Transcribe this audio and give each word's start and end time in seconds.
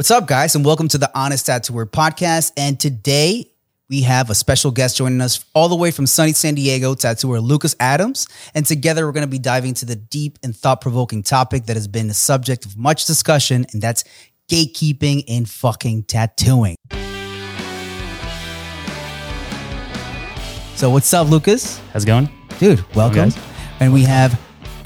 What's 0.00 0.10
up, 0.10 0.26
guys, 0.26 0.54
and 0.54 0.64
welcome 0.64 0.88
to 0.88 0.96
the 0.96 1.10
Honest 1.14 1.44
Tattooer 1.44 1.84
podcast. 1.84 2.52
And 2.56 2.80
today 2.80 3.50
we 3.90 4.00
have 4.00 4.30
a 4.30 4.34
special 4.34 4.70
guest 4.70 4.96
joining 4.96 5.20
us 5.20 5.44
all 5.54 5.68
the 5.68 5.76
way 5.76 5.90
from 5.90 6.06
sunny 6.06 6.32
San 6.32 6.54
Diego, 6.54 6.94
tattooer 6.94 7.38
Lukas 7.38 7.76
Adams. 7.78 8.26
And 8.54 8.64
together 8.64 9.04
we're 9.04 9.12
going 9.12 9.26
to 9.26 9.30
be 9.30 9.38
diving 9.38 9.68
into 9.68 9.84
the 9.84 9.96
deep 9.96 10.38
and 10.42 10.56
thought 10.56 10.80
provoking 10.80 11.22
topic 11.22 11.66
that 11.66 11.76
has 11.76 11.86
been 11.86 12.08
the 12.08 12.14
subject 12.14 12.64
of 12.64 12.78
much 12.78 13.04
discussion, 13.04 13.66
and 13.74 13.82
that's 13.82 14.04
gatekeeping 14.48 15.22
in 15.26 15.44
fucking 15.44 16.04
tattooing. 16.04 16.76
So, 20.76 20.88
what's 20.88 21.12
up, 21.12 21.28
Lukas? 21.28 21.78
How's 21.92 22.04
it 22.04 22.06
going? 22.06 22.30
Dude, 22.58 22.82
welcome. 22.94 23.32
And 23.80 23.92
we 23.92 24.04
have 24.04 24.40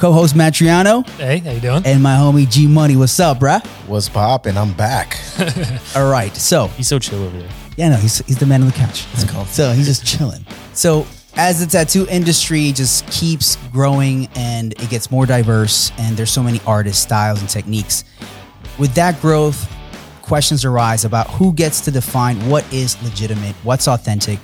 co 0.05 0.13
host 0.13 0.35
Matriano 0.35 1.09
Hey, 1.17 1.39
how 1.39 1.53
you 1.53 1.61
doing? 1.61 1.83
and 1.87 2.03
my 2.03 2.15
homie 2.17 2.47
G 2.51 2.67
Money. 2.67 2.95
What's 2.95 3.19
up, 3.19 3.39
bruh? 3.41 3.65
What's 3.89 4.07
pop? 4.07 4.45
And 4.45 4.59
I'm 4.59 4.75
back. 4.75 5.19
All 5.97 6.11
right. 6.11 6.37
So, 6.37 6.67
He's 6.69 6.89
so 6.89 6.99
chill 6.99 7.23
over 7.25 7.39
there. 7.39 7.49
Yeah, 7.79 7.89
no, 7.89 7.97
he's 7.97 8.19
he's 8.27 8.37
the 8.37 8.45
man 8.45 8.61
on 8.61 8.67
the 8.69 8.75
couch. 8.75 9.07
It's 9.15 9.25
called. 9.25 9.47
So 9.47 9.73
he's 9.73 9.87
just 9.87 10.05
chilling. 10.05 10.45
So 10.75 11.07
as 11.37 11.65
the 11.65 11.67
tattoo 11.67 12.07
industry 12.11 12.71
just 12.73 13.07
keeps 13.11 13.57
growing 13.73 14.29
and 14.37 14.75
it 14.75 14.91
gets 14.91 15.11
more 15.11 15.25
diverse, 15.25 15.91
and 15.97 16.19
there's 16.19 16.31
so 16.31 16.43
many 16.43 16.61
artists, 16.67 17.03
styles, 17.03 17.41
and 17.41 17.49
techniques. 17.49 18.05
With 18.79 18.93
that 18.97 19.19
growth, 19.23 19.73
questions 20.21 20.67
arise 20.67 21.07
about 21.07 21.31
who 21.31 21.55
gets 21.55 21.81
to 21.81 21.91
define 21.91 22.37
what 22.51 22.71
is 22.75 23.03
legitimate, 23.03 23.55
what's 23.63 23.89
authentic, 23.89 24.39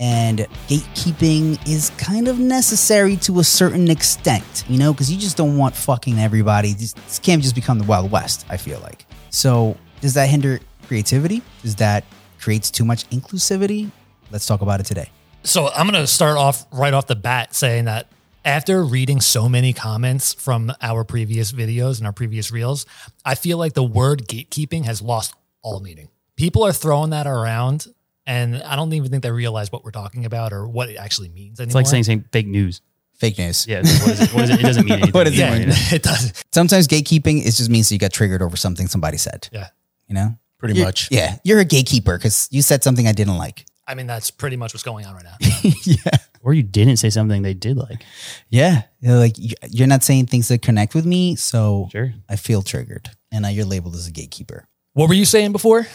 and 0.00 0.40
gatekeeping 0.68 1.66
is 1.68 1.90
kind 1.98 2.28
of 2.28 2.38
necessary 2.38 3.16
to 3.16 3.40
a 3.40 3.44
certain 3.44 3.90
extent, 3.90 4.64
you 4.68 4.78
know, 4.78 4.92
because 4.92 5.10
you 5.10 5.18
just 5.18 5.36
don't 5.36 5.56
want 5.56 5.74
fucking 5.74 6.18
everybody. 6.18 6.72
This, 6.72 6.92
this 6.92 7.18
can't 7.18 7.42
just 7.42 7.54
become 7.54 7.78
the 7.78 7.84
Wild 7.84 8.10
West, 8.10 8.46
I 8.48 8.56
feel 8.56 8.80
like. 8.80 9.06
So, 9.30 9.76
does 10.00 10.14
that 10.14 10.28
hinder 10.28 10.60
creativity? 10.86 11.42
Does 11.62 11.76
that 11.76 12.04
creates 12.40 12.70
too 12.70 12.84
much 12.84 13.08
inclusivity? 13.10 13.90
Let's 14.30 14.46
talk 14.46 14.60
about 14.60 14.80
it 14.80 14.86
today. 14.86 15.10
So 15.44 15.68
I'm 15.68 15.88
going 15.88 16.00
to 16.00 16.06
start 16.06 16.36
off 16.36 16.66
right 16.72 16.92
off 16.92 17.06
the 17.06 17.16
bat 17.16 17.54
saying 17.54 17.86
that 17.86 18.08
after 18.44 18.84
reading 18.84 19.20
so 19.20 19.48
many 19.48 19.72
comments 19.72 20.34
from 20.34 20.72
our 20.80 21.04
previous 21.04 21.52
videos 21.52 21.98
and 21.98 22.06
our 22.06 22.12
previous 22.12 22.50
reels, 22.50 22.86
I 23.24 23.34
feel 23.34 23.58
like 23.58 23.74
the 23.74 23.84
word 23.84 24.26
gatekeeping 24.26 24.84
has 24.84 25.02
lost 25.02 25.34
all 25.62 25.80
meaning. 25.80 26.08
People 26.36 26.64
are 26.64 26.72
throwing 26.72 27.10
that 27.10 27.26
around, 27.26 27.86
and 28.28 28.62
I 28.62 28.76
don't 28.76 28.92
even 28.92 29.10
think 29.10 29.24
they 29.24 29.30
realize 29.32 29.72
what 29.72 29.82
we're 29.84 29.90
talking 29.90 30.24
about 30.24 30.52
or 30.52 30.68
what 30.68 30.88
it 30.88 30.96
actually 30.96 31.30
means 31.30 31.58
anymore. 31.58 31.68
It's 31.68 31.74
like 31.74 31.86
saying, 31.86 32.04
saying 32.04 32.26
fake 32.30 32.46
news. 32.46 32.80
Fake 33.14 33.36
news. 33.38 33.66
Yeah. 33.66 33.78
What 33.78 33.86
is 34.12 34.20
it? 34.20 34.32
What 34.34 34.44
is 34.44 34.50
it? 34.50 34.60
it 34.60 34.62
doesn't 34.62 34.84
mean 34.84 34.92
anything. 34.98 35.10
What 35.12 35.24
does 35.24 35.34
it 35.34 35.38
yeah, 35.40 35.58
mean? 35.58 35.68
it 35.70 36.02
does. 36.04 36.44
Sometimes 36.52 36.86
gatekeeping 36.86 37.42
is 37.44 37.56
just 37.56 37.68
means 37.70 37.88
that 37.88 37.94
you 37.96 37.98
got 37.98 38.12
triggered 38.12 38.42
over 38.42 38.56
something 38.56 38.86
somebody 38.86 39.16
said. 39.16 39.48
Yeah. 39.50 39.68
You 40.06 40.14
know? 40.14 40.38
Pretty 40.58 40.74
You're- 40.74 40.86
much. 40.86 41.08
Yeah. 41.10 41.36
You're 41.42 41.58
a 41.58 41.64
gatekeeper 41.64 42.16
because 42.16 42.46
you 42.52 42.62
said 42.62 42.84
something 42.84 43.08
I 43.08 43.12
didn't 43.12 43.36
like. 43.36 43.64
I 43.88 43.94
mean, 43.94 44.06
that's 44.06 44.30
pretty 44.30 44.56
much 44.56 44.74
what's 44.74 44.84
going 44.84 45.06
on 45.06 45.14
right 45.14 45.24
now. 45.24 45.36
yeah. 45.82 46.18
Or 46.42 46.52
you 46.52 46.62
didn't 46.62 46.98
say 46.98 47.08
something 47.10 47.42
they 47.42 47.54
did 47.54 47.76
like. 47.76 48.04
Yeah. 48.50 48.82
You're 49.00 49.16
like 49.16 49.36
you- 49.38 49.56
you're 49.68 49.88
not 49.88 50.04
saying 50.04 50.26
things 50.26 50.46
that 50.48 50.62
connect 50.62 50.94
with 50.94 51.06
me, 51.06 51.34
so 51.36 51.88
Sure. 51.90 52.12
I 52.28 52.36
feel 52.36 52.62
triggered. 52.62 53.10
And 53.32 53.42
now 53.42 53.48
you're 53.48 53.64
labeled 53.64 53.94
as 53.96 54.06
a 54.06 54.12
gatekeeper. 54.12 54.68
what 54.92 55.08
were 55.08 55.14
you 55.14 55.24
saying 55.24 55.52
before? 55.52 55.86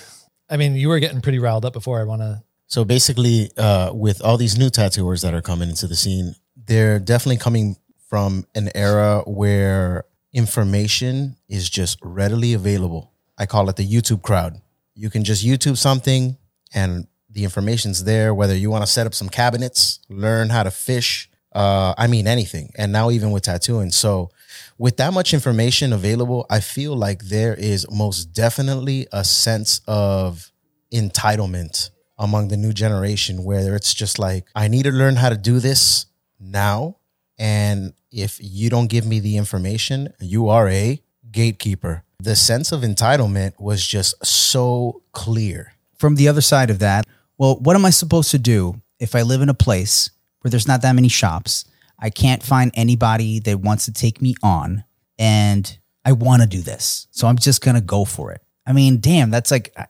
I 0.53 0.57
mean, 0.57 0.75
you 0.75 0.87
were 0.87 0.99
getting 0.99 1.19
pretty 1.19 1.39
riled 1.39 1.65
up 1.65 1.73
before. 1.73 1.99
I 1.99 2.03
want 2.03 2.21
to. 2.21 2.43
So 2.67 2.85
basically, 2.85 3.49
uh, 3.57 3.91
with 3.91 4.21
all 4.21 4.37
these 4.37 4.55
new 4.55 4.69
tattooers 4.69 5.23
that 5.23 5.33
are 5.33 5.41
coming 5.41 5.67
into 5.67 5.87
the 5.87 5.95
scene, 5.95 6.35
they're 6.55 6.99
definitely 6.99 7.37
coming 7.37 7.75
from 8.07 8.45
an 8.53 8.69
era 8.75 9.23
where 9.25 10.05
information 10.31 11.37
is 11.49 11.71
just 11.71 11.97
readily 12.03 12.53
available. 12.53 13.11
I 13.35 13.47
call 13.47 13.67
it 13.67 13.77
the 13.77 13.87
YouTube 13.87 14.21
crowd. 14.21 14.61
You 14.93 15.09
can 15.09 15.23
just 15.23 15.43
YouTube 15.43 15.77
something 15.77 16.37
and 16.71 17.07
the 17.31 17.43
information's 17.43 18.03
there, 18.03 18.31
whether 18.35 18.55
you 18.55 18.69
want 18.69 18.83
to 18.83 18.91
set 18.91 19.07
up 19.07 19.15
some 19.15 19.29
cabinets, 19.29 19.99
learn 20.07 20.49
how 20.49 20.61
to 20.61 20.69
fish, 20.69 21.31
uh, 21.53 21.95
I 21.97 22.05
mean, 22.05 22.27
anything. 22.27 22.71
And 22.77 22.91
now, 22.91 23.09
even 23.09 23.31
with 23.31 23.43
tattooing. 23.43 23.89
So, 23.89 24.29
with 24.77 24.97
that 24.97 25.13
much 25.13 25.33
information 25.33 25.93
available, 25.93 26.45
I 26.49 26.59
feel 26.59 26.95
like 26.95 27.23
there 27.23 27.53
is 27.53 27.85
most 27.91 28.33
definitely 28.33 29.07
a 29.11 29.23
sense 29.23 29.81
of 29.87 30.51
entitlement 30.91 31.89
among 32.17 32.47
the 32.47 32.57
new 32.57 32.73
generation 32.73 33.43
where 33.43 33.75
it's 33.75 33.93
just 33.93 34.19
like, 34.19 34.45
I 34.55 34.67
need 34.67 34.83
to 34.83 34.91
learn 34.91 35.15
how 35.15 35.29
to 35.29 35.37
do 35.37 35.59
this 35.59 36.05
now. 36.39 36.97
And 37.37 37.93
if 38.11 38.37
you 38.41 38.69
don't 38.69 38.87
give 38.87 39.05
me 39.05 39.19
the 39.19 39.37
information, 39.37 40.13
you 40.19 40.49
are 40.49 40.69
a 40.69 41.01
gatekeeper. 41.31 42.03
The 42.19 42.35
sense 42.35 42.71
of 42.71 42.81
entitlement 42.81 43.59
was 43.59 43.85
just 43.85 44.25
so 44.25 45.01
clear. 45.11 45.73
From 45.97 46.15
the 46.15 46.27
other 46.27 46.41
side 46.41 46.69
of 46.69 46.79
that, 46.79 47.05
well, 47.37 47.57
what 47.57 47.75
am 47.75 47.85
I 47.85 47.89
supposed 47.89 48.31
to 48.31 48.39
do 48.39 48.81
if 48.99 49.15
I 49.15 49.23
live 49.23 49.41
in 49.41 49.49
a 49.49 49.53
place 49.53 50.11
where 50.41 50.51
there's 50.51 50.67
not 50.67 50.81
that 50.83 50.93
many 50.93 51.07
shops? 51.07 51.65
I 52.03 52.09
can't 52.11 52.43
find 52.43 52.69
anybody 52.75 53.39
that 53.39 53.59
wants 53.61 53.85
to 53.85 53.91
take 53.93 54.21
me 54.21 54.35
on, 54.43 54.83
and 55.17 55.77
I 56.05 56.11
want 56.11 56.41
to 56.41 56.47
do 56.47 56.61
this. 56.61 57.07
So 57.11 57.27
I'm 57.27 57.37
just 57.37 57.61
going 57.63 57.75
to 57.75 57.81
go 57.81 58.03
for 58.05 58.31
it. 58.33 58.41
I 58.67 58.73
mean, 58.73 58.99
damn, 58.99 59.29
that's 59.31 59.49
like, 59.51 59.73
uh, 59.77 59.85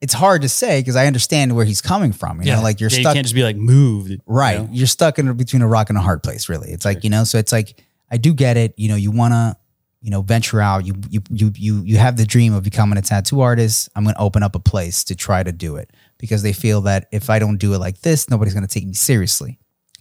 it's 0.00 0.14
hard 0.14 0.42
to 0.42 0.48
say 0.48 0.80
because 0.80 0.96
I 0.96 1.06
understand 1.06 1.54
where 1.54 1.64
he's 1.64 1.82
coming 1.82 2.12
from. 2.12 2.40
You 2.40 2.48
Yeah. 2.48 2.56
know, 2.56 2.62
like 2.62 2.80
you're 2.80 2.88
Yeah, 2.90 2.96
you 2.98 3.02
stuck. 3.02 3.14
can't 3.14 3.24
just 3.26 3.34
be 3.34 3.42
like 3.42 3.56
moved. 3.56 4.10
you 4.10 4.18
Right. 4.26 4.58
know? 4.60 4.68
You're 4.72 4.86
stuck 4.86 5.18
in 5.18 5.30
between 5.34 5.60
a 5.62 5.66
rock 5.68 5.90
and 5.90 5.98
a 5.98 6.00
hard 6.00 6.22
place, 6.22 6.48
really. 6.48 6.70
It's 6.70 6.84
like, 6.84 7.04
you 7.04 7.10
know, 7.10 7.24
so 7.24 7.36
it's 7.38 7.52
like 7.52 7.82
I 8.10 8.16
do 8.16 8.32
get 8.32 8.56
it. 8.56 8.72
You 8.78 8.88
know, 8.88 8.96
you 8.96 9.10
wanna, 9.10 9.56
you 10.00 10.10
know, 10.10 10.22
venture 10.22 10.60
out. 10.60 10.86
You 10.86 10.94
you 11.10 11.20
you 11.30 11.52
you 11.56 11.82
you 11.84 11.96
have 11.98 12.16
the 12.16 12.24
dream 12.24 12.54
of 12.54 12.62
becoming 12.64 12.96
a 12.98 13.02
tattoo 13.02 13.40
artist. 13.42 13.88
I'm 13.94 14.04
gonna 14.04 14.16
open 14.18 14.42
up 14.42 14.54
a 14.54 14.60
place 14.60 15.04
to 15.04 15.14
try 15.14 15.42
to 15.42 15.52
do 15.52 15.76
it 15.76 15.90
because 16.18 16.42
they 16.42 16.52
feel 16.54 16.80
that 16.82 17.06
if 17.12 17.28
I 17.28 17.38
don't 17.38 17.58
do 17.58 17.74
it 17.74 17.78
like 17.78 18.00
this, 18.00 18.30
nobody's 18.30 18.54
gonna 18.54 18.66
take 18.68 18.86
me 18.86 18.94
seriously. 18.94 19.58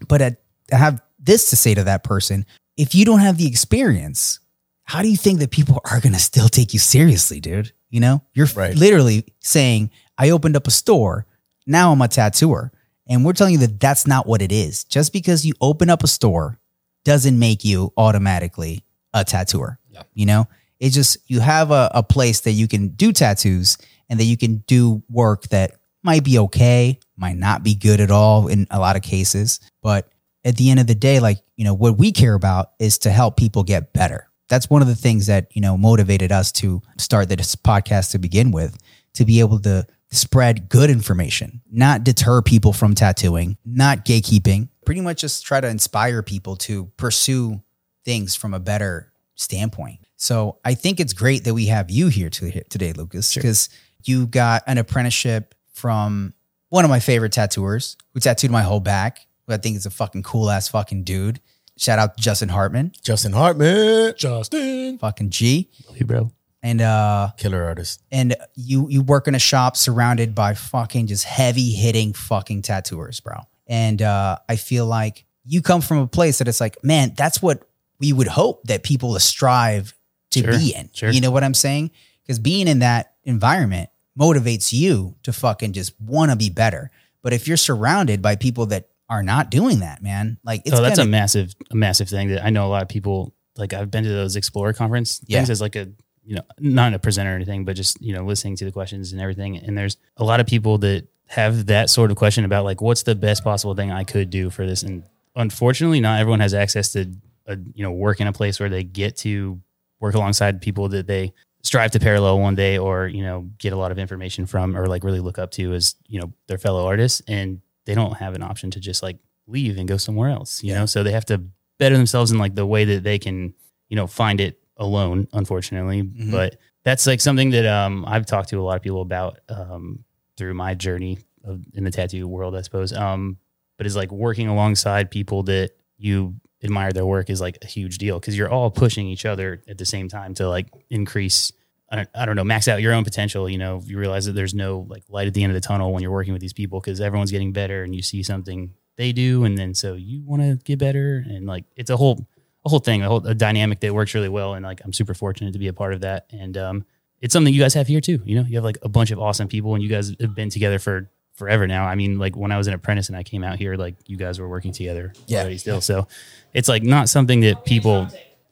But 0.08 0.22
at, 0.22 0.42
I 0.72 0.78
have 0.78 1.02
this 1.20 1.50
to 1.50 1.56
say 1.56 1.74
to 1.76 1.84
that 1.84 2.04
person: 2.04 2.46
if 2.78 2.96
you 2.96 3.06
don't 3.06 3.20
have 3.20 3.38
the 3.38 3.48
experience, 3.48 4.40
how 4.84 5.02
do 5.02 5.10
you 5.10 5.18
think 5.18 5.40
that 5.40 5.52
people 5.52 5.82
are 5.86 6.00
gonna 6.00 6.20
still 6.20 6.50
take 6.50 6.74
you 6.74 6.80
seriously, 6.80 7.40
dude? 7.40 7.72
You 7.90 8.00
know, 8.00 8.24
you're 8.34 8.48
Right. 8.56 8.76
literally 8.76 9.26
saying, 9.40 9.90
"I 10.18 10.30
opened 10.30 10.56
up 10.56 10.68
a 10.68 10.72
store. 10.72 11.26
Now 11.68 11.92
I'm 11.92 12.02
a 12.02 12.08
tattooer." 12.08 12.72
And 13.08 13.26
we're 13.26 13.34
telling 13.34 13.54
you 13.54 13.60
that 13.60 13.80
that's 13.80 14.06
not 14.06 14.28
what 14.28 14.42
it 14.42 14.52
is. 14.52 14.84
Just 14.84 15.12
because 15.14 15.44
you 15.44 15.54
open 15.62 15.90
up 15.90 16.04
a 16.04 16.08
store 16.08 16.60
doesn't 17.06 17.40
make 17.40 17.66
you 17.66 17.92
automatically 17.98 18.84
a 19.16 19.24
tattooer. 19.24 19.80
Yeah. 19.90 20.04
You 20.14 20.28
know, 20.28 20.48
it's 20.80 20.94
just 20.94 21.18
you 21.26 21.40
have 21.40 21.72
a, 21.72 21.90
a 21.96 22.04
place 22.04 22.42
that 22.42 22.52
you 22.52 22.68
can 22.68 22.90
do 22.90 23.12
tattoos 23.12 23.78
and 24.10 24.20
that 24.20 24.26
you 24.26 24.38
can 24.38 24.64
do 24.68 25.02
work 25.10 25.48
that 25.50 25.80
might 26.04 26.24
be 26.24 26.38
okay, 26.38 27.00
might 27.18 27.38
not 27.38 27.64
be 27.64 27.74
good 27.74 28.00
at 28.00 28.12
all 28.12 28.48
in 28.48 28.68
a 28.70 28.80
lot 28.80 28.96
of 28.96 29.02
cases. 29.02 29.60
But 29.82 30.12
at 30.44 30.58
the 30.58 30.70
end 30.70 30.80
of 30.80 30.88
the 30.88 30.96
day, 30.96 31.20
like, 31.20 31.40
you 31.56 31.66
know, 31.66 31.74
what 31.74 31.98
we 31.98 32.12
care 32.12 32.34
about 32.34 32.72
is 32.80 32.98
to 33.00 33.12
help 33.12 33.38
people 33.38 33.64
get 33.64 33.94
better. 33.94 34.28
That's 34.48 34.70
one 34.70 34.82
of 34.82 34.88
the 34.88 34.96
things 34.96 35.28
that, 35.28 35.48
you 35.54 35.62
know, 35.62 35.78
motivated 35.78 36.32
us 36.32 36.52
to 36.54 36.82
start 36.98 37.30
this 37.30 37.56
podcast 37.56 38.12
to 38.12 38.20
begin 38.20 38.52
with, 38.52 38.78
to 39.14 39.26
be 39.26 39.40
able 39.42 39.60
to 39.60 39.86
spread 40.12 40.70
good 40.70 40.90
information, 40.90 41.62
not 41.72 42.04
deter 42.04 42.42
people 42.42 42.74
from 42.74 42.96
tattooing, 42.96 43.58
not 43.64 44.06
gatekeeping, 44.06 44.70
pretty 44.86 45.02
much 45.02 45.22
just 45.22 45.46
try 45.46 45.62
to 45.62 45.68
inspire 45.68 46.24
people 46.24 46.56
to 46.56 46.86
pursue 46.98 47.62
things 48.06 48.36
from 48.36 48.56
a 48.56 48.60
better 48.60 49.12
standpoint. 49.36 50.00
So 50.16 50.58
I 50.66 50.74
think 50.74 51.00
it's 51.00 51.14
great 51.14 51.44
that 51.44 51.54
we 51.54 51.68
have 51.68 51.92
you 51.92 52.08
here 52.08 52.30
today, 52.30 52.94
Lukas, 52.94 53.36
because 53.36 53.70
you 54.04 54.26
got 54.26 54.64
an 54.66 54.80
apprenticeship 54.80 55.54
from 55.74 56.34
one 56.70 56.86
of 56.86 56.90
my 56.90 57.00
favorite 57.00 57.32
tattooers 57.32 57.98
who 58.14 58.20
tattooed 58.20 58.50
my 58.52 58.64
whole 58.64 58.80
back, 58.80 59.28
who 59.50 59.54
I 59.56 59.58
think 59.58 59.76
is 59.76 59.86
a 59.86 59.90
fucking 59.90 60.24
cool 60.24 60.50
ass 60.50 60.70
fucking 60.70 61.04
dude. 61.04 61.42
Shout 61.78 62.00
out 62.00 62.18
Justin 62.18 62.50
Hartman, 62.50 62.92
Justin 63.04 63.34
Hartman, 63.34 64.14
Justin. 64.18 64.98
fucking 65.00 65.30
G. 65.30 65.70
Love 65.88 65.98
you, 65.98 66.06
bro. 66.06 66.32
And 66.62 66.82
uh 66.82 67.30
killer 67.38 67.64
artist. 67.64 68.02
and 68.12 68.36
you 68.56 68.88
you 68.90 69.02
work 69.02 69.28
in 69.30 69.36
a 69.36 69.40
shop 69.40 69.78
surrounded 69.78 70.36
by 70.36 70.54
fucking 70.56 71.08
just 71.08 71.24
heavy 71.24 71.72
hitting 71.72 72.14
fucking 72.14 72.62
tattooers, 72.64 73.20
bro. 73.22 73.36
And 73.68 74.02
uh, 74.02 74.40
I 74.50 74.56
feel 74.56 74.86
like 74.88 75.26
you 75.46 75.62
come 75.62 75.80
from 75.82 76.00
a 76.00 76.08
place 76.08 76.40
that 76.40 76.48
it's 76.48 76.60
like, 76.60 76.84
man, 76.84 77.14
that's 77.16 77.42
what 77.42 77.64
we 78.00 78.12
would 78.12 78.28
hope 78.28 78.64
that 78.66 78.84
people 78.84 79.18
strive 79.20 79.94
to 80.32 80.42
Sure, 80.42 80.52
be 80.52 80.74
in. 80.76 80.90
sure. 80.94 81.12
You 81.12 81.22
know 81.22 81.32
what 81.32 81.44
I'm 81.44 81.54
saying? 81.54 81.92
Because 82.24 82.40
being 82.40 82.68
in 82.68 82.80
that 82.80 83.14
environment 83.24 83.90
motivates 84.20 84.74
you 84.74 85.16
to 85.24 85.32
fucking 85.32 85.74
just 85.74 85.94
want 86.02 86.32
to 86.32 86.36
be 86.38 86.50
better. 86.50 86.92
But 87.22 87.32
if 87.34 87.48
you're 87.48 87.58
surrounded 87.58 88.22
by 88.22 88.36
people 88.36 88.66
that 88.68 88.90
are 89.10 89.24
not 89.24 89.50
doing 89.50 89.80
that, 89.80 90.02
man, 90.04 90.38
like 90.44 90.62
it's 90.66 90.78
oh, 90.78 90.82
that's 90.82 90.98
gonna, 91.00 91.10
a 91.10 91.12
massive, 91.12 91.54
a 91.72 91.76
massive 91.76 92.08
thing 92.10 92.30
that 92.30 92.46
I 92.46 92.50
know 92.52 92.66
a 92.66 92.70
lot 92.70 92.84
of 92.84 92.90
people 92.90 93.34
like. 93.58 93.74
I've 93.74 93.90
been 93.90 94.04
to 94.04 94.10
those 94.10 94.36
Explorer 94.36 94.74
conference 94.74 95.22
Yeah. 95.26 95.40
things 95.40 95.50
as 95.50 95.62
like 95.62 95.76
a, 95.76 95.90
you 96.24 96.36
know, 96.36 96.44
not 96.60 96.94
a 96.94 97.00
presenter 97.00 97.32
or 97.32 97.36
anything, 97.36 97.66
but 97.66 97.76
just 97.76 98.00
you 98.02 98.14
know, 98.14 98.24
listening 98.24 98.56
to 98.58 98.66
the 98.66 98.72
questions 98.72 99.12
and 99.12 99.22
everything. 99.22 99.58
And 99.58 99.78
there's 99.78 99.98
a 100.18 100.24
lot 100.24 100.40
of 100.40 100.46
people 100.48 100.78
that 100.80 101.08
have 101.28 101.66
that 101.68 101.90
sort 101.90 102.12
of 102.12 102.18
question 102.18 102.46
about 102.46 102.66
like, 102.66 102.82
what's 102.82 103.04
the 103.04 103.16
best 103.16 103.44
possible 103.44 103.76
thing 103.76 103.92
I 103.92 104.04
could 104.04 104.30
do 104.30 104.50
for 104.50 104.66
this? 104.66 104.84
And 104.84 105.04
unfortunately, 105.36 106.00
not 106.02 106.20
everyone 106.20 106.40
has 106.40 106.54
access 106.54 106.92
to, 106.94 107.12
a, 107.48 107.58
you 107.74 107.84
know, 107.84 107.92
work 107.92 108.20
in 108.22 108.28
a 108.28 108.34
place 108.34 108.60
where 108.60 108.70
they 108.70 108.84
get 108.84 109.18
to 109.18 109.60
work 110.00 110.14
alongside 110.16 110.62
people 110.62 110.90
that 110.90 111.08
they 111.08 111.34
strive 111.64 111.92
to 111.92 112.00
parallel 112.00 112.40
one 112.40 112.56
day 112.56 112.78
or 112.78 113.08
you 113.08 113.22
know 113.22 113.50
get 113.58 113.74
a 113.74 113.76
lot 113.76 113.92
of 113.92 114.00
information 114.00 114.46
from 114.46 114.78
or 114.78 114.88
like 114.88 115.04
really 115.04 115.20
look 115.20 115.38
up 115.38 115.52
to 115.52 115.74
as 115.74 115.96
you 116.08 116.20
know 116.20 116.32
their 116.48 116.58
fellow 116.58 116.86
artists 116.86 117.22
and 117.28 117.60
they 117.90 117.96
don't 117.96 118.18
have 118.18 118.36
an 118.36 118.44
option 118.44 118.70
to 118.72 118.80
just 118.80 119.02
like 119.02 119.18
leave 119.48 119.78
and 119.80 119.88
go 119.88 119.98
somewhere 119.98 120.30
else 120.30 120.64
you 120.64 120.74
know? 120.74 120.86
So 120.86 121.02
they 121.04 121.12
have 121.12 121.26
to 121.26 121.42
better 121.80 121.98
themselves 121.98 122.30
in 122.32 122.38
like 122.38 122.54
the 122.54 122.66
way 122.66 122.86
that 122.86 123.04
they 123.04 123.18
can 123.18 123.54
you 123.90 123.96
know 123.96 124.06
find 124.06 124.40
it 124.40 124.60
alone 124.78 125.28
unfortunately. 125.34 126.02
But 126.32 126.58
that's 126.84 127.08
like 127.08 127.20
something 127.20 127.50
that 127.52 127.66
um 127.66 128.06
i've 128.08 128.26
talked 128.26 128.50
to 128.50 128.60
a 128.60 128.66
lot 128.68 128.78
of 128.78 128.82
people 128.82 129.02
about 129.02 129.40
um 129.50 130.04
through 130.38 130.54
my 130.54 130.74
journey 130.76 131.18
of, 131.44 131.66
in 131.74 131.84
the 131.84 131.92
tattoo 131.92 132.28
world 132.28 132.56
i 132.56 132.62
suppose. 132.62 132.94
Um 132.94 133.38
but 133.78 133.88
is 133.88 133.96
like 133.96 134.12
working 134.12 134.48
alongside 134.48 135.10
people 135.10 135.44
that 135.44 135.72
you 135.98 136.36
admire 136.64 136.92
their 136.92 137.06
work 137.06 137.30
is 137.30 137.42
like 137.42 137.58
a 137.62 137.68
huge 137.68 137.98
deal 137.98 138.20
because 138.20 138.38
you're 138.38 138.50
all 138.50 138.70
pushing 138.70 139.08
each 139.08 139.26
other 139.26 139.64
at 139.68 139.78
the 139.78 139.86
same 139.86 140.10
time 140.10 140.34
to 140.36 140.48
like 140.48 140.68
increase 140.90 141.54
I 141.92 141.96
don't, 141.98 142.10
I 142.14 142.26
don't 142.26 142.36
know 142.36 142.44
max 142.44 142.68
out 142.68 142.82
your 142.82 142.94
own 142.94 143.04
potential 143.04 143.50
you 143.50 143.58
know 143.58 143.82
you 143.86 143.98
realize 143.98 144.26
that 144.26 144.34
there's 144.34 144.54
no 144.54 144.86
like 144.90 145.04
light 145.10 145.28
at 145.28 145.34
the 145.34 145.44
end 145.44 145.52
of 145.52 145.56
the 145.56 145.68
tunnel 145.68 145.92
when 145.92 146.02
you're 146.04 146.12
working 146.12 146.34
with 146.34 146.42
these 146.42 146.54
people 146.54 146.80
because 146.80 147.02
everyone's 147.02 147.32
getting 147.32 147.52
better 147.52 147.84
and 147.84 147.96
you 147.96 148.02
see 148.02 148.22
something 148.24 148.74
they 148.96 149.12
do 149.12 149.44
and 149.46 149.58
then 149.58 149.74
so 149.74 149.94
you 149.96 150.22
want 150.24 150.42
to 150.42 150.56
get 150.64 150.78
better 150.80 151.24
and 151.28 151.46
like 151.48 151.64
it's 151.76 151.90
a 151.90 151.98
whole 151.98 152.28
a 152.66 152.70
whole 152.70 152.80
thing 152.80 153.02
a 153.02 153.08
whole 153.08 153.26
a 153.26 153.34
dynamic 153.34 153.80
that 153.80 153.94
works 153.94 154.14
really 154.14 154.30
well 154.30 154.54
and 154.54 154.64
like 154.66 154.82
i'm 154.86 154.94
super 154.94 155.14
fortunate 155.14 155.54
to 155.54 155.60
be 155.60 155.68
a 155.68 155.74
part 155.74 155.94
of 155.94 156.02
that 156.02 156.26
and 156.32 156.58
um 156.58 156.86
it's 157.22 157.34
something 157.34 157.54
you 157.54 157.62
guys 157.62 157.74
have 157.74 157.88
here 157.88 158.02
too 158.02 158.20
you 158.26 158.36
know 158.36 158.46
you 158.48 158.56
have 158.58 158.64
like 158.64 158.78
a 158.84 158.90
bunch 158.90 159.12
of 159.12 159.20
awesome 159.20 159.48
people 159.48 159.74
and 159.74 159.82
you 159.84 159.90
guys 159.90 160.14
have 160.20 160.36
been 160.36 160.50
together 160.50 160.78
for 160.80 161.10
forever 161.34 161.66
now 161.66 161.86
i 161.86 161.96
mean 161.96 162.20
like 162.20 162.36
when 162.36 162.52
i 162.52 162.58
was 162.58 162.68
an 162.68 162.74
apprentice 162.74 163.08
and 163.08 163.18
i 163.18 163.24
came 163.24 163.44
out 163.44 163.58
here 163.58 163.76
like 163.76 163.96
you 164.08 164.18
guys 164.18 164.40
were 164.40 164.50
working 164.50 164.74
together 164.74 165.14
Yeah. 165.28 165.40
already 165.40 165.58
still 165.58 165.80
so 165.82 166.08
it's 166.54 166.68
like 166.68 166.84
not 166.84 167.08
something 167.10 167.40
that 167.42 167.64
people 167.66 168.08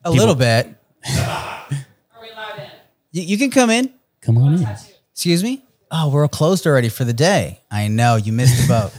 A 0.06 0.12
little 0.12 0.36
bit. 0.36 0.68
Are 1.10 1.66
we 2.22 2.30
allowed 2.30 2.60
in? 2.60 2.70
You, 3.12 3.24
you 3.24 3.38
can 3.38 3.52
come 3.52 3.70
in. 3.70 3.94
come 4.22 4.38
on 4.38 4.56
in 4.56 4.68
Excuse 5.14 5.44
me? 5.44 5.64
Oh, 5.90 6.10
we're 6.10 6.28
closed 6.28 6.68
already 6.68 6.90
for 6.90 7.06
the 7.06 7.14
day. 7.14 7.62
I 7.72 7.88
know. 7.88 8.18
You 8.18 8.34
missed 8.34 8.62
the 8.62 8.68
boat. 8.68 8.92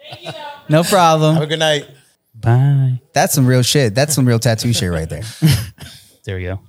Thank 0.00 0.24
you, 0.26 0.32
though. 0.32 0.38
no 0.68 0.82
Have 0.82 0.90
problem. 0.90 1.36
a 1.38 1.46
good 1.46 1.58
night. 1.58 1.88
bye 2.34 3.00
That's 3.14 3.34
some 3.34 3.46
real 3.46 3.62
shit. 3.62 3.94
That's 3.94 4.14
some 4.14 4.26
real 4.26 4.38
tattoo 4.38 4.72
shit 4.72 4.90
right 4.90 5.08
there. 5.08 5.22
there 6.24 6.36
we 6.36 6.44
go 6.44 6.60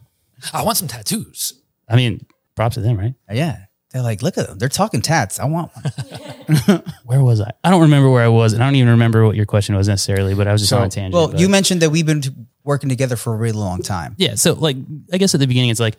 I 0.53 0.63
want 0.63 0.77
some 0.77 0.87
tattoos. 0.87 1.53
i 1.89 1.95
mean 1.97 2.25
props 2.55 2.75
to 2.75 2.81
them 2.81 2.97
right 2.97 3.13
oh, 3.29 3.33
yeah. 3.33 3.65
They're 3.91 4.03
like, 4.03 4.21
look 4.21 4.37
at 4.37 4.47
them. 4.47 4.59
They're 4.59 4.69
talking 4.69 5.01
tats. 5.01 5.39
I 5.39 5.45
want 5.45 5.71
one. 5.75 6.83
where 7.05 7.21
was 7.23 7.41
i 7.41 7.51
i 7.63 7.69
don't 7.69 7.81
remember 7.81 8.09
where 8.09 8.23
i 8.23 8.27
was 8.27 8.53
and 8.53 8.63
i 8.63 8.65
don't 8.67 8.75
even 8.75 8.89
remember 8.89 9.25
what 9.25 9.35
your 9.35 9.45
question 9.45 9.75
was 9.75 9.87
necessarily 9.87 10.33
but 10.33 10.47
i 10.47 10.51
was 10.51 10.61
just 10.61 10.73
on 10.73 10.83
a 10.83 10.89
tangent 10.89 11.13
well, 11.13 11.27
but- 11.29 11.39
you 11.39 11.47
mentioned 11.49 11.81
that 11.83 11.89
we've 11.91 12.05
been 12.07 12.21
t- 12.21 12.31
working 12.69 12.87
together 12.87 13.15
for 13.17 13.33
a 13.33 13.37
really 13.37 13.57
long 13.57 13.81
time. 13.81 14.13
Yeah. 14.17 14.35
So 14.35 14.53
like 14.53 14.77
I 15.11 15.17
guess 15.17 15.33
at 15.33 15.39
the 15.41 15.47
beginning 15.47 15.71
it's 15.71 15.79
like 15.79 15.97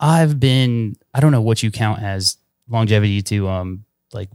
I've 0.00 0.38
been 0.40 0.96
I 1.12 1.20
don't 1.20 1.32
know 1.32 1.42
what 1.42 1.62
you 1.62 1.70
count 1.70 2.02
as 2.02 2.38
longevity 2.68 3.20
to 3.22 3.48
um 3.48 3.84
like 4.12 4.30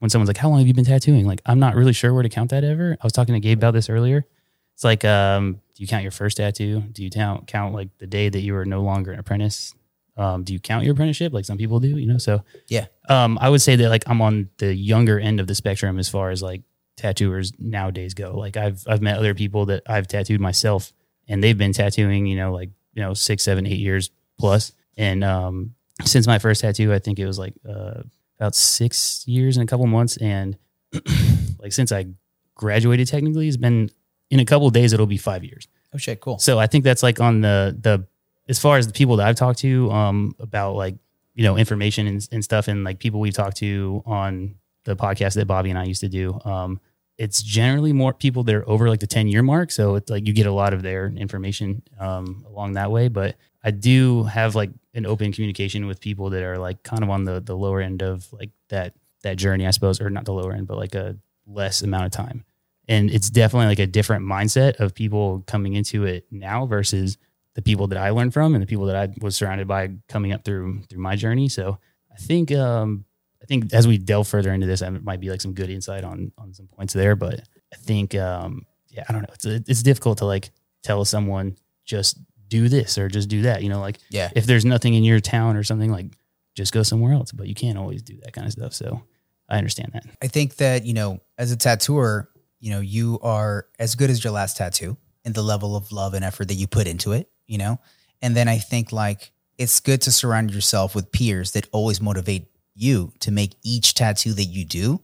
when 0.00 0.10
someone's 0.10 0.28
like, 0.28 0.36
How 0.36 0.48
long 0.50 0.58
have 0.58 0.66
you 0.68 0.74
been 0.74 0.84
tattooing? 0.84 1.24
Like 1.26 1.40
I'm 1.46 1.60
not 1.60 1.76
really 1.76 1.92
sure 1.92 2.12
where 2.12 2.24
to 2.24 2.28
count 2.28 2.50
that 2.50 2.64
ever. 2.64 2.96
I 3.00 3.06
was 3.06 3.12
talking 3.12 3.34
to 3.34 3.40
Gabe 3.40 3.58
about 3.58 3.72
this 3.72 3.88
earlier. 3.88 4.26
It's 4.74 4.84
like 4.84 5.04
um 5.04 5.60
do 5.74 5.82
you 5.82 5.86
count 5.86 6.02
your 6.02 6.10
first 6.12 6.36
tattoo? 6.36 6.80
Do 6.92 7.02
you 7.04 7.08
count 7.10 7.46
count 7.46 7.72
like 7.72 7.88
the 7.98 8.06
day 8.06 8.28
that 8.28 8.40
you 8.40 8.52
were 8.54 8.64
no 8.66 8.82
longer 8.82 9.12
an 9.12 9.18
apprentice? 9.20 9.74
Um, 10.16 10.42
do 10.44 10.52
you 10.52 10.60
count 10.60 10.84
your 10.84 10.92
apprenticeship 10.92 11.32
like 11.32 11.46
some 11.46 11.56
people 11.56 11.80
do, 11.80 11.96
you 11.96 12.06
know? 12.06 12.18
So 12.18 12.42
Yeah. 12.68 12.86
um 13.08 13.38
I 13.40 13.48
would 13.48 13.62
say 13.62 13.76
that 13.76 13.88
like 13.88 14.04
I'm 14.08 14.20
on 14.20 14.50
the 14.58 14.74
younger 14.74 15.18
end 15.20 15.38
of 15.40 15.46
the 15.46 15.54
spectrum 15.54 15.98
as 15.98 16.08
far 16.08 16.30
as 16.30 16.42
like 16.42 16.62
tattooers 16.96 17.52
nowadays 17.58 18.12
go. 18.14 18.36
Like 18.36 18.56
I've 18.56 18.82
I've 18.88 19.00
met 19.00 19.18
other 19.18 19.34
people 19.34 19.66
that 19.66 19.82
I've 19.86 20.08
tattooed 20.08 20.40
myself 20.40 20.92
and 21.28 21.42
they've 21.42 21.56
been 21.56 21.72
tattooing, 21.72 22.26
you 22.26 22.36
know, 22.36 22.52
like, 22.52 22.70
you 22.94 23.02
know, 23.02 23.14
six, 23.14 23.42
seven, 23.42 23.66
eight 23.66 23.78
years 23.78 24.10
plus. 24.38 24.72
And 24.96 25.24
um, 25.24 25.74
since 26.04 26.26
my 26.26 26.38
first 26.38 26.60
tattoo, 26.60 26.92
I 26.92 26.98
think 26.98 27.18
it 27.18 27.26
was 27.26 27.38
like 27.38 27.54
uh, 27.68 28.02
about 28.38 28.54
six 28.54 29.26
years 29.26 29.56
and 29.56 29.66
a 29.66 29.70
couple 29.70 29.86
months. 29.86 30.16
And 30.18 30.56
like 31.58 31.72
since 31.72 31.92
I 31.92 32.06
graduated, 32.54 33.08
technically, 33.08 33.48
it's 33.48 33.56
been 33.56 33.90
in 34.30 34.40
a 34.40 34.44
couple 34.44 34.66
of 34.66 34.72
days, 34.72 34.92
it'll 34.92 35.06
be 35.06 35.16
five 35.18 35.44
years. 35.44 35.68
Oh 35.94 35.98
shit, 35.98 36.20
cool. 36.20 36.38
So 36.38 36.58
I 36.58 36.66
think 36.66 36.84
that's 36.84 37.02
like 37.02 37.20
on 37.20 37.42
the 37.42 37.76
the 37.78 38.06
as 38.48 38.58
far 38.58 38.78
as 38.78 38.86
the 38.86 38.92
people 38.92 39.16
that 39.16 39.28
I've 39.28 39.36
talked 39.36 39.58
to 39.60 39.90
um 39.90 40.34
about 40.38 40.74
like 40.74 40.96
you 41.34 41.44
know 41.44 41.56
information 41.56 42.06
and, 42.06 42.28
and 42.32 42.42
stuff 42.42 42.68
and 42.68 42.82
like 42.82 42.98
people 42.98 43.20
we've 43.20 43.34
talked 43.34 43.58
to 43.58 44.02
on 44.06 44.54
the 44.84 44.96
podcast 44.96 45.34
that 45.34 45.46
Bobby 45.46 45.70
and 45.70 45.78
I 45.78 45.84
used 45.84 46.00
to 46.00 46.08
do 46.08 46.40
um 46.44 46.80
it's 47.22 47.40
generally 47.40 47.92
more 47.92 48.12
people 48.12 48.42
that 48.42 48.54
are 48.54 48.68
over 48.68 48.88
like 48.88 48.98
the 48.98 49.06
10 49.06 49.28
year 49.28 49.42
mark 49.42 49.70
so 49.70 49.94
it's 49.94 50.10
like 50.10 50.26
you 50.26 50.32
get 50.32 50.46
a 50.46 50.52
lot 50.52 50.74
of 50.74 50.82
their 50.82 51.06
information 51.06 51.80
um 52.00 52.44
along 52.48 52.72
that 52.72 52.90
way 52.90 53.08
but 53.08 53.36
I 53.64 53.70
do 53.70 54.24
have 54.24 54.56
like 54.56 54.70
an 54.94 55.06
open 55.06 55.32
communication 55.32 55.86
with 55.86 56.00
people 56.00 56.30
that 56.30 56.42
are 56.42 56.58
like 56.58 56.82
kind 56.82 57.04
of 57.04 57.10
on 57.10 57.24
the 57.24 57.40
the 57.40 57.56
lower 57.56 57.80
end 57.80 58.02
of 58.02 58.30
like 58.32 58.50
that 58.70 58.94
that 59.22 59.36
journey 59.36 59.66
I 59.66 59.70
suppose 59.70 60.00
or 60.00 60.10
not 60.10 60.24
the 60.24 60.32
lower 60.32 60.52
end 60.52 60.66
but 60.66 60.76
like 60.78 60.96
a 60.96 61.16
less 61.46 61.82
amount 61.82 62.06
of 62.06 62.10
time 62.12 62.44
and 62.88 63.08
it's 63.08 63.30
definitely 63.30 63.68
like 63.68 63.78
a 63.78 63.86
different 63.86 64.24
mindset 64.24 64.80
of 64.80 64.92
people 64.94 65.44
coming 65.46 65.74
into 65.74 66.04
it 66.04 66.26
now 66.30 66.66
versus 66.66 67.18
the 67.54 67.62
people 67.62 67.86
that 67.88 67.98
I 67.98 68.10
learned 68.10 68.32
from 68.32 68.54
and 68.54 68.62
the 68.62 68.66
people 68.66 68.86
that 68.86 68.96
I 68.96 69.14
was 69.20 69.36
surrounded 69.36 69.68
by 69.68 69.90
coming 70.08 70.32
up 70.32 70.44
through 70.44 70.82
through 70.88 71.00
my 71.00 71.16
journey. 71.16 71.48
So 71.48 71.78
I 72.10 72.16
think 72.16 72.50
um, 72.50 73.04
I 73.42 73.44
think 73.46 73.72
as 73.74 73.86
we 73.88 73.98
delve 73.98 74.28
further 74.28 74.52
into 74.52 74.66
this, 74.66 74.80
that 74.80 74.90
might 75.02 75.20
be 75.20 75.28
like 75.30 75.40
some 75.40 75.52
good 75.52 75.68
insight 75.70 76.04
on 76.04 76.32
on 76.38 76.54
some 76.54 76.66
points 76.68 76.92
there. 76.92 77.16
But 77.16 77.40
I 77.72 77.76
think 77.76 78.14
um, 78.14 78.64
yeah, 78.88 79.04
I 79.08 79.12
don't 79.12 79.22
know. 79.22 79.34
It's 79.34 79.44
it's 79.44 79.82
difficult 79.82 80.18
to 80.18 80.26
like 80.26 80.50
tell 80.82 81.04
someone 81.04 81.56
just 81.84 82.18
do 82.48 82.68
this 82.68 82.98
or 82.98 83.08
just 83.08 83.28
do 83.28 83.42
that. 83.42 83.62
You 83.62 83.68
know, 83.70 83.80
like 83.80 83.98
Yeah. 84.10 84.30
if 84.36 84.46
there's 84.46 84.64
nothing 84.64 84.94
in 84.94 85.04
your 85.04 85.20
town 85.20 85.56
or 85.56 85.62
something, 85.64 85.90
like 85.90 86.06
just 86.54 86.72
go 86.72 86.82
somewhere 86.82 87.12
else. 87.14 87.32
But 87.32 87.48
you 87.48 87.54
can't 87.54 87.78
always 87.78 88.02
do 88.02 88.18
that 88.22 88.32
kind 88.32 88.46
of 88.46 88.52
stuff. 88.52 88.74
So 88.74 89.02
I 89.48 89.58
understand 89.58 89.90
that. 89.94 90.04
I 90.22 90.28
think 90.28 90.56
that, 90.56 90.84
you 90.84 90.92
know, 90.94 91.20
as 91.38 91.50
a 91.50 91.56
tattooer, 91.56 92.28
you 92.60 92.70
know, 92.70 92.80
you 92.80 93.18
are 93.22 93.66
as 93.78 93.94
good 93.96 94.10
as 94.10 94.22
your 94.22 94.32
last 94.32 94.56
tattoo 94.58 94.96
and 95.24 95.34
the 95.34 95.42
level 95.42 95.74
of 95.76 95.90
love 95.92 96.14
and 96.14 96.24
effort 96.24 96.48
that 96.48 96.54
you 96.54 96.66
put 96.66 96.86
into 96.86 97.12
it, 97.12 97.28
you 97.46 97.58
know? 97.58 97.78
And 98.20 98.36
then 98.36 98.48
I 98.48 98.58
think 98.58 98.92
like 98.92 99.32
it's 99.58 99.80
good 99.80 100.02
to 100.02 100.12
surround 100.12 100.52
yourself 100.52 100.94
with 100.94 101.10
peers 101.10 101.52
that 101.52 101.68
always 101.72 102.00
motivate 102.00 102.46
you 102.74 103.12
to 103.20 103.30
make 103.30 103.54
each 103.62 103.94
tattoo 103.94 104.32
that 104.32 104.44
you 104.44 104.64
do 104.64 105.00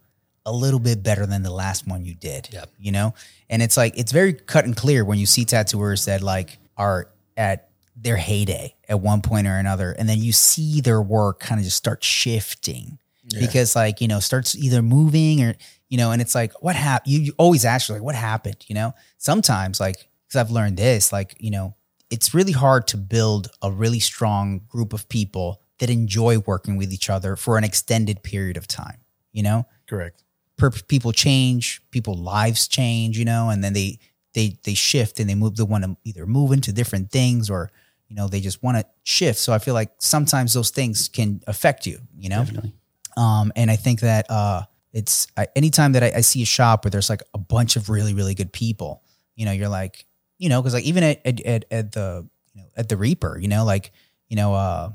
a 0.46 0.52
little 0.52 0.80
bit 0.80 1.02
better 1.02 1.26
than 1.26 1.42
the 1.42 1.52
last 1.52 1.86
one 1.86 2.04
you 2.04 2.14
did. 2.14 2.48
Yep. 2.52 2.70
You 2.78 2.92
know? 2.92 3.14
And 3.50 3.62
it's 3.62 3.76
like 3.76 3.98
it's 3.98 4.12
very 4.12 4.32
cut 4.32 4.64
and 4.64 4.76
clear 4.76 5.04
when 5.04 5.18
you 5.18 5.26
see 5.26 5.44
tattooers 5.44 6.06
that 6.06 6.22
like 6.22 6.58
are 6.76 7.10
at 7.36 7.68
their 7.96 8.16
heyday 8.16 8.74
at 8.88 9.00
one 9.00 9.22
point 9.22 9.46
or 9.46 9.56
another, 9.56 9.92
and 9.92 10.08
then 10.08 10.18
you 10.18 10.32
see 10.32 10.80
their 10.80 11.02
work 11.02 11.40
kind 11.40 11.58
of 11.58 11.64
just 11.64 11.76
start 11.76 12.02
shifting 12.04 12.98
because 13.36 13.76
like 13.76 14.00
you 14.00 14.08
know 14.08 14.20
starts 14.20 14.56
either 14.56 14.82
moving 14.82 15.42
or 15.42 15.54
you 15.88 15.98
know 15.98 16.10
and 16.12 16.22
it's 16.22 16.34
like 16.34 16.52
what 16.62 16.76
happened 16.76 17.12
you, 17.12 17.20
you 17.20 17.32
always 17.38 17.64
ask 17.64 17.90
like 17.90 18.02
what 18.02 18.14
happened 18.14 18.56
you 18.68 18.74
know 18.74 18.94
sometimes 19.18 19.80
like 19.80 19.96
because 20.26 20.36
i've 20.36 20.50
learned 20.50 20.76
this 20.76 21.12
like 21.12 21.36
you 21.38 21.50
know 21.50 21.74
it's 22.10 22.32
really 22.32 22.52
hard 22.52 22.86
to 22.88 22.96
build 22.96 23.48
a 23.60 23.70
really 23.70 24.00
strong 24.00 24.62
group 24.68 24.92
of 24.92 25.08
people 25.08 25.60
that 25.78 25.90
enjoy 25.90 26.38
working 26.40 26.76
with 26.76 26.92
each 26.92 27.08
other 27.10 27.36
for 27.36 27.58
an 27.58 27.64
extended 27.64 28.22
period 28.22 28.56
of 28.56 28.66
time 28.66 29.00
you 29.32 29.42
know 29.42 29.66
Correct. 29.88 30.22
per- 30.56 30.70
people 30.70 31.12
change, 31.12 31.80
people 31.90 32.14
lives 32.14 32.68
change, 32.68 33.18
you 33.18 33.24
know, 33.24 33.48
and 33.48 33.64
then 33.64 33.72
they 33.72 33.98
they 34.34 34.58
they 34.64 34.74
shift 34.74 35.18
and 35.18 35.28
they 35.28 35.34
move. 35.34 35.56
They 35.56 35.64
want 35.64 35.84
to 35.84 35.96
either 36.04 36.26
move 36.26 36.52
into 36.52 36.72
different 36.72 37.10
things 37.10 37.48
or 37.48 37.70
you 38.08 38.14
know 38.14 38.28
they 38.28 38.40
just 38.40 38.62
want 38.62 38.76
to 38.76 38.84
shift. 39.02 39.38
So 39.38 39.52
I 39.52 39.58
feel 39.58 39.74
like 39.74 39.90
sometimes 39.98 40.52
those 40.52 40.70
things 40.70 41.08
can 41.08 41.42
affect 41.46 41.86
you, 41.86 42.00
you 42.16 42.28
know. 42.28 42.40
Definitely. 42.44 42.74
Um, 43.16 43.50
and 43.56 43.70
I 43.70 43.76
think 43.76 44.00
that 44.00 44.30
uh, 44.30 44.62
it's 44.92 45.26
I, 45.36 45.48
anytime 45.56 45.92
that 45.92 46.02
I, 46.02 46.12
I 46.16 46.20
see 46.20 46.42
a 46.42 46.46
shop 46.46 46.84
where 46.84 46.90
there's 46.90 47.10
like 47.10 47.22
a 47.32 47.38
bunch 47.38 47.76
of 47.76 47.88
really 47.88 48.12
really 48.12 48.34
good 48.34 48.52
people, 48.52 49.02
you 49.36 49.46
know, 49.46 49.52
you're 49.52 49.70
like, 49.70 50.04
you 50.36 50.50
know, 50.50 50.60
because 50.60 50.74
like 50.74 50.84
even 50.84 51.02
at, 51.02 51.20
at 51.24 51.40
at 51.40 51.64
at 51.70 51.92
the 51.92 52.28
you 52.52 52.60
know 52.60 52.68
at 52.76 52.90
the 52.90 52.96
Reaper, 52.98 53.38
you 53.38 53.48
know, 53.48 53.64
like 53.64 53.92
you 54.28 54.36
know, 54.36 54.52
uh, 54.52 54.90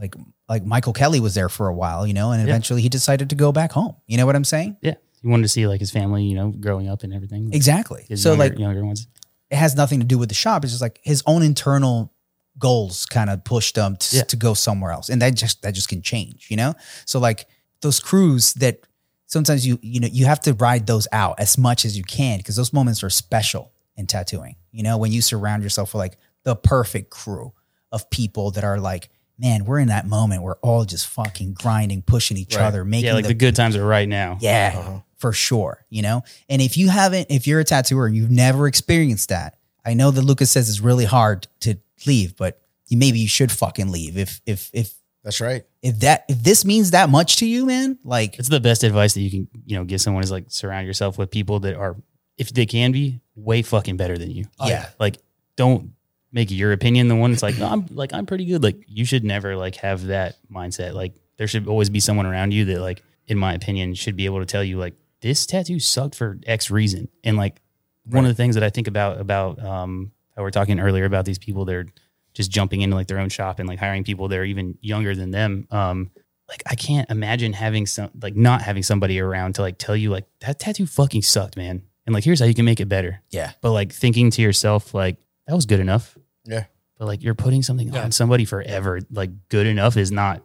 like 0.00 0.14
like 0.48 0.64
Michael 0.64 0.92
Kelly 0.92 1.20
was 1.20 1.34
there 1.34 1.48
for 1.48 1.68
a 1.68 1.74
while, 1.74 2.06
you 2.06 2.14
know, 2.14 2.30
and 2.32 2.40
Yeah. 2.40 2.48
eventually 2.48 2.82
he 2.82 2.88
decided 2.88 3.30
to 3.30 3.36
go 3.36 3.52
back 3.52 3.72
home. 3.72 3.96
You 4.06 4.16
know 4.16 4.26
what 4.26 4.36
I'm 4.36 4.44
saying? 4.44 4.76
Yeah. 4.82 4.94
He 5.20 5.26
wanted 5.28 5.42
to 5.42 5.48
see 5.48 5.66
like 5.66 5.80
his 5.80 5.90
family, 5.90 6.24
you 6.24 6.34
know, 6.36 6.50
growing 6.50 6.88
up 6.88 7.02
and 7.02 7.12
everything. 7.12 7.52
Exactly. 7.52 8.06
So 8.14 8.30
younger, 8.30 8.44
like 8.44 8.58
younger 8.58 8.84
ones. 8.84 9.08
it 9.50 9.56
has 9.56 9.74
nothing 9.74 9.98
to 10.00 10.06
do 10.06 10.18
with 10.18 10.28
the 10.28 10.34
shop. 10.34 10.62
It's 10.64 10.72
just 10.72 10.82
like 10.82 11.00
his 11.02 11.22
own 11.26 11.42
internal 11.42 12.12
goals 12.58 13.06
kind 13.06 13.30
of 13.30 13.44
pushed 13.44 13.76
him 13.76 13.96
to, 13.96 14.16
Yeah. 14.16 14.22
to 14.24 14.36
go 14.36 14.54
somewhere 14.54 14.92
else. 14.92 15.08
And 15.08 15.20
that 15.22 15.34
just 15.34 15.62
that 15.62 15.72
just 15.74 15.88
can 15.88 16.02
change, 16.02 16.48
you 16.50 16.56
know? 16.56 16.74
So 17.04 17.18
like 17.18 17.46
those 17.80 17.98
crews 18.00 18.52
that 18.54 18.80
sometimes 19.26 19.66
you 19.66 19.78
you 19.82 20.00
know 20.00 20.08
you 20.10 20.24
have 20.26 20.40
to 20.40 20.54
ride 20.54 20.86
those 20.86 21.06
out 21.12 21.38
as 21.38 21.58
much 21.58 21.84
as 21.84 21.96
you 21.96 22.04
can 22.04 22.38
because 22.38 22.56
those 22.56 22.72
moments 22.72 23.02
are 23.02 23.10
special 23.10 23.72
in 23.96 24.06
tattooing. 24.06 24.56
You 24.72 24.82
know, 24.82 24.96
when 24.98 25.12
you 25.12 25.22
surround 25.22 25.62
yourself 25.62 25.92
with 25.94 25.98
like 26.00 26.16
the 26.44 26.54
perfect 26.56 27.10
crew 27.10 27.52
of 27.90 28.08
people 28.10 28.50
that 28.52 28.64
are 28.64 28.78
like, 28.78 29.08
man, 29.38 29.64
we're 29.64 29.78
in 29.78 29.88
that 29.88 30.06
moment. 30.06 30.42
We're 30.42 30.56
all 30.56 30.84
just 30.84 31.06
fucking 31.06 31.54
grinding, 31.54 32.02
pushing 32.02 32.36
each 32.36 32.56
Right. 32.56 32.64
other, 32.64 32.84
making 32.84 33.06
Yeah, 33.06 33.14
like 33.14 33.26
the, 33.26 33.34
good 33.34 33.54
times 33.56 33.76
are 33.76 33.86
right 33.86 34.08
now. 34.08 34.38
yeah, 34.40 34.74
Uh-huh. 34.76 34.98
for 35.16 35.32
sure. 35.32 35.84
You 35.90 36.02
know, 36.02 36.22
and 36.48 36.60
if 36.60 36.76
you 36.76 36.88
haven't, 36.88 37.28
if 37.30 37.46
you're 37.46 37.60
a 37.60 37.64
tattooer 37.64 38.06
and 38.06 38.16
you've 38.16 38.30
never 38.30 38.66
experienced 38.66 39.28
that, 39.28 39.58
I 39.84 39.94
know 39.94 40.10
that 40.10 40.22
Lukas 40.22 40.50
says 40.50 40.68
it's 40.68 40.80
really 40.80 41.04
hard 41.04 41.46
to 41.60 41.78
leave, 42.06 42.36
but 42.36 42.60
you, 42.88 42.98
maybe 42.98 43.18
you 43.20 43.28
should 43.28 43.50
fucking 43.52 43.90
leave. 43.90 44.16
If 44.18 44.40
if 44.46 44.70
if 44.72 44.92
That's 45.24 45.40
right. 45.40 45.64
if 45.82 46.00
that 46.00 46.24
if 46.28 46.42
this 46.42 46.64
means 46.64 46.90
that 46.90 47.08
much 47.08 47.36
to 47.36 47.46
you, 47.46 47.64
man, 47.66 47.98
like 48.04 48.38
It's 48.38 48.48
the 48.48 48.60
best 48.60 48.82
advice 48.82 49.14
that 49.14 49.20
you 49.20 49.30
can, 49.30 49.48
you 49.66 49.76
know, 49.76 49.84
give 49.84 50.00
someone 50.00 50.22
is 50.22 50.30
like 50.30 50.46
surround 50.48 50.86
yourself 50.86 51.16
with 51.18 51.30
people 51.30 51.60
that 51.60 51.76
are, 51.76 51.96
if 52.36 52.52
they 52.52 52.66
can 52.66 52.92
be, 52.92 53.20
way 53.34 53.62
fucking 53.62 53.96
better 53.96 54.18
than 54.18 54.30
you. 54.30 54.44
Yeah. 54.64 54.88
Like, 55.00 55.18
don't 55.56 55.92
make 56.32 56.50
your 56.50 56.72
opinion 56.72 57.08
the 57.08 57.16
one 57.16 57.30
that's 57.30 57.42
like, 57.42 57.58
no, 57.58 57.66
I'm 57.66 57.86
like, 57.90 58.12
I'm 58.12 58.26
pretty 58.26 58.44
good. 58.44 58.62
Like, 58.62 58.76
you 58.86 59.04
should 59.04 59.24
never 59.24 59.56
like 59.56 59.76
have 59.76 60.06
that 60.06 60.36
mindset. 60.52 60.94
Like, 60.94 61.14
there 61.36 61.46
should 61.46 61.66
always 61.68 61.90
be 61.90 62.00
someone 62.00 62.26
around 62.26 62.52
you 62.52 62.64
that, 62.66 62.80
like, 62.80 63.02
in 63.26 63.38
my 63.38 63.54
opinion, 63.54 63.94
should 63.94 64.16
be 64.16 64.24
able 64.24 64.40
to 64.40 64.46
tell 64.46 64.64
you, 64.64 64.78
like, 64.78 64.94
this 65.20 65.46
tattoo 65.46 65.80
sucked 65.80 66.14
for 66.14 66.38
X 66.46 66.70
reason. 66.70 67.08
And 67.24 67.36
like, 67.36 67.60
one 68.04 68.24
of 68.24 68.30
the 68.30 68.34
things 68.34 68.54
that 68.54 68.64
I 68.64 68.70
think 68.70 68.86
about 68.86 69.20
about 69.20 69.62
um 69.62 70.12
how 70.34 70.42
we 70.42 70.46
we're 70.46 70.50
talking 70.50 70.80
earlier 70.80 71.04
about 71.04 71.24
these 71.24 71.38
people 71.38 71.64
that 71.66 71.74
are 71.74 71.86
just 72.32 72.50
jumping 72.50 72.80
into 72.80 72.94
like 72.96 73.08
their 73.08 73.18
own 73.18 73.28
shop 73.28 73.58
and 73.58 73.68
like 73.68 73.78
hiring 73.78 74.04
people 74.04 74.28
that 74.28 74.38
are 74.38 74.44
even 74.44 74.78
younger 74.80 75.14
than 75.14 75.30
them. 75.30 75.66
Um, 75.70 76.10
like 76.48 76.62
I 76.70 76.74
can't 76.76 77.10
imagine 77.10 77.52
having 77.52 77.86
some 77.86 78.10
like 78.22 78.36
not 78.36 78.62
having 78.62 78.82
somebody 78.82 79.20
around 79.20 79.56
to 79.56 79.62
like 79.62 79.76
tell 79.78 79.96
you 79.96 80.10
like 80.10 80.24
that 80.40 80.58
tattoo 80.58 80.86
fucking 80.86 81.22
sucked, 81.22 81.56
man. 81.56 81.82
And 82.06 82.14
like 82.14 82.24
here's 82.24 82.40
how 82.40 82.46
you 82.46 82.54
can 82.54 82.64
make 82.64 82.80
it 82.80 82.88
better. 82.88 83.20
yeah. 83.30 83.52
But 83.60 83.72
like 83.72 83.92
thinking 83.92 84.30
to 84.30 84.42
yourself 84.42 84.94
like 84.94 85.16
that 85.48 85.54
was 85.54 85.66
good 85.66 85.80
enough. 85.80 86.16
Yeah. 86.44 86.64
But 86.98 87.06
like 87.06 87.22
you're 87.24 87.34
putting 87.34 87.62
something 87.62 87.92
Yeah. 87.92 88.04
on 88.04 88.12
somebody 88.12 88.44
forever. 88.44 89.00
Like 89.10 89.30
good 89.48 89.66
enough 89.66 89.96
is 89.96 90.12
not 90.12 90.42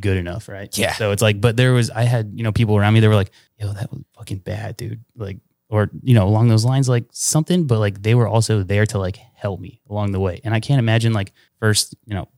good 0.00 0.16
enough, 0.16 0.48
right? 0.48 0.76
Yeah. 0.76 0.92
So 0.94 1.12
it's 1.12 1.22
like, 1.22 1.40
but 1.40 1.56
there 1.56 1.72
was 1.72 1.90
I 1.90 2.02
had, 2.02 2.32
you 2.34 2.42
know, 2.42 2.52
people 2.52 2.76
around 2.76 2.94
me 2.94 3.00
that 3.00 3.08
were 3.08 3.14
like, 3.14 3.30
yo, 3.58 3.72
that 3.72 3.90
was 3.92 4.02
fucking 4.16 4.38
bad, 4.38 4.76
dude. 4.76 5.04
Like 5.14 5.38
or, 5.68 5.90
you 6.02 6.14
know, 6.14 6.26
along 6.28 6.48
those 6.48 6.64
lines, 6.64 6.88
like 6.88 7.04
something, 7.10 7.66
but 7.66 7.78
like 7.80 8.02
they 8.02 8.14
were 8.14 8.28
also 8.28 8.62
there 8.62 8.86
to 8.86 8.98
like 8.98 9.18
help 9.34 9.58
me 9.60 9.80
along 9.90 10.12
the 10.12 10.20
way. 10.20 10.40
And 10.44 10.54
I 10.54 10.60
can't 10.60 10.78
imagine 10.78 11.12
like 11.12 11.32
first, 11.60 11.94
you 12.06 12.14
know, 12.14 12.28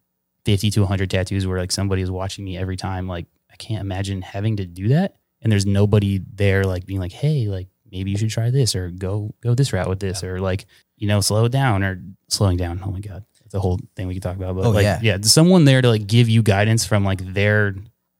50 0.44 0.70
to 0.70 0.80
100 0.80 1.10
tattoos 1.10 1.46
where 1.46 1.58
like 1.58 1.70
somebody 1.72 2.00
is 2.02 2.10
watching 2.10 2.44
me 2.44 2.56
every 2.56 2.76
time. 2.76 3.06
Like 3.06 3.26
I 3.52 3.56
can't 3.56 3.80
imagine 3.82 4.22
having 4.22 4.56
to 4.56 4.64
do 4.66 4.88
that. 4.88 5.16
And 5.42 5.52
there's 5.52 5.66
nobody 5.66 6.20
there 6.34 6.64
like 6.64 6.86
being 6.86 7.00
like, 7.00 7.12
hey, 7.12 7.48
like 7.48 7.68
maybe 7.90 8.10
you 8.10 8.16
should 8.18 8.30
try 8.30 8.50
this 8.50 8.74
or 8.76 8.90
go 8.90 9.34
go 9.42 9.54
this 9.54 9.72
route 9.72 9.88
with 9.88 10.00
this 10.00 10.22
or 10.24 10.40
like, 10.40 10.66
you 10.96 11.08
know, 11.08 11.20
slow 11.20 11.44
it 11.46 11.52
down 11.52 11.82
or 11.82 12.02
slowing 12.28 12.56
down. 12.56 12.80
Oh 12.84 12.90
my 12.90 13.00
God. 13.00 13.24
That's 13.42 13.54
a 13.54 13.60
whole 13.60 13.78
thing 13.96 14.06
we 14.08 14.14
could 14.14 14.22
talk 14.22 14.36
about. 14.36 14.56
But 14.56 14.66
Oh, 14.66 14.70
like, 14.70 14.82
yeah. 14.82 15.00
yeah, 15.02 15.18
someone 15.22 15.64
there 15.64 15.80
to 15.80 15.88
like 15.88 16.06
give 16.06 16.28
you 16.28 16.42
guidance 16.42 16.84
from 16.84 17.04
like 17.04 17.32
their 17.32 17.74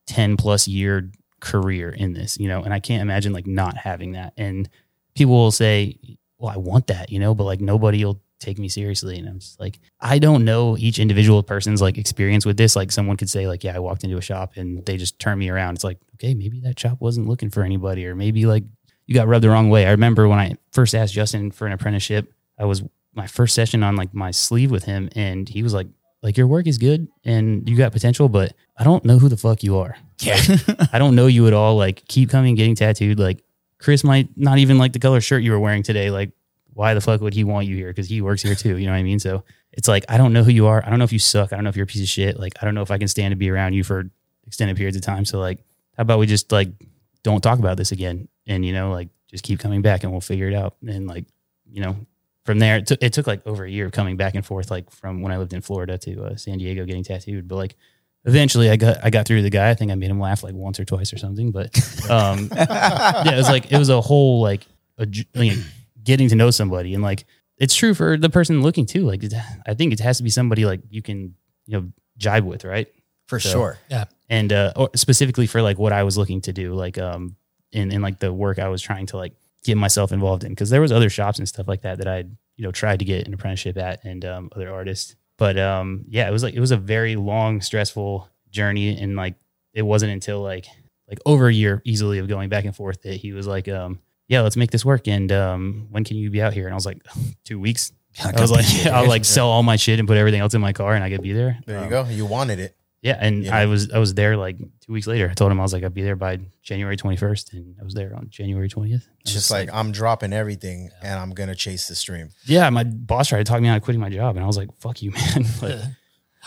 10 0.07 0.37
plus 0.39 0.67
year 0.67 1.11
career 1.41 1.91
in 1.91 2.15
this, 2.15 2.39
you 2.39 2.49
know, 2.49 2.63
and 2.63 2.73
I 2.73 2.81
can't 2.81 3.03
imagine 3.03 3.33
like 3.33 3.47
not 3.47 3.77
having 3.77 4.13
that. 4.13 4.33
And 4.37 4.69
people 5.15 5.35
will 5.35 5.51
say, 5.51 5.99
well, 6.39 6.53
I 6.53 6.57
want 6.57 6.87
that, 6.87 7.11
you 7.13 7.19
know, 7.19 7.35
but 7.35 7.45
like 7.45 7.61
nobody 7.61 8.05
will 8.05 8.23
take 8.41 8.59
me 8.59 8.69
seriously. 8.69 9.19
And 9.19 9.29
I'm 9.29 9.41
just 9.41 9.59
like, 9.61 9.81
I 10.01 10.19
don't 10.19 10.45
know 10.45 10.77
each 10.79 10.99
individual 10.99 11.43
person's 11.43 11.83
like 11.83 11.99
experience 11.99 12.47
with 12.47 12.57
this. 12.57 12.75
Like 12.77 12.91
someone 12.93 13.17
could 13.17 13.29
say, 13.29 13.47
like, 13.49 13.65
yeah, 13.65 13.75
I 13.77 13.81
walked 13.81 14.05
into 14.05 14.17
a 14.17 14.23
shop 14.23 14.53
and 14.57 14.85
they 14.87 14.97
just 14.97 15.19
turned 15.19 15.41
me 15.41 15.51
around. 15.51 15.75
It's 15.75 15.85
like, 15.85 15.99
okay, 16.15 16.35
maybe 16.35 16.61
that 16.61 16.79
shop 16.79 17.01
wasn't 17.01 17.29
looking 17.29 17.51
for 17.51 17.65
anybody, 17.65 18.07
or 18.07 18.15
maybe 18.15 18.47
like 18.47 18.65
you 19.09 19.15
got 19.15 19.27
rubbed 19.27 19.43
the 19.43 19.51
wrong 19.51 19.71
way. 19.71 19.87
I 19.87 19.91
remember 19.91 20.29
when 20.29 20.39
I 20.39 20.55
first 20.71 20.95
asked 20.95 21.15
Justin 21.15 21.51
for 21.51 21.67
an 21.67 21.73
apprenticeship, 21.73 22.33
I 22.59 22.67
was 22.67 22.83
my 23.15 23.27
first 23.27 23.55
session 23.55 23.83
on 23.83 23.97
like 23.97 24.15
my 24.15 24.31
sleeve 24.31 24.71
with 24.71 24.85
him, 24.85 25.09
and 25.17 25.49
he 25.49 25.63
was 25.63 25.75
like, 25.75 25.89
like 26.23 26.37
your 26.37 26.47
work 26.47 26.67
is 26.67 26.79
good 26.79 27.09
and 27.25 27.69
you 27.69 27.77
got 27.77 27.93
potential, 27.93 28.29
but 28.29 28.53
I 28.77 28.85
don't 28.85 29.05
know 29.05 29.19
who 29.19 29.29
the 29.29 29.37
fuck 29.37 29.63
you 29.63 29.79
are. 29.79 29.97
Yeah. 30.21 30.41
I 30.93 30.99
don't 30.99 31.15
know 31.15 31.27
you 31.27 31.47
at 31.47 31.53
all. 31.53 31.77
Like, 31.77 32.05
keep 32.09 32.29
coming, 32.29 32.57
getting 32.57 32.75
tattooed. 32.75 33.19
Like, 33.21 33.43
Chris 33.79 34.03
might 34.03 34.29
not 34.37 34.59
even 34.59 34.79
like 34.79 34.93
the 34.93 34.99
color 34.99 35.21
shirt 35.21 35.45
you 35.45 35.53
were 35.53 35.61
wearing 35.61 35.85
today. 35.85 36.11
Like, 36.11 36.33
why 36.75 36.95
the 36.95 37.01
fuck 37.01 37.21
would 37.21 37.35
he 37.35 37.45
want 37.45 37.69
you 37.69 37.77
here? 37.77 37.89
Because 37.89 38.09
he 38.09 38.21
works 38.21 38.43
here 38.43 38.57
too. 38.57 38.77
You 38.77 38.87
know 38.87 38.93
what 38.93 38.99
I 38.99 39.05
mean? 39.05 39.21
So 39.21 39.45
it's 39.73 39.87
like, 39.87 40.05
I 40.09 40.17
don't 40.17 40.33
know 40.33 40.43
who 40.43 40.51
you 40.51 40.67
are. 40.67 40.85
I 40.85 40.91
don't 40.91 40.99
know 40.99 41.05
if 41.05 41.13
you 41.13 41.21
suck. 41.21 41.53
I 41.53 41.57
don't 41.57 41.65
know 41.65 41.71
if 41.71 41.77
you're 41.77 41.85
a 41.85 41.87
piece 41.87 42.03
of 42.03 42.09
shit. 42.09 42.39
Like, 42.39 42.55
I 42.61 42.65
don't 42.65 42.75
know 42.75 42.83
if 42.83 42.91
I 42.91 42.99
can 42.99 43.09
stand 43.09 43.33
to 43.33 43.37
be 43.37 43.49
around 43.49 43.75
you 43.75 43.85
for 43.85 44.11
extended 44.47 44.77
periods 44.77 44.97
of 44.97 45.03
time. 45.03 45.25
So, 45.25 45.39
like, 45.39 45.59
how 45.97 46.03
about 46.03 46.19
we 46.19 46.27
just 46.27 46.51
like 46.51 46.69
don't 47.23 47.43
talk 47.43 47.61
about 47.61 47.77
this 47.77 47.93
again? 47.93 48.29
And, 48.49 48.65
you 48.65 48.73
know, 48.73 48.91
like, 48.91 49.09
just 49.31 49.45
keep 49.45 49.61
coming 49.61 49.83
back 49.83 50.03
and 50.03 50.11
we'll 50.11 50.21
figure 50.21 50.49
it 50.49 50.55
out. 50.55 50.75
And, 50.87 51.07
like, 51.07 51.27
you 51.71 51.81
know, 51.83 51.97
from 52.45 52.59
there, 52.59 52.79
it 52.79 52.87
took, 52.87 53.03
it 53.03 53.13
took 53.13 53.27
like 53.27 53.47
over 53.47 53.65
a 53.65 53.71
year 53.71 53.85
of 53.87 53.93
coming 53.93 54.17
back 54.17 54.35
and 54.35 54.45
forth, 54.45 54.71
like 54.71 54.91
from 54.91 55.21
when 55.21 55.31
I 55.33 55.37
lived 55.37 55.53
in 55.53 55.61
Florida 55.61 55.99
to 55.99 56.25
uh, 56.25 56.37
San 56.37 56.57
Diego 56.59 56.85
getting 56.87 57.05
tattooed. 57.05 57.47
But 57.47 57.57
like, 57.57 57.77
eventually 58.25 58.71
I 58.71 58.77
got, 58.77 59.05
I 59.05 59.11
got 59.11 59.27
through 59.27 59.43
the 59.43 59.51
guy. 59.51 59.69
I 59.71 59.75
think 59.75 59.93
I 59.93 59.95
made 59.95 60.11
him 60.11 60.19
laugh 60.19 60.43
like 60.43 60.55
once 60.55 60.81
or 60.81 60.85
twice 60.87 61.13
or 61.13 61.19
something. 61.19 61.53
But 61.53 61.79
um, 62.11 62.49
yeah, 62.57 63.35
it 63.35 63.37
was 63.37 63.49
like, 63.51 63.71
it 63.71 63.77
was 63.79 63.91
a 63.91 64.01
whole 64.01 64.41
like, 64.41 64.67
a, 64.97 65.05
j- 65.07 65.27
like 65.35 65.53
getting 66.03 66.29
to 66.31 66.37
know 66.37 66.51
somebody. 66.51 66.95
And 66.95 67.03
like, 67.03 67.27
it's 67.59 67.75
true 67.75 67.93
for 67.93 68.17
the 68.17 68.31
person 68.31 68.63
looking 68.63 68.87
too. 68.87 69.03
Like, 69.05 69.23
it, 69.25 69.35
I 69.67 69.75
think 69.75 69.93
it 69.93 70.01
has 70.01 70.17
to 70.17 70.23
be 70.23 70.31
somebody 70.31 70.65
like 70.65 70.81
you 70.89 71.03
can, 71.03 71.35
you 71.67 71.81
know, 71.81 71.89
jibe 72.17 72.45
with, 72.47 72.65
right? 72.65 72.89
For 73.27 73.39
So- 73.41 73.51
sure. 73.51 73.79
Yeah. 73.91 74.05
And 74.31 74.53
uh 74.53 74.73
or 74.77 74.91
specifically 74.95 75.47
for 75.47 75.61
like 75.61 75.79
what 75.79 75.93
I 75.93 76.03
was 76.03 76.17
looking 76.19 76.41
to 76.43 76.53
do 76.53 76.75
like 76.75 76.99
um 76.99 77.37
in 77.73 77.93
in 77.93 78.03
like 78.03 78.19
the 78.19 78.33
work 78.33 78.59
I 78.59 78.69
was 78.69 78.81
trying 78.83 79.07
to 79.07 79.17
like 79.17 79.35
get 79.65 79.77
myself 79.77 80.13
involved 80.13 80.45
in 80.45 80.51
because 80.51 80.71
there 80.71 80.81
was 80.81 80.93
other 80.93 81.11
shops 81.11 81.39
and 81.39 81.49
stuff 81.49 81.69
like 81.69 81.83
that 81.83 81.99
that 81.99 82.09
I'd 82.09 82.31
you 82.57 82.65
know 82.65 82.73
tried 82.73 82.99
to 83.01 83.05
get 83.05 83.27
an 83.27 83.35
apprenticeship 83.35 83.77
at 83.79 84.05
and 84.05 84.25
um 84.25 84.49
other 84.55 84.73
artists. 84.73 85.15
But 85.37 85.59
um 85.59 86.05
yeah 86.09 86.29
it 86.29 86.33
was 86.33 86.43
like 86.43 86.55
it 86.55 86.61
was 86.61 86.71
a 86.71 86.77
very 86.77 87.17
long 87.17 87.61
stressful 87.61 88.29
journey 88.51 88.99
and 89.01 89.15
like 89.17 89.35
it 89.75 89.83
wasn't 89.83 90.13
until 90.13 90.41
like 90.43 90.67
like 91.09 91.19
over 91.27 91.49
a 91.49 91.53
year 91.53 91.83
easily 91.85 92.19
of 92.19 92.29
going 92.29 92.49
back 92.49 92.65
and 92.65 92.75
forth 92.75 93.03
that 93.03 93.15
he 93.15 93.33
was 93.33 93.47
like 93.47 93.69
um 93.69 93.99
yeah 94.29 94.41
let's 94.41 94.57
make 94.57 94.71
this 94.71 94.85
work 94.85 95.07
and 95.09 95.31
um 95.33 95.87
when 95.91 96.05
can 96.05 96.17
you 96.17 96.31
be 96.31 96.41
out 96.43 96.53
here? 96.55 96.67
And 96.67 96.73
I 96.73 96.77
was 96.77 96.87
like 96.87 97.03
two 97.45 97.59
weeks. 97.61 97.93
I 98.25 98.41
was 98.41 98.51
like 98.51 98.65
I'll 98.87 99.07
like 99.09 99.25
sell 99.25 99.49
all 99.49 99.63
my 99.63 99.77
shit 99.77 99.99
and 99.99 100.09
put 100.09 100.17
everything 100.17 100.41
else 100.41 100.55
in 100.55 100.61
my 100.61 100.73
car 100.73 100.95
and 100.95 101.05
I 101.05 101.11
could 101.11 101.23
be 101.23 101.33
there. 101.33 101.59
There 101.67 101.79
you 101.79 101.85
Um, 101.85 101.91
go. 101.91 102.05
You 102.09 102.27
wanted 102.27 102.59
it. 102.59 102.75
Yeah, 103.03 103.17
and 103.21 103.45
You 103.45 103.51
I 103.51 103.67
was 103.67 103.91
I 103.91 103.99
was 103.99 104.15
there 104.15 104.37
like 104.37 104.59
two 104.59 104.93
weeks 104.93 105.07
later. 105.07 105.29
I 105.31 105.35
told 105.35 105.53
him 105.53 105.61
I 105.61 105.63
was 105.63 105.73
like 105.73 105.85
I'd 105.85 105.95
be 105.95 106.03
there 106.03 106.17
by 106.17 106.41
January 106.63 106.97
twenty 106.97 107.17
first, 107.17 107.53
and 107.53 107.77
I 107.81 107.85
was 107.85 107.95
there 107.95 108.15
on 108.17 108.29
January 108.29 108.69
twentieth. 108.69 109.09
Just 109.25 109.51
like, 109.51 109.69
I'm 109.73 109.93
dropping 109.93 110.33
everything 110.33 110.91
and 111.03 111.21
I'm 111.21 111.31
gonna 111.31 111.55
chase 111.55 111.87
the 111.89 111.95
stream. 111.95 112.31
yeah, 112.45 112.69
my 112.71 112.85
boss 112.85 113.29
tried 113.29 113.39
to 113.39 113.45
talk 113.45 113.61
me 113.61 113.69
out 113.69 113.77
of 113.77 113.83
quitting 113.83 114.01
my 114.01 114.11
job, 114.11 114.37
and 114.37 114.45
I 114.45 114.47
was 114.47 114.57
like, 114.57 114.69
"Fuck 114.79 115.03
you, 115.03 115.11
man!" 115.35 115.45
like, 115.63 115.81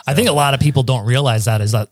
I 0.07 0.13
think 0.13 0.29
a 0.29 0.33
lot 0.33 0.53
of 0.53 0.59
people 0.59 0.83
don't 0.83 1.05
realize 1.05 1.45
that 1.45 1.61
is 1.61 1.71
that 1.73 1.89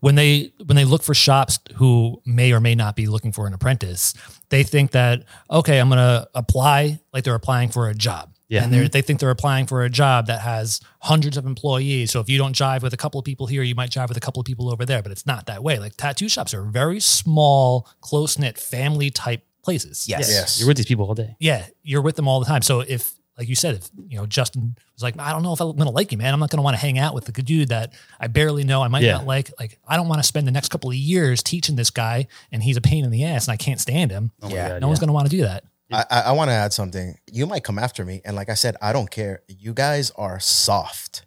when 0.00 0.14
they 0.14 0.52
when 0.64 0.76
they 0.76 0.84
look 0.84 1.02
for 1.02 1.14
shops 1.14 1.58
who 1.76 2.22
may 2.24 2.52
or 2.52 2.60
may 2.60 2.74
not 2.74 2.96
be 2.96 3.06
looking 3.06 3.32
for 3.32 3.46
an 3.46 3.52
apprentice, 3.52 4.14
they 4.48 4.62
think 4.62 4.92
that 4.92 5.24
okay, 5.50 5.78
I'm 5.78 5.88
going 5.88 5.98
to 5.98 6.28
apply 6.34 7.00
like 7.12 7.24
they're 7.24 7.34
applying 7.34 7.68
for 7.68 7.88
a 7.88 7.94
job. 7.94 8.32
Yeah. 8.50 8.64
And 8.64 8.72
they 8.72 8.78
mm-hmm. 8.78 8.86
they 8.88 9.00
think 9.00 9.20
they're 9.20 9.30
applying 9.30 9.66
for 9.66 9.84
a 9.84 9.88
job 9.88 10.26
that 10.26 10.40
has 10.40 10.80
hundreds 10.98 11.36
of 11.36 11.46
employees. 11.46 12.10
So 12.10 12.18
if 12.20 12.28
you 12.28 12.36
don't 12.36 12.54
jive 12.54 12.82
with 12.82 12.92
a 12.92 12.96
couple 12.96 13.18
of 13.20 13.24
people 13.24 13.46
here, 13.46 13.62
you 13.62 13.76
might 13.76 13.90
jive 13.90 14.08
with 14.08 14.16
a 14.16 14.20
couple 14.20 14.40
of 14.40 14.44
people 14.44 14.70
over 14.70 14.84
there, 14.84 15.02
but 15.02 15.12
it's 15.12 15.24
not 15.24 15.46
that 15.46 15.62
way. 15.62 15.78
Like 15.78 15.96
tattoo 15.96 16.28
shops 16.28 16.52
are 16.52 16.62
very 16.64 16.98
small, 16.98 17.88
close-knit 18.00 18.58
family 18.58 19.10
type 19.10 19.42
places. 19.62 20.06
Yes. 20.08 20.28
Yes. 20.28 20.58
you're 20.58 20.66
with 20.68 20.76
these 20.76 20.86
people 20.86 21.06
all 21.06 21.14
day. 21.14 21.36
Yeah, 21.38 21.64
you're 21.82 22.02
with 22.02 22.16
them 22.16 22.26
all 22.26 22.40
the 22.40 22.46
time. 22.46 22.62
So 22.62 22.80
if, 22.80 23.14
like 23.38 23.48
you 23.48 23.54
said, 23.54 23.76
if 23.76 23.88
you 24.08 24.18
know 24.18 24.26
Justin 24.26 24.74
was 24.94 25.02
like, 25.02 25.18
I 25.18 25.32
don't 25.32 25.42
know 25.42 25.52
if 25.52 25.60
I'm 25.60 25.74
gonna 25.76 25.90
like 25.90 26.12
you, 26.12 26.18
man. 26.18 26.34
I'm 26.34 26.40
not 26.40 26.50
gonna 26.50 26.62
want 26.62 26.74
to 26.74 26.80
hang 26.80 26.98
out 26.98 27.14
with 27.14 27.24
the 27.24 27.32
dude 27.42 27.68
that 27.68 27.94
I 28.18 28.26
barely 28.26 28.64
know. 28.64 28.82
I 28.82 28.88
might 28.88 29.02
Yeah. 29.02 29.12
not 29.12 29.26
like. 29.26 29.50
Like, 29.58 29.78
I 29.86 29.96
don't 29.96 30.08
want 30.08 30.18
to 30.18 30.26
spend 30.26 30.46
the 30.46 30.50
next 30.50 30.68
couple 30.68 30.90
of 30.90 30.96
years 30.96 31.42
teaching 31.42 31.76
this 31.76 31.90
guy, 31.90 32.26
and 32.52 32.62
he's 32.62 32.76
a 32.76 32.82
pain 32.82 33.04
in 33.04 33.10
the 33.10 33.24
ass, 33.24 33.46
and 33.46 33.52
I 33.52 33.56
can't 33.56 33.80
stand 33.80 34.10
him. 34.10 34.32
Oh 34.42 34.50
Yeah. 34.50 34.70
God, 34.70 34.80
no 34.82 34.88
one's 34.88 34.98
gonna 35.00 35.12
want 35.12 35.30
to 35.30 35.34
do 35.34 35.42
that. 35.44 35.64
I, 35.92 36.22
I, 36.26 36.32
want 36.32 36.48
to 36.50 36.54
add 36.54 36.72
something. 36.72 37.16
You 37.30 37.46
might 37.46 37.64
come 37.64 37.78
after 37.78 38.04
me, 38.04 38.20
and 38.24 38.36
like 38.36 38.48
I 38.48 38.54
said, 38.54 38.76
I 38.80 38.92
don't 38.92 39.10
care. 39.10 39.42
You 39.48 39.72
guys 39.74 40.10
are 40.12 40.38
soft, 40.40 41.26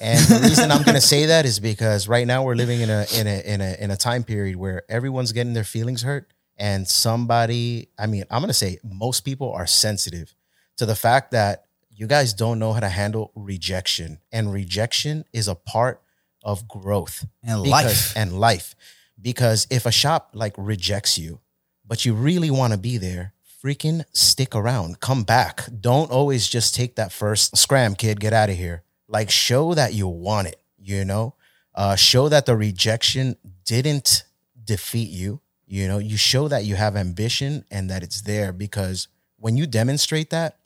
and 0.00 0.18
the 0.26 0.40
reason 0.42 0.70
I'm 0.72 0.82
going 0.82 0.94
to 0.96 1.00
say 1.00 1.26
that 1.26 1.44
is 1.44 1.60
because 1.60 2.08
right 2.08 2.26
now 2.26 2.42
we're 2.44 2.56
living 2.56 2.80
in 2.80 2.90
a 2.90 3.06
in 3.14 3.26
a 3.26 3.40
in 3.44 3.60
a 3.60 3.76
in 3.80 3.90
a 3.90 3.96
time 3.96 4.24
period 4.24 4.56
where 4.56 4.82
everyone's 4.88 5.32
getting 5.32 5.52
their 5.52 5.64
feelings 5.64 6.02
hurt, 6.02 6.32
and 6.56 6.88
somebody. 6.88 7.88
I 7.98 8.06
mean, 8.06 8.24
I'm 8.30 8.40
going 8.40 8.48
to 8.48 8.54
say 8.54 8.78
most 8.82 9.20
people 9.20 9.52
are 9.52 9.66
sensitive 9.66 10.34
to 10.76 10.86
the 10.86 10.96
fact 10.96 11.30
that 11.30 11.66
you 11.90 12.08
guys 12.08 12.34
don't 12.34 12.58
know 12.58 12.72
how 12.72 12.80
to 12.80 12.88
handle 12.88 13.30
rejection, 13.36 14.18
and 14.32 14.52
rejection 14.52 15.24
is 15.32 15.46
a 15.46 15.54
part 15.54 16.02
of 16.42 16.66
growth 16.68 17.24
And 17.42 17.62
because- 17.62 17.84
life. 17.84 18.16
and 18.16 18.38
life. 18.40 18.74
Because 19.22 19.66
if 19.70 19.86
a 19.86 19.92
shop 19.92 20.30
like 20.34 20.54
rejects 20.58 21.16
you, 21.16 21.40
but 21.86 22.04
you 22.04 22.14
really 22.14 22.50
want 22.50 22.72
to 22.72 22.78
be 22.78 22.98
there, 22.98 23.32
freaking 23.64 24.04
stick 24.12 24.54
around. 24.54 25.00
Come 25.00 25.22
back. 25.22 25.66
Don't 25.80 26.10
always 26.10 26.48
just 26.48 26.74
take 26.74 26.96
that 26.96 27.12
first 27.12 27.56
scram, 27.56 27.94
kid. 27.94 28.20
Get 28.20 28.32
out 28.32 28.50
of 28.50 28.56
here. 28.56 28.82
Like 29.08 29.30
show 29.30 29.74
that 29.74 29.94
you 29.94 30.06
want 30.08 30.48
it. 30.48 30.60
You 30.78 31.04
know, 31.04 31.34
uh, 31.74 31.96
show 31.96 32.28
that 32.28 32.44
the 32.44 32.56
rejection 32.56 33.36
didn't 33.64 34.24
defeat 34.62 35.08
you. 35.08 35.40
You 35.66 35.88
know, 35.88 35.98
you 35.98 36.18
show 36.18 36.46
that 36.48 36.64
you 36.64 36.74
have 36.76 36.94
ambition 36.94 37.64
and 37.70 37.88
that 37.88 38.02
it's 38.02 38.20
there 38.20 38.52
because 38.52 39.08
when 39.38 39.56
you 39.56 39.66
demonstrate 39.66 40.28
that, 40.30 40.58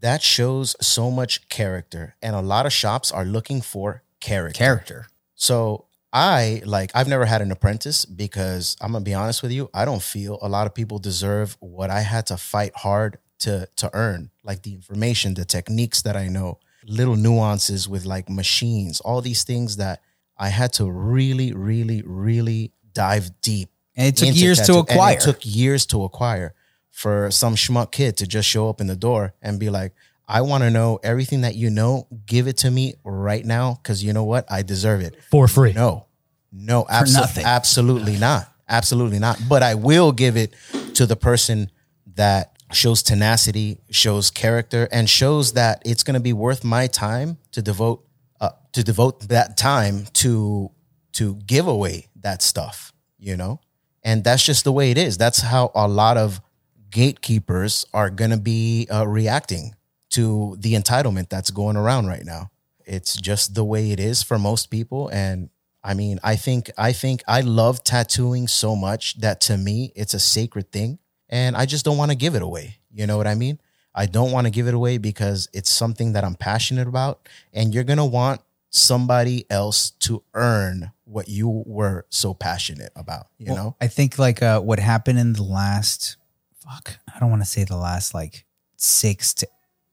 that 0.00 0.20
shows 0.20 0.74
so 0.80 1.12
much 1.12 1.48
character. 1.48 2.16
And 2.20 2.34
a 2.34 2.42
lot 2.42 2.66
of 2.66 2.72
shops 2.72 3.12
are 3.12 3.24
looking 3.24 3.60
for 3.60 4.02
character. 4.18 4.58
Character. 4.58 5.06
So 5.36 5.86
I 6.12 6.62
like 6.66 6.90
I've 6.94 7.08
never 7.08 7.24
had 7.24 7.40
an 7.42 7.50
apprentice 7.50 8.04
because 8.04 8.76
I'm 8.80 8.92
gonna 8.92 9.04
be 9.04 9.14
honest 9.14 9.42
with 9.42 9.52
you, 9.52 9.70
I 9.72 9.84
don't 9.84 10.02
feel 10.02 10.38
a 10.42 10.48
lot 10.48 10.66
of 10.66 10.74
people 10.74 10.98
deserve 10.98 11.56
what 11.60 11.90
I 11.90 12.00
had 12.00 12.26
to 12.26 12.36
fight 12.36 12.72
hard 12.76 13.18
to 13.40 13.66
to 13.76 13.90
earn, 13.94 14.30
like 14.44 14.62
the 14.62 14.74
information, 14.74 15.34
the 15.34 15.44
techniques 15.44 16.02
that 16.02 16.16
I 16.16 16.28
know. 16.28 16.58
little 16.84 17.14
nuances 17.14 17.88
with 17.88 18.04
like 18.04 18.28
machines, 18.28 19.00
all 19.00 19.20
these 19.20 19.44
things 19.44 19.76
that 19.76 20.00
I 20.36 20.48
had 20.48 20.72
to 20.74 20.90
really, 20.90 21.52
really, 21.52 22.02
really 22.04 22.72
dive 22.92 23.40
deep. 23.40 23.70
And 23.96 24.08
it 24.08 24.16
took 24.16 24.34
years 24.34 24.58
to 24.62 24.66
tattoo- 24.66 24.78
and 24.80 24.90
acquire. 24.90 25.16
it 25.16 25.20
took 25.20 25.38
years 25.46 25.86
to 25.86 26.02
acquire 26.02 26.54
for 26.90 27.30
some 27.30 27.54
schmuck 27.54 27.92
kid 27.92 28.16
to 28.16 28.26
just 28.26 28.48
show 28.48 28.68
up 28.68 28.80
in 28.80 28.88
the 28.88 28.96
door 28.96 29.32
and 29.40 29.60
be 29.60 29.70
like, 29.70 29.92
I 30.26 30.40
want 30.42 30.62
to 30.64 30.70
know 30.70 30.98
everything 31.02 31.42
that 31.42 31.54
you 31.54 31.70
know. 31.70 32.06
Give 32.26 32.46
it 32.46 32.58
to 32.58 32.70
me 32.70 32.94
right 33.04 33.44
now 33.44 33.78
because 33.82 34.02
you 34.02 34.12
know 34.12 34.24
what? 34.24 34.50
I 34.50 34.62
deserve 34.62 35.00
it. 35.00 35.22
for 35.30 35.48
free. 35.48 35.72
No, 35.72 36.06
no, 36.52 36.86
absolutely, 36.88 37.44
absolutely 37.44 38.16
not, 38.18 38.48
absolutely 38.68 39.18
not. 39.18 39.38
But 39.48 39.62
I 39.62 39.74
will 39.74 40.12
give 40.12 40.36
it 40.36 40.54
to 40.94 41.06
the 41.06 41.16
person 41.16 41.70
that 42.14 42.56
shows 42.72 43.02
tenacity, 43.02 43.78
shows 43.90 44.30
character, 44.30 44.88
and 44.90 45.08
shows 45.08 45.52
that 45.52 45.82
it's 45.84 46.02
going 46.02 46.14
to 46.14 46.20
be 46.20 46.32
worth 46.32 46.64
my 46.64 46.86
time 46.86 47.38
to 47.52 47.62
devote 47.62 48.04
uh, 48.40 48.50
to 48.72 48.82
devote 48.82 49.28
that 49.28 49.56
time 49.56 50.06
to 50.14 50.70
to 51.12 51.34
give 51.46 51.66
away 51.66 52.08
that 52.16 52.42
stuff. 52.42 52.92
You 53.18 53.36
know, 53.36 53.60
and 54.02 54.24
that's 54.24 54.44
just 54.44 54.64
the 54.64 54.72
way 54.72 54.90
it 54.90 54.98
is. 54.98 55.18
That's 55.18 55.40
how 55.40 55.70
a 55.74 55.86
lot 55.86 56.16
of 56.16 56.40
gatekeepers 56.90 57.86
are 57.94 58.10
going 58.10 58.30
to 58.30 58.36
be 58.36 58.86
uh, 58.92 59.06
reacting 59.06 59.74
to 60.12 60.56
the 60.58 60.74
entitlement 60.74 61.28
that's 61.28 61.50
going 61.50 61.76
around 61.76 62.06
right 62.06 62.24
now. 62.24 62.50
It's 62.84 63.16
just 63.16 63.54
the 63.54 63.64
way 63.64 63.92
it 63.92 64.00
is 64.00 64.22
for 64.22 64.38
most 64.38 64.70
people 64.70 65.08
and 65.08 65.50
I 65.84 65.94
mean, 65.94 66.20
I 66.22 66.36
think 66.36 66.70
I 66.78 66.92
think 66.92 67.24
I 67.26 67.40
love 67.40 67.82
tattooing 67.82 68.46
so 68.46 68.76
much 68.76 69.18
that 69.18 69.40
to 69.42 69.56
me 69.56 69.92
it's 69.96 70.14
a 70.14 70.20
sacred 70.20 70.70
thing 70.70 70.98
and 71.28 71.56
I 71.56 71.66
just 71.66 71.84
don't 71.84 71.96
want 71.96 72.12
to 72.12 72.16
give 72.16 72.34
it 72.36 72.42
away. 72.42 72.76
You 72.92 73.06
know 73.06 73.16
what 73.16 73.26
I 73.26 73.34
mean? 73.34 73.58
I 73.94 74.06
don't 74.06 74.30
want 74.30 74.46
to 74.46 74.50
give 74.50 74.68
it 74.68 74.74
away 74.74 74.98
because 74.98 75.48
it's 75.52 75.70
something 75.70 76.12
that 76.12 76.24
I'm 76.24 76.34
passionate 76.34 76.86
about 76.86 77.28
and 77.52 77.74
you're 77.74 77.84
going 77.84 77.98
to 77.98 78.04
want 78.04 78.40
somebody 78.70 79.44
else 79.50 79.90
to 79.90 80.22
earn 80.34 80.92
what 81.04 81.28
you 81.28 81.62
were 81.66 82.06
so 82.08 82.32
passionate 82.32 82.90
about, 82.96 83.26
you 83.38 83.52
Well, 83.52 83.56
know? 83.56 83.76
I 83.80 83.88
think 83.88 84.18
like 84.18 84.42
uh, 84.42 84.60
what 84.60 84.78
happened 84.78 85.18
in 85.18 85.34
the 85.34 85.42
last, 85.42 86.16
fuck, 86.58 86.98
I 87.14 87.18
don't 87.18 87.28
want 87.28 87.42
to 87.42 87.48
say 87.48 87.64
the 87.64 87.76
last 87.76 88.14
like 88.14 88.46
six 88.76 89.34
to 89.34 89.48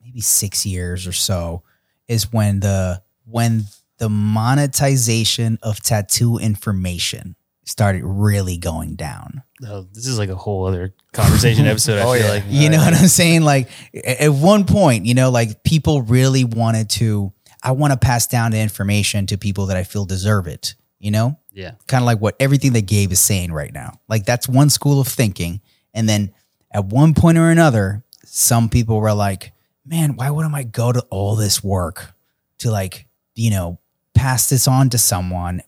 maybe 0.09 0.21
six 0.21 0.65
years 0.65 1.05
or 1.07 1.11
so 1.11 1.63
is 2.07 2.31
when 2.33 2.59
the 2.61 3.01
when 3.25 3.63
the 3.99 4.09
monetization 4.09 5.59
of 5.61 5.81
tattoo 5.81 6.37
information 6.37 7.35
started 7.65 8.01
really 8.03 8.57
going 8.57 8.95
down. 8.95 9.43
Oh, 9.67 9.85
this 9.93 10.07
is 10.07 10.17
like 10.17 10.29
a 10.29 10.35
whole 10.35 10.65
other 10.65 10.95
conversation 11.13 11.65
episode. 11.67 11.99
I 11.99 12.03
Oh, 12.03 12.13
feel 12.13 12.23
yeah. 12.25 12.29
like 12.31 12.43
You 12.47 12.69
know 12.69 12.77
what 12.79 12.93
I'm 12.95 13.07
saying? 13.07 13.41
Like 13.43 13.69
at 14.03 14.29
one 14.29 14.65
point, 14.65 15.05
you 15.05 15.13
know, 15.13 15.29
like 15.29 15.63
people 15.63 16.01
really 16.01 16.43
wanted 16.43 16.89
to. 16.91 17.31
I 17.61 17.73
want 17.73 17.91
to 17.91 17.97
pass 17.99 18.25
down 18.25 18.51
the 18.51 18.59
information 18.59 19.25
to 19.27 19.37
people 19.37 19.65
that 19.67 19.75
I 19.77 19.83
feel 19.83 20.05
deserve 20.05 20.47
it. 20.47 20.75
You 20.97 21.11
know, 21.11 21.37
yeah. 21.53 21.71
kind 21.87 22.01
of 22.01 22.05
like 22.07 22.19
what 22.19 22.35
everything 22.41 22.73
that 22.73 22.81
Gabe 22.85 23.11
is 23.11 23.19
saying 23.21 23.51
right 23.53 23.71
now. 23.71 23.99
Like 24.09 24.25
that's 24.25 24.49
one 24.49 24.69
school 24.69 24.99
of 24.99 25.07
thinking. 25.07 25.61
And 25.93 26.09
then 26.09 26.33
at 26.73 26.85
one 26.85 27.13
point 27.13 27.37
or 27.37 27.49
another, 27.49 28.03
some 28.25 28.67
people 28.69 28.99
were 28.99 29.13
like, 29.13 29.53
man, 29.85 30.15
why 30.15 30.29
wouldn't 30.29 30.55
I 30.55 30.63
go 30.63 30.91
to 30.91 31.01
all 31.09 31.35
this 31.35 31.63
work 31.63 32.13
to 32.59 32.71
like, 32.71 33.07
you 33.35 33.49
know, 33.51 33.79
pass 34.13 34.49
this 34.49 34.67
on 34.67 34.89
to 34.89 34.97
someone, 34.97 35.61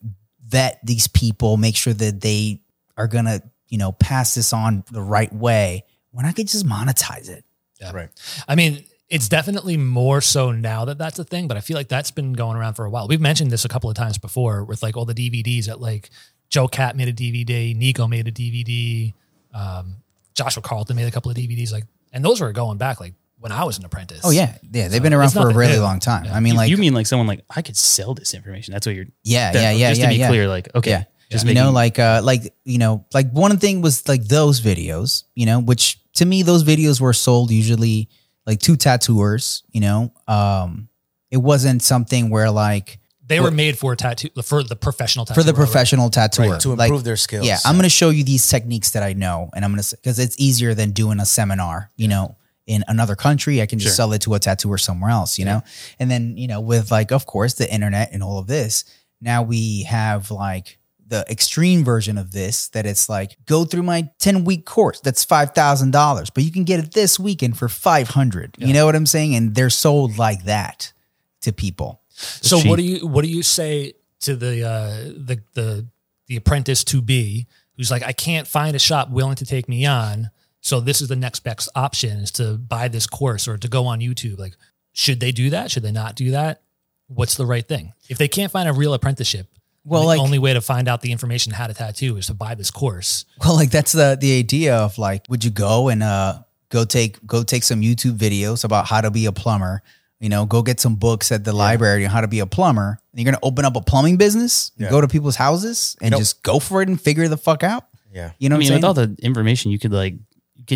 vet 0.46 0.80
these 0.84 1.08
people, 1.08 1.58
make 1.58 1.76
sure 1.76 1.94
that 1.94 2.22
they 2.22 2.62
are 2.98 3.08
going 3.08 3.26
to, 3.26 3.42
you 3.70 3.78
know, 3.78 3.92
pass 3.94 4.36
this 4.36 4.54
on 4.54 4.84
the 4.92 5.02
right 5.02 5.34
way 5.34 5.86
when 6.12 6.26
I 6.26 6.34
could 6.34 6.48
just 6.48 6.66
monetize 6.66 7.30
it. 7.30 7.46
Right. 7.94 8.10
I 8.48 8.56
mean, 8.56 8.84
it's 9.10 9.28
definitely 9.28 9.76
more 9.76 10.22
so 10.22 10.52
now 10.52 10.86
that 10.86 10.98
that's 10.98 11.20
a 11.20 11.24
thing, 11.24 11.48
but 11.48 11.58
I 11.58 11.62
feel 11.62 11.76
like 11.76 11.90
that's 11.90 12.12
been 12.12 12.34
going 12.34 12.58
around 12.58 12.76
for 12.76 12.86
a 12.86 12.90
while. 12.90 13.08
We've 13.08 13.22
mentioned 13.22 13.52
this 13.52 13.66
a 13.66 13.70
couple 13.70 13.90
of 13.90 13.96
times 13.96 14.18
before 14.18 14.64
with 14.64 14.84
like 14.84 14.96
all 14.96 15.06
the 15.06 15.14
DVDs 15.14 15.66
that 15.66 15.82
like 15.82 16.10
Joe 16.50 16.68
Cap 16.68 16.96
made 16.96 17.08
a 17.08 17.14
DVD, 17.14 17.76
Nico 17.76 18.08
made 18.08 18.28
a 18.28 18.32
DVD, 18.32 19.14
um, 19.54 19.98
Joshua 20.34 20.62
Carlton 20.62 20.96
made 20.96 21.08
a 21.08 21.12
couple 21.12 21.32
of 21.32 21.38
DVDs, 21.38 21.72
like, 21.74 21.86
and 22.14 22.24
those 22.24 22.40
were 22.40 22.52
going 22.52 22.78
back 22.78 23.00
like 23.00 23.14
when 23.42 23.52
I 23.52 23.64
was 23.66 23.78
an 23.78 23.86
apprentice. 23.86 24.22
Oh 24.24 24.30
yeah. 24.32 24.56
Yeah. 24.72 24.88
They've 24.88 25.04
been 25.04 25.14
around 25.14 25.32
for 25.32 25.50
a 25.50 25.54
really 25.54 25.74
new. 25.74 25.82
long 25.82 26.00
time. 26.00 26.26
Yeah. 26.26 26.36
I 26.36 26.40
mean, 26.40 26.54
You- 26.54 26.58
like, 26.58 26.70
you 26.70 26.78
mean 26.78 26.94
like 26.94 27.08
someone 27.08 27.28
like 27.28 27.44
I 27.50 27.62
could 27.62 27.76
sell 27.76 28.14
this 28.14 28.34
information? 28.34 28.72
That's 28.74 28.86
what 28.88 28.96
you're. 28.96 29.06
yeah, 29.24 29.52
that- 29.52 29.62
yeah, 29.62 29.72
yeah, 29.72 29.90
Just 29.90 30.00
yeah, 30.02 30.08
to 30.08 30.14
be 30.14 30.20
yeah. 30.20 30.28
clear, 30.30 30.48
like 30.48 30.74
okay, 30.76 30.92
Yeah. 30.92 31.04
just 31.30 31.44
you 31.46 31.50
making, 31.54 31.64
know, 31.64 31.72
like 31.72 32.00
uh 32.00 32.22
like 32.24 32.54
you 32.64 32.78
know, 32.78 33.06
like 33.14 33.30
one 33.32 33.58
thing 33.58 33.82
was 33.82 34.08
like 34.08 34.24
those 34.26 34.62
videos, 34.62 35.24
you 35.36 35.46
know, 35.46 35.60
which 35.60 36.00
to 36.14 36.26
me 36.26 36.44
those 36.44 36.64
videos 36.64 37.02
were 37.02 37.14
sold 37.14 37.52
usually 37.52 38.08
like 38.46 38.60
to 38.62 38.76
tattooers, 38.78 39.64
you 39.72 39.82
know. 39.82 40.14
Um 40.28 40.88
it 41.30 41.38
wasn't 41.38 41.82
something 41.82 42.30
where 42.30 42.52
like 42.52 43.00
They 43.26 43.40
were 43.40 43.52
made 43.52 43.78
for 43.80 43.96
tattoo 43.96 44.30
for 44.44 44.62
the 44.64 44.76
professional 44.76 45.26
tattoo. 45.26 45.40
for 45.40 45.46
the 45.46 45.54
professional 45.54 46.10
tattooer 46.10 46.50
Right, 46.52 46.60
to 46.62 46.76
Like, 46.76 46.90
improve 46.90 47.06
their 47.06 47.16
skills. 47.18 47.46
Yeah, 47.48 47.58
I'm 47.66 47.76
going 47.76 47.84
to 47.84 47.90
show 47.90 48.10
you 48.10 48.24
these 48.26 48.46
techniques 48.50 48.90
that 48.92 49.04
I 49.04 49.14
know, 49.14 49.50
and 49.56 49.64
I'm 49.64 49.72
going 49.72 49.82
to 49.82 49.96
because 49.96 50.20
it's 50.20 50.36
easier 50.38 50.74
than 50.74 50.92
doing 50.92 51.20
a 51.22 51.26
seminar. 51.26 51.90
You 51.96 52.10
know, 52.10 52.36
in 52.68 52.84
another 52.88 53.16
country, 53.16 53.62
I 53.62 53.66
can 53.66 53.80
just 53.80 53.96
Sure. 53.96 54.06
sell 54.06 54.14
it 54.14 54.22
to 54.22 54.34
a 54.36 54.40
tattooer 54.40 54.78
somewhere 54.78 55.12
else. 55.12 55.38
You 55.40 55.46
know, 55.46 55.62
and 56.00 56.10
then 56.12 56.38
you 56.38 56.48
know, 56.48 56.62
with 56.62 56.92
like, 56.92 57.12
of 57.12 57.26
course, 57.26 57.56
the 57.56 57.72
internet 57.72 58.12
and 58.14 58.22
all 58.24 58.40
of 58.40 58.48
this, 58.48 58.86
now 59.20 59.42
we 59.44 59.84
have 59.84 60.32
like 60.32 60.78
the 61.08 61.26
extreme 61.30 61.84
version 61.84 62.18
of 62.18 62.32
this 62.32 62.70
that 62.70 62.86
it's 62.86 63.10
like 63.10 63.36
go 63.46 63.66
through 63.66 63.84
my 63.84 64.10
10 64.20 64.46
week 64.46 64.66
course 64.66 65.02
that's 65.02 65.26
$5000 65.26 66.32
but 66.34 66.44
you 66.46 66.52
can 66.54 66.64
get 66.64 66.80
it 66.80 66.94
this 66.94 67.20
weekend 67.20 67.58
for 67.58 67.68
500 67.68 68.56
you 68.60 68.74
know 68.74 68.86
what 68.86 68.96
i'm 68.96 69.06
saying 69.06 69.36
and 69.36 69.54
they're 69.54 69.70
sold 69.70 70.18
like 70.18 70.46
that 70.46 70.94
to 71.42 71.52
people 71.52 72.02
So 72.16 72.62
cheap. 72.62 72.70
what 72.70 72.78
do 72.78 72.84
you 72.84 73.06
what 73.06 73.26
do 73.26 73.30
you 73.30 73.44
say 73.44 73.94
to 74.22 74.38
the 74.38 74.64
uh, 74.66 74.90
the 75.18 75.42
the 75.54 75.86
the 76.28 76.38
apprentice 76.38 76.86
to 76.86 77.02
be 77.02 77.46
who's 77.76 77.92
like 77.92 78.04
I 78.04 78.14
can't 78.14 78.48
find 78.48 78.74
a 78.74 78.80
shop 78.80 79.10
willing 79.10 79.36
to 79.36 79.46
take 79.46 79.68
me 79.68 79.86
on, 79.86 80.30
so 80.62 80.80
this 80.80 81.02
is 81.02 81.08
the 81.08 81.16
next 81.16 81.42
best 81.42 81.68
option 81.76 82.20
is 82.20 82.32
to 82.34 82.54
buy 82.54 82.88
this 82.88 83.08
course 83.08 83.48
or 83.48 83.58
to 83.58 83.68
go 83.68 83.86
on 83.88 84.00
YouTube. 84.00 84.38
Like, 84.40 84.56
should 84.94 85.20
they 85.20 85.32
do 85.32 85.50
that? 85.52 85.72
Should 85.72 85.84
they 85.84 85.92
not 85.92 86.16
do 86.16 86.32
that? 86.32 86.62
What's 87.08 87.36
the 87.36 87.46
right 87.46 87.68
thing 87.68 87.94
if 88.10 88.18
they 88.18 88.28
can't 88.28 88.52
find 88.52 88.70
a 88.70 88.74
real 88.74 88.94
apprenticeship? 88.94 89.48
Well, 89.84 90.06
like 90.06 90.18
the 90.18 90.22
like- 90.22 90.26
only 90.28 90.40
way 90.40 90.54
to 90.54 90.62
find 90.62 90.88
out 90.88 91.02
the 91.02 91.12
information 91.12 91.52
how 91.54 91.68
to 91.68 91.74
tattoo 91.74 92.16
is 92.18 92.28
to 92.28 92.34
buy 92.34 92.56
this 92.56 92.72
course. 92.72 93.26
Well, 93.44 93.56
like 93.56 93.72
that's 93.72 93.92
the 93.92 94.18
the 94.20 94.38
idea 94.40 94.76
of 94.78 94.98
like, 94.98 95.26
would 95.30 95.44
you 95.44 95.52
go 95.52 95.90
and 95.90 96.04
uh 96.04 96.40
go 96.70 96.86
take 96.86 97.26
go 97.26 97.44
take 97.44 97.64
some 97.64 97.82
YouTube 97.82 98.18
videos 98.18 98.64
about 98.64 98.86
how 98.88 99.02
to 99.02 99.10
be 99.12 99.26
a 99.26 99.32
plumber? 99.32 99.82
You 100.20 100.30
know, 100.30 100.46
go 100.46 100.62
get 100.62 100.80
some 100.80 100.96
books 100.96 101.32
at 101.32 101.44
the 101.44 101.52
library 101.52 102.06
on 102.06 102.12
how 102.12 102.22
to 102.22 102.28
be 102.28 102.40
a 102.42 102.46
plumber. 102.46 103.00
And 103.12 103.20
you're 103.20 103.26
gonna 103.26 103.40
open 103.44 103.66
up 103.66 103.76
a 103.76 103.82
plumbing 103.82 104.18
business, 104.18 104.72
Yeah. 104.78 104.92
go 104.92 105.02
to 105.02 105.08
people's 105.08 105.36
houses, 105.36 105.98
and 106.00 106.12
know- 106.12 106.20
just 106.20 106.44
go 106.44 106.60
for 106.60 106.84
it 106.84 106.88
and 106.88 107.02
figure 107.02 107.28
the 107.28 107.38
fuck 107.38 107.64
out. 107.64 107.88
Yeah. 108.14 108.32
You 108.38 108.50
know, 108.50 108.56
I 108.56 108.58
what 108.58 108.60
mean, 108.60 108.72
I'm 108.74 108.78
with 108.78 108.84
all 108.86 108.94
the 108.94 109.16
information, 109.24 109.72
you 109.72 109.80
could 109.80 109.92
like 109.92 110.14
you 110.14 110.20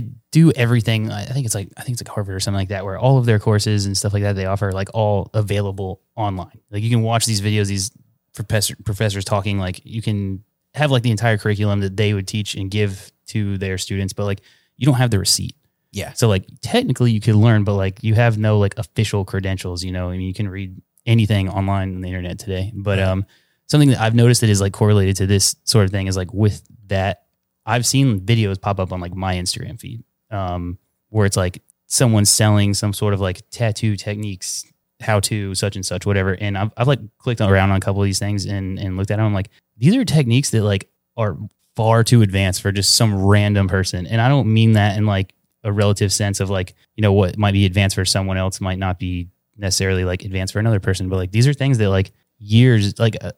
could 0.01 0.15
do 0.31 0.51
everything. 0.51 1.11
I 1.11 1.25
think 1.25 1.45
it's 1.45 1.55
like 1.55 1.69
I 1.77 1.81
think 1.81 1.93
it's 1.95 2.07
like 2.07 2.13
Harvard 2.13 2.35
or 2.35 2.39
something 2.39 2.59
like 2.59 2.69
that, 2.69 2.85
where 2.85 2.97
all 2.99 3.17
of 3.17 3.25
their 3.25 3.39
courses 3.39 3.85
and 3.85 3.97
stuff 3.97 4.13
like 4.13 4.23
that 4.23 4.35
they 4.35 4.45
offer 4.45 4.71
like 4.71 4.89
all 4.93 5.29
available 5.33 6.01
online. 6.15 6.59
Like 6.69 6.83
you 6.83 6.89
can 6.89 7.01
watch 7.01 7.25
these 7.25 7.41
videos, 7.41 7.67
these 7.67 7.91
professor 8.33 8.75
professors 8.83 9.25
talking. 9.25 9.57
Like 9.57 9.81
you 9.83 10.01
can 10.01 10.43
have 10.73 10.91
like 10.91 11.03
the 11.03 11.11
entire 11.11 11.37
curriculum 11.37 11.79
that 11.79 11.95
they 11.97 12.13
would 12.13 12.27
teach 12.27 12.55
and 12.55 12.69
give 12.69 13.11
to 13.27 13.57
their 13.57 13.77
students, 13.77 14.13
but 14.13 14.25
like 14.25 14.41
you 14.77 14.85
don't 14.85 14.95
have 14.95 15.09
the 15.11 15.19
receipt. 15.19 15.55
yeah, 15.91 16.11
So 16.13 16.27
like 16.27 16.45
technically 16.61 17.11
you 17.11 17.21
could 17.21 17.35
learn, 17.35 17.63
but 17.63 17.75
like 17.75 18.03
you 18.03 18.13
have 18.15 18.37
no 18.37 18.59
like 18.59 18.77
official 18.77 19.23
credentials. 19.23 19.83
You 19.83 19.93
know, 19.93 20.09
I 20.09 20.17
mean, 20.17 20.27
you 20.27 20.33
can 20.33 20.49
read 20.49 20.75
anything 21.05 21.49
online 21.49 21.95
on 21.95 22.01
the 22.01 22.09
internet 22.09 22.39
today. 22.39 22.71
But 22.75 22.99
um, 22.99 23.25
something 23.67 23.89
that 23.89 23.99
I've 24.01 24.15
noticed 24.15 24.41
that 24.41 24.49
is 24.49 24.59
like 24.59 24.73
correlated 24.73 25.15
to 25.17 25.27
this 25.27 25.55
sort 25.63 25.85
of 25.85 25.91
thing 25.91 26.07
is 26.07 26.17
like 26.17 26.33
with 26.33 26.61
that, 26.87 27.24
I've 27.65 27.85
seen 27.85 28.21
videos 28.21 28.59
pop 28.59 28.79
up 28.79 28.91
on 28.91 28.99
like 28.99 29.15
my 29.15 29.35
Instagram 29.35 29.79
feed, 29.79 30.03
um, 30.31 30.77
where 31.09 31.25
it's 31.25 31.37
like 31.37 31.61
someone 31.87 32.25
selling 32.25 32.73
some 32.73 32.93
sort 32.93 33.13
of 33.13 33.21
like 33.21 33.41
tattoo 33.49 33.95
techniques, 33.95 34.65
how 35.01 35.19
to 35.21 35.55
such 35.55 35.75
and 35.75 35.85
such, 35.85 36.05
whatever. 36.05 36.33
And 36.39 36.57
I've, 36.57 36.71
I've 36.77 36.87
like 36.87 36.99
clicked 37.17 37.41
around 37.41 37.71
on 37.71 37.77
a 37.77 37.79
couple 37.79 38.01
of 38.01 38.05
these 38.05 38.19
things 38.19 38.45
and 38.45 38.79
and 38.79 38.97
looked 38.97 39.11
at 39.11 39.17
them. 39.17 39.25
I'm 39.25 39.33
like, 39.33 39.49
these 39.77 39.95
are 39.95 40.05
techniques 40.05 40.51
that 40.51 40.63
like 40.63 40.89
are 41.17 41.37
far 41.75 42.03
too 42.03 42.21
advanced 42.21 42.61
for 42.61 42.71
just 42.71 42.95
some 42.95 43.25
random 43.25 43.67
person. 43.67 44.07
And 44.07 44.21
I 44.21 44.29
don't 44.29 44.51
mean 44.51 44.73
that 44.73 44.97
in 44.97 45.05
like 45.05 45.33
a 45.63 45.71
relative 45.71 46.13
sense 46.13 46.39
of 46.39 46.49
like, 46.49 46.75
you 46.95 47.01
know, 47.01 47.13
what 47.13 47.37
might 47.37 47.53
be 47.53 47.65
advanced 47.65 47.95
for 47.95 48.05
someone 48.05 48.37
else 48.37 48.61
might 48.61 48.79
not 48.79 48.99
be 48.99 49.29
necessarily 49.57 50.05
like 50.05 50.23
advanced 50.23 50.53
for 50.53 50.59
another 50.59 50.79
person. 50.79 51.09
But 51.09 51.17
like 51.17 51.31
these 51.31 51.47
are 51.47 51.53
things 51.53 51.77
that 51.79 51.89
like 51.89 52.11
years, 52.37 52.97
like 52.99 53.17
uh, 53.21 53.31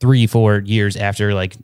three, 0.00 0.26
four 0.26 0.58
years 0.64 0.96
after 0.96 1.34
like 1.34 1.56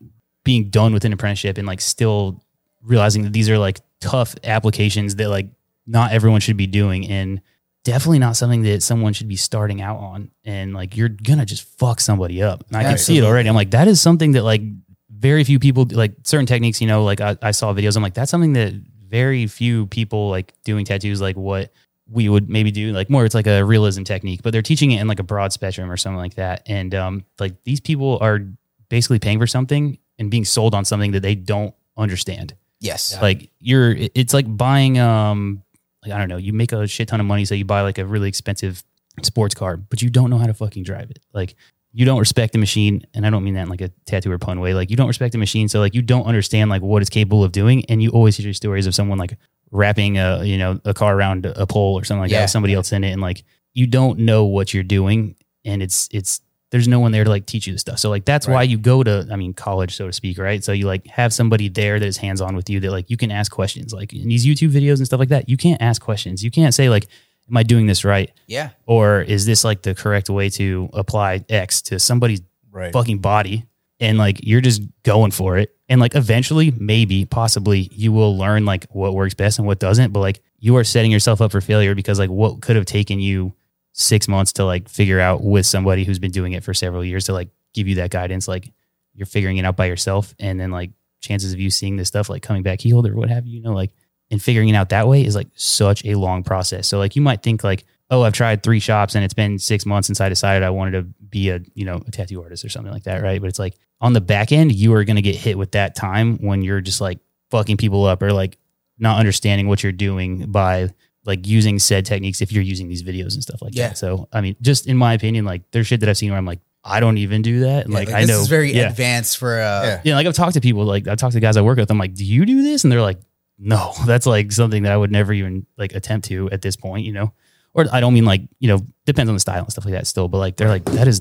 being 0.46 0.70
done 0.70 0.94
with 0.94 1.04
an 1.04 1.12
apprenticeship 1.12 1.58
and 1.58 1.66
like 1.66 1.80
still 1.80 2.40
realizing 2.80 3.24
that 3.24 3.32
these 3.32 3.50
are 3.50 3.58
like 3.58 3.80
tough 4.00 4.36
applications 4.44 5.16
that 5.16 5.28
like 5.28 5.48
not 5.88 6.12
everyone 6.12 6.40
should 6.40 6.56
be 6.56 6.68
doing 6.68 7.08
and 7.08 7.40
definitely 7.82 8.20
not 8.20 8.36
something 8.36 8.62
that 8.62 8.80
someone 8.80 9.12
should 9.12 9.26
be 9.26 9.34
starting 9.34 9.82
out 9.82 9.98
on. 9.98 10.30
And 10.44 10.72
like 10.72 10.96
you're 10.96 11.08
gonna 11.08 11.44
just 11.44 11.64
fuck 11.78 12.00
somebody 12.00 12.44
up. 12.44 12.64
And 12.68 12.76
i 12.76 12.84
can 12.84 12.96
see 12.96 13.18
it 13.18 13.24
already. 13.24 13.48
I'm 13.48 13.56
like 13.56 13.72
that 13.72 13.88
is 13.88 14.00
something 14.00 14.32
that 14.32 14.44
like 14.44 14.62
very 15.10 15.42
few 15.42 15.58
people 15.58 15.84
like 15.90 16.14
certain 16.22 16.46
techniques 16.46 16.80
you 16.80 16.86
know 16.86 17.02
like 17.02 17.20
I, 17.20 17.36
I 17.42 17.50
saw 17.50 17.74
videos. 17.74 17.96
I'm 17.96 18.02
like 18.04 18.14
that's 18.14 18.30
something 18.30 18.52
that 18.52 18.72
very 18.72 19.48
few 19.48 19.86
people 19.88 20.30
like 20.30 20.54
doing 20.62 20.84
tattoos 20.84 21.20
like 21.20 21.36
what 21.36 21.72
we 22.08 22.28
would 22.28 22.48
maybe 22.48 22.70
do 22.70 22.92
like 22.92 23.10
more 23.10 23.24
it's 23.24 23.34
like 23.34 23.48
a 23.48 23.64
realism 23.64 24.04
technique 24.04 24.42
but 24.42 24.52
they're 24.52 24.62
teaching 24.62 24.92
it 24.92 25.00
in 25.00 25.08
like 25.08 25.18
a 25.18 25.24
broad 25.24 25.52
spectrum 25.52 25.90
or 25.90 25.96
something 25.96 26.18
like 26.18 26.34
that. 26.34 26.62
And 26.66 26.94
um 26.94 27.24
like 27.40 27.64
these 27.64 27.80
people 27.80 28.18
are 28.20 28.40
basically 28.88 29.18
paying 29.18 29.40
for 29.40 29.48
something 29.48 29.98
and 30.18 30.30
being 30.30 30.44
sold 30.44 30.74
on 30.74 30.84
something 30.84 31.12
that 31.12 31.20
they 31.20 31.34
don't 31.34 31.74
understand 31.96 32.54
Yes. 32.80 33.16
like 33.22 33.50
you're 33.58 33.94
it's 33.96 34.34
like 34.34 34.44
buying 34.54 34.98
um 34.98 35.62
like 36.04 36.12
i 36.12 36.18
don't 36.18 36.28
know 36.28 36.36
you 36.36 36.52
make 36.52 36.72
a 36.72 36.86
shit 36.86 37.08
ton 37.08 37.20
of 37.20 37.26
money 37.26 37.44
so 37.46 37.54
you 37.54 37.64
buy 37.64 37.80
like 37.80 37.98
a 37.98 38.04
really 38.04 38.28
expensive 38.28 38.84
sports 39.22 39.54
car 39.54 39.76
but 39.78 40.02
you 40.02 40.10
don't 40.10 40.28
know 40.30 40.36
how 40.38 40.46
to 40.46 40.52
fucking 40.54 40.82
drive 40.82 41.10
it 41.10 41.18
like 41.32 41.54
you 41.92 42.04
don't 42.04 42.18
respect 42.18 42.52
the 42.52 42.58
machine 42.58 43.02
and 43.14 43.26
i 43.26 43.30
don't 43.30 43.42
mean 43.42 43.54
that 43.54 43.62
in 43.62 43.68
like 43.70 43.80
a 43.80 43.88
tattoo 44.04 44.30
or 44.30 44.38
pun 44.38 44.60
way 44.60 44.74
like 44.74 44.90
you 44.90 44.96
don't 44.96 45.08
respect 45.08 45.32
the 45.32 45.38
machine 45.38 45.68
so 45.68 45.80
like 45.80 45.94
you 45.94 46.02
don't 46.02 46.26
understand 46.26 46.68
like 46.68 46.82
what 46.82 47.00
it's 47.00 47.08
capable 47.10 47.42
of 47.42 47.50
doing 47.50 47.82
and 47.86 48.02
you 48.02 48.10
always 48.10 48.36
hear 48.36 48.52
stories 48.52 48.86
of 48.86 48.94
someone 48.94 49.16
like 49.18 49.38
wrapping 49.70 50.18
a 50.18 50.44
you 50.44 50.58
know 50.58 50.78
a 50.84 50.92
car 50.92 51.16
around 51.16 51.46
a 51.46 51.66
pole 51.66 51.98
or 51.98 52.04
something 52.04 52.20
like 52.20 52.30
that 52.30 52.36
Yeah. 52.36 52.42
with 52.42 52.50
somebody 52.50 52.74
else 52.74 52.92
in 52.92 53.02
it 53.04 53.10
and 53.12 53.22
like 53.22 53.42
you 53.72 53.86
don't 53.86 54.18
know 54.18 54.44
what 54.44 54.74
you're 54.74 54.82
doing 54.84 55.34
and 55.64 55.82
it's 55.82 56.08
it's 56.12 56.40
there's 56.70 56.88
no 56.88 56.98
one 56.98 57.12
there 57.12 57.22
to 57.24 57.30
like 57.30 57.46
teach 57.46 57.66
you 57.66 57.72
the 57.72 57.78
stuff. 57.78 57.98
So 57.98 58.10
like 58.10 58.24
that's 58.24 58.48
why 58.48 58.62
you 58.64 58.76
go 58.76 59.02
to 59.04 59.26
i 59.30 59.36
mean 59.36 59.54
college 59.54 59.94
so 59.96 60.06
to 60.06 60.12
speak 60.12 60.36
right? 60.38 60.62
So 60.64 60.72
you 60.72 60.86
like 60.86 61.06
have 61.06 61.32
somebody 61.32 61.68
there 61.68 61.98
that 62.00 62.06
is 62.06 62.16
hands 62.16 62.40
on 62.40 62.56
with 62.56 62.68
you 62.68 62.80
that 62.80 62.90
like 62.90 63.08
you 63.10 63.16
can 63.16 63.30
ask 63.30 63.52
questions. 63.52 63.92
Like 63.92 64.12
in 64.12 64.28
these 64.28 64.44
youtube 64.44 64.70
videos 64.70 64.96
and 64.96 65.06
stuff 65.06 65.20
like 65.20 65.28
that 65.30 65.48
you 65.48 65.56
can't 65.56 65.80
ask 65.80 66.02
questions. 66.02 66.42
You 66.42 66.50
can't 66.50 66.74
say 66.74 66.88
like 66.88 67.06
am 67.48 67.56
i 67.56 67.62
doing 67.62 67.86
this 67.86 68.04
right? 68.04 68.30
Yeah. 68.48 68.70
or 68.86 69.20
is 69.22 69.46
this 69.46 69.64
like 69.64 69.82
the 69.82 69.94
correct 69.94 70.28
way 70.28 70.48
to 70.50 70.90
apply 70.92 71.44
x 71.48 71.82
to 71.82 71.98
somebody's 71.98 72.42
Right. 72.72 72.92
fucking 72.92 73.18
body? 73.20 73.64
And 74.00 74.18
like 74.18 74.40
you're 74.42 74.60
just 74.60 74.82
going 75.02 75.30
for 75.30 75.56
it. 75.56 75.74
And 75.88 75.98
like 76.00 76.14
eventually 76.14 76.70
maybe 76.76 77.24
possibly 77.24 77.88
you 77.92 78.12
will 78.12 78.36
learn 78.36 78.66
like 78.66 78.86
what 78.90 79.14
works 79.14 79.32
best 79.32 79.58
and 79.58 79.66
what 79.66 79.78
doesn't. 79.78 80.12
But 80.12 80.20
like 80.20 80.42
you 80.58 80.76
are 80.76 80.84
setting 80.84 81.10
yourself 81.10 81.40
up 81.40 81.52
for 81.52 81.62
failure 81.62 81.94
because 81.94 82.18
like 82.18 82.28
what 82.28 82.60
could 82.60 82.76
have 82.76 82.84
taken 82.84 83.18
you 83.20 83.54
six 83.98 84.28
months 84.28 84.52
to 84.52 84.64
like 84.64 84.88
figure 84.90 85.18
out 85.18 85.42
with 85.42 85.64
somebody 85.64 86.04
who's 86.04 86.18
been 86.18 86.30
doing 86.30 86.52
it 86.52 86.62
for 86.62 86.74
several 86.74 87.02
years 87.02 87.24
to 87.24 87.32
like 87.32 87.48
give 87.72 87.88
you 87.88 87.94
that 87.94 88.10
guidance 88.10 88.46
like 88.46 88.70
you're 89.14 89.24
figuring 89.24 89.56
it 89.56 89.64
out 89.64 89.74
by 89.74 89.86
yourself. 89.86 90.34
And 90.38 90.60
then 90.60 90.70
like 90.70 90.90
chances 91.20 91.54
of 91.54 91.58
you 91.58 91.70
seeing 91.70 91.96
this 91.96 92.08
stuff 92.08 92.28
like 92.28 92.42
coming 92.42 92.62
back 92.62 92.80
healed 92.80 93.06
or 93.08 93.14
what 93.14 93.30
have 93.30 93.46
you 93.46 93.56
you 93.56 93.62
know 93.62 93.72
like 93.72 93.90
and 94.30 94.40
figuring 94.40 94.68
it 94.68 94.74
out 94.74 94.90
that 94.90 95.08
way 95.08 95.24
is 95.24 95.34
like 95.34 95.48
such 95.54 96.04
a 96.04 96.14
long 96.14 96.42
process. 96.42 96.86
So 96.86 96.98
like 96.98 97.16
you 97.16 97.22
might 97.22 97.42
think 97.42 97.64
like 97.64 97.84
oh 98.10 98.22
i've 98.22 98.34
tried 98.34 98.62
three 98.62 98.78
shops 98.78 99.14
and 99.16 99.24
it's 99.24 99.34
been 99.34 99.58
six 99.58 99.84
months 99.84 100.06
since 100.06 100.20
i 100.20 100.28
decided 100.28 100.62
i 100.62 100.70
wanted 100.70 100.92
to 100.92 101.02
be 101.28 101.50
a 101.50 101.58
you 101.74 101.84
know 101.84 102.00
a 102.06 102.10
tattoo 102.12 102.40
artist 102.40 102.64
or 102.64 102.68
something 102.68 102.92
like 102.92 103.02
that 103.02 103.22
right? 103.22 103.40
But 103.40 103.48
it's 103.48 103.58
like 103.58 103.74
on 104.00 104.12
the 104.12 104.20
back 104.20 104.52
end 104.52 104.72
you 104.72 104.92
are 104.94 105.04
going 105.04 105.16
to 105.16 105.22
get 105.22 105.34
hit 105.34 105.58
with 105.58 105.72
that 105.72 105.94
time 105.94 106.36
when 106.36 106.62
you're 106.62 106.80
just 106.80 107.00
like 107.00 107.18
fucking 107.50 107.78
people 107.78 108.04
up 108.04 108.22
or 108.22 108.32
like 108.32 108.58
not 108.98 109.18
understanding 109.18 109.68
what 109.68 109.82
you're 109.82 109.92
doing 109.92 110.50
by 110.50 110.88
like 111.26 111.46
using 111.46 111.78
said 111.78 112.06
techniques 112.06 112.40
if 112.40 112.52
you're 112.52 112.62
using 112.62 112.88
these 112.88 113.02
videos 113.02 113.34
and 113.34 113.42
stuff 113.42 113.60
like 113.62 113.74
Yeah. 113.74 113.88
that 113.88 113.98
so 113.98 114.28
i 114.32 114.40
mean 114.40 114.56
just 114.60 114.86
in 114.86 114.96
my 114.96 115.12
opinion 115.14 115.44
like 115.44 115.62
there's 115.72 115.86
shit 115.86 116.00
that 116.00 116.08
i've 116.08 116.16
seen 116.16 116.30
where 116.30 116.38
i'm 116.38 116.46
like 116.46 116.60
i 116.84 117.00
don't 117.00 117.18
even 117.18 117.42
do 117.42 117.60
that 117.60 117.88
Yeah, 117.88 117.94
like, 117.94 118.10
i 118.10 118.20
this 118.22 118.28
know 118.30 118.40
is 118.40 118.48
very 118.48 118.72
yeah. 118.72 118.88
advanced 118.90 119.38
for 119.38 119.54
uh 119.60 119.82
Yeah. 119.84 120.00
Yeah, 120.04 120.14
like 120.14 120.26
I've 120.26 120.34
talked 120.34 120.54
to 120.54 120.60
people, 120.60 120.84
like 120.84 121.06
I've 121.08 121.18
talked 121.18 121.34
to 121.34 121.40
guys 121.40 121.56
I 121.56 121.62
work 121.62 121.78
with. 121.78 121.90
I'm 121.90 121.98
like, 121.98 122.14
do 122.14 122.24
you 122.24 122.46
do 122.46 122.62
this? 122.62 122.84
And 122.84 122.92
they're 122.92 123.02
like, 123.02 123.18
no, 123.58 123.92
that's 124.06 124.24
like 124.26 124.52
something 124.52 124.84
that 124.84 124.92
I 124.92 124.96
would 124.96 125.10
never 125.10 125.32
even 125.32 125.66
like 125.76 125.94
attempt 125.94 126.28
to 126.28 126.48
at 126.50 126.62
this 126.62 126.76
point, 126.76 127.04
you 127.04 127.12
know? 127.12 127.32
Or 127.74 127.86
I 127.92 128.00
don't 128.00 128.14
mean 128.14 128.24
like, 128.24 128.42
you 128.60 128.68
know, 128.68 128.78
depends 129.04 129.28
on 129.28 129.34
the 129.36 129.40
style 129.40 129.62
and 129.64 129.70
stuff 129.72 129.84
like 129.84 129.92
that 129.94 130.06
still, 130.06 130.28
but 130.28 130.38
like 130.38 130.56
they're 130.56 130.68
like, 130.68 130.84
that 130.84 131.08
is 131.08 131.20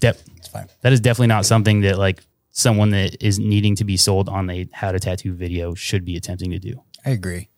de- 0.00 0.14
fine. 0.52 0.68
that 0.82 0.92
is 0.92 1.00
definitely 1.00 1.26
not 1.26 1.44
something 1.44 1.80
that 1.82 1.98
like 1.98 2.22
someone 2.52 2.90
that 2.90 3.20
is 3.22 3.38
needing 3.38 3.74
to 3.76 3.84
be 3.84 3.96
sold 3.98 4.28
on 4.28 4.48
a 4.48 4.66
how 4.72 4.92
to 4.92 4.98
tattoo 5.00 5.34
video 5.34 5.74
should 5.74 6.04
be 6.06 6.16
attempting 6.16 6.52
to 6.52 6.58
do. 6.58 6.80
I 7.04 7.10
agree. 7.10 7.49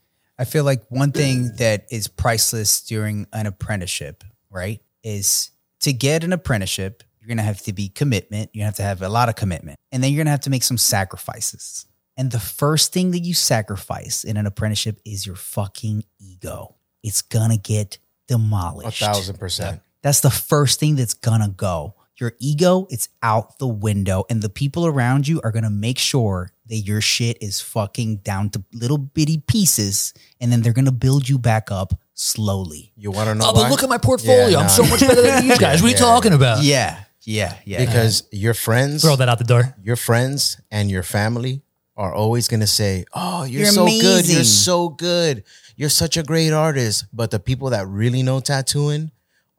I 0.42 0.44
feel 0.44 0.64
like 0.64 0.83
one 0.88 1.12
thing 1.12 1.52
that 1.59 1.87
is 1.88 2.09
priceless 2.09 2.81
during 2.81 3.28
an 3.33 3.46
apprenticeship, 3.46 4.24
right, 4.50 4.81
is 5.05 5.52
to 5.81 5.92
get 5.92 6.24
an 6.24 6.33
apprenticeship, 6.33 7.05
you're 7.20 7.28
going 7.28 7.37
to 7.37 7.44
have 7.44 7.62
to 7.62 7.72
be 7.72 7.88
commitment. 7.88 8.50
You 8.52 8.64
have 8.64 8.74
to 8.74 8.83
have 8.83 9.02
a 9.02 9.09
lot 9.09 9.28
of 9.28 9.37
commitment. 9.37 9.78
And 9.92 10.02
then 10.02 10.11
you're 10.11 10.18
going 10.18 10.26
to 10.26 10.33
have 10.33 10.40
to 10.40 10.50
make 10.50 10.64
some 10.64 10.78
sacrifices. 10.78 11.87
And 12.16 12.33
the 12.33 12.40
first 12.40 12.92
thing 12.92 13.12
that 13.12 13.20
you 13.20 13.35
sacrifice 13.35 14.24
in 14.24 14.37
an 14.37 14.46
apprenticeship 14.46 14.98
is 15.07 15.24
your 15.24 15.37
fucking 15.37 16.05
ego. 16.18 16.74
It's 17.05 17.22
going 17.22 17.50
to 17.50 17.57
get 17.57 17.98
demolished. 18.26 19.00
A 19.00 19.05
thousand 19.05 19.38
percent. 19.38 19.81
That's 20.02 20.20
the 20.20 20.31
first 20.31 20.81
thing 20.81 20.96
that's 20.96 21.14
gonna 21.14 21.48
go. 21.48 21.94
Your 22.16 22.33
ego, 22.38 22.87
it's 22.90 23.09
out 23.22 23.59
the 23.59 23.68
window, 23.68 24.24
and 24.28 24.42
the 24.42 24.48
people 24.48 24.87
around 24.87 25.26
you 25.26 25.40
are 25.42 25.52
gonna 25.52 25.70
make 25.70 25.98
sure 25.98 26.50
that 26.72 26.78
your 26.78 27.00
shit 27.02 27.37
is 27.42 27.61
fucking 27.61 28.16
down 28.24 28.48
to 28.50 28.64
little 28.72 28.96
bitty 28.98 29.38
pieces, 29.46 30.14
and 30.40 30.50
then 30.50 30.62
they're 30.62 30.72
gonna 30.72 30.90
build 30.90 31.28
you 31.28 31.38
back 31.38 31.70
up 31.70 31.92
slowly. 32.14 32.92
You 32.96 33.11
want 33.11 33.28
to 33.28 33.35
know 33.35 33.44
Oh, 33.46 33.52
why? 33.52 33.62
but 33.64 33.70
look 33.70 33.82
at 33.82 33.88
my 33.90 33.98
portfolio. 33.98 34.48
Yeah, 34.48 34.58
I'm 34.58 34.68
so 34.68 34.82
much 34.85 35.00
better 35.00 35.20
than 35.22 35.42
these 35.48 35.58
guys. 35.58 35.82
What 35.82 35.88
are 35.88 35.90
you 35.90 35.94
Yeah, 36.00 36.12
talking 36.12 36.32
about? 36.32 36.62
Yeah, 36.64 37.04
yeah, 37.24 37.56
yeah. 37.66 37.85
because 37.85 38.24
your 38.32 38.54
friends, 38.54 39.02
Throw 39.02 39.16
that 39.16 39.28
out 39.28 39.38
the 39.38 39.44
door. 39.44 39.74
your 39.82 39.96
friends 39.96 40.61
and 40.70 40.90
your 40.90 41.02
family 41.02 41.62
are 41.94 42.14
always 42.14 42.48
going 42.48 42.61
to 42.61 42.66
say, 42.66 43.04
"Oh, 43.12 43.44
you're, 43.44 43.62
You're 43.64 43.72
so 43.72 43.85
good. 43.87 44.26
You're 44.28 44.44
so 44.44 44.88
good. 44.88 45.44
You're 45.76 45.90
such 45.90 46.16
a 46.16 46.22
great 46.22 46.52
artist." 46.52 47.04
But 47.12 47.30
the 47.30 47.38
people 47.38 47.70
that 47.70 47.87
really 47.87 48.22
know 48.22 48.40
tattooing, 48.40 49.11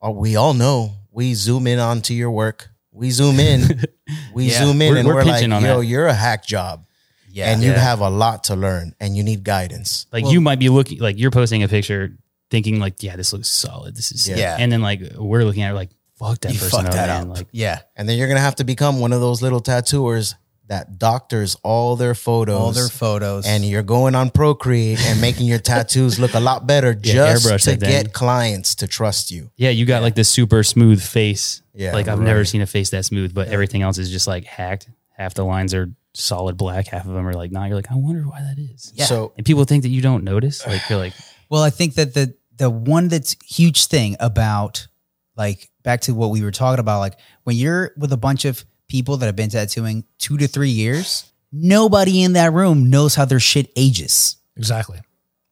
are 0.01 0.11
we 0.11 0.35
all 0.35 0.53
know. 0.55 0.93
We 1.11 1.35
zoom 1.35 1.67
in 1.67 1.77
onto 1.79 2.13
your 2.15 2.31
work. 2.31 2.69
We 2.91 3.11
zoom 3.11 3.39
in. 3.39 3.61
We 4.33 4.45
Yeah. 4.49 4.59
zoom 4.65 4.81
in, 4.81 4.89
We're- 4.89 4.99
and 4.99 5.07
we're 5.07 5.15
we're, 5.15 5.23
like, 5.23 5.35
pitching 5.35 5.51
"Yo, 5.51 5.79
that. 5.79 5.85
you're 5.85 6.07
a 6.07 6.13
hack 6.13 6.45
job, 6.45 6.85
yeah, 7.33 7.51
and 7.51 7.61
you 7.63 7.71
Yeah. 7.71 7.79
have 7.79 7.99
a 7.99 8.09
lot 8.09 8.45
to 8.45 8.55
learn, 8.55 8.95
and 9.01 9.17
you 9.17 9.23
need 9.23 9.43
guidance." 9.43 10.05
Like 10.13 10.23
Well- 10.23 10.33
you 10.33 10.41
might 10.41 10.59
be 10.59 10.69
looking 10.69 10.99
like 10.99 11.17
you're 11.19 11.31
posting 11.31 11.63
a 11.63 11.67
picture 11.67 12.15
thinking 12.51 12.79
like, 12.79 13.01
yeah, 13.01 13.15
this 13.15 13.33
looks 13.33 13.49
solid. 13.49 13.95
This 13.97 14.11
is 14.11 14.27
Yeah. 14.27 14.55
And 14.59 14.71
then 14.71 14.81
like 14.81 15.01
we're 15.17 15.43
looking 15.43 15.63
at 15.63 15.71
it 15.71 15.73
like, 15.73 15.89
fuck 16.19 16.39
that 16.41 16.53
you 16.53 16.59
person 16.59 16.69
fucked 16.85 16.89
up, 16.89 16.93
that 16.93 17.07
man. 17.07 17.31
up. 17.31 17.37
Like 17.37 17.47
yeah, 17.51 17.79
And 17.95 18.07
then 18.07 18.17
you're 18.17 18.27
gonna 18.27 18.39
have 18.39 18.55
to 18.57 18.63
become 18.63 18.99
one 18.99 19.11
of 19.11 19.21
those 19.21 19.41
little 19.41 19.59
tattooers 19.59 20.35
that 20.67 20.97
doctors 20.99 21.57
all 21.63 21.95
their 21.95 22.13
photos, 22.15 22.55
all 22.55 22.71
their 22.71 22.87
photos, 22.87 23.45
and 23.45 23.65
you're 23.65 23.83
going 23.83 24.13
on 24.15 24.29
Procreate 24.29 24.99
and 25.07 25.19
making 25.19 25.45
your 25.47 25.57
tattoos 25.59 26.19
look 26.19 26.33
a 26.35 26.39
lot 26.39 26.65
better 26.67 26.91
Yeah, 27.03 27.33
just 27.33 27.45
airbrush 27.47 27.63
to 27.63 27.71
that 27.71 27.79
thing. 27.79 27.89
get 27.89 28.13
clients 28.13 28.75
to 28.75 28.87
trust 28.87 29.29
you. 29.31 29.49
Yeah, 29.57 29.71
you 29.71 29.85
got 29.85 30.01
like 30.03 30.15
this 30.15 30.29
super 30.29 30.63
smooth 30.63 31.01
face. 31.01 31.61
Yeah, 31.73 31.91
like 31.93 32.07
I've 32.07 32.19
never 32.21 32.39
right. 32.39 32.47
seen 32.47 32.61
a 32.61 32.65
face 32.67 32.91
that 32.91 33.03
smooth, 33.03 33.33
but 33.33 33.47
everything 33.49 33.81
else 33.81 33.97
is 33.97 34.09
just 34.11 34.27
like 34.27 34.45
hacked. 34.45 34.87
Half 35.17 35.33
the 35.33 35.43
lines 35.43 35.73
are 35.73 35.89
solid 36.13 36.57
black, 36.57 36.87
half 36.87 37.05
of 37.05 37.13
them 37.13 37.27
are 37.27 37.33
like 37.33 37.51
not. 37.51 37.67
You're 37.67 37.75
like, 37.75 37.91
I 37.91 37.95
wonder 37.95 38.23
why 38.23 38.41
that 38.41 38.57
is. 38.59 38.91
Yeah. 38.95 39.05
So 39.05 39.33
And 39.37 39.45
people 39.45 39.63
think 39.65 39.83
that 39.83 39.89
you 39.89 40.01
don't 40.01 40.23
notice. 40.23 40.65
Like 40.65 40.81
you're 40.89 40.99
like, 40.99 41.13
Well, 41.49 41.63
I 41.63 41.69
think 41.69 41.95
that 41.95 42.13
the 42.13 42.35
the 42.57 42.69
one 42.69 43.07
that's 43.07 43.35
huge 43.45 43.85
thing 43.87 44.15
about 44.19 44.87
like 45.35 45.69
back 45.83 46.01
to 46.01 46.13
what 46.13 46.29
we 46.29 46.41
were 46.43 46.51
talking 46.51 46.79
about, 46.79 46.99
like 46.99 47.17
when 47.43 47.55
you're 47.55 47.93
with 47.97 48.11
a 48.13 48.17
bunch 48.17 48.45
of 48.45 48.63
people 48.87 49.17
that 49.17 49.25
have 49.25 49.35
been 49.35 49.49
tattooing 49.49 50.03
two 50.19 50.37
to 50.37 50.47
three 50.47 50.69
years, 50.69 51.31
nobody 51.51 52.21
in 52.23 52.33
that 52.33 52.53
room 52.53 52.89
knows 52.89 53.15
how 53.15 53.25
their 53.25 53.39
shit 53.39 53.71
ages. 53.75 54.37
Exactly. 54.55 54.99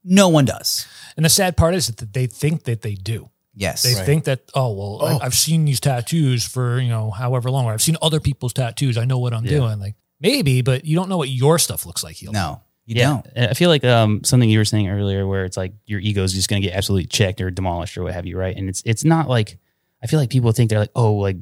No 0.04 0.30
one 0.30 0.46
does. 0.46 0.88
And 1.16 1.26
the 1.26 1.30
sad 1.30 1.58
part 1.58 1.74
is 1.76 1.88
that 1.88 2.14
they 2.14 2.28
think 2.28 2.64
that 2.64 2.82
they 2.82 2.94
do. 2.96 3.30
Yes. 3.54 3.84
They 3.84 3.96
Right. 3.96 4.06
think 4.06 4.24
that, 4.26 4.42
oh, 4.56 4.72
well, 4.72 5.00
Oh. 5.02 5.18
I, 5.20 5.26
I've 5.26 5.34
seen 5.36 5.66
these 5.66 5.80
tattoos 5.80 6.46
for, 6.46 6.80
you 6.80 6.90
know, 6.90 7.12
however 7.12 7.52
long, 7.52 7.66
or 7.66 7.74
I've 7.74 7.82
seen 7.82 7.98
other 8.02 8.20
people's 8.20 8.54
tattoos. 8.54 8.98
I 8.98 9.06
know 9.06 9.18
what 9.20 9.34
I'm 9.34 9.44
Yeah. 9.46 9.52
doing. 9.58 9.80
Like 9.80 9.96
maybe, 10.22 10.62
but 10.62 10.86
you 10.86 10.96
don't 10.96 11.10
know 11.10 11.18
what 11.18 11.30
your 11.30 11.60
stuff 11.60 11.86
looks 11.86 12.04
like. 12.04 12.16
Healed. 12.16 12.34
No, 12.34 12.62
you 12.86 12.96
yeah. 12.96 13.10
don't. 13.10 13.28
And 13.36 13.50
I 13.50 13.54
feel 13.54 13.70
like 13.70 13.84
um 13.84 14.24
something 14.24 14.50
you 14.50 14.60
were 14.60 14.66
saying 14.66 14.90
earlier, 14.90 15.28
where 15.28 15.46
it's 15.46 15.58
like 15.58 15.74
your 15.86 16.00
ego 16.00 16.24
is 16.24 16.34
just 16.34 16.50
going 16.50 16.62
to 16.62 16.68
get 16.68 16.76
absolutely 16.76 17.08
checked 17.08 17.42
or 17.42 17.52
demolished 17.52 17.98
or 17.98 18.04
what 18.04 18.14
have 18.14 18.26
you, 18.26 18.38
right? 18.38 18.56
And 18.56 18.70
it's 18.70 18.82
it's 18.86 19.04
not 19.04 19.28
like 19.28 19.58
I 20.04 20.08
feel 20.08 20.20
like 20.20 20.30
people 20.30 20.52
think 20.52 20.70
they're 20.70 20.80
like, 20.80 20.92
oh, 20.96 21.14
like 21.14 21.38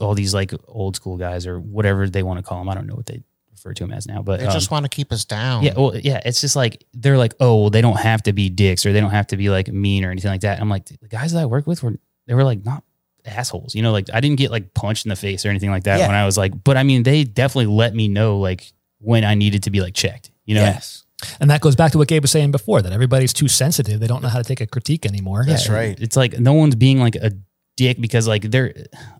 all 0.00 0.14
these 0.14 0.34
like 0.34 0.52
old 0.66 0.96
school 0.96 1.16
guys 1.16 1.46
or 1.46 1.58
whatever 1.58 2.08
they 2.08 2.22
want 2.22 2.38
to 2.38 2.42
call 2.42 2.58
them. 2.58 2.68
I 2.68 2.74
don't 2.74 2.86
know 2.86 2.94
what 2.94 3.06
they 3.06 3.22
refer 3.50 3.74
to 3.74 3.84
them 3.84 3.92
as 3.92 4.06
now, 4.06 4.22
but 4.22 4.40
they 4.40 4.46
um, 4.46 4.52
just 4.52 4.70
want 4.70 4.84
to 4.84 4.88
keep 4.88 5.12
us 5.12 5.24
down. 5.24 5.62
Yeah, 5.62 5.74
well, 5.76 5.96
yeah, 5.96 6.20
it's 6.24 6.40
just 6.40 6.56
like 6.56 6.84
they're 6.92 7.18
like, 7.18 7.34
oh, 7.40 7.60
well, 7.62 7.70
they 7.70 7.80
don't 7.80 7.98
have 7.98 8.22
to 8.24 8.32
be 8.32 8.48
dicks 8.48 8.84
or 8.84 8.92
they 8.92 9.00
don't 9.00 9.10
have 9.10 9.28
to 9.28 9.36
be 9.36 9.50
like 9.50 9.68
mean 9.68 10.04
or 10.04 10.10
anything 10.10 10.30
like 10.30 10.42
that. 10.42 10.60
I'm 10.60 10.68
like, 10.68 10.86
the 10.86 11.08
guys 11.08 11.32
that 11.32 11.40
I 11.40 11.46
work 11.46 11.66
with 11.66 11.82
were 11.82 11.94
they 12.26 12.34
were 12.34 12.44
like 12.44 12.64
not 12.64 12.84
assholes, 13.24 13.74
you 13.74 13.82
know, 13.82 13.92
like 13.92 14.08
I 14.12 14.20
didn't 14.20 14.36
get 14.38 14.50
like 14.50 14.74
punched 14.74 15.06
in 15.06 15.10
the 15.10 15.16
face 15.16 15.44
or 15.46 15.48
anything 15.48 15.70
like 15.70 15.84
that 15.84 15.98
Yeah. 15.98 16.06
when 16.06 16.16
I 16.16 16.26
was 16.26 16.36
like, 16.36 16.52
but 16.64 16.76
I 16.76 16.82
mean, 16.82 17.02
they 17.02 17.24
definitely 17.24 17.72
let 17.74 17.94
me 17.94 18.08
know 18.08 18.38
like 18.38 18.72
when 18.98 19.24
I 19.24 19.34
needed 19.34 19.62
to 19.64 19.70
be 19.70 19.80
like 19.80 19.94
checked, 19.94 20.30
you 20.44 20.54
know. 20.54 20.62
Yes. 20.62 21.04
And 21.40 21.48
that 21.50 21.60
goes 21.60 21.74
back 21.76 21.92
to 21.92 21.98
what 21.98 22.08
Gabe 22.08 22.22
was 22.22 22.30
saying 22.30 22.50
before 22.50 22.82
that 22.82 22.92
everybody's 22.92 23.32
too 23.32 23.48
sensitive. 23.48 24.00
They 24.00 24.06
don't 24.06 24.22
know 24.22 24.28
how 24.28 24.38
to 24.38 24.44
take 24.44 24.60
a 24.60 24.66
critique 24.66 25.06
anymore. 25.06 25.44
That's 25.46 25.68
Yeah, 25.68 25.74
right. 25.74 26.00
It's 26.00 26.16
like 26.16 26.38
no 26.38 26.52
one's 26.52 26.74
being 26.74 26.98
like 27.00 27.14
a 27.16 27.32
dick 27.76 28.00
because 28.00 28.28
like 28.28 28.42
they're 28.42 28.72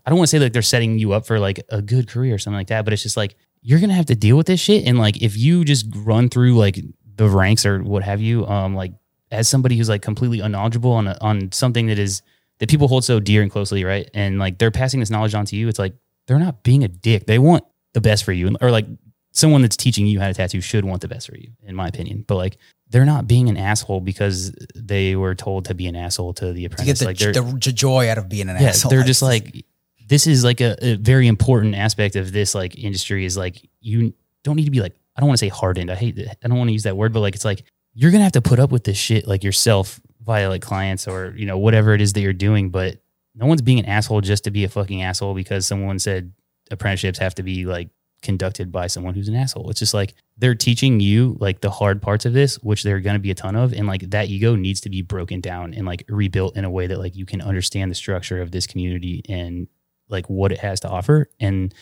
I 0.05 0.09
don't 0.09 0.17
want 0.19 0.29
to 0.29 0.37
say 0.37 0.39
like 0.39 0.53
they're 0.53 0.61
setting 0.61 0.99
you 0.99 1.13
up 1.13 1.25
for 1.25 1.39
like 1.39 1.61
a 1.69 1.81
good 1.81 2.07
career 2.07 2.35
or 2.35 2.37
something 2.37 2.57
like 2.57 2.67
that, 2.67 2.85
but 2.85 2.93
it's 2.93 3.03
just 3.03 3.17
like 3.17 3.35
you're 3.61 3.79
gonna 3.79 3.93
have 3.95 4.05
to 4.07 4.15
deal 4.15 4.37
with 4.37 4.45
this 4.45 4.59
shit. 4.59 4.85
And 4.85 4.99
like 4.99 5.21
if 5.23 5.35
you 5.35 5.65
just 5.65 5.87
run 5.95 6.29
through 6.29 6.55
like 6.55 6.79
the 7.15 7.27
ranks 7.27 7.65
or 7.65 7.81
what 7.81 8.03
have 8.03 8.21
you, 8.21 8.45
um, 8.45 8.75
like 8.75 8.93
as 9.31 9.47
somebody 9.47 9.75
who's 9.75 9.89
like 9.89 10.03
completely 10.03 10.41
unknowledgeable 10.41 10.91
on 10.91 11.07
a, 11.07 11.17
on 11.21 11.51
something 11.51 11.87
that 11.87 11.97
is 11.97 12.21
that 12.59 12.69
people 12.69 12.87
hold 12.87 13.03
so 13.03 13.19
dear 13.19 13.41
and 13.41 13.51
closely, 13.51 13.83
right? 13.83 14.09
And 14.13 14.39
like 14.39 14.57
they're 14.57 14.71
passing 14.71 14.99
this 14.99 15.09
knowledge 15.09 15.35
on 15.35 15.45
to 15.45 15.55
you, 15.55 15.67
it's 15.67 15.79
like 15.79 15.93
they're 16.27 16.39
not 16.39 16.63
being 16.63 16.83
a 16.83 16.87
dick. 16.87 17.25
They 17.25 17.39
want 17.39 17.63
the 17.93 18.01
best 18.01 18.23
for 18.23 18.31
you. 18.31 18.55
Or 18.61 18.71
like 18.71 18.85
someone 19.31 19.61
that's 19.61 19.75
teaching 19.75 20.07
you 20.07 20.19
how 20.19 20.27
to 20.27 20.33
tattoo 20.33 20.61
should 20.61 20.85
want 20.85 21.01
the 21.01 21.07
best 21.07 21.27
for 21.27 21.37
you, 21.37 21.51
in 21.63 21.75
my 21.75 21.87
opinion. 21.87 22.23
But 22.27 22.35
like 22.35 22.57
they're 22.89 23.05
not 23.05 23.27
being 23.27 23.49
an 23.49 23.57
asshole 23.57 24.01
because 24.01 24.55
they 24.75 25.15
were 25.15 25.35
told 25.35 25.65
to 25.65 25.73
be 25.73 25.87
an 25.87 25.95
asshole 25.95 26.33
to 26.35 26.53
the 26.53 26.67
to 26.67 26.69
get 26.69 26.73
apprentice. 26.73 26.99
the, 26.99 27.41
like 27.41 27.61
the 27.61 27.71
joy 27.71 28.09
out 28.09 28.17
of 28.17 28.29
being 28.29 28.49
an 28.49 28.57
yeah, 28.59 28.69
asshole. 28.69 28.89
they're 28.89 29.03
just 29.03 29.21
like 29.21 29.65
this 30.07 30.27
is 30.27 30.43
like 30.43 30.61
a, 30.61 30.77
a 30.81 30.95
very 30.95 31.27
important 31.27 31.75
aspect 31.75 32.15
of 32.15 32.31
this 32.31 32.53
like 32.53 32.77
industry 32.77 33.25
is 33.25 33.35
like 33.35 33.67
you 33.81 34.13
don't 34.43 34.55
need 34.55 34.65
to 34.65 34.71
be 34.71 34.81
like 34.81 34.95
I 35.15 35.21
don't 35.21 35.27
want 35.27 35.39
to 35.39 35.45
say 35.45 35.49
hardened. 35.49 35.89
I 35.89 35.95
hate 35.95 36.15
that. 36.17 36.37
I 36.43 36.47
don't 36.47 36.57
want 36.57 36.69
to 36.69 36.73
use 36.73 36.83
that 36.83 36.95
word, 36.95 37.13
but 37.13 37.21
like 37.21 37.35
it's 37.35 37.45
like 37.45 37.63
you're 37.93 38.11
gonna 38.11 38.23
have 38.23 38.33
to 38.33 38.41
put 38.41 38.59
up 38.59 38.71
with 38.71 38.83
this 38.83 38.97
shit 38.97 39.27
like 39.27 39.43
yourself 39.43 39.99
via 40.25 40.49
like 40.49 40.61
clients 40.61 41.07
or 41.07 41.33
you 41.37 41.45
know 41.45 41.57
whatever 41.57 41.93
it 41.93 42.01
is 42.01 42.13
that 42.13 42.21
you're 42.21 42.33
doing. 42.33 42.69
But 42.69 42.97
no 43.35 43.45
one's 43.45 43.61
being 43.61 43.79
an 43.79 43.85
asshole 43.85 44.21
just 44.21 44.45
to 44.45 44.51
be 44.51 44.63
a 44.63 44.69
fucking 44.69 45.01
asshole 45.01 45.33
because 45.33 45.65
someone 45.65 45.99
said 45.99 46.33
apprenticeships 46.71 47.19
have 47.19 47.35
to 47.35 47.43
be 47.43 47.65
like 47.65 47.89
conducted 48.21 48.71
by 48.71 48.87
someone 48.87 49.13
who's 49.13 49.27
an 49.27 49.35
asshole. 49.35 49.69
It's 49.69 49.79
just 49.79 49.93
like 49.93 50.15
they're 50.37 50.55
teaching 50.55 50.99
you 50.99 51.37
like 51.39 51.61
the 51.61 51.69
hard 51.69 52.01
parts 52.01 52.25
of 52.25 52.33
this, 52.33 52.55
which 52.63 52.83
there 52.83 52.95
are 52.95 52.99
going 52.99 53.15
to 53.15 53.19
be 53.19 53.31
a 53.31 53.35
ton 53.35 53.55
of, 53.55 53.71
and 53.71 53.87
like 53.87 54.09
that 54.09 54.29
ego 54.29 54.55
needs 54.55 54.81
to 54.81 54.89
be 54.89 55.01
broken 55.01 55.41
down 55.41 55.73
and 55.73 55.85
like 55.85 56.03
rebuilt 56.09 56.57
in 56.57 56.65
a 56.65 56.69
way 56.69 56.87
that 56.87 56.99
like 56.99 57.15
you 57.15 57.25
can 57.25 57.41
understand 57.41 57.91
the 57.91 57.95
structure 57.95 58.41
of 58.41 58.51
this 58.51 58.67
community 58.67 59.21
and 59.29 59.67
like 60.09 60.29
what 60.29 60.51
it 60.51 60.59
has 60.59 60.79
to 60.81 60.89
offer. 60.89 61.29
And 61.39 61.73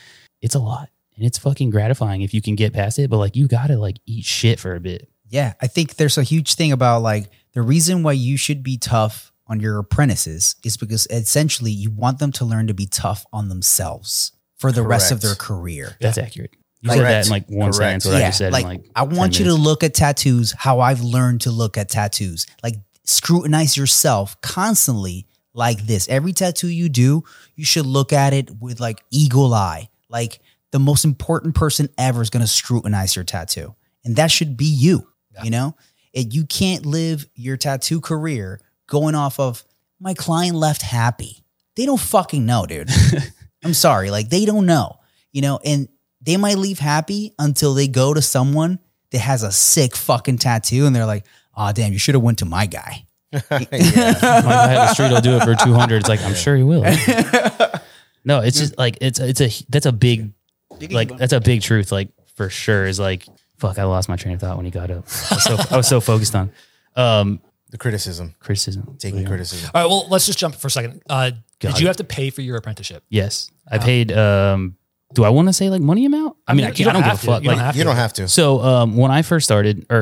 it's 0.42 0.56
a 0.56 0.60
lot, 0.60 0.90
and 1.16 1.26
it's 1.26 1.38
fucking 1.38 1.70
gratifying 1.70 2.22
if 2.22 2.34
you 2.34 2.42
can 2.42 2.56
get 2.56 2.74
past 2.74 3.00
it. 3.00 3.10
But 3.10 3.18
like 3.18 3.36
you 3.36 3.48
got 3.48 3.68
to 3.68 3.78
like 3.78 3.98
eat 4.06 4.26
shit 4.26 4.60
for 4.60 4.76
a 4.76 4.80
bit. 4.80 5.10
Yeah, 5.30 5.54
I 5.62 5.68
think 5.68 5.96
there's 5.96 6.18
a 6.18 6.24
huge 6.24 6.56
thing 6.56 6.72
about 6.72 7.02
like 7.02 7.30
the 7.54 7.62
reason 7.62 8.04
why 8.04 8.14
you 8.14 8.38
should 8.38 8.64
be 8.64 8.78
tough 8.78 9.32
on 9.48 9.60
your 9.60 9.78
apprentices 9.80 10.56
is 10.64 10.78
because 10.78 11.06
essentially 11.10 11.72
you 11.72 11.92
want 11.92 12.20
them 12.20 12.32
to 12.34 12.46
learn 12.46 12.68
to 12.68 12.74
be 12.74 12.86
tough 12.86 13.26
on 13.34 13.50
themselves 13.50 14.32
for 14.58 14.72
the 14.72 14.82
rest 14.84 15.12
of 15.12 15.22
their 15.22 15.36
career. 15.36 15.98
That's 16.00 16.18
accurate. 16.18 16.52
You 16.82 16.90
Like- 16.90 16.98
said 16.98 17.06
that 17.06 17.26
in 17.26 17.32
like 17.32 17.48
one 17.50 17.72
Correct. 17.72 18.04
sentence. 18.04 18.06
What 18.06 18.16
I 18.16 18.20
just 18.28 18.38
said 18.38 18.54
like, 18.54 18.64
in 18.64 18.70
like 18.70 18.86
I 18.96 19.06
10 19.06 19.16
want 19.18 19.40
you 19.40 19.46
to 19.46 19.54
look 19.54 19.84
at 19.84 19.94
tattoos 19.94 20.54
how 20.58 20.80
I've 20.80 21.02
learned 21.02 21.42
to 21.42 21.52
look 21.52 21.78
at 21.78 21.90
tattoos. 21.90 22.46
Like 22.64 22.76
scrutinize 23.06 23.76
yourself 23.78 24.40
constantly 24.42 25.28
like 25.54 25.86
this. 25.86 26.08
Every 26.08 26.34
tattoo 26.34 26.68
you 26.70 26.90
do, 26.90 27.24
you 27.56 27.66
should 27.66 27.86
look 27.86 28.12
at 28.14 28.34
it 28.34 28.50
with 28.62 28.80
like 28.80 29.04
eagle 29.12 29.54
eye. 29.54 29.90
Like 30.10 30.40
the 30.72 30.80
most 30.80 31.06
important 31.06 31.54
person 31.56 31.90
ever 31.98 32.22
is 32.22 32.30
going 32.30 32.42
to 32.46 32.48
scrutinize 32.52 33.16
your 33.16 33.26
tattoo. 33.26 33.76
And 34.06 34.16
that 34.16 34.32
should 34.32 34.58
be 34.58 34.66
you, 34.66 35.08
you 35.44 35.52
know? 35.52 35.76
It, 36.14 36.34
you 36.34 36.46
can't 36.46 36.86
live 36.86 37.28
your 37.36 37.58
tattoo 37.58 38.00
career 38.00 38.62
going 38.88 39.16
off 39.16 39.40
of 39.40 39.64
my 40.00 40.14
client 40.14 40.56
left 40.56 40.82
happy. 40.82 41.44
They 41.76 41.86
don't 41.86 42.00
fucking 42.00 42.46
know, 42.46 42.66
dude. 42.66 42.90
I'm 43.64 43.74
sorry. 43.74 44.12
Like 44.12 44.30
they 44.30 44.46
don't 44.46 44.66
know, 44.66 45.00
you 45.32 45.42
know, 45.42 45.60
and 45.66 45.88
they 46.22 46.38
might 46.38 46.58
leave 46.58 46.80
happy 46.80 47.34
until 47.40 47.74
they 47.74 47.88
go 47.88 48.14
to 48.14 48.22
someone 48.22 48.80
that 49.12 49.20
has 49.20 49.44
a 49.44 49.52
sick 49.52 49.96
fucking 49.96 50.38
tattoo 50.38 50.86
and 50.86 50.96
they're 50.96 51.06
like, 51.06 51.26
oh, 51.56 51.72
damn, 51.72 51.94
you 51.94 52.00
should 52.00 52.16
have 52.16 52.24
went 52.24 52.40
to 52.40 52.46
my 52.46 52.66
guy. 52.66 53.06
my 53.32 53.40
guy 53.42 54.76
at 54.76 54.88
the 54.88 54.94
street 54.94 55.12
will 55.12 55.22
do 55.22 55.36
it 55.38 55.44
for 55.44 55.56
200 55.56 55.96
it's 55.96 56.08
like 56.08 56.22
i'm 56.22 56.36
sure 56.36 56.56
he 56.56 56.62
will 56.62 56.84
no 58.24 58.42
it's 58.42 58.60
just 58.60 58.78
like 58.78 58.96
it's 59.02 59.18
it's 59.18 59.42
a 59.42 59.50
that's 59.70 59.88
a 59.88 59.92
big 59.92 60.32
like 60.92 61.18
that's 61.18 61.34
a 61.34 61.42
big 61.42 61.64
truth 61.64 61.92
like 61.92 62.10
for 62.36 62.52
sure 62.52 62.86
is 62.86 63.00
like 63.00 63.26
fuck 63.64 63.78
i 63.80 63.84
lost 63.84 64.08
my 64.10 64.16
train 64.16 64.34
of 64.36 64.42
thought 64.42 64.56
when 64.58 64.66
he 64.66 64.72
got 64.72 64.90
up 64.92 65.06
i 65.32 65.36
was 65.36 65.44
so, 65.44 65.58
I 65.72 65.78
was 65.78 65.88
so 65.88 66.00
focused 66.02 66.36
on 66.36 66.52
um 66.96 67.40
The 67.72 67.78
criticism, 67.78 68.36
criticism 68.40 68.84
taking 69.00 69.22
Yeah. 69.22 69.28
criticism. 69.32 69.72
All 69.74 69.82
right, 69.82 69.90
well, 69.90 70.08
let's 70.10 70.26
just 70.28 70.38
jump 70.38 70.54
for 70.56 70.68
a 70.68 70.72
second. 70.72 71.02
Uh, 71.10 71.32
did 71.60 71.80
you 71.80 71.88
have 71.88 71.98
to 71.98 72.04
pay 72.18 72.30
for 72.30 72.42
your 72.42 72.58
apprenticeship? 72.58 73.04
yes 73.10 73.50
i 73.72 73.78
paid 73.78 74.12
um 74.12 74.76
do 75.14 75.24
i 75.24 75.30
want 75.30 75.48
to 75.48 75.54
say 75.54 75.70
like 75.70 75.82
money 75.82 76.06
amount 76.06 76.36
i 76.48 76.54
mean 76.54 76.66
i, 76.66 76.70
You 76.70 76.74
can't, 76.86 76.90
I 76.90 76.94
don't 76.94 77.02
give 77.02 77.08
a 77.08 77.10
have 77.16 77.22
to. 77.22 77.26
fuck 77.28 77.44
You 77.44 77.50
don't 77.50 77.60
have 77.60 77.76
You 77.76 77.84
to. 77.84 77.88
don't 77.90 77.96
have 78.06 78.14
to. 78.20 78.28
So 78.28 78.46
um, 78.62 78.98
when 78.98 79.12
I 79.12 79.22
first 79.22 79.46
started, 79.46 79.86
or 79.90 80.02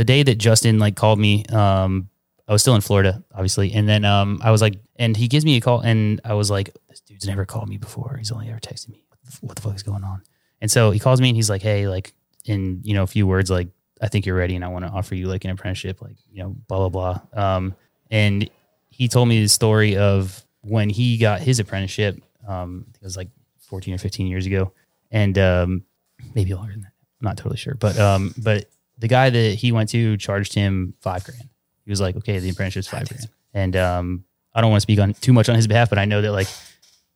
the 0.00 0.04
day 0.04 0.22
that 0.22 0.36
Justin 0.46 0.78
like 0.78 0.94
called 0.96 1.18
me, 1.18 1.44
um, 1.62 2.08
I 2.48 2.52
was 2.52 2.62
still 2.62 2.74
in 2.74 2.80
Florida, 2.80 3.22
obviously, 3.34 3.72
and 3.76 3.88
then 3.88 4.04
um, 4.04 4.40
I 4.42 4.50
was 4.50 4.60
like, 4.62 4.76
and 4.96 5.16
he 5.16 5.28
gives 5.28 5.44
me 5.44 5.56
a 5.56 5.60
call, 5.60 5.80
and 5.80 6.20
I 6.24 6.34
was 6.34 6.48
like, 6.50 6.70
this 6.88 7.00
dude's 7.00 7.26
never 7.26 7.44
called 7.44 7.68
me 7.68 7.76
before. 7.76 8.16
He's 8.18 8.30
only 8.32 8.48
ever 8.48 8.58
texted 8.60 8.88
me. 8.88 9.04
What 9.40 9.54
the 9.56 9.62
fuck 9.62 9.74
is 9.76 9.82
going 9.82 10.04
on? 10.04 10.22
And 10.60 10.70
so 10.70 10.90
he 10.90 10.98
calls 10.98 11.20
me, 11.20 11.28
and 11.30 11.36
he's 11.36 11.50
like, 11.50 11.62
hey, 11.62 11.86
like 11.88 12.12
in 12.44 12.80
you 12.82 12.94
know 12.94 13.02
a 13.02 13.06
few 13.06 13.26
words, 13.26 13.50
like 13.50 13.68
I 14.00 14.08
think 14.08 14.26
you're 14.26 14.36
ready, 14.36 14.56
and 14.56 14.64
I 14.64 14.68
want 14.68 14.84
to 14.84 14.90
offer 14.90 15.14
you 15.14 15.26
like 15.26 15.44
an 15.44 15.50
apprenticeship, 15.50 16.00
like 16.00 16.16
you 16.32 16.42
know, 16.42 16.56
blah 16.68 16.88
blah 16.88 17.20
blah. 17.32 17.56
Um, 17.56 17.74
and 18.10 18.48
he 18.88 19.08
told 19.08 19.28
me 19.28 19.42
the 19.42 19.48
story 19.48 19.96
of 19.96 20.44
when 20.62 20.90
he 20.90 21.18
got 21.18 21.40
his 21.40 21.58
apprenticeship. 21.58 22.20
Um, 22.46 22.86
it 23.00 23.04
was 23.04 23.16
like 23.16 23.28
14 23.60 23.94
or 23.94 23.98
15 23.98 24.26
years 24.26 24.46
ago, 24.46 24.72
and 25.10 25.38
um, 25.38 25.84
maybe 26.34 26.54
longer 26.54 26.72
than 26.72 26.82
that. 26.82 26.92
I'm 27.20 27.24
not 27.26 27.36
totally 27.36 27.58
sure, 27.58 27.74
but 27.74 27.98
um, 27.98 28.34
but 28.38 28.66
the 28.98 29.08
guy 29.08 29.30
that 29.30 29.54
he 29.54 29.72
went 29.72 29.90
to 29.90 30.16
charged 30.16 30.54
him 30.54 30.94
five 31.00 31.24
grand. 31.24 31.48
He 31.84 31.90
was 31.90 32.00
like, 32.00 32.16
okay, 32.16 32.38
the 32.38 32.50
apprenticeship's 32.50 32.88
five 32.88 33.08
grand, 33.08 33.28
and 33.54 33.76
um, 33.76 34.24
I 34.54 34.60
don't 34.60 34.70
want 34.70 34.80
to 34.80 34.82
speak 34.82 34.98
on 34.98 35.14
too 35.14 35.32
much 35.32 35.48
on 35.48 35.56
his 35.56 35.66
behalf, 35.66 35.90
but 35.90 35.98
I 35.98 36.04
know 36.04 36.22
that 36.22 36.32
like 36.32 36.48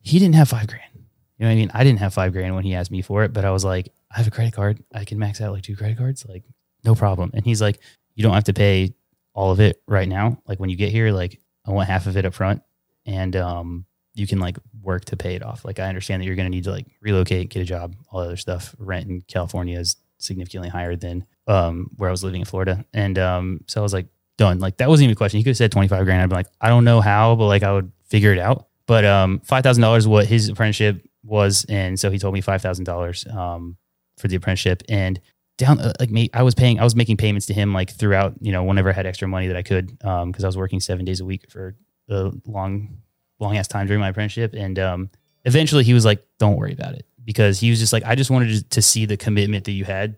he 0.01 0.19
didn't 0.19 0.35
have 0.35 0.49
five 0.49 0.67
grand. 0.67 0.83
You 0.95 1.45
know 1.45 1.47
what 1.49 1.53
I 1.53 1.57
mean? 1.57 1.71
I 1.75 1.83
didn't 1.85 1.99
have 1.99 2.15
five 2.15 2.33
grand 2.33 2.55
when 2.55 2.65
he 2.65 2.75
asked 2.75 2.91
me 2.91 3.03
for 3.03 3.25
it, 3.25 3.33
but 3.33 3.45
I 3.45 3.51
was 3.51 3.65
like, 3.65 3.93
I 4.15 4.19
have 4.19 4.27
a 4.29 4.31
credit 4.31 4.55
card. 4.55 4.83
I 4.95 5.05
can 5.05 5.19
max 5.19 5.41
out 5.41 5.53
like 5.53 5.63
two 5.63 5.77
credit 5.77 5.99
cards, 5.99 6.25
like 6.29 6.45
no 6.85 6.95
problem. 6.95 7.31
And 7.35 7.45
he's 7.45 7.61
like, 7.61 7.81
you 8.15 8.23
don't 8.23 8.35
have 8.35 8.45
to 8.45 8.53
pay 8.53 8.95
all 9.35 9.51
of 9.51 9.61
it 9.61 9.83
right 9.89 10.09
now. 10.09 10.41
Like 10.47 10.61
when 10.61 10.71
you 10.71 10.77
get 10.77 10.91
here, 10.91 11.11
like 11.11 11.41
I 11.67 11.73
want 11.73 11.89
half 11.89 12.07
of 12.07 12.17
it 12.17 12.25
up 12.25 12.35
front, 12.35 12.63
and 13.07 13.35
um, 13.35 13.87
you 14.15 14.27
can 14.27 14.39
like 14.39 14.57
work 14.83 15.05
to 15.07 15.17
pay 15.17 15.35
it 15.35 15.43
off. 15.43 15.65
Like 15.65 15.79
I 15.79 15.89
understand 15.89 16.23
that 16.23 16.27
you're 16.27 16.37
going 16.37 16.51
to 16.51 16.57
need 16.57 16.65
to 16.65 16.71
like 16.71 16.87
relocate, 17.01 17.51
get 17.51 17.61
a 17.61 17.65
job, 17.65 17.97
all 18.11 18.21
that 18.21 18.27
other 18.27 18.37
stuff. 18.37 18.75
Rent 18.79 19.09
in 19.09 19.23
California 19.23 19.79
is 19.79 19.97
significantly 20.19 20.69
higher 20.69 20.95
than 20.95 21.27
um, 21.47 21.91
where 21.97 22.09
I 22.09 22.13
was 22.13 22.23
living 22.23 22.41
in 22.41 22.47
Florida, 22.47 22.85
and 22.93 23.19
um, 23.19 23.61
so 23.67 23.81
I 23.81 23.83
was 23.83 23.93
like, 23.93 24.07
done. 24.37 24.59
Like 24.59 24.77
that 24.79 24.89
wasn't 24.89 25.05
even 25.05 25.13
a 25.13 25.17
question. 25.17 25.39
He 25.39 25.45
could 25.45 25.51
have 25.51 25.57
said 25.57 25.73
twenty 25.73 25.89
five 25.89 26.05
grand. 26.05 26.23
I'd 26.23 26.29
be 26.29 26.37
like, 26.37 26.49
I 26.61 26.69
don't 26.69 26.85
know 26.85 27.01
how, 27.01 27.35
but 27.37 27.47
like 27.47 27.63
I 27.63 27.73
would 27.73 27.91
figure 28.05 28.33
it 28.33 28.39
out. 28.39 28.69
But 28.87 29.05
um, 29.05 29.41
five 29.41 29.63
thousand 29.63 29.83
dollars 29.83 30.07
what 30.07 30.27
his 30.27 30.49
apprenticeship 30.49 31.05
was, 31.23 31.65
and 31.69 31.99
so 31.99 32.11
he 32.11 32.19
told 32.19 32.35
me 32.35 32.41
five 32.41 32.63
thousand 32.63 32.85
dollars 32.85 33.27
um 33.27 33.77
for 34.19 34.29
the 34.29 34.37
apprenticeship, 34.37 34.83
and 34.89 35.21
down 35.59 35.81
uh, 35.81 35.93
like 36.01 36.11
me, 36.11 36.31
I 36.35 36.43
was 36.43 36.55
paying, 36.55 36.81
I 36.81 36.85
was 36.85 36.97
making 36.97 37.17
payments 37.17 37.47
to 37.47 37.55
him 37.55 37.73
like 37.73 37.91
throughout, 37.91 38.35
you 38.41 38.53
know, 38.53 38.65
whenever 38.65 38.91
I 38.91 38.93
had 38.93 39.07
extra 39.07 39.29
money 39.29 39.47
that 39.49 39.57
I 39.57 39.63
could, 39.63 39.97
um, 40.05 40.31
because 40.31 40.45
I 40.45 40.49
was 40.49 40.57
working 40.57 40.81
seven 40.81 41.05
days 41.05 41.21
a 41.21 41.25
week 41.25 41.51
for 41.51 41.77
a 42.09 42.33
long, 42.47 42.99
long 43.39 43.57
ass 43.57 43.69
time 43.69 43.87
during 43.87 44.01
my 44.01 44.09
apprenticeship, 44.09 44.55
and 44.55 44.79
um, 44.79 45.11
eventually 45.45 45.85
he 45.85 45.95
was 45.95 46.05
like, 46.05 46.25
"Don't 46.39 46.57
worry 46.57 46.73
about 46.73 46.95
it," 46.95 47.07
because 47.25 47.61
he 47.61 47.71
was 47.71 47.79
just 47.79 47.93
like, 47.93 48.05
"I 48.05 48.15
just 48.15 48.31
wanted 48.31 48.49
to, 48.51 48.69
to 48.71 48.83
see 48.83 49.07
the 49.07 49.17
commitment 49.17 49.65
that 49.65 49.73
you 49.73 49.85
had, 49.85 50.17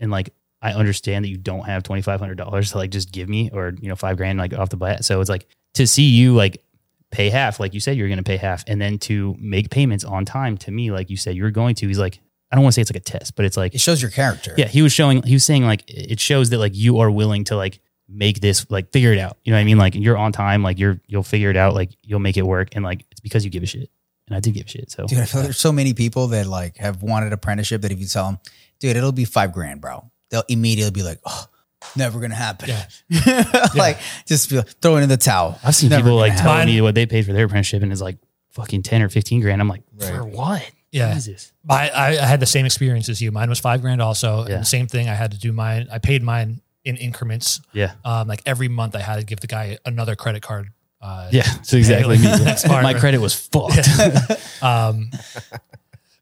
and 0.00 0.10
like 0.10 0.30
I 0.62 0.72
understand 0.72 1.24
that 1.24 1.28
you 1.28 1.36
don't 1.36 1.66
have 1.66 1.82
twenty 1.82 2.02
five 2.02 2.20
hundred 2.20 2.38
dollars 2.38 2.72
to 2.72 2.78
like 2.78 2.90
just 2.90 3.12
give 3.12 3.28
me 3.28 3.50
or 3.52 3.74
you 3.80 3.88
know 3.88 3.96
five 3.96 4.16
grand 4.16 4.38
like 4.38 4.54
off 4.54 4.70
the 4.70 4.76
bat, 4.76 5.04
so 5.04 5.20
it's 5.20 5.30
like 5.30 5.46
to 5.74 5.86
see 5.86 6.04
you 6.04 6.34
like 6.34 6.62
pay 7.10 7.30
half, 7.30 7.60
like 7.60 7.72
you 7.74 7.80
said 7.80 7.96
you're 7.96 8.08
going 8.08 8.18
to 8.18 8.24
pay 8.24 8.36
half, 8.36 8.64
and 8.66 8.80
then 8.80 8.98
to 8.98 9.34
make 9.38 9.70
payments 9.70 10.04
on 10.04 10.24
time 10.24 10.56
to 10.58 10.70
me, 10.70 10.90
like 10.90 11.10
you 11.10 11.16
said 11.16 11.36
you're 11.36 11.50
going 11.50 11.74
to. 11.76 11.86
He's 11.86 11.98
like, 11.98 12.20
don't 12.56 12.64
want 12.64 12.72
to 12.74 12.74
say 12.76 12.82
it's 12.82 12.90
like 12.90 12.96
a 12.96 13.04
test, 13.04 13.36
but 13.36 13.44
it's 13.44 13.56
like 13.56 13.74
It 13.74 13.80
shows 13.80 14.02
your 14.02 14.10
character. 14.10 14.52
yeah, 14.58 14.66
he 14.66 14.82
was 14.82 14.92
showing, 14.92 15.22
he 15.22 15.34
was 15.34 15.44
saying 15.44 15.64
like 15.64 15.84
it 15.86 16.18
shows 16.18 16.50
that 16.50 16.58
like 16.58 16.74
you 16.74 16.98
are 16.98 17.10
willing 17.10 17.44
to 17.44 17.56
like 17.56 17.78
make 18.08 18.40
this 18.40 18.68
like 18.70 18.90
figure 18.92 19.12
it 19.12 19.18
out. 19.18 19.36
You 19.44 19.52
know 19.52 19.56
what 19.58 19.62
I 19.62 19.64
mean? 19.64 19.78
Like 19.78 19.94
you're 19.94 20.16
on 20.16 20.32
time, 20.32 20.62
like 20.64 20.78
you're 20.78 21.00
you'll 21.06 21.22
figure 21.22 21.50
it 21.50 21.56
out, 21.56 21.74
like 21.74 21.90
you'll 22.02 22.18
make 22.20 22.36
it 22.36 22.42
work, 22.46 22.70
and 22.72 22.84
like 22.84 23.04
it's 23.12 23.20
because 23.20 23.44
you 23.44 23.50
give 23.50 23.62
a 23.62 23.66
shit. 23.66 23.90
And 24.28 24.36
I 24.36 24.40
do 24.40 24.50
give 24.50 24.66
a 24.66 24.68
shit. 24.68 24.90
So 24.90 25.06
Dude, 25.06 25.20
I 25.20 25.24
feel 25.24 25.42
there's 25.42 25.56
so 25.58 25.70
many 25.70 25.94
people 25.94 26.26
that 26.28 26.46
like 26.48 26.76
have 26.78 27.00
wanted 27.02 27.32
apprenticeship 27.32 27.82
that 27.82 27.92
if 27.92 28.00
you 28.00 28.06
tell 28.06 28.26
them, 28.26 28.38
dude, 28.80 28.96
it'll 28.96 29.12
be 29.12 29.24
five 29.24 29.52
grand, 29.52 29.80
bro, 29.80 30.10
they'll 30.30 30.42
immediately 30.48 30.90
be 30.90 31.04
like, 31.04 31.20
oh, 31.24 31.46
never 31.94 32.18
gonna 32.20 32.34
happen. 32.34 32.70
like 33.76 33.98
just 34.26 34.50
feel, 34.50 34.62
throw 34.62 34.96
it 34.96 35.02
in 35.02 35.08
the 35.08 35.16
towel. 35.16 35.58
I've 35.64 35.74
seen 35.76 35.90
Never 35.90 36.02
people 36.04 36.16
like 36.16 36.32
happen. 36.32 36.44
telling 36.46 36.66
me 36.66 36.80
what 36.80 36.94
they 36.94 37.06
paid 37.06 37.24
for 37.26 37.32
their 37.32 37.44
apprenticeship, 37.46 37.82
and 37.82 37.92
it's 37.92 38.00
like 38.00 38.18
fucking 38.50 38.82
ten 38.82 39.02
or 39.02 39.08
fifteen 39.08 39.40
grand. 39.40 39.60
I'm 39.60 39.68
like, 39.68 39.82
Right. 39.94 40.08
for 40.14 40.24
what? 40.24 40.68
Yeah. 40.96 41.14
Jesus. 41.14 41.52
I, 41.68 41.88
I 41.90 42.06
I 42.08 42.26
had 42.26 42.40
the 42.40 42.46
same 42.46 42.66
experience 42.66 43.08
as 43.08 43.20
you. 43.20 43.30
Mine 43.32 43.48
was 43.48 43.60
five 43.60 43.80
grand 43.82 44.00
also. 44.02 44.46
Yeah. 44.46 44.54
And 44.54 44.62
the 44.62 44.66
same 44.66 44.86
thing. 44.86 45.08
I 45.08 45.14
had 45.14 45.30
to 45.32 45.38
do 45.38 45.52
mine. 45.52 45.88
I 45.92 45.98
paid 45.98 46.22
mine 46.22 46.60
in 46.84 46.96
increments. 46.96 47.60
Yeah. 47.72 47.92
Um, 48.04 48.28
like 48.28 48.42
every 48.46 48.68
month 48.68 48.94
I 48.96 49.00
had 49.00 49.16
to 49.18 49.24
give 49.24 49.40
the 49.40 49.46
guy 49.48 49.78
another 49.84 50.14
credit 50.16 50.42
card. 50.42 50.68
Uh, 51.00 51.28
Yeah. 51.32 51.42
So 51.62 51.76
exactly 51.76 52.18
me. 52.18 52.24
My 52.68 52.94
credit 52.94 53.18
was 53.20 53.34
fucked. 53.52 54.62
Um, 54.62 55.10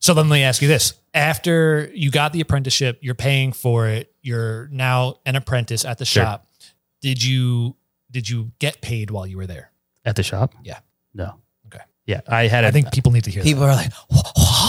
so 0.00 0.12
then 0.14 0.28
let 0.28 0.36
me 0.36 0.42
ask 0.42 0.60
you 0.60 0.68
this: 0.68 0.94
After 1.14 1.90
you 1.94 2.10
got 2.10 2.32
the 2.32 2.40
apprenticeship, 2.40 2.98
you're 3.00 3.14
paying 3.14 3.52
for 3.52 3.88
it. 3.88 4.12
You're 4.22 4.68
now 4.68 5.16
an 5.24 5.36
apprentice 5.36 5.84
at 5.84 5.98
the 5.98 6.04
Sure. 6.04 6.24
shop. 6.24 6.46
Did 7.00 7.22
you 7.22 7.76
did 8.10 8.28
you 8.28 8.52
get 8.58 8.80
paid 8.80 9.10
while 9.10 9.26
you 9.26 9.36
were 9.36 9.46
there? 9.46 9.70
At 10.04 10.16
the 10.16 10.22
shop? 10.22 10.54
Yeah. 10.62 10.78
No. 11.14 11.36
Okay. 11.66 11.82
Yeah. 12.06 12.20
I 12.28 12.46
had 12.48 12.64
a 12.64 12.68
I 12.68 12.70
think 12.70 12.92
people 12.92 13.12
need 13.12 13.24
to 13.24 13.30
hear. 13.30 13.42
That. 13.42 13.48
People 13.48 13.64
are 13.64 13.74
like, 13.74 13.92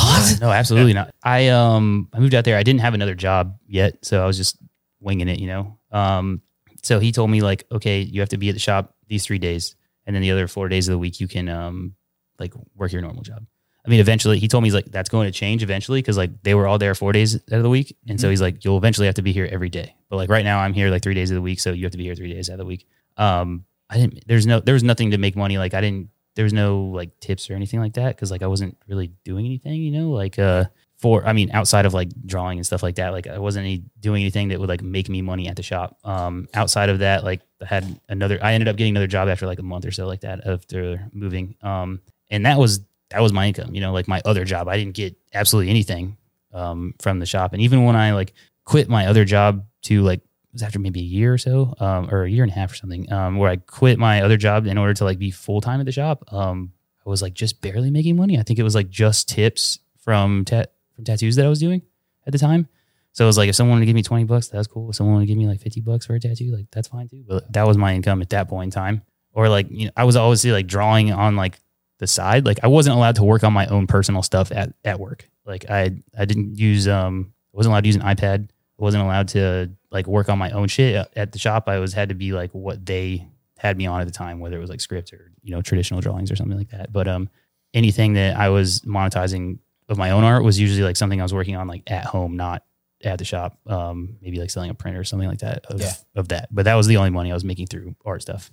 what? 0.06 0.40
No, 0.42 0.52
absolutely 0.52 0.94
not. 0.94 1.14
I 1.24 1.50
um 1.50 2.10
I 2.14 2.20
moved 2.20 2.34
out 2.36 2.46
there. 2.46 2.58
I 2.58 2.64
didn't 2.64 2.82
have 2.82 2.94
another 2.94 3.16
job 3.16 3.58
yet, 3.68 4.04
so 4.06 4.24
I 4.24 4.26
was 4.26 4.38
just 4.38 4.58
winging 5.00 5.28
it, 5.28 5.40
you 5.40 5.48
know. 5.48 5.78
Um 5.92 6.42
so 6.84 7.00
he 7.00 7.12
told 7.12 7.32
me 7.32 7.42
like, 7.42 7.66
okay, 7.72 8.02
you 8.02 8.20
have 8.20 8.30
to 8.30 8.38
be 8.38 8.50
at 8.50 8.54
the 8.54 8.60
shop 8.60 8.96
these 9.08 9.26
3 9.26 9.40
days 9.40 9.76
and 10.06 10.16
then 10.16 10.22
the 10.22 10.32
other 10.32 10.48
4 10.48 10.70
days 10.70 10.88
of 10.88 10.92
the 10.94 11.00
week 11.00 11.20
you 11.20 11.28
can 11.28 11.50
um 11.50 11.96
like 12.40 12.54
work 12.76 12.92
your 12.92 13.02
normal 13.02 13.24
job. 13.24 13.46
I 13.86 13.90
mean, 13.90 14.00
eventually 14.00 14.40
he 14.40 14.48
told 14.48 14.64
me 14.64 14.68
he's 14.68 14.74
like 14.74 14.86
that's 14.86 15.10
going 15.10 15.28
to 15.28 15.32
change 15.32 15.62
eventually 15.62 16.02
because 16.02 16.18
like 16.18 16.32
they 16.42 16.56
were 16.56 16.66
all 16.66 16.80
there 16.80 16.96
four 16.96 17.12
days 17.12 17.36
out 17.36 17.58
of 17.58 17.64
the 17.64 17.70
week, 17.70 17.96
and 18.08 18.20
so 18.20 18.30
he's 18.30 18.42
like 18.42 18.66
you'll 18.66 18.78
eventually 18.78 19.06
have 19.06 19.16
to 19.16 19.22
be 19.22 19.32
here 19.32 19.48
every 19.52 19.70
day. 19.70 19.96
But 20.10 20.16
like 20.16 20.30
right 20.30 20.44
now 20.44 20.60
I'm 20.60 20.74
here 20.74 20.90
like 20.90 21.04
three 21.04 21.14
days 21.14 21.30
of 21.30 21.36
the 21.36 21.42
week, 21.42 21.60
so 21.60 21.72
you 21.72 21.86
have 21.86 21.92
to 21.92 21.98
be 21.98 22.04
here 22.06 22.16
three 22.16 22.34
days 22.34 22.50
out 22.50 22.54
of 22.54 22.60
the 22.60 22.66
week. 22.66 22.88
Um, 23.18 23.66
I 23.90 23.98
didn't. 23.98 24.24
There's 24.28 24.48
no. 24.48 24.60
There 24.60 24.74
was 24.74 24.84
nothing 24.84 25.12
to 25.12 25.20
make 25.20 25.36
money. 25.36 25.58
Like 25.60 25.74
I 25.76 25.82
didn't. 25.82 26.10
There 26.36 26.44
was 26.44 26.54
no 26.54 26.82
like 26.86 27.20
tips 27.20 27.50
or 27.50 27.54
anything 27.54 27.80
like 27.80 27.94
that 27.94 28.16
because 28.16 28.32
like 28.32 28.44
I 28.44 28.48
wasn't 28.48 28.78
really 28.88 29.12
doing 29.24 29.46
anything. 29.46 29.82
You 29.82 29.92
know, 29.92 30.12
like 30.12 30.38
uh 30.38 30.66
for 30.98 31.26
I 31.26 31.34
mean 31.34 31.52
outside 31.52 31.86
of 31.86 31.94
like 31.94 32.10
drawing 32.26 32.58
and 32.58 32.66
stuff 32.66 32.84
like 32.84 32.96
that. 32.96 33.10
Like 33.10 33.28
I 33.28 33.38
wasn't 33.38 33.66
any, 33.66 33.84
doing 34.00 34.22
anything 34.22 34.50
that 34.50 34.60
would 34.60 34.70
like 34.70 34.82
make 34.82 35.10
me 35.10 35.22
money 35.22 35.48
at 35.48 35.56
the 35.56 35.64
shop. 35.64 35.98
Um, 36.04 36.48
outside 36.54 36.90
of 36.90 37.00
that, 37.00 37.24
like 37.24 37.42
I 37.62 37.66
had 37.66 38.00
another. 38.10 38.40
I 38.42 38.54
ended 38.54 38.68
up 38.68 38.76
getting 38.76 38.94
another 38.94 39.08
job 39.08 39.28
after 39.28 39.46
like 39.46 39.60
a 39.60 39.64
month 39.64 39.86
or 39.86 39.92
so 39.92 40.08
like 40.08 40.22
that 40.22 40.46
after 40.48 41.10
moving. 41.14 41.56
Um, 41.62 42.02
and 42.30 42.46
that 42.46 42.58
was 42.58 42.80
that 43.10 43.22
was 43.22 43.34
my 43.34 43.48
income. 43.48 43.76
You 43.76 43.82
know, 43.82 43.94
like 43.94 44.08
my 44.08 44.22
other 44.26 44.46
job, 44.46 44.68
I 44.68 44.78
didn't 44.78 44.96
get 44.96 45.16
absolutely 45.34 45.70
anything 45.70 46.18
um 46.54 46.96
from 47.00 47.20
the 47.20 47.26
shop. 47.26 47.54
And 47.54 47.62
even 47.62 47.84
when 47.84 47.96
I 47.96 48.14
like 48.14 48.34
quit 48.64 48.90
my 48.90 49.08
other 49.08 49.26
job 49.26 49.66
to 49.84 50.02
like 50.02 50.22
was 50.56 50.64
after 50.64 50.80
maybe 50.80 51.02
a 51.02 51.04
year 51.04 51.34
or 51.34 51.38
so, 51.38 51.76
um, 51.80 52.10
or 52.10 52.24
a 52.24 52.30
year 52.30 52.44
and 52.44 52.52
a 52.52 52.56
half 52.56 52.72
or 52.72 52.76
something, 52.76 53.12
um, 53.12 53.38
where 53.38 53.50
I 53.50 53.58
quit 53.58 54.00
my 54.00 54.22
other 54.22 54.38
job 54.38 54.66
in 54.66 54.78
order 54.78 54.94
to 54.96 55.04
like 55.04 55.20
be 55.20 55.32
full 55.32 55.62
time 55.62 55.80
at 55.80 55.86
the 55.86 55.92
shop. 55.92 56.24
Um, 56.34 56.72
I 57.06 57.10
was 57.10 57.22
like 57.22 57.34
just 57.34 57.62
barely 57.62 57.92
making 57.92 58.16
money. 58.16 58.40
I 58.40 58.44
think 58.44 58.58
it 58.58 58.64
was 58.64 58.74
like 58.74 58.90
just 58.90 59.30
tips 59.30 59.80
from 60.00 60.46
tat 60.46 60.72
from 60.96 61.04
tattoos 61.04 61.36
that 61.36 61.46
I 61.46 61.50
was 61.50 61.60
doing 61.60 61.82
at 62.26 62.32
the 62.34 62.40
time. 62.40 62.68
So 63.12 63.26
it 63.26 63.28
was 63.28 63.38
like 63.38 63.50
if 63.50 63.56
someone 63.56 63.76
wanted 63.76 63.82
to 63.82 63.86
give 63.88 63.96
me 63.96 64.04
twenty 64.04 64.24
bucks, 64.24 64.48
that 64.50 64.58
was 64.58 64.68
cool. 64.68 64.90
If 64.90 64.96
someone 64.96 65.14
wanted 65.14 65.28
to 65.28 65.32
give 65.34 65.38
me 65.38 65.48
like 65.48 65.62
fifty 65.62 65.82
bucks 65.82 66.06
for 66.06 66.16
a 66.16 66.20
tattoo, 66.20 66.52
like 66.52 66.68
that's 66.72 66.88
fine 66.88 67.08
too. 67.08 67.24
But 67.28 67.52
that 67.54 67.68
was 67.68 67.78
my 67.78 67.94
income 67.94 68.22
at 68.22 68.30
that 68.32 68.50
point 68.50 68.68
in 68.68 68.72
time. 68.72 69.02
Or 69.34 69.50
like 69.50 69.68
you 69.70 69.86
know, 69.86 69.92
I 69.96 70.06
was 70.06 70.16
always 70.16 70.46
like 70.46 70.68
drawing 70.68 71.12
on 71.12 71.36
like 71.36 71.60
the 72.00 72.08
side. 72.08 72.46
Like 72.46 72.60
I 72.64 72.68
wasn't 72.68 72.96
allowed 72.96 73.16
to 73.16 73.24
work 73.24 73.44
on 73.44 73.54
my 73.54 73.68
own 73.68 73.88
personal 73.88 74.24
stuff 74.24 74.52
at, 74.52 74.74
at 74.84 75.00
work. 75.00 75.30
Like 75.46 75.70
I 75.70 75.92
I 76.18 76.26
didn't 76.26 76.58
use 76.58 76.88
um 76.88 77.34
I 77.54 77.58
wasn't 77.58 77.72
allowed 77.72 77.82
to 77.82 77.88
use 77.88 77.96
an 77.96 78.02
iPad. 78.02 78.50
I 78.80 78.84
wasn't 78.84 79.04
allowed 79.04 79.30
to 79.30 79.72
like 79.92 80.08
work 80.08 80.28
on 80.30 80.38
my 80.38 80.52
own 80.52 80.68
shit 80.68 80.96
at- 80.96 81.12
at 81.18 81.32
the 81.32 81.40
shop. 81.40 81.68
I 81.70 81.80
was 81.80 81.94
had 81.94 82.10
to 82.10 82.16
be 82.16 82.34
like 82.34 82.52
what 82.52 82.86
they 82.86 83.28
had 83.58 83.78
me 83.78 83.86
on 83.88 84.02
at 84.02 84.06
the 84.08 84.14
time, 84.14 84.40
whether 84.40 84.58
it 84.58 84.60
was 84.62 84.70
like 84.70 84.82
script 84.82 85.14
or 85.14 85.32
you 85.42 85.52
know 85.52 85.62
traditional 85.62 86.02
drawings 86.02 86.32
or 86.32 86.36
something 86.36 86.58
like 86.58 86.70
that. 86.72 86.92
But 86.92 87.08
um 87.08 87.30
anything 87.74 88.14
that 88.14 88.38
I 88.38 88.50
was 88.50 88.82
monetizing 88.82 89.60
of 89.90 89.98
my 89.98 90.12
own 90.12 90.24
art 90.24 90.44
was 90.44 90.60
usually 90.60 90.84
like 90.84 90.96
something 90.98 91.20
I 91.20 91.24
was 91.24 91.34
working 91.34 91.56
on 91.56 91.68
like 91.68 91.84
at 91.88 92.06
home, 92.06 92.36
not 92.36 92.64
at 93.04 93.20
the 93.20 93.26
shop. 93.26 93.58
Um 93.68 94.18
maybe 94.22 94.40
like 94.40 94.50
selling 94.50 94.70
a 94.70 94.74
printer 94.74 95.00
or 95.00 95.04
something 95.04 95.28
like 95.30 95.40
that 95.40 95.66
of, 95.68 95.80
Yeah. 95.80 95.94
of 96.16 96.28
that. 96.30 96.50
But 96.52 96.66
that 96.66 96.76
was 96.76 96.88
the 96.88 96.98
only 96.98 97.12
money 97.12 97.32
I 97.32 97.34
was 97.34 97.44
making 97.46 97.68
through 97.68 97.96
art 98.06 98.22
stuff. 98.22 98.52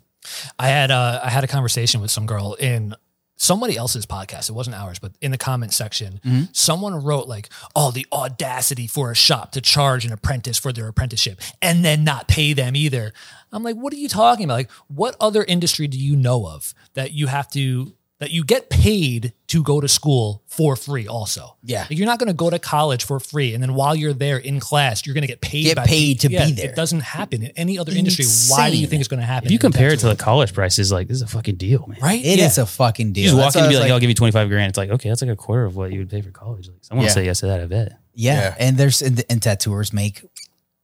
I 0.59 0.69
had 0.69 0.91
uh, 0.93 1.21
I 1.25 1.31
had 1.31 1.43
a 1.43 1.49
conversation 1.49 2.01
with 2.01 2.13
some 2.13 2.27
girl 2.27 2.55
in 2.55 2.95
somebody 3.43 3.77
else's 3.77 4.07
podcast. 4.07 4.49
It 4.49 4.53
wasn't 4.53 4.77
ours, 4.77 5.01
but 5.01 5.13
in 5.21 5.33
the 5.33 5.39
comment 5.39 5.73
section, 5.73 6.21
Mhm. 6.25 6.49
someone 6.57 6.95
wrote 6.95 7.27
like, 7.27 7.49
"Oh, 7.75 7.91
the 7.91 8.07
audacity 8.13 8.87
for 8.87 9.11
a 9.11 9.15
shop 9.17 9.51
to 9.53 9.61
charge 9.61 10.05
an 10.05 10.13
apprentice 10.13 10.59
for 10.59 10.73
their 10.73 10.87
apprenticeship 10.87 11.41
and 11.61 11.85
then 11.85 12.05
not 12.05 12.29
pay 12.29 12.53
them 12.53 12.77
either." 12.77 13.13
I'm 13.51 13.65
like, 13.65 13.75
"What 13.77 13.93
are 13.93 13.97
you 13.97 14.09
talking 14.09 14.45
about? 14.45 14.55
Like, 14.55 14.71
what 14.87 15.17
other 15.21 15.43
industry 15.43 15.89
do 15.89 15.99
you 15.99 16.15
know 16.17 16.47
of 16.47 16.73
that 16.95 17.13
you 17.13 17.27
have 17.27 17.51
to 17.51 17.95
that 18.23 18.31
you 18.31 18.45
get 18.45 18.71
paid 18.71 19.33
to 19.49 19.63
go 19.63 19.81
to 19.81 19.89
school 19.89 20.43
for 20.47 20.77
free? 20.77 21.07
Also, 21.07 21.57
Yeah. 21.63 21.81
Like, 21.83 21.99
you're 21.99 22.07
not 22.07 22.19
going 22.19 22.29
to 22.29 22.35
go 22.35 22.49
to 22.51 22.59
college 22.59 23.05
for 23.05 23.21
free, 23.21 23.55
and 23.55 23.63
then 23.63 23.75
while 23.75 23.95
you're 23.95 24.13
there 24.13 24.39
in 24.39 24.61
class, 24.61 25.05
you're 25.07 25.15
going 25.15 25.23
to 25.23 25.29
get 25.29 25.41
paid. 25.41 25.65
Get 25.65 25.77
by 25.77 25.85
paid 25.87 26.21
to 26.21 26.29
be 26.29 26.53
there. 26.53 26.71
It 26.71 26.77
doesn't 26.77 27.01
happen 27.01 27.43
in 27.43 27.51
any 27.57 27.79
other 27.79 27.93
industry. 27.93 28.25
Why 28.49 28.71
do 28.71 28.77
you 28.77 28.87
think 28.87 29.01
it's 29.01 29.09
going 29.09 29.21
to 29.21 29.27
happen? 29.27 29.47
If 29.47 29.53
you 29.53 29.59
compare 29.59 29.93
it 29.93 29.99
to 30.01 30.07
the 30.09 30.17
college 30.17 30.55
prices, 30.55 30.91
like 30.91 31.09
this 31.09 31.17
is 31.17 31.23
a 31.23 31.27
fucking 31.27 31.57
deal, 31.57 31.85
man. 31.87 31.99
right? 32.01 32.21
It 32.25 32.39
is 32.39 32.57
Yeah. 32.57 32.63
a 32.65 32.67
fucking 32.67 33.13
deal. 33.13 33.25
You 33.25 33.29
just 33.31 33.37
walk 33.37 33.45
That's 33.53 33.57
in 33.57 33.63
and 33.65 33.71
be 33.71 33.77
I 33.77 33.79
was 33.79 33.85
like, 33.85 33.93
"I'll 33.93 34.01
give 34.01 34.09
you 34.11 34.15
twenty 34.15 34.33
five 34.33 34.49
grand." 34.49 34.69
It's 34.71 34.79
like, 34.79 34.91
okay, 34.91 35.09
that's 35.09 35.23
like 35.23 35.31
a 35.31 35.37
quarter 35.37 35.65
of 35.65 35.77
what 35.77 35.93
you 35.93 35.99
would 36.01 36.11
pay 36.11 36.23
for 36.23 36.31
college. 36.31 36.69
Like, 36.69 36.79
someone 36.83 37.05
Yeah. 37.05 37.11
will 37.11 37.15
say 37.15 37.25
yes 37.27 37.41
to 37.41 37.47
that. 37.47 37.61
I 37.61 37.67
bet. 37.67 37.99
Yeah. 38.15 38.35
Yeah. 38.35 38.55
And 38.59 38.77
there's 38.77 39.01
and, 39.03 39.23
and 39.31 39.43
tattooers 39.43 39.93
make 39.93 40.23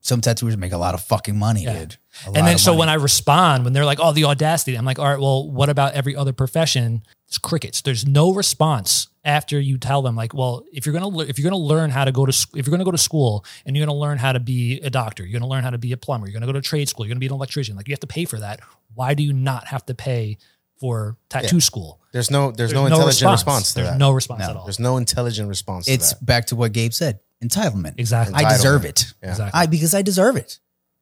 some 0.09 0.21
tattooers 0.21 0.57
make 0.57 0.73
a 0.73 0.79
lot 0.79 0.95
of 0.95 1.03
fucking 1.03 1.37
money, 1.39 1.63
Yeah. 1.65 1.79
dude. 1.79 1.97
A 2.27 2.33
And 2.33 2.47
then 2.47 2.59
so 2.59 2.71
money. 2.73 2.79
when 2.81 2.89
I 2.89 2.95
respond, 2.95 3.65
when 3.65 3.73
they're 3.75 3.85
like, 3.85 4.01
"Oh, 4.01 4.13
the 4.13 4.25
audacity," 4.25 4.75
I'm 4.77 4.85
like, 4.85 4.99
"All 4.99 5.05
right, 5.09 5.21
well, 5.21 5.49
what 5.49 5.69
about 5.69 5.93
every 5.93 6.17
other 6.17 6.33
profession?" 6.33 7.03
It's 7.29 7.39
crickets. 7.39 7.83
There's 7.83 8.07
no 8.07 8.33
response 8.33 9.09
after 9.25 9.61
you 9.61 9.77
tell 9.77 10.01
them, 10.03 10.17
like, 10.17 10.33
"Well, 10.33 10.65
if 10.73 10.87
you're 10.87 10.95
gonna 10.95 11.09
lear- 11.09 11.29
if 11.29 11.39
you're 11.39 11.49
gonna 11.51 11.63
learn 11.63 11.91
how 11.91 12.05
to 12.07 12.11
go 12.13 12.25
to 12.27 12.33
sc- 12.33 12.57
if 12.57 12.67
you're 12.67 12.73
gonna 12.73 12.85
go 12.85 12.91
to 12.91 12.97
school 12.99 13.45
and 13.67 13.77
you're 13.77 13.85
gonna 13.87 13.99
learn 13.99 14.17
how 14.19 14.33
to 14.33 14.41
be 14.41 14.81
a 14.81 14.89
doctor, 14.91 15.25
you're 15.27 15.39
gonna 15.39 15.51
learn 15.51 15.63
how 15.63 15.71
to 15.71 15.79
be 15.79 15.93
a 15.93 15.97
plumber, 15.99 16.27
you're 16.27 16.33
gonna 16.33 16.47
go 16.47 16.53
to 16.53 16.63
trade 16.63 16.89
school, 16.89 17.05
you're 17.05 17.11
gonna 17.15 17.21
be 17.21 17.27
an 17.27 17.33
electrician. 17.35 17.77
Like, 17.77 17.87
you 17.87 17.93
have 17.93 18.01
to 18.01 18.07
pay 18.07 18.25
for 18.25 18.41
that. 18.41 18.61
Why 18.95 19.13
do 19.15 19.23
you 19.23 19.35
not 19.35 19.69
have 19.69 19.85
to 19.87 19.95
pay 19.95 20.39
for 20.81 21.17
tattoo 21.29 21.61
school? 21.61 22.01
There's 22.13 22.31
no 22.31 22.51
there's, 22.51 22.73
no 22.73 22.87
intelligent 22.87 23.31
response, 23.31 23.69
to 23.71 23.75
There's 23.77 23.89
that. 23.91 23.99
no 23.99 24.11
response 24.13 24.41
No. 24.41 24.51
at 24.51 24.57
all. 24.57 24.65
There's 24.65 24.79
no 24.81 24.97
intelligent 24.97 25.49
response 25.49 25.85
to 25.85 25.93
it's 25.93 26.15
that. 26.15 26.25
back 26.25 26.47
to 26.47 26.57
what 26.57 26.73
Gabe 26.73 26.95
said. 26.95 27.19
Entitlement. 27.45 27.95
Exactly. 27.99 28.35
I 28.35 28.49
deserve 28.51 28.85
it. 28.85 29.13
Yeah. 29.23 29.31
Exactly. 29.31 29.61
I 29.61 29.67
because 29.67 29.95
I 29.95 30.03
deserve 30.03 30.37
it. 30.37 30.59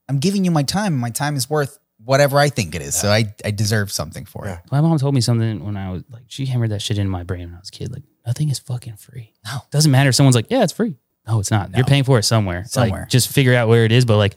I'm 0.09 0.19
giving 0.19 0.45
you 0.45 0.51
my 0.51 0.63
time. 0.63 0.93
and 0.95 1.01
My 1.01 1.11
time 1.11 1.35
is 1.37 1.49
worth 1.51 1.79
whatever 2.05 2.39
I 2.39 2.49
think 2.51 2.75
it 2.75 2.83
is. 2.83 2.95
So 2.95 3.09
I, 3.09 3.35
I 3.45 3.51
deserve 3.51 3.91
something 3.91 4.25
for 4.27 4.45
Yeah. 4.47 4.59
it. 4.59 4.61
My 4.71 4.81
mom 4.81 4.99
told 4.99 5.15
me 5.15 5.21
something 5.21 5.65
when 5.65 5.77
I 5.77 5.91
was 5.91 6.05
like, 6.11 6.25
she 6.29 6.47
hammered 6.47 6.71
that 6.71 6.83
shit 6.83 6.99
in 6.99 7.09
my 7.09 7.23
brain 7.25 7.47
when 7.49 7.55
I 7.55 7.59
was 7.59 7.69
a 7.71 7.73
kid. 7.73 7.91
Like, 7.93 8.03
nothing 8.27 8.51
is 8.51 8.59
fucking 8.59 8.97
free. 8.97 9.33
No. 9.45 9.61
doesn't 9.71 9.91
matter. 9.91 10.11
if 10.11 10.15
Someone's 10.15 10.37
like, 10.37 10.47
yeah, 10.51 10.63
it's 10.63 10.73
free. 10.75 10.97
No, 11.27 11.41
it's 11.41 11.51
not. 11.51 11.75
You're 11.75 11.85
paying 11.87 12.05
for 12.05 12.19
it 12.19 12.23
somewhere. 12.25 12.65
Somewhere. 12.67 13.01
Like, 13.01 13.09
just 13.09 13.29
figure 13.33 13.55
out 13.55 13.67
where 13.69 13.85
it 13.85 13.91
is. 13.93 14.05
But 14.05 14.19
like, 14.19 14.37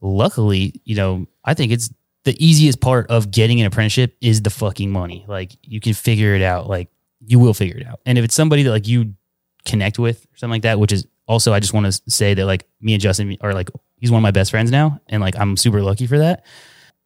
luckily, 0.00 0.80
you 0.84 0.94
know, 0.96 1.26
I 1.44 1.54
think 1.54 1.72
it's 1.72 1.92
the 2.24 2.36
easiest 2.44 2.80
part 2.80 3.08
of 3.08 3.30
getting 3.30 3.60
an 3.60 3.66
apprenticeship 3.66 4.16
is 4.20 4.42
the 4.42 4.50
fucking 4.50 4.90
money. 4.90 5.24
Like, 5.28 5.56
you 5.62 5.80
can 5.80 5.94
figure 5.94 6.34
it 6.34 6.42
out. 6.42 6.68
Like, 6.68 6.88
you 7.26 7.38
will 7.38 7.54
figure 7.54 7.76
it 7.78 7.86
out. 7.86 8.00
And 8.06 8.16
if 8.18 8.24
it's 8.24 8.34
somebody 8.34 8.62
that 8.62 8.70
like 8.70 8.86
you 8.86 9.14
connect 9.64 9.98
with 9.98 10.24
or 10.24 10.36
something 10.36 10.52
like 10.52 10.62
that, 10.62 10.78
which 10.78 10.92
is 10.92 11.06
also, 11.26 11.52
I 11.52 11.60
just 11.60 11.72
want 11.72 11.86
to 11.86 12.10
say 12.10 12.34
that 12.34 12.46
like 12.46 12.66
me 12.80 12.94
and 12.94 13.02
Justin 13.02 13.36
are 13.40 13.52
like, 13.52 13.70
he's 13.96 14.10
one 14.10 14.20
of 14.20 14.22
my 14.22 14.30
best 14.30 14.50
friends 14.50 14.70
now. 14.70 15.00
And 15.08 15.20
like, 15.20 15.38
I'm 15.38 15.56
super 15.56 15.82
lucky 15.82 16.06
for 16.06 16.18
that 16.18 16.44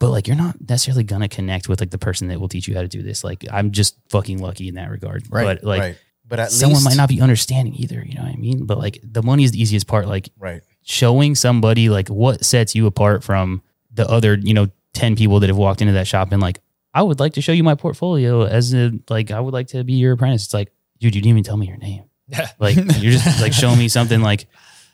but 0.03 0.11
like 0.11 0.27
you're 0.27 0.37
not 0.37 0.57
necessarily 0.69 1.05
gonna 1.05 1.29
connect 1.29 1.69
with 1.69 1.79
like 1.79 1.91
the 1.91 1.99
person 1.99 2.27
that 2.27 2.41
will 2.41 2.49
teach 2.49 2.67
you 2.67 2.75
how 2.75 2.83
to 2.83 2.89
do 2.89 3.05
this. 3.05 3.23
Like 3.23 3.45
I'm 3.53 3.71
just 3.71 3.97
fucking 4.09 4.39
lucky 4.39 4.67
in 4.67 4.75
that 4.75 4.91
regard. 4.91 5.23
Right, 5.31 5.45
But 5.45 5.63
like 5.63 5.81
right. 5.81 5.99
But 6.27 6.41
at 6.41 6.51
someone 6.51 6.79
least 6.79 6.85
might 6.87 6.97
not 6.97 7.09
be 7.09 7.21
understanding 7.21 7.75
either. 7.77 8.03
You 8.05 8.17
know 8.17 8.23
what 8.23 8.33
I 8.33 8.37
mean? 8.37 8.67
But 8.67 8.79
like 8.79 8.99
the 9.05 9.23
money 9.23 9.45
is 9.45 9.53
the 9.53 9.63
easiest 9.63 9.87
part. 9.87 10.09
Like 10.09 10.29
right. 10.41 10.61
showing 10.83 11.37
somebody 11.37 11.89
like 11.89 12.09
what 12.09 12.45
sets 12.45 12.75
you 12.75 12.87
apart 12.87 13.23
from 13.23 13.63
the 13.93 14.09
other 14.11 14.35
you 14.35 14.55
know 14.55 14.67
ten 14.93 15.15
people 15.15 15.39
that 15.39 15.49
have 15.49 15.57
walked 15.57 15.81
into 15.83 15.93
that 15.93 16.09
shop 16.09 16.33
and 16.33 16.43
like 16.43 16.59
I 16.93 17.05
would 17.05 17.21
like 17.21 17.35
to 17.35 17.41
show 17.41 17.53
you 17.53 17.63
my 17.63 17.77
portfolio 17.77 18.43
as 18.43 18.75
a 18.75 18.91
like 19.09 19.31
I 19.31 19.39
would 19.39 19.55
like 19.55 19.69
to 19.69 19.85
be 19.85 19.93
your 19.93 20.15
apprentice. 20.15 20.47
It's 20.47 20.55
like 20.55 20.73
dude, 20.99 21.15
you 21.15 21.23
didn't 21.23 21.31
even 21.31 21.45
tell 21.45 21.57
me 21.57 21.69
your 21.69 21.77
name. 21.77 22.03
Yeah. 22.29 22.49
Like 22.59 22.77
you're 22.77 23.13
just 23.13 23.41
like 23.41 23.53
showing 23.63 23.79
me 23.79 23.89
something 23.89 24.21
like 24.23 24.47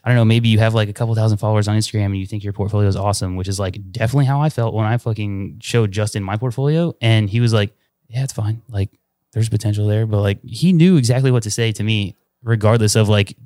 I 0.04 0.10
don't 0.10 0.16
know, 0.16 0.24
maybe 0.24 0.48
you 0.48 0.58
have 0.60 0.74
like 0.74 0.88
a 0.88 0.92
couple 0.92 1.14
thousand 1.14 1.38
followers 1.38 1.68
on 1.68 1.76
Instagram 1.76 2.06
and 2.06 2.16
you 2.16 2.26
think 2.26 2.42
your 2.42 2.52
portfolio 2.52 2.88
is 2.88 2.96
awesome, 2.96 3.36
which 3.36 3.48
is 3.48 3.58
like 3.58 3.78
definitely 3.92 4.24
how 4.26 4.40
I 4.40 4.48
felt 4.48 4.72
when 4.72 4.86
I 4.86 4.96
fucking 4.96 5.58
showed 5.62 5.92
Justin 5.92 6.22
my 6.22 6.36
portfolio 6.36 6.94
and 7.00 7.28
he 7.28 7.40
was 7.40 7.52
like, 7.52 7.76
"Yeah, 8.08 8.24
it's 8.24 8.32
fine. 8.32 8.62
Like 8.70 8.90
there's 9.32 9.48
potential 9.48 9.86
there." 9.86 10.06
But 10.06 10.20
like 10.22 10.42
he 10.44 10.72
knew 10.72 10.96
exactly 10.96 11.30
what 11.30 11.42
to 11.42 11.50
say 11.50 11.72
to 11.72 11.82
me 11.82 12.16
regardless 12.42 12.94
of 12.94 13.08
like 13.08 13.36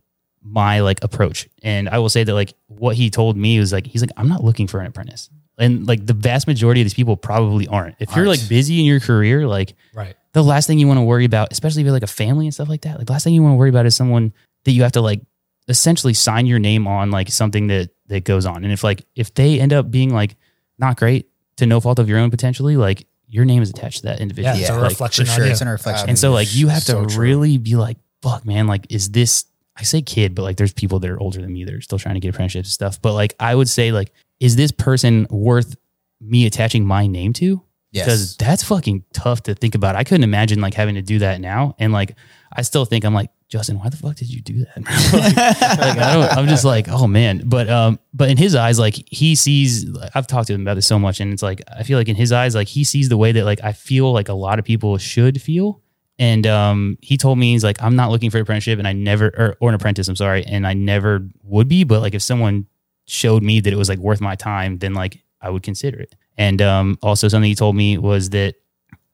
my 0.44 0.80
like 0.80 1.02
approach. 1.02 1.48
And 1.62 1.88
I 1.88 1.98
will 1.98 2.08
say 2.10 2.22
that 2.24 2.34
like 2.34 2.54
what 2.68 2.96
he 2.96 3.10
told 3.10 3.36
me 3.36 3.58
was 3.58 3.72
like 3.72 3.86
he's 3.86 4.02
like, 4.02 4.12
"I'm 4.16 4.28
not 4.28 4.44
looking 4.44 4.66
for 4.66 4.78
an 4.80 4.86
apprentice." 4.86 5.30
And 5.58 5.86
like 5.86 6.06
the 6.06 6.14
vast 6.14 6.46
majority 6.46 6.80
of 6.80 6.84
these 6.84 6.94
people 6.94 7.16
probably 7.16 7.66
aren't. 7.68 7.96
If 7.98 8.14
you're 8.14 8.26
like 8.26 8.46
busy 8.48 8.78
in 8.78 8.84
your 8.86 9.00
career, 9.00 9.46
like 9.46 9.74
Right. 9.94 10.14
The 10.32 10.42
last 10.42 10.66
thing 10.66 10.78
you 10.78 10.86
want 10.88 10.98
to 10.98 11.02
worry 11.04 11.24
about, 11.24 11.52
especially 11.52 11.82
if 11.82 11.84
you're 11.84 11.92
like 11.92 12.02
a 12.02 12.06
family 12.06 12.46
and 12.46 12.54
stuff 12.54 12.68
like 12.68 12.82
that, 12.82 12.98
like 12.98 13.06
the 13.06 13.12
last 13.12 13.24
thing 13.24 13.34
you 13.34 13.42
want 13.42 13.52
to 13.52 13.56
worry 13.58 13.68
about 13.70 13.86
is 13.86 13.94
someone 13.94 14.32
that 14.64 14.72
you 14.72 14.82
have 14.82 14.92
to 14.92 15.00
like 15.00 15.20
essentially 15.68 16.14
sign 16.14 16.46
your 16.46 16.58
name 16.58 16.86
on 16.86 17.10
like 17.10 17.30
something 17.30 17.66
that 17.68 17.90
that 18.08 18.24
goes 18.24 18.46
on. 18.46 18.64
And 18.64 18.72
if 18.72 18.82
like 18.84 19.04
if 19.14 19.32
they 19.34 19.60
end 19.60 19.72
up 19.72 19.90
being 19.90 20.12
like 20.12 20.36
not 20.78 20.96
great 20.96 21.28
to 21.56 21.66
no 21.66 21.80
fault 21.80 21.98
of 21.98 22.08
your 22.08 22.18
own 22.18 22.30
potentially, 22.30 22.76
like 22.76 23.06
your 23.28 23.44
name 23.44 23.62
is 23.62 23.70
attached 23.70 23.98
to 23.98 24.02
that 24.04 24.20
individual. 24.20 24.54
Yeah, 24.56 24.60
it's 24.62 24.70
a 24.70 24.74
Like, 24.74 24.90
reflection 24.90 25.24
For 25.26 25.32
on 25.32 25.36
sure. 25.38 25.46
It's 25.46 25.60
a 25.60 25.66
reflection. 25.66 26.08
and 26.08 26.18
so 26.18 26.32
like 26.32 26.54
you 26.54 26.68
have 26.68 26.82
So 26.82 27.02
to 27.04 27.14
true. 27.14 27.22
really 27.22 27.58
be 27.58 27.76
like, 27.76 27.98
fuck 28.22 28.44
man, 28.44 28.66
like 28.66 28.86
is 28.90 29.10
this 29.10 29.44
I 29.76 29.84
say 29.84 30.02
kid, 30.02 30.34
but 30.34 30.42
like 30.42 30.56
there's 30.58 30.72
people 30.72 30.98
that 30.98 31.08
are 31.10 31.18
older 31.20 31.40
than 31.40 31.52
me 31.52 31.64
that 31.64 31.72
are 31.74 31.80
still 31.80 31.98
trying 31.98 32.14
to 32.14 32.20
get 32.20 32.28
apprenticeships 32.34 32.68
and 32.68 32.72
stuff. 32.72 33.00
But 33.00 33.14
like 33.14 33.34
I 33.40 33.54
would 33.54 33.68
say 33.68 33.90
like, 33.92 34.12
is 34.40 34.56
this 34.56 34.70
person 34.72 35.26
worth 35.30 35.76
me 36.20 36.44
attaching 36.46 36.84
my 36.84 37.06
name 37.06 37.32
to? 37.34 37.62
Yes. 37.92 38.06
because 38.06 38.36
that's 38.36 38.64
fucking 38.64 39.04
tough 39.12 39.44
to 39.44 39.54
think 39.54 39.74
about. 39.74 39.96
I 39.96 40.04
couldn't 40.04 40.24
imagine 40.24 40.60
like 40.60 40.74
having 40.74 40.96
to 40.96 41.02
do 41.02 41.20
that 41.20 41.40
now, 41.40 41.76
and 41.78 41.92
like 41.92 42.16
I 42.52 42.62
still 42.62 42.84
think 42.84 43.04
I'm 43.04 43.14
like 43.14 43.30
Justin, 43.52 43.78
why 43.78 43.90
the 43.90 43.98
fuck 43.98 44.16
did 44.16 44.32
you 44.32 44.40
do 44.40 44.64
that? 44.64 44.76
like, 45.12 45.78
like, 45.78 45.98
I 45.98 46.14
don't. 46.14 46.38
I'm 46.38 46.48
just 46.48 46.64
like, 46.64 46.88
oh 46.88 47.06
man. 47.06 47.42
But 47.44 47.68
um, 47.68 47.98
but 48.14 48.30
in 48.30 48.38
his 48.38 48.54
eyes, 48.54 48.78
like 48.78 48.94
he 49.10 49.34
sees. 49.34 49.94
I've 50.14 50.26
talked 50.26 50.46
to 50.46 50.54
him 50.54 50.62
about 50.62 50.76
this 50.76 50.86
so 50.86 50.98
much, 50.98 51.20
and 51.20 51.34
it's 51.34 51.42
like 51.42 51.60
I 51.68 51.82
feel 51.82 51.98
like 51.98 52.08
in 52.08 52.16
his 52.16 52.32
eyes, 52.32 52.54
like 52.54 52.66
he 52.66 52.82
sees 52.82 53.10
the 53.10 53.18
way 53.18 53.30
that 53.32 53.44
like 53.44 53.62
I 53.62 53.72
feel 53.72 54.10
like 54.10 54.30
a 54.30 54.32
lot 54.32 54.58
of 54.58 54.64
people 54.64 54.96
should 54.96 55.42
feel. 55.42 55.82
And 56.18 56.46
um, 56.46 56.96
he 57.02 57.18
told 57.18 57.38
me 57.38 57.52
he's 57.52 57.62
like, 57.62 57.82
I'm 57.82 57.94
not 57.94 58.10
looking 58.10 58.30
for 58.30 58.38
an 58.38 58.42
apprenticeship, 58.44 58.78
and 58.78 58.88
I 58.88 58.94
never 58.94 59.26
or, 59.36 59.56
or 59.60 59.68
an 59.68 59.74
apprentice. 59.74 60.08
I'm 60.08 60.16
sorry, 60.16 60.46
and 60.46 60.66
I 60.66 60.72
never 60.72 61.28
would 61.42 61.68
be. 61.68 61.84
But 61.84 62.00
like 62.00 62.14
if 62.14 62.22
someone 62.22 62.68
showed 63.06 63.42
me 63.42 63.60
that 63.60 63.70
it 63.70 63.76
was 63.76 63.90
like 63.90 63.98
worth 63.98 64.22
my 64.22 64.34
time, 64.34 64.78
then 64.78 64.94
like 64.94 65.22
I 65.42 65.50
would 65.50 65.62
consider 65.62 66.00
it. 66.00 66.14
And 66.38 66.62
um, 66.62 66.98
also 67.02 67.28
something 67.28 67.48
he 67.48 67.54
told 67.54 67.76
me 67.76 67.98
was 67.98 68.30
that 68.30 68.54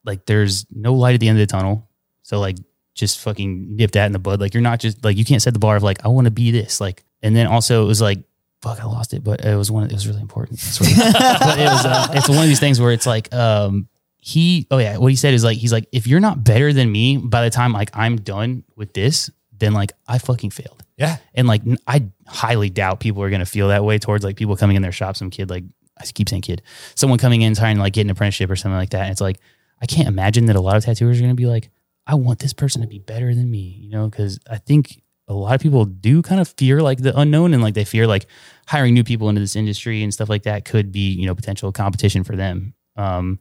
like 0.05 0.27
there's 0.27 0.67
no 0.71 0.95
light 0.95 1.15
at 1.15 1.21
the 1.21 1.29
end 1.29 1.39
of 1.39 1.47
the 1.47 1.51
tunnel. 1.51 1.89
So 2.23 2.39
like 2.41 2.57
just 2.95 3.21
fucking 3.21 3.77
nip 3.77 3.93
that 3.93 4.07
in 4.07 4.13
the 4.13 4.19
bud. 4.19 4.41
Like 4.41 4.55
you're 4.55 4.63
not 4.63 4.81
just 4.81 5.05
like 5.05 5.17
you 5.17 5.25
can't 5.25 5.43
set 5.43 5.53
the 5.53 5.59
bar 5.59 5.77
of 5.77 5.83
like 5.83 6.05
I 6.05 6.09
want 6.09 6.27
to 6.27 6.31
be 6.31 6.51
this. 6.51 6.81
Like 6.81 7.05
and 7.23 7.35
then 7.35 7.47
also 7.47 7.85
it 7.85 7.87
was 7.87 8.01
like 8.01 8.21
fuck 8.61 8.81
I 8.81 8.85
lost 8.85 9.15
it, 9.15 9.23
but 9.23 9.45
it 9.45 9.57
was 9.57 9.71
one. 9.71 9.87
It 9.87 9.93
was 9.93 10.09
really 10.09 10.21
important. 10.21 10.59
Sort 10.59 10.91
of. 10.91 10.97
but 11.13 11.59
it 11.59 11.65
was 11.65 11.87
uh, 11.87 12.09
it's 12.13 12.29
one 12.29 12.39
of 12.39 12.47
these 12.47 12.61
things 12.61 12.81
where 12.81 12.93
it's 12.93 13.07
like 13.07 13.33
um 13.33 13.89
he 14.21 14.67
oh 14.71 14.79
yeah 14.79 14.97
what 14.99 15.09
he 15.09 15.17
said 15.17 15.33
is 15.33 15.45
like 15.45 15.59
he's 15.59 15.73
like 15.73 15.87
if 15.93 16.07
you're 16.07 16.21
not 16.21 16.43
better 16.43 16.73
than 16.73 16.91
me 16.91 17.17
by 17.17 17.45
the 17.45 17.51
time 17.51 17.73
like 17.73 17.91
I'm 17.95 18.17
done 18.17 18.65
with 18.77 18.93
this 18.93 19.31
then 19.59 19.73
like 19.73 19.93
I 20.07 20.19
fucking 20.19 20.51
failed. 20.51 20.83
Yeah. 20.97 21.19
And 21.35 21.47
like 21.47 21.63
I 21.87 22.09
highly 22.27 22.71
doubt 22.71 23.01
people 23.01 23.23
are 23.23 23.31
gonna 23.31 23.47
feel 23.47 23.69
that 23.69 23.85
way 23.85 23.99
towards 23.99 24.25
like 24.25 24.37
people 24.37 24.57
coming 24.57 24.77
in 24.77 24.83
their 24.83 24.93
shop. 24.93 25.17
Some 25.17 25.31
kid 25.31 25.51
like 25.51 25.65
I 26.01 26.05
keep 26.07 26.29
saying 26.29 26.43
kid, 26.43 26.63
someone 26.95 27.19
coming 27.19 27.43
in 27.43 27.55
trying 27.55 27.77
to 27.77 27.83
like 27.83 27.93
get 27.93 28.03
an 28.03 28.11
apprenticeship 28.11 28.51
or 28.51 28.57
something 28.57 28.77
like 28.77 28.91
that. 28.91 29.03
And 29.03 29.11
it's 29.11 29.21
like 29.21 29.39
I 29.81 29.87
can't 29.87 30.09
imagine 30.09 30.47
that 30.47 30.57
a 30.57 30.61
lot 30.61 30.77
of 30.77 30.85
tattooers 30.85 31.19
are 31.19 31.23
gonna 31.23 31.35
be 31.35 31.47
like, 31.47 31.71
I 32.07 32.15
want 32.15 32.39
this 32.39 32.53
person 32.53 32.83
to 32.83 32.89
be 32.89 32.99
better 32.99 33.35
than 33.35 33.51
me, 33.51 33.79
you 33.81 33.91
know? 33.91 34.09
Because 34.09 34.39
I 34.51 34.59
think 34.59 35.03
a 35.29 35.35
lot 35.35 35.55
of 35.55 35.61
people 35.61 35.85
do 35.85 36.23
kind 36.23 36.41
of 36.41 36.49
fear 36.49 36.81
like 36.81 36.99
the 36.99 37.19
unknown 37.19 37.53
and 37.53 37.63
like 37.63 37.75
they 37.75 37.85
fear 37.85 38.07
like 38.07 38.27
hiring 38.67 38.95
new 38.95 39.05
people 39.05 39.29
into 39.29 39.41
this 39.41 39.57
industry 39.57 40.03
and 40.03 40.13
stuff 40.13 40.29
like 40.29 40.45
that 40.45 40.65
could 40.65 40.91
be 40.91 41.11
you 41.11 41.27
know 41.27 41.35
potential 41.35 41.71
competition 41.71 42.25
for 42.25 42.35
them. 42.35 42.75
Um, 42.97 43.39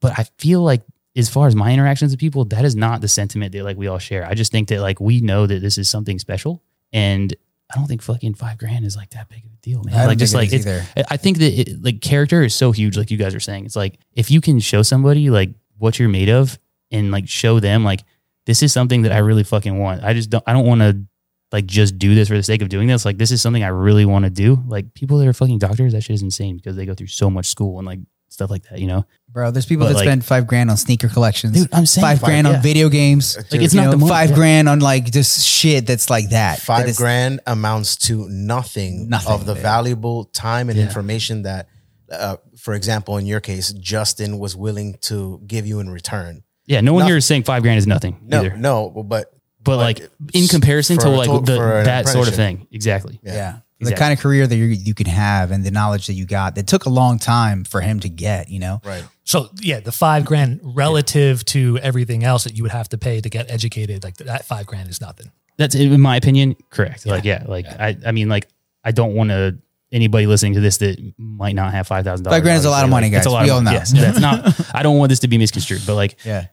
but 0.00 0.18
I 0.18 0.24
feel 0.38 0.62
like 0.62 0.82
as 1.16 1.28
far 1.28 1.46
as 1.46 1.56
my 1.56 1.72
interactions 1.72 2.12
with 2.12 2.20
people, 2.20 2.44
that 2.46 2.64
is 2.64 2.76
not 2.76 3.00
the 3.00 3.08
sentiment 3.08 3.52
that 3.52 3.64
like 3.64 3.76
we 3.76 3.86
all 3.86 3.98
share. 3.98 4.26
I 4.26 4.34
just 4.34 4.52
think 4.52 4.68
that 4.68 4.80
like 4.80 5.00
we 5.00 5.20
know 5.20 5.46
that 5.46 5.60
this 5.60 5.78
is 5.78 5.88
something 5.88 6.18
special, 6.18 6.62
and 6.92 7.34
I 7.70 7.78
don't 7.78 7.86
think 7.86 8.00
fucking 8.02 8.34
five 8.34 8.56
grand 8.58 8.84
is 8.86 8.96
like 8.96 9.10
that 9.10 9.28
big 9.28 9.44
of 9.44 9.52
a 9.52 9.56
deal, 9.56 9.82
man. 9.84 9.94
I 9.94 9.98
don't 9.98 10.08
like 10.08 10.18
just 10.18 10.34
like 10.34 10.52
it 10.52 10.66
I 11.10 11.16
think 11.18 11.38
that 11.38 11.60
it, 11.60 11.82
like 11.82 12.00
character 12.00 12.42
is 12.42 12.54
so 12.54 12.72
huge, 12.72 12.96
like 12.96 13.10
you 13.10 13.18
guys 13.18 13.34
are 13.34 13.40
saying. 13.40 13.66
It's 13.66 13.76
like 13.76 13.98
if 14.14 14.30
you 14.30 14.40
can 14.40 14.58
show 14.58 14.82
somebody 14.82 15.28
like 15.28 15.50
what 15.76 15.98
you're 15.98 16.08
made 16.08 16.30
of 16.30 16.58
and 16.90 17.10
like 17.10 17.28
show 17.28 17.60
them 17.60 17.84
like 17.84 18.04
this 18.46 18.62
is 18.62 18.72
something 18.72 19.02
that 19.02 19.12
I 19.12 19.18
really 19.18 19.44
fucking 19.44 19.78
want. 19.78 20.02
I 20.02 20.14
just 20.14 20.30
don't 20.30 20.44
I 20.46 20.54
don't 20.54 20.66
want 20.66 20.80
to 20.80 21.04
like 21.52 21.66
just 21.66 21.98
do 21.98 22.14
this 22.14 22.28
for 22.28 22.34
the 22.34 22.42
sake 22.42 22.62
of 22.62 22.70
doing 22.70 22.88
this. 22.88 23.04
Like 23.04 23.18
this 23.18 23.30
is 23.30 23.42
something 23.42 23.62
I 23.62 23.68
really 23.68 24.06
want 24.06 24.24
to 24.24 24.30
do. 24.30 24.62
Like 24.66 24.94
people 24.94 25.18
that 25.18 25.28
are 25.28 25.32
fucking 25.34 25.58
doctors, 25.58 25.92
that 25.92 26.02
shit 26.02 26.14
is 26.14 26.22
insane 26.22 26.56
because 26.56 26.76
they 26.76 26.86
go 26.86 26.94
through 26.94 27.08
so 27.08 27.28
much 27.28 27.46
school 27.46 27.78
and 27.78 27.86
like 27.86 28.00
stuff 28.28 28.50
like 28.50 28.62
that, 28.68 28.78
you 28.78 28.86
know? 28.86 29.04
Bro, 29.30 29.50
there's 29.50 29.66
people 29.66 29.84
But, 29.86 29.90
that 29.90 29.94
like- 29.98 30.04
spend 30.06 30.24
five 30.24 30.46
grand 30.46 30.70
on 30.70 30.76
sneaker 30.76 31.08
collections. 31.08 31.52
Dude, 31.56 31.68
I'm 31.72 31.86
saying 31.86 32.02
five 32.02 32.20
five- 32.20 32.26
grand 32.26 32.46
yeah. 32.46 32.54
on 32.56 32.62
video 32.62 32.88
games. 32.88 33.36
Like 33.36 33.62
it's 33.62 33.74
You 33.74 33.80
not 33.80 33.86
know, 33.86 33.90
the 33.92 33.96
money. 33.98 34.10
five 34.10 34.30
yeah. 34.30 34.36
grand 34.36 34.68
on 34.68 34.80
like 34.80 35.10
just 35.10 35.46
shit 35.46 35.86
that's 35.86 36.08
like 36.10 36.30
that. 36.30 36.60
Five 36.60 36.84
That 36.84 36.90
is- 36.90 36.96
grand 36.96 37.40
amounts 37.46 37.96
to 38.08 38.26
nothing, 38.28 39.08
Nothing, 39.08 39.32
of 39.32 39.44
the 39.46 39.54
yeah. 39.54 39.62
valuable 39.62 40.24
time 40.26 40.68
and 40.70 40.78
Yeah. 40.78 40.84
information 40.84 41.42
that, 41.42 41.68
uh, 42.10 42.36
for 42.56 42.74
example, 42.74 43.16
in 43.18 43.26
your 43.26 43.40
case, 43.40 43.72
Justin 43.72 44.38
was 44.38 44.56
willing 44.56 44.96
to 45.02 45.40
give 45.46 45.66
you 45.66 45.80
in 45.80 45.90
return. 45.90 46.42
Yeah, 46.66 46.80
no 46.80 46.92
one 46.92 47.00
Nothing. 47.00 47.10
here 47.10 47.16
is 47.18 47.26
saying 47.26 47.42
five 47.44 47.62
grand 47.62 47.78
is 47.78 47.86
nothing 47.86 48.18
No, 48.22 48.40
either. 48.40 48.56
no, 48.56 48.90
but 48.90 49.32
But 49.62 49.76
like 49.78 50.08
in 50.32 50.48
comparison 50.48 50.96
to 50.98 51.02
for- 51.02 51.08
like 51.16 51.28
to- 51.30 51.40
the, 51.44 51.56
for 51.56 51.78
an 51.80 51.84
that 51.84 52.06
sort 52.08 52.28
of 52.28 52.34
apprenticeship. 52.34 52.60
thing. 52.60 52.66
Exactly. 52.72 53.20
Yeah. 53.22 53.34
Yeah. 53.34 53.56
The 53.80 53.92
kind 53.94 54.12
of 54.12 54.18
career 54.18 54.46
that 54.46 54.56
you 54.56 54.64
you 54.64 54.92
can 54.94 55.06
have 55.06 55.50
and 55.52 55.64
the 55.64 55.70
knowledge 55.70 56.08
that 56.08 56.14
you 56.14 56.26
got 56.26 56.56
that 56.56 56.66
took 56.66 56.86
a 56.86 56.88
long 56.88 57.18
time 57.18 57.62
for 57.64 57.80
him 57.80 58.00
to 58.00 58.08
get, 58.08 58.48
you 58.48 58.58
know? 58.58 58.80
right. 58.84 59.04
So 59.24 59.50
yeah, 59.60 59.80
the 59.80 59.92
five 59.92 60.24
grand 60.24 60.60
relative 60.62 61.44
to 61.46 61.78
everything 61.82 62.24
else 62.24 62.44
that 62.44 62.56
you 62.56 62.62
would 62.64 62.72
have 62.72 62.88
to 62.88 62.98
pay 62.98 63.20
to 63.20 63.28
get 63.28 63.50
educated, 63.50 64.02
like 64.02 64.16
that 64.16 64.44
five 64.46 64.66
grand 64.66 64.88
is 64.88 65.00
nothing. 65.00 65.30
That's 65.58 65.74
in 65.74 66.00
my 66.00 66.16
opinion, 66.16 66.56
correct. 66.70 67.04
Like, 67.06 67.24
yeah, 67.24 67.44
like 67.46 67.66
I, 67.66 67.96
I 68.06 68.12
mean, 68.12 68.28
like 68.28 68.48
I 68.84 68.90
don't 68.90 69.14
want 69.14 69.30
to 69.30 69.58
anybody 69.92 70.26
listening 70.26 70.54
to 70.54 70.60
this 70.60 70.78
that 70.78 70.98
might 71.18 71.54
not 71.54 71.72
have 71.72 71.86
five 71.86 72.04
thousand 72.04 72.24
dollars. 72.24 72.36
Five 72.36 72.42
grand 72.42 72.58
is 72.58 72.64
a 72.64 72.70
lot 72.70 72.84
of 72.84 72.90
money, 72.90 73.10
guys. 73.10 73.26
We 73.26 73.50
all 73.50 73.60
know. 73.60 73.70
Yes, 73.70 73.92
that's 73.92 74.18
not. 74.20 74.58
I 74.74 74.82
don't 74.82 74.98
want 74.98 75.10
this 75.10 75.20
to 75.20 75.28
be 75.28 75.38
misconstrued, 75.38 75.82
but 75.86 75.94
like 75.94 76.16
Yeah. 76.24 76.46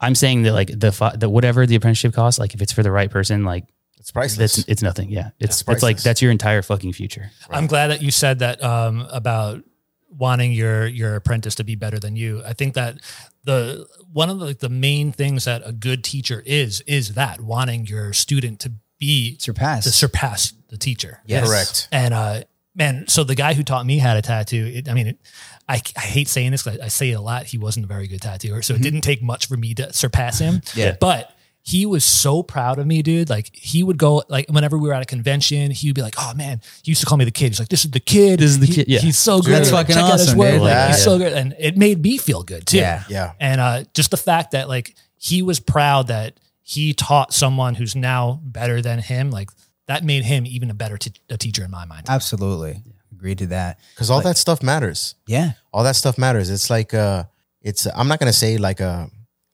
I'm 0.00 0.14
saying 0.16 0.42
that 0.42 0.52
like 0.52 0.70
the 0.78 0.90
fi- 0.90 1.14
the 1.14 1.28
whatever 1.28 1.64
the 1.64 1.76
apprenticeship 1.76 2.12
costs, 2.12 2.38
like 2.40 2.54
if 2.54 2.60
it's 2.62 2.72
for 2.72 2.82
the 2.82 2.90
right 2.90 3.10
person, 3.10 3.44
like 3.44 3.64
It's 4.02 4.10
priceless. 4.10 4.56
that's 4.56 4.68
it's 4.68 4.82
nothing. 4.82 5.10
Yeah, 5.10 5.30
it's 5.38 5.60
It's 5.60 5.68
it's 5.70 5.82
like 5.82 6.02
that's 6.02 6.20
your 6.20 6.32
entire 6.32 6.60
fucking 6.62 6.92
future. 6.92 7.30
I'm 7.48 7.68
glad 7.68 7.88
that 7.88 8.02
you 8.02 8.10
said 8.10 8.40
that 8.40 8.62
um, 8.62 9.06
about 9.12 9.62
wanting 10.10 10.50
your 10.52 10.86
your 10.88 11.14
apprentice 11.14 11.54
to 11.54 11.64
be 11.64 11.76
better 11.76 12.00
than 12.00 12.16
you. 12.16 12.42
I 12.44 12.52
think 12.52 12.74
that 12.74 12.98
the 13.44 13.86
one 14.12 14.28
of 14.28 14.40
the, 14.40 14.46
like, 14.46 14.58
the 14.58 14.68
main 14.68 15.12
things 15.12 15.44
that 15.44 15.62
a 15.64 15.72
good 15.72 16.02
teacher 16.02 16.42
is 16.44 16.80
is 16.82 17.14
that 17.14 17.40
wanting 17.40 17.86
your 17.86 18.12
student 18.12 18.58
to 18.60 18.72
be 18.98 19.36
surpassed, 19.38 19.84
to 19.86 19.92
surpass 19.92 20.52
the 20.68 20.76
teacher. 20.76 21.20
Yes. 21.24 21.48
Correct. 21.48 21.88
And 21.92 22.12
uh, 22.12 22.42
man, 22.74 23.06
so 23.06 23.22
the 23.22 23.34
guy 23.36 23.54
who 23.54 23.62
taught 23.62 23.86
me 23.86 23.98
how 23.98 24.14
to 24.14 24.22
tattoo, 24.22 24.70
it, 24.74 24.88
I 24.88 24.94
mean, 24.94 25.06
it, 25.06 25.18
I, 25.68 25.80
I 25.96 26.00
hate 26.00 26.26
saying 26.28 26.50
this 26.50 26.62
'cause 26.64 26.78
I, 26.80 26.86
I 26.86 26.88
say 26.88 27.10
it 27.10 27.14
a 27.14 27.20
lot. 27.20 27.46
He 27.46 27.56
wasn't 27.56 27.84
a 27.84 27.88
very 27.88 28.08
good 28.08 28.20
tattooer, 28.20 28.62
so 28.62 28.74
it 28.74 28.82
didn't 28.82 29.02
take 29.02 29.22
much 29.22 29.46
for 29.46 29.56
me 29.56 29.74
to 29.74 29.92
surpass 29.92 30.40
him. 30.40 30.60
Yeah. 30.74 30.96
but 31.00 31.31
he 31.64 31.86
was 31.86 32.04
so 32.04 32.42
proud 32.42 32.78
of 32.80 32.86
me, 32.86 33.02
dude. 33.02 33.30
Like 33.30 33.54
he 33.54 33.82
would 33.84 33.96
go, 33.96 34.22
like 34.28 34.48
whenever 34.48 34.76
we 34.76 34.88
were 34.88 34.94
at 34.94 35.02
a 35.02 35.06
convention, 35.06 35.70
he 35.70 35.88
would 35.88 35.94
be 35.94 36.02
like, 36.02 36.14
"Oh 36.18 36.34
man," 36.34 36.60
he 36.82 36.90
used 36.90 37.00
to 37.02 37.06
call 37.06 37.16
me 37.18 37.24
the 37.24 37.30
kid. 37.30 37.48
He's 37.48 37.58
like, 37.60 37.68
"This 37.68 37.84
is 37.84 37.90
the 37.92 38.00
kid. 38.00 38.40
This 38.40 38.50
is 38.50 38.58
the 38.58 38.66
He- 38.66 38.74
kid." 38.74 38.88
Yeah. 38.88 38.98
he's 39.00 39.16
so 39.18 39.40
good. 39.40 39.52
That's 39.52 39.70
fucking 39.70 39.94
check 39.94 40.04
out 40.04 40.12
his 40.14 40.28
awesome, 40.28 40.38
work. 40.38 40.52
dude. 40.52 40.62
Like, 40.62 40.70
Yeah. 40.70 40.88
he's 40.88 41.04
so 41.04 41.18
good, 41.18 41.32
and 41.32 41.54
it 41.58 41.76
made 41.76 42.02
me 42.02 42.18
feel 42.18 42.42
good 42.42 42.66
too. 42.66 42.78
Yeah. 42.78 43.04
Yeah. 43.08 43.32
And 43.38 43.60
uh, 43.60 43.84
just 43.94 44.10
the 44.10 44.16
fact 44.16 44.50
that 44.52 44.68
like 44.68 44.94
he 45.16 45.42
was 45.42 45.60
proud 45.60 46.08
that 46.08 46.38
he 46.62 46.94
taught 46.94 47.32
someone 47.32 47.74
who's 47.76 47.94
now 47.94 48.40
better 48.42 48.82
than 48.82 48.98
him, 48.98 49.30
like 49.30 49.50
that 49.86 50.02
made 50.04 50.24
him 50.24 50.46
even 50.46 50.70
a 50.70 50.74
better 50.74 50.96
t- 50.98 51.12
a 51.30 51.36
teacher 51.36 51.64
in 51.64 51.70
my 51.70 51.84
mind. 51.84 52.06
Absolutely. 52.08 52.82
agree 53.12 53.34
to 53.36 53.46
that. 53.48 53.78
Because 53.94 54.10
all 54.10 54.20
that 54.22 54.36
stuff 54.36 54.62
matters. 54.64 55.14
Yeah. 55.28 55.52
all 55.72 55.84
that 55.84 55.94
stuff 55.96 56.18
matters. 56.18 56.50
It's 56.50 56.70
like 56.70 56.92
uh 56.92 57.24
it's 57.60 57.86
I'm 57.94 58.08
not 58.08 58.18
gonna 58.18 58.32
say 58.32 58.56
like 58.58 58.80
a 58.80 59.10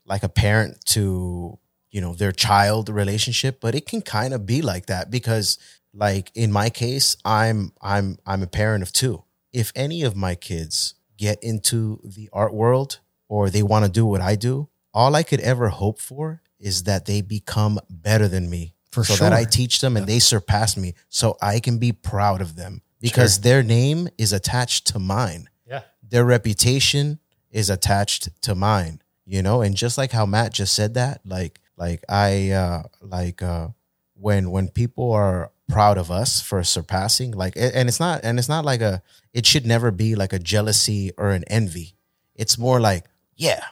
like 0.06 0.22
a 0.22 0.28
parent 0.30 0.82
to 0.86 1.58
you 1.90 2.00
know 2.00 2.14
their 2.14 2.32
child 2.32 2.88
relationship, 2.88 3.60
but 3.60 3.74
it 3.74 3.86
can 3.86 4.02
kind 4.02 4.34
of 4.34 4.46
be 4.46 4.62
like 4.62 4.86
that 4.86 5.10
because 5.10 5.58
like 5.94 6.30
in 6.34 6.52
my 6.52 6.70
case, 6.70 7.16
I'm 7.24 7.72
I'm 7.80 8.18
I'm 8.26 8.42
a 8.42 8.46
parent 8.46 8.82
of 8.82 8.92
two. 8.92 9.24
If 9.52 9.72
any 9.74 10.02
of 10.02 10.14
my 10.14 10.34
kids 10.34 10.94
get 11.16 11.42
into 11.42 12.00
the 12.04 12.28
art 12.32 12.52
world 12.54 13.00
or 13.28 13.50
they 13.50 13.62
want 13.62 13.84
to 13.84 13.90
do 13.90 14.06
what 14.06 14.20
I 14.20 14.36
do, 14.36 14.68
all 14.92 15.14
I 15.16 15.22
could 15.22 15.40
ever 15.40 15.68
hope 15.68 15.98
for 16.00 16.42
is 16.60 16.82
that 16.84 17.06
they 17.06 17.22
become 17.22 17.78
better 17.88 18.28
than 18.28 18.48
me. 18.50 18.74
For 18.90 19.04
so 19.04 19.14
that 19.16 19.32
I 19.32 19.44
teach 19.44 19.80
them 19.80 19.96
and 19.96 20.06
they 20.06 20.18
surpass 20.18 20.76
me 20.76 20.94
so 21.08 21.36
I 21.42 21.60
can 21.60 21.78
be 21.78 21.92
proud 21.92 22.40
of 22.40 22.56
them 22.56 22.82
because 23.00 23.40
their 23.40 23.62
name 23.62 24.08
is 24.18 24.32
attached 24.32 24.86
to 24.88 24.98
mine 24.98 25.48
Yeah. 25.66 25.82
their 26.02 26.24
reputation 26.24 27.18
is 27.50 27.70
attached 27.70 28.30
to 28.42 28.54
mine 28.54 29.00
you 29.24 29.42
know 29.42 29.60
and 29.62 29.76
just 29.76 29.98
like 29.98 30.10
how 30.12 30.26
matt 30.26 30.52
just 30.52 30.74
said 30.74 30.94
that 30.94 31.20
like 31.24 31.60
like 31.78 32.02
i 32.08 32.50
uh 32.50 32.82
like 33.00 33.42
uh 33.42 33.68
when 34.14 34.50
when 34.50 34.68
people 34.68 35.12
are 35.12 35.50
proud 35.68 35.98
of 35.98 36.10
us 36.10 36.40
for 36.40 36.64
surpassing 36.64 37.30
like 37.32 37.54
and 37.56 37.88
it's 37.88 38.00
not 38.00 38.20
and 38.24 38.38
it's 38.38 38.48
not 38.48 38.64
like 38.64 38.80
a 38.80 39.02
it 39.32 39.46
should 39.46 39.66
never 39.66 39.90
be 39.90 40.14
like 40.14 40.32
a 40.32 40.38
jealousy 40.38 41.12
or 41.16 41.30
an 41.30 41.44
envy 41.48 41.94
it's 42.34 42.58
more 42.58 42.80
like 42.80 43.04
yeah 43.36 43.62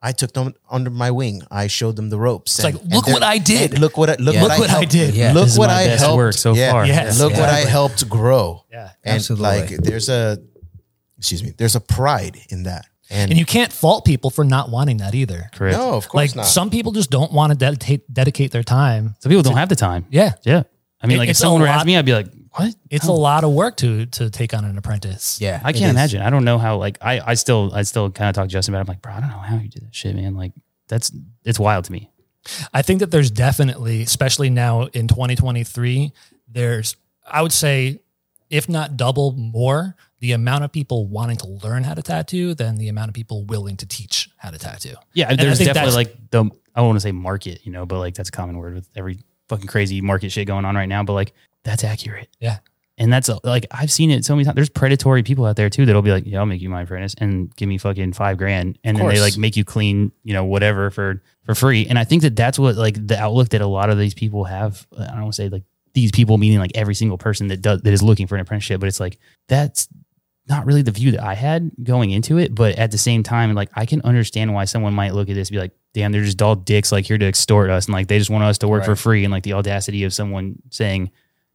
I 0.00 0.12
took 0.12 0.32
them 0.32 0.54
under 0.70 0.90
my 0.90 1.10
wing. 1.10 1.42
I 1.50 1.66
showed 1.66 1.96
them 1.96 2.08
the 2.08 2.18
ropes. 2.18 2.56
It's 2.56 2.64
like, 2.64 2.76
look 2.84 3.08
what 3.08 3.24
I 3.24 3.38
did. 3.38 3.80
Look 3.80 3.96
what 3.98 4.10
I, 4.10 4.14
look 4.20 4.34
Yeah. 4.34 4.42
what, 4.42 4.50
Look 4.50 4.68
what 4.68 4.70
I 4.70 4.84
did. 4.84 5.14
Yeah. 5.14 5.32
Look 5.32 5.44
This 5.44 5.52
is 5.54 5.58
what 5.58 5.70
my 5.70 5.80
I 5.80 5.86
best 5.86 6.04
helped 6.04 6.16
work 6.16 6.34
so 6.34 6.54
yeah, 6.54 6.70
far. 6.70 6.86
Yes. 6.86 7.18
Look 7.20 7.32
what 7.32 7.48
I 7.48 7.60
helped 7.66 8.08
grow. 8.08 8.64
Yeah. 8.70 8.90
And 9.02 9.16
Absolutely. 9.16 9.42
like 9.44 9.68
there's 9.70 10.08
a 10.08 10.38
excuse 11.16 11.42
me, 11.42 11.52
there's 11.56 11.74
a 11.74 11.80
pride 11.80 12.38
in 12.48 12.62
that. 12.62 12.86
And, 13.10 13.30
And 13.30 13.38
you 13.38 13.46
can't 13.46 13.72
fault 13.72 14.04
people 14.04 14.30
for 14.30 14.44
not 14.44 14.70
wanting 14.70 14.98
that 14.98 15.14
either. 15.14 15.48
Correct. 15.54 15.76
no, 15.78 15.94
of 15.94 16.08
course 16.08 16.14
Like 16.30 16.36
not. 16.36 16.46
some 16.46 16.68
people 16.70 16.92
just 16.92 17.10
don't 17.10 17.32
want 17.32 17.52
to 17.52 17.58
dedicate 17.58 18.12
dedicate 18.12 18.50
their 18.52 18.62
time. 18.62 19.14
Some 19.20 19.30
people 19.30 19.42
don't 19.42 19.56
have 19.56 19.68
the 19.70 19.76
time. 19.76 20.06
Yeah. 20.10 20.32
Yeah. 20.42 20.64
I 21.00 21.06
mean, 21.06 21.16
It- 21.16 21.20
like 21.20 21.28
if 21.30 21.36
someone 21.36 21.60
were 21.62 21.68
lot- 21.68 21.76
asking 21.76 21.86
me, 21.92 21.96
I'd 21.96 22.04
be 22.04 22.12
like, 22.12 22.26
what? 22.52 22.74
It's 22.90 23.06
a 23.06 23.10
oh. 23.10 23.14
lot 23.14 23.44
of 23.44 23.52
work 23.52 23.76
to 23.78 24.06
to 24.06 24.30
take 24.30 24.52
on 24.52 24.64
an 24.64 24.76
apprentice. 24.76 25.40
Yeah. 25.40 25.60
I 25.62 25.72
can't 25.72 25.90
imagine. 25.90 26.22
I 26.22 26.30
don't 26.30 26.44
know 26.44 26.58
how. 26.58 26.76
Like 26.76 26.98
I, 27.00 27.20
I 27.20 27.34
still, 27.34 27.70
I 27.72 27.82
still 27.82 28.10
kind 28.10 28.28
of 28.28 28.34
talk 28.34 28.48
to 28.48 28.52
Justin 28.52 28.74
about. 28.74 28.80
It. 28.80 28.90
I'm 28.90 28.94
like, 28.94 29.02
bro, 29.02 29.12
I 29.12 29.20
don't 29.20 29.30
know 29.30 29.38
how 29.38 29.56
you 29.56 29.68
did 29.68 29.82
that 29.84 29.94
shit, 29.94 30.14
man. 30.16 30.34
Like 30.34 30.52
that's 30.88 31.12
it's 31.44 31.58
wild 31.58 31.84
to 31.84 31.92
me. 31.92 32.10
I 32.72 32.82
think 32.82 33.00
that 33.00 33.10
there's 33.10 33.30
definitely, 33.30 34.02
especially 34.02 34.48
now 34.50 34.82
in 34.86 35.06
2023, 35.06 36.12
there's 36.48 36.96
I 37.30 37.42
would 37.42 37.52
say, 37.52 38.00
if 38.50 38.68
not 38.68 38.96
double 38.96 39.32
more, 39.32 39.94
the 40.20 40.32
amount 40.32 40.64
of 40.64 40.72
people 40.72 41.06
wanting 41.06 41.36
to 41.38 41.46
learn 41.46 41.84
how 41.84 41.94
to 41.94 42.02
tattoo 42.02 42.54
than 42.54 42.76
the 42.76 42.88
amount 42.88 43.08
of 43.08 43.14
people 43.14 43.44
willing 43.44 43.76
to 43.76 43.86
teach 43.86 44.28
how 44.36 44.50
to 44.50 44.58
tattoo. 44.58 44.94
Yeah, 45.14 45.28
I 45.30 45.36
there's 45.36 45.58
definitely 45.58 45.94
like 45.94 46.30
the 46.30 46.44
I 46.74 46.80
don't 46.80 46.88
want 46.88 46.96
to 46.96 47.00
say 47.00 47.12
market, 47.12 47.60
you 47.64 47.72
know, 47.72 47.86
but 47.86 47.98
like 47.98 48.14
that's 48.14 48.28
a 48.28 48.32
common 48.32 48.58
word 48.58 48.74
with 48.74 48.88
every 48.96 49.20
fucking 49.48 49.66
crazy 49.66 50.00
market 50.00 50.30
shit 50.30 50.46
going 50.46 50.64
on 50.64 50.74
right 50.74 50.88
now. 50.88 51.02
But 51.02 51.14
like 51.14 51.32
that's 51.64 51.84
accurate. 51.84 52.28
Yeah. 52.40 52.58
And 53.00 53.12
that's 53.12 53.30
like 53.44 53.66
I've 53.70 53.92
seen 53.92 54.10
it 54.10 54.24
so 54.24 54.34
many 54.34 54.44
times. 54.44 54.56
There's 54.56 54.68
predatory 54.68 55.22
people 55.22 55.44
out 55.44 55.54
there 55.54 55.70
too 55.70 55.86
that'll 55.86 56.02
be 56.02 56.10
like, 56.10 56.24
"Yeah, 56.26 56.40
I'll 56.40 56.46
make 56.46 56.60
you 56.60 56.68
my 56.68 56.82
apprentice 56.82 57.14
and 57.18 57.54
give 57.54 57.68
me 57.68 57.78
fucking 57.78 58.12
five 58.12 58.38
grand," 58.38 58.76
and 58.82 58.96
then 58.96 59.06
they 59.06 59.20
like 59.20 59.36
make 59.36 59.56
you 59.56 59.64
clean, 59.64 60.10
you 60.24 60.34
know, 60.34 60.44
whatever 60.44 60.90
for 60.90 61.22
for 61.44 61.54
free. 61.54 61.86
And 61.86 61.96
I 61.96 62.02
think 62.02 62.22
that 62.22 62.34
that's 62.34 62.58
what 62.58 62.74
like 62.74 63.06
the 63.06 63.16
outlook 63.16 63.50
that 63.50 63.60
a 63.60 63.68
lot 63.68 63.88
of 63.88 63.98
these 63.98 64.14
people 64.14 64.42
have. 64.44 64.84
I 64.98 65.06
don't 65.06 65.22
want 65.22 65.34
to 65.34 65.36
say 65.36 65.48
like 65.48 65.62
these 65.94 66.10
people 66.10 66.38
meaning 66.38 66.58
like 66.58 66.72
every 66.74 66.96
single 66.96 67.18
person 67.18 67.46
that 67.48 67.62
does 67.62 67.82
that 67.82 67.92
is 67.92 68.02
looking 68.02 68.26
for 68.26 68.34
an 68.34 68.40
apprenticeship, 68.40 68.80
but 68.80 68.88
it's 68.88 68.98
like 68.98 69.18
that's 69.46 69.86
not 70.48 70.66
really 70.66 70.82
the 70.82 70.90
view 70.90 71.12
that 71.12 71.22
I 71.22 71.34
had 71.34 71.70
going 71.82 72.10
into 72.10 72.38
it, 72.38 72.54
but 72.54 72.76
at 72.76 72.90
the 72.90 72.98
same 72.98 73.22
time, 73.22 73.54
like 73.54 73.70
I 73.74 73.86
can 73.86 74.00
understand 74.02 74.54
why 74.54 74.64
someone 74.64 74.94
might 74.94 75.14
look 75.14 75.28
at 75.28 75.34
this 75.34 75.48
and 75.48 75.54
be 75.54 75.60
like, 75.60 75.72
damn, 75.94 76.12
they're 76.12 76.24
just 76.24 76.40
all 76.40 76.54
dicks 76.54 76.90
like 76.92 77.04
here 77.04 77.18
to 77.18 77.26
extort 77.26 77.70
us 77.70 77.86
and 77.86 77.92
like 77.92 78.08
they 78.08 78.18
just 78.18 78.30
want 78.30 78.44
us 78.44 78.58
to 78.58 78.68
work 78.68 78.84
for 78.84 78.96
free 78.96 79.24
and 79.24 79.32
like 79.32 79.42
the 79.42 79.52
audacity 79.52 80.04
of 80.04 80.14
someone 80.14 80.60
saying, 80.70 81.10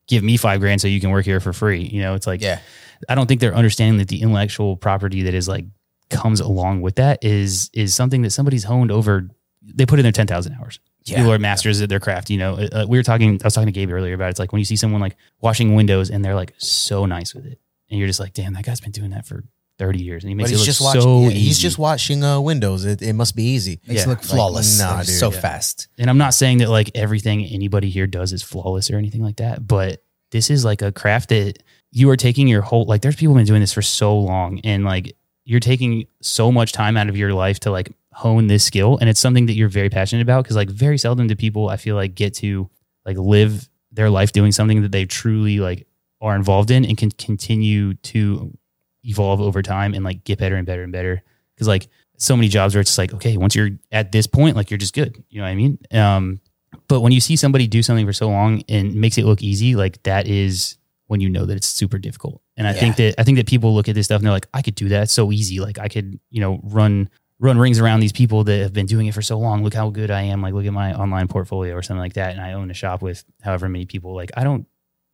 Give 0.05 0.21
me 0.21 0.35
five 0.35 0.59
grand 0.59 0.81
so 0.81 0.89
you 0.89 0.99
can 0.99 1.11
work 1.11 1.23
here 1.23 1.39
for 1.39 1.53
free. 1.53 1.81
You 1.83 2.01
know, 2.01 2.13
it's 2.13 2.27
like 2.27 2.41
Yeah. 2.41 2.59
I 3.07 3.15
don't 3.15 3.25
think 3.25 3.39
they're 3.39 3.55
understanding 3.55 3.99
that 3.99 4.09
the 4.09 4.21
intellectual 4.21 4.75
property 4.75 5.23
that 5.23 5.33
is 5.33 5.47
like 5.47 5.65
comes 6.09 6.39
along 6.41 6.81
with 6.81 6.95
that 6.95 7.23
is 7.23 7.69
is 7.73 7.95
something 7.95 8.21
that 8.23 8.31
somebody's 8.31 8.65
honed 8.65 8.91
over. 8.91 9.29
They 9.61 9.85
put 9.85 9.99
in 9.99 10.03
their 10.03 10.11
ten 10.11 10.27
thousand 10.27 10.57
hours. 10.59 10.79
Yeah. 11.05 11.17
People 11.17 11.31
are 11.33 11.39
masters 11.39 11.81
at 11.81 11.89
their 11.89 11.99
craft. 12.01 12.29
You 12.29 12.37
know, 12.37 12.55
uh, 12.55 12.85
we 12.87 12.97
were 12.97 13.03
talking. 13.03 13.39
I 13.41 13.47
was 13.47 13.53
talking 13.53 13.67
to 13.67 13.71
Gabe 13.71 13.91
earlier 13.91 14.13
about 14.13 14.27
it. 14.27 14.31
it's 14.31 14.39
like 14.39 14.51
when 14.51 14.59
you 14.59 14.65
see 14.65 14.75
someone 14.75 15.01
like 15.01 15.15
washing 15.41 15.73
windows 15.75 16.09
and 16.09 16.23
they're 16.23 16.35
like 16.35 16.53
so 16.57 17.05
nice 17.05 17.33
with 17.33 17.45
it, 17.45 17.59
and 17.93 17.99
you're 17.99 18.07
just 18.07 18.19
like, 18.19 18.33
damn, 18.33 18.53
that 18.53 18.65
guy's 18.65 18.81
been 18.81 18.91
doing 18.91 19.11
that 19.11 19.25
for 19.25 19.43
thirty 19.79 20.03
years, 20.03 20.23
and 20.23 20.29
he 20.29 20.35
makes 20.35 20.49
he's 20.49 20.57
it 20.59 20.61
look 20.61 20.65
just 20.65 20.81
watching. 20.81 21.01
so 21.01 21.21
yeah, 21.21 21.27
easy. 21.29 21.39
he's 21.39 21.59
just 21.59 21.77
watching 21.77 22.23
uh, 22.23 22.39
Windows. 22.41 22.83
It, 22.85 23.01
it 23.01 23.13
must 23.13 23.35
be 23.35 23.43
easy. 23.43 23.79
Makes 23.87 23.99
Yeah. 24.01 24.05
it 24.05 24.09
look 24.09 24.19
Like, 24.19 24.27
flawless. 24.27 24.79
nah, 24.79 24.97
dude. 24.97 25.07
so 25.07 25.31
Yeah. 25.31 25.39
fast. 25.39 25.87
and 25.97 26.09
I'm 26.09 26.17
not 26.17 26.33
saying 26.33 26.57
that 26.57 26.69
like 26.69 26.91
everything 26.95 27.45
anybody 27.45 27.89
here 27.89 28.07
does 28.07 28.33
is 28.33 28.43
flawless 28.43 28.91
or 28.91 28.97
anything 28.97 29.21
like 29.23 29.37
that, 29.37 29.65
but 29.65 30.03
this 30.31 30.49
is 30.49 30.65
like 30.65 30.81
a 30.81 30.91
craft 30.91 31.29
that 31.29 31.61
you 31.91 32.09
are 32.09 32.17
taking 32.17 32.47
your 32.47 32.61
whole 32.63 32.85
like 32.85 33.01
there's 33.03 33.15
people 33.15 33.35
been 33.35 33.45
doing 33.45 33.61
this 33.61 33.71
for 33.73 33.83
so 33.83 34.17
long 34.17 34.59
and 34.63 34.83
like 34.83 35.15
you're 35.45 35.59
taking 35.59 36.07
so 36.21 36.51
much 36.51 36.71
time 36.71 36.97
out 36.97 37.07
of 37.09 37.15
your 37.15 37.33
life 37.33 37.59
to 37.59 37.69
like 37.71 37.91
hone 38.11 38.47
this 38.47 38.63
skill 38.63 38.97
and 38.99 39.09
it's 39.09 39.19
something 39.19 39.45
that 39.45 39.53
you're 39.53 39.69
very 39.69 39.89
passionate 39.91 40.21
about 40.23 40.43
because 40.43 40.55
like 40.55 40.69
very 40.69 40.97
seldom 40.97 41.27
do 41.27 41.35
people 41.35 41.69
I 41.69 41.77
feel 41.77 41.95
like 41.95 42.15
get 42.15 42.33
to 42.35 42.67
like 43.05 43.17
live 43.17 43.69
their 43.91 44.09
life 44.09 44.31
doing 44.31 44.51
something 44.51 44.81
that 44.81 44.91
they 44.91 45.05
truly 45.05 45.59
like 45.59 45.85
are 46.23 46.35
involved 46.35 46.71
in 46.71 46.85
and 46.85 46.97
can 46.97 47.11
continue 47.11 47.93
to 47.95 48.57
evolve 49.03 49.41
over 49.41 49.61
time 49.61 49.93
and 49.93 50.03
like 50.03 50.23
get 50.23 50.39
better 50.39 50.55
and 50.55 50.65
better 50.65 50.81
and 50.81 50.91
better. 50.91 51.21
Because 51.53 51.67
like 51.67 51.89
so 52.17 52.37
many 52.37 52.47
jobs 52.47 52.73
where 52.73 52.81
it's 52.81 52.97
like 52.97 53.13
okay 53.13 53.35
once 53.35 53.53
you're 53.53 53.71
at 53.91 54.11
this 54.11 54.25
point 54.25 54.55
like 54.55 54.71
you're 54.71 54.77
just 54.77 54.95
good. 54.95 55.21
You 55.29 55.39
know 55.39 55.45
what 55.45 55.51
i 55.51 55.55
mean? 55.55 55.77
Um 55.91 56.39
but 56.87 57.01
when 57.01 57.11
you 57.11 57.19
see 57.19 57.35
somebody 57.35 57.67
do 57.67 57.83
something 57.83 58.05
for 58.05 58.13
so 58.13 58.29
long 58.29 58.63
and 58.69 58.95
makes 58.95 59.17
it 59.17 59.25
look 59.25 59.43
easy 59.43 59.75
like 59.75 60.01
that 60.03 60.27
is 60.27 60.77
when 61.07 61.19
you 61.19 61.29
know 61.29 61.45
that 61.45 61.57
it's 61.57 61.67
super 61.67 61.97
difficult. 61.97 62.41
And 62.55 62.65
i 62.65 62.73
think 62.73 62.95
that 62.95 63.15
i 63.19 63.23
think 63.23 63.37
that 63.37 63.47
people 63.47 63.75
look 63.75 63.89
at 63.89 63.95
this 63.95 64.05
stuff 64.05 64.19
and 64.19 64.25
they're 64.25 64.33
like 64.33 64.47
i 64.53 64.61
could 64.61 64.75
do 64.75 64.89
that 64.89 65.03
it's 65.03 65.13
so 65.13 65.31
easy. 65.31 65.59
Like 65.59 65.77
i 65.77 65.89
could 65.89 66.19
you 66.29 66.39
know 66.39 66.61
run 66.63 67.09
run 67.39 67.57
rings 67.57 67.79
around 67.79 67.99
these 67.99 68.13
people 68.13 68.45
that 68.45 68.61
have 68.61 68.71
been 68.71 68.85
doing 68.85 69.07
it 69.07 69.13
for 69.13 69.21
so 69.21 69.37
long. 69.37 69.61
Look 69.61 69.73
how 69.73 69.89
good 69.89 70.09
i 70.09 70.21
am. 70.21 70.41
Like 70.41 70.53
look 70.53 70.65
at 70.65 70.71
my 70.71 70.93
online 70.93 71.27
portfolio 71.27 71.75
or 71.75 71.81
something 71.81 71.99
like 71.99 72.13
that. 72.13 72.31
And 72.31 72.39
i 72.39 72.53
own 72.53 72.71
a 72.71 72.73
shop 72.73 73.01
with 73.01 73.25
however 73.41 73.67
many 73.67 73.85
people. 73.85 74.15
Like 74.15 74.31
i 74.37 74.45
don't 74.45 74.65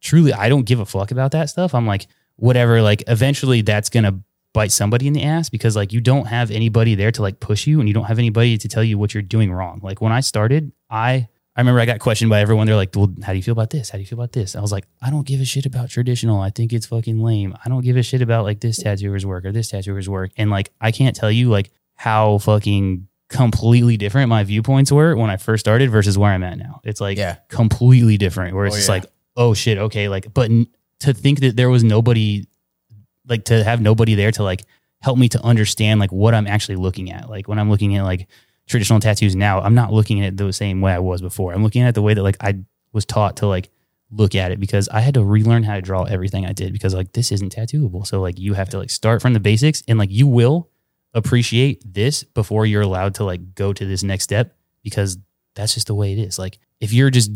truly 0.02 0.34
i 0.34 0.50
don't 0.50 0.66
give 0.66 0.80
a 0.80 0.86
fuck 0.86 1.12
about 1.12 1.32
that 1.32 1.50
stuff. 1.50 1.74
I'm 1.76 1.86
like 1.88 2.08
whatever 2.36 2.82
like 2.82 3.04
eventually 3.08 3.62
that's 3.62 3.89
gonna 3.89 4.20
bite 4.54 4.72
somebody 4.72 5.06
in 5.08 5.14
the 5.14 5.24
ass 5.24 5.50
because 5.50 5.76
like 5.76 5.91
you 5.93 6.02
don't 6.02 6.26
have 6.26 6.50
anybody 6.52 6.95
there 6.95 7.12
to 7.12 7.22
like 7.22 7.39
push 7.39 7.68
you 7.68 7.80
and 7.80 7.88
you 7.88 7.93
don't 7.93 8.06
have 8.06 8.18
anybody 8.18 8.58
to 8.58 8.68
tell 8.68 8.84
you 8.84 8.97
what 8.97 9.14
you're 9.14 9.22
doing 9.22 9.52
wrong. 9.52 9.80
Like 9.84 10.02
when 10.02 10.12
i 10.12 10.22
started 10.22 10.72
i 10.89 11.28
i 11.56 11.62
remember 11.62 11.82
i 11.82 11.86
got 11.86 12.00
questioned 12.00 12.30
by 12.30 12.39
everyone. 12.39 12.66
They're 12.66 12.76
like 12.76 12.95
well 12.95 13.14
how 13.24 13.34
do 13.34 13.38
you 13.38 13.43
feel 13.43 13.52
about 13.52 13.70
this? 13.72 13.89
How 13.89 13.97
do 13.97 14.02
you 14.02 14.08
feel 14.08 14.18
about 14.18 14.32
this? 14.32 14.56
I 14.56 14.62
was 14.62 14.72
like 14.72 14.86
i 15.02 15.10
don't 15.10 15.28
give 15.28 15.41
a 15.41 15.45
shit 15.45 15.66
about 15.66 15.89
traditional. 15.89 16.39
I 16.41 16.50
think 16.50 16.72
it's 16.74 16.86
fucking 16.88 17.20
lame. 17.22 17.56
I 17.64 17.70
don't 17.70 17.84
give 17.84 17.97
a 17.97 18.04
shit 18.04 18.22
about 18.22 18.45
like 18.45 18.62
this 18.62 18.78
tattooer's 18.82 19.26
work 19.26 19.43
or 19.45 19.52
this 19.52 19.70
tattooer's 19.70 20.08
work. 20.10 20.32
And 20.38 20.50
like 20.50 20.72
i 20.82 20.91
can't 20.91 21.16
tell 21.16 21.30
you 21.32 21.50
like 21.50 21.72
how 21.95 22.38
fucking 22.39 23.08
completely 23.30 23.95
different 23.97 24.28
my 24.30 24.43
viewpoints 24.43 24.91
were 24.91 25.16
when 25.16 25.30
i 25.30 25.38
first 25.38 25.60
started 25.64 25.91
versus 25.91 26.18
where 26.18 26.32
i'm 26.32 26.41
at 26.43 26.58
now. 26.58 26.82
It's 26.84 27.00
like 27.02 27.18
Yeah. 27.18 27.36
completely 27.50 28.18
different 28.18 28.56
where 28.56 28.66
it's 28.66 28.76
Oh, 28.76 28.80
just 28.80 28.89
yeah. 28.89 28.93
like 28.95 29.06
oh 29.39 29.55
shit 29.55 29.79
okay 29.79 30.07
like 30.07 30.31
but 30.33 30.51
n- 30.51 30.67
to 30.99 31.13
think 31.13 31.39
that 31.39 31.55
there 31.55 31.69
was 31.69 31.83
nobody 31.83 32.45
like 33.27 33.45
to 33.45 33.63
have 33.63 33.81
nobody 33.81 34.13
there 34.13 34.31
to 34.31 34.43
like 34.43 34.63
help 35.01 35.17
me 35.17 35.29
to 35.29 35.41
understand 35.43 35.99
like 35.99 36.11
what 36.11 36.35
i'm 36.35 36.45
actually 36.45 36.75
looking 36.75 37.11
at. 37.11 37.29
Like 37.29 37.47
when 37.47 37.57
i'm 37.57 37.69
looking 37.69 37.95
at 37.95 38.03
like 38.03 38.27
traditional 38.67 38.99
tattoos 38.99 39.35
now 39.35 39.61
i'm 39.61 39.73
not 39.73 39.91
looking 39.91 40.21
at 40.21 40.27
it 40.27 40.37
the 40.37 40.53
same 40.53 40.81
way 40.81 40.91
i 40.91 40.99
was 40.99 41.21
before. 41.21 41.53
I'm 41.53 41.63
looking 41.63 41.81
at 41.81 41.89
it 41.89 41.95
the 41.95 42.01
way 42.01 42.13
that 42.13 42.21
like 42.21 42.37
i 42.41 42.59
was 42.91 43.05
taught 43.05 43.37
to 43.37 43.47
like 43.47 43.69
look 44.11 44.35
at 44.35 44.51
it 44.51 44.59
because 44.59 44.89
i 44.89 44.99
had 44.99 45.13
to 45.13 45.23
relearn 45.23 45.63
how 45.63 45.75
to 45.75 45.81
draw 45.81 46.03
everything 46.03 46.45
i 46.45 46.51
did 46.51 46.73
because 46.73 46.93
like 46.93 47.13
this 47.13 47.31
isn't 47.31 47.55
tattooable. 47.55 48.05
So 48.05 48.19
like 48.21 48.37
you 48.37 48.53
have 48.55 48.69
to 48.69 48.77
like 48.77 48.89
start 48.89 49.21
from 49.21 49.33
the 49.33 49.39
basics 49.39 49.83
and 49.87 49.97
like 49.97 50.11
you 50.11 50.27
will 50.27 50.69
appreciate 51.13 51.81
this 51.91 52.23
before 52.23 52.65
you're 52.65 52.81
allowed 52.81 53.15
to 53.15 53.23
like 53.23 53.55
go 53.55 53.71
to 53.71 53.85
this 53.85 54.03
next 54.03 54.25
step 54.25 54.55
because 54.83 55.17
that's 55.55 55.73
just 55.75 55.87
the 55.87 55.95
way 55.95 56.11
it 56.11 56.19
is. 56.19 56.37
Like 56.37 56.59
if 56.79 56.93
you're 56.93 57.09
just 57.09 57.31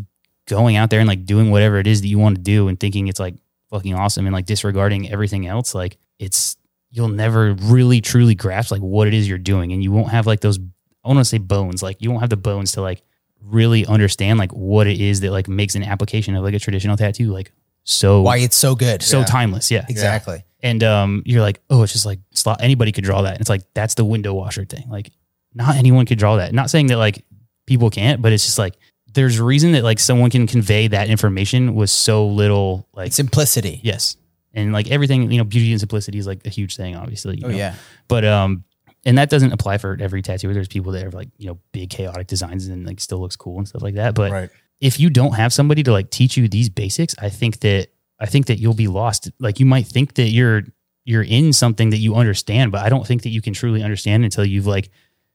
going 0.46 0.76
out 0.76 0.90
there 0.90 1.00
and 1.00 1.08
like 1.08 1.24
doing 1.24 1.50
whatever 1.50 1.78
it 1.78 1.86
is 1.86 2.00
that 2.02 2.08
you 2.08 2.18
want 2.18 2.36
to 2.36 2.42
do 2.42 2.68
and 2.68 2.78
thinking 2.78 3.08
it's 3.08 3.20
like 3.20 3.34
fucking 3.70 3.94
awesome 3.94 4.26
and 4.26 4.34
like 4.34 4.46
disregarding 4.46 5.10
everything 5.10 5.46
else 5.46 5.74
like 5.74 5.96
it's 6.18 6.56
you'll 6.90 7.08
never 7.08 7.54
really 7.54 8.00
truly 8.00 8.34
grasp 8.34 8.70
like 8.70 8.82
what 8.82 9.08
it 9.08 9.14
is 9.14 9.28
you're 9.28 9.38
doing 9.38 9.72
and 9.72 9.82
you 9.82 9.90
won't 9.90 10.10
have 10.10 10.26
like 10.26 10.40
those 10.40 10.58
i 11.04 11.08
want 11.08 11.18
to 11.18 11.24
say 11.24 11.38
bones 11.38 11.82
like 11.82 12.00
you 12.00 12.10
won't 12.10 12.20
have 12.20 12.30
the 12.30 12.36
bones 12.36 12.72
to 12.72 12.80
like 12.82 13.02
really 13.42 13.84
understand 13.86 14.38
like 14.38 14.52
what 14.52 14.86
it 14.86 15.00
is 15.00 15.20
that 15.20 15.30
like 15.30 15.48
makes 15.48 15.74
an 15.74 15.82
application 15.82 16.34
of 16.36 16.42
like 16.44 16.54
a 16.54 16.58
traditional 16.58 16.96
tattoo 16.96 17.30
like 17.32 17.50
so 17.84 18.22
Why 18.22 18.38
it's 18.38 18.56
so 18.56 18.74
good. 18.74 19.02
so 19.02 19.18
Yeah. 19.20 19.24
timeless 19.26 19.70
yeah 19.70 19.84
exactly. 19.88 20.42
and 20.62 20.82
um, 20.82 21.22
you're 21.26 21.42
like, 21.42 21.60
oh, 21.68 21.82
it's 21.82 21.92
just 21.92 22.06
like 22.06 22.18
slot. 22.32 22.62
Anybody 22.62 22.92
could 22.92 23.04
draw 23.04 23.20
that. 23.20 23.32
And 23.32 23.40
it's 23.42 23.50
like 23.50 23.60
that's 23.74 23.92
the 23.94 24.06
window 24.06 24.32
washer 24.32 24.64
thing. 24.64 24.86
Like, 24.88 25.10
not 25.52 25.76
anyone 25.76 26.06
could 26.06 26.18
draw 26.18 26.36
that. 26.36 26.54
Not 26.54 26.70
saying 26.70 26.86
that 26.86 26.96
like 26.96 27.26
people 27.66 27.90
can't, 27.90 28.22
but 28.22 28.32
it's 28.32 28.46
just 28.46 28.56
like 28.58 28.76
there's 29.14 29.38
a 29.38 29.44
reason 29.44 29.72
that 29.72 29.84
like 29.84 29.98
someone 29.98 30.30
can 30.30 30.46
convey 30.46 30.88
that 30.88 31.08
information 31.08 31.74
with 31.74 31.90
so 31.90 32.26
little 32.26 32.86
like 32.92 33.12
Simplicity. 33.12 33.80
yes, 33.82 34.16
and 34.52 34.72
like 34.72 34.90
everything 34.90 35.30
you 35.32 35.38
know, 35.38 35.44
beauty 35.44 35.70
and 35.72 35.80
simplicity 35.80 36.18
is 36.18 36.26
like 36.26 36.46
a 36.46 36.50
huge 36.50 36.76
thing, 36.76 36.94
obviously. 36.96 37.36
you 37.38 37.46
Oh 37.46 37.50
know? 37.50 37.56
yeah. 37.56 37.74
but 38.08 38.24
um, 38.24 38.64
and 39.04 39.18
that 39.18 39.28
doesn't 39.30 39.52
apply 39.52 39.78
for 39.78 39.96
every 40.00 40.22
tattooer. 40.22 40.54
There's 40.54 40.68
people 40.68 40.92
that 40.92 41.02
have 41.02 41.14
like 41.14 41.28
you 41.38 41.46
know 41.48 41.58
big 41.72 41.90
chaotic 41.90 42.26
designs 42.26 42.66
and 42.68 42.86
like 42.86 43.00
still 43.00 43.18
looks 43.20 43.36
cool 43.36 43.58
and 43.58 43.66
stuff 43.68 43.82
like 43.82 43.94
that. 43.94 44.14
But 44.14 44.32
Right. 44.32 44.50
if 44.80 44.98
you 45.00 45.10
don't 45.10 45.32
have 45.34 45.52
somebody 45.52 45.82
to 45.82 45.92
like 45.92 46.10
teach 46.10 46.36
you 46.36 46.48
these 46.48 46.68
basics, 46.68 47.14
I 47.18 47.28
think 47.30 47.60
that 47.60 47.88
I 48.20 48.26
think 48.26 48.46
that 48.46 48.58
you'll 48.58 48.74
be 48.74 48.88
lost. 48.88 49.30
Like 49.38 49.58
you 49.60 49.66
might 49.66 49.86
think 49.86 50.14
that 50.14 50.28
you're 50.30 50.62
you're 51.04 51.22
in 51.24 51.52
something 51.52 51.90
that 51.90 51.98
you 51.98 52.14
understand, 52.14 52.72
but 52.72 52.80
I 52.82 52.88
don't 52.88 53.06
think 53.06 53.22
that 53.24 53.28
you 53.30 53.42
can 53.42 53.52
truly 53.52 53.82
understand 53.82 54.24
until 54.24 54.44
you've 54.44 54.66
like 54.66 54.88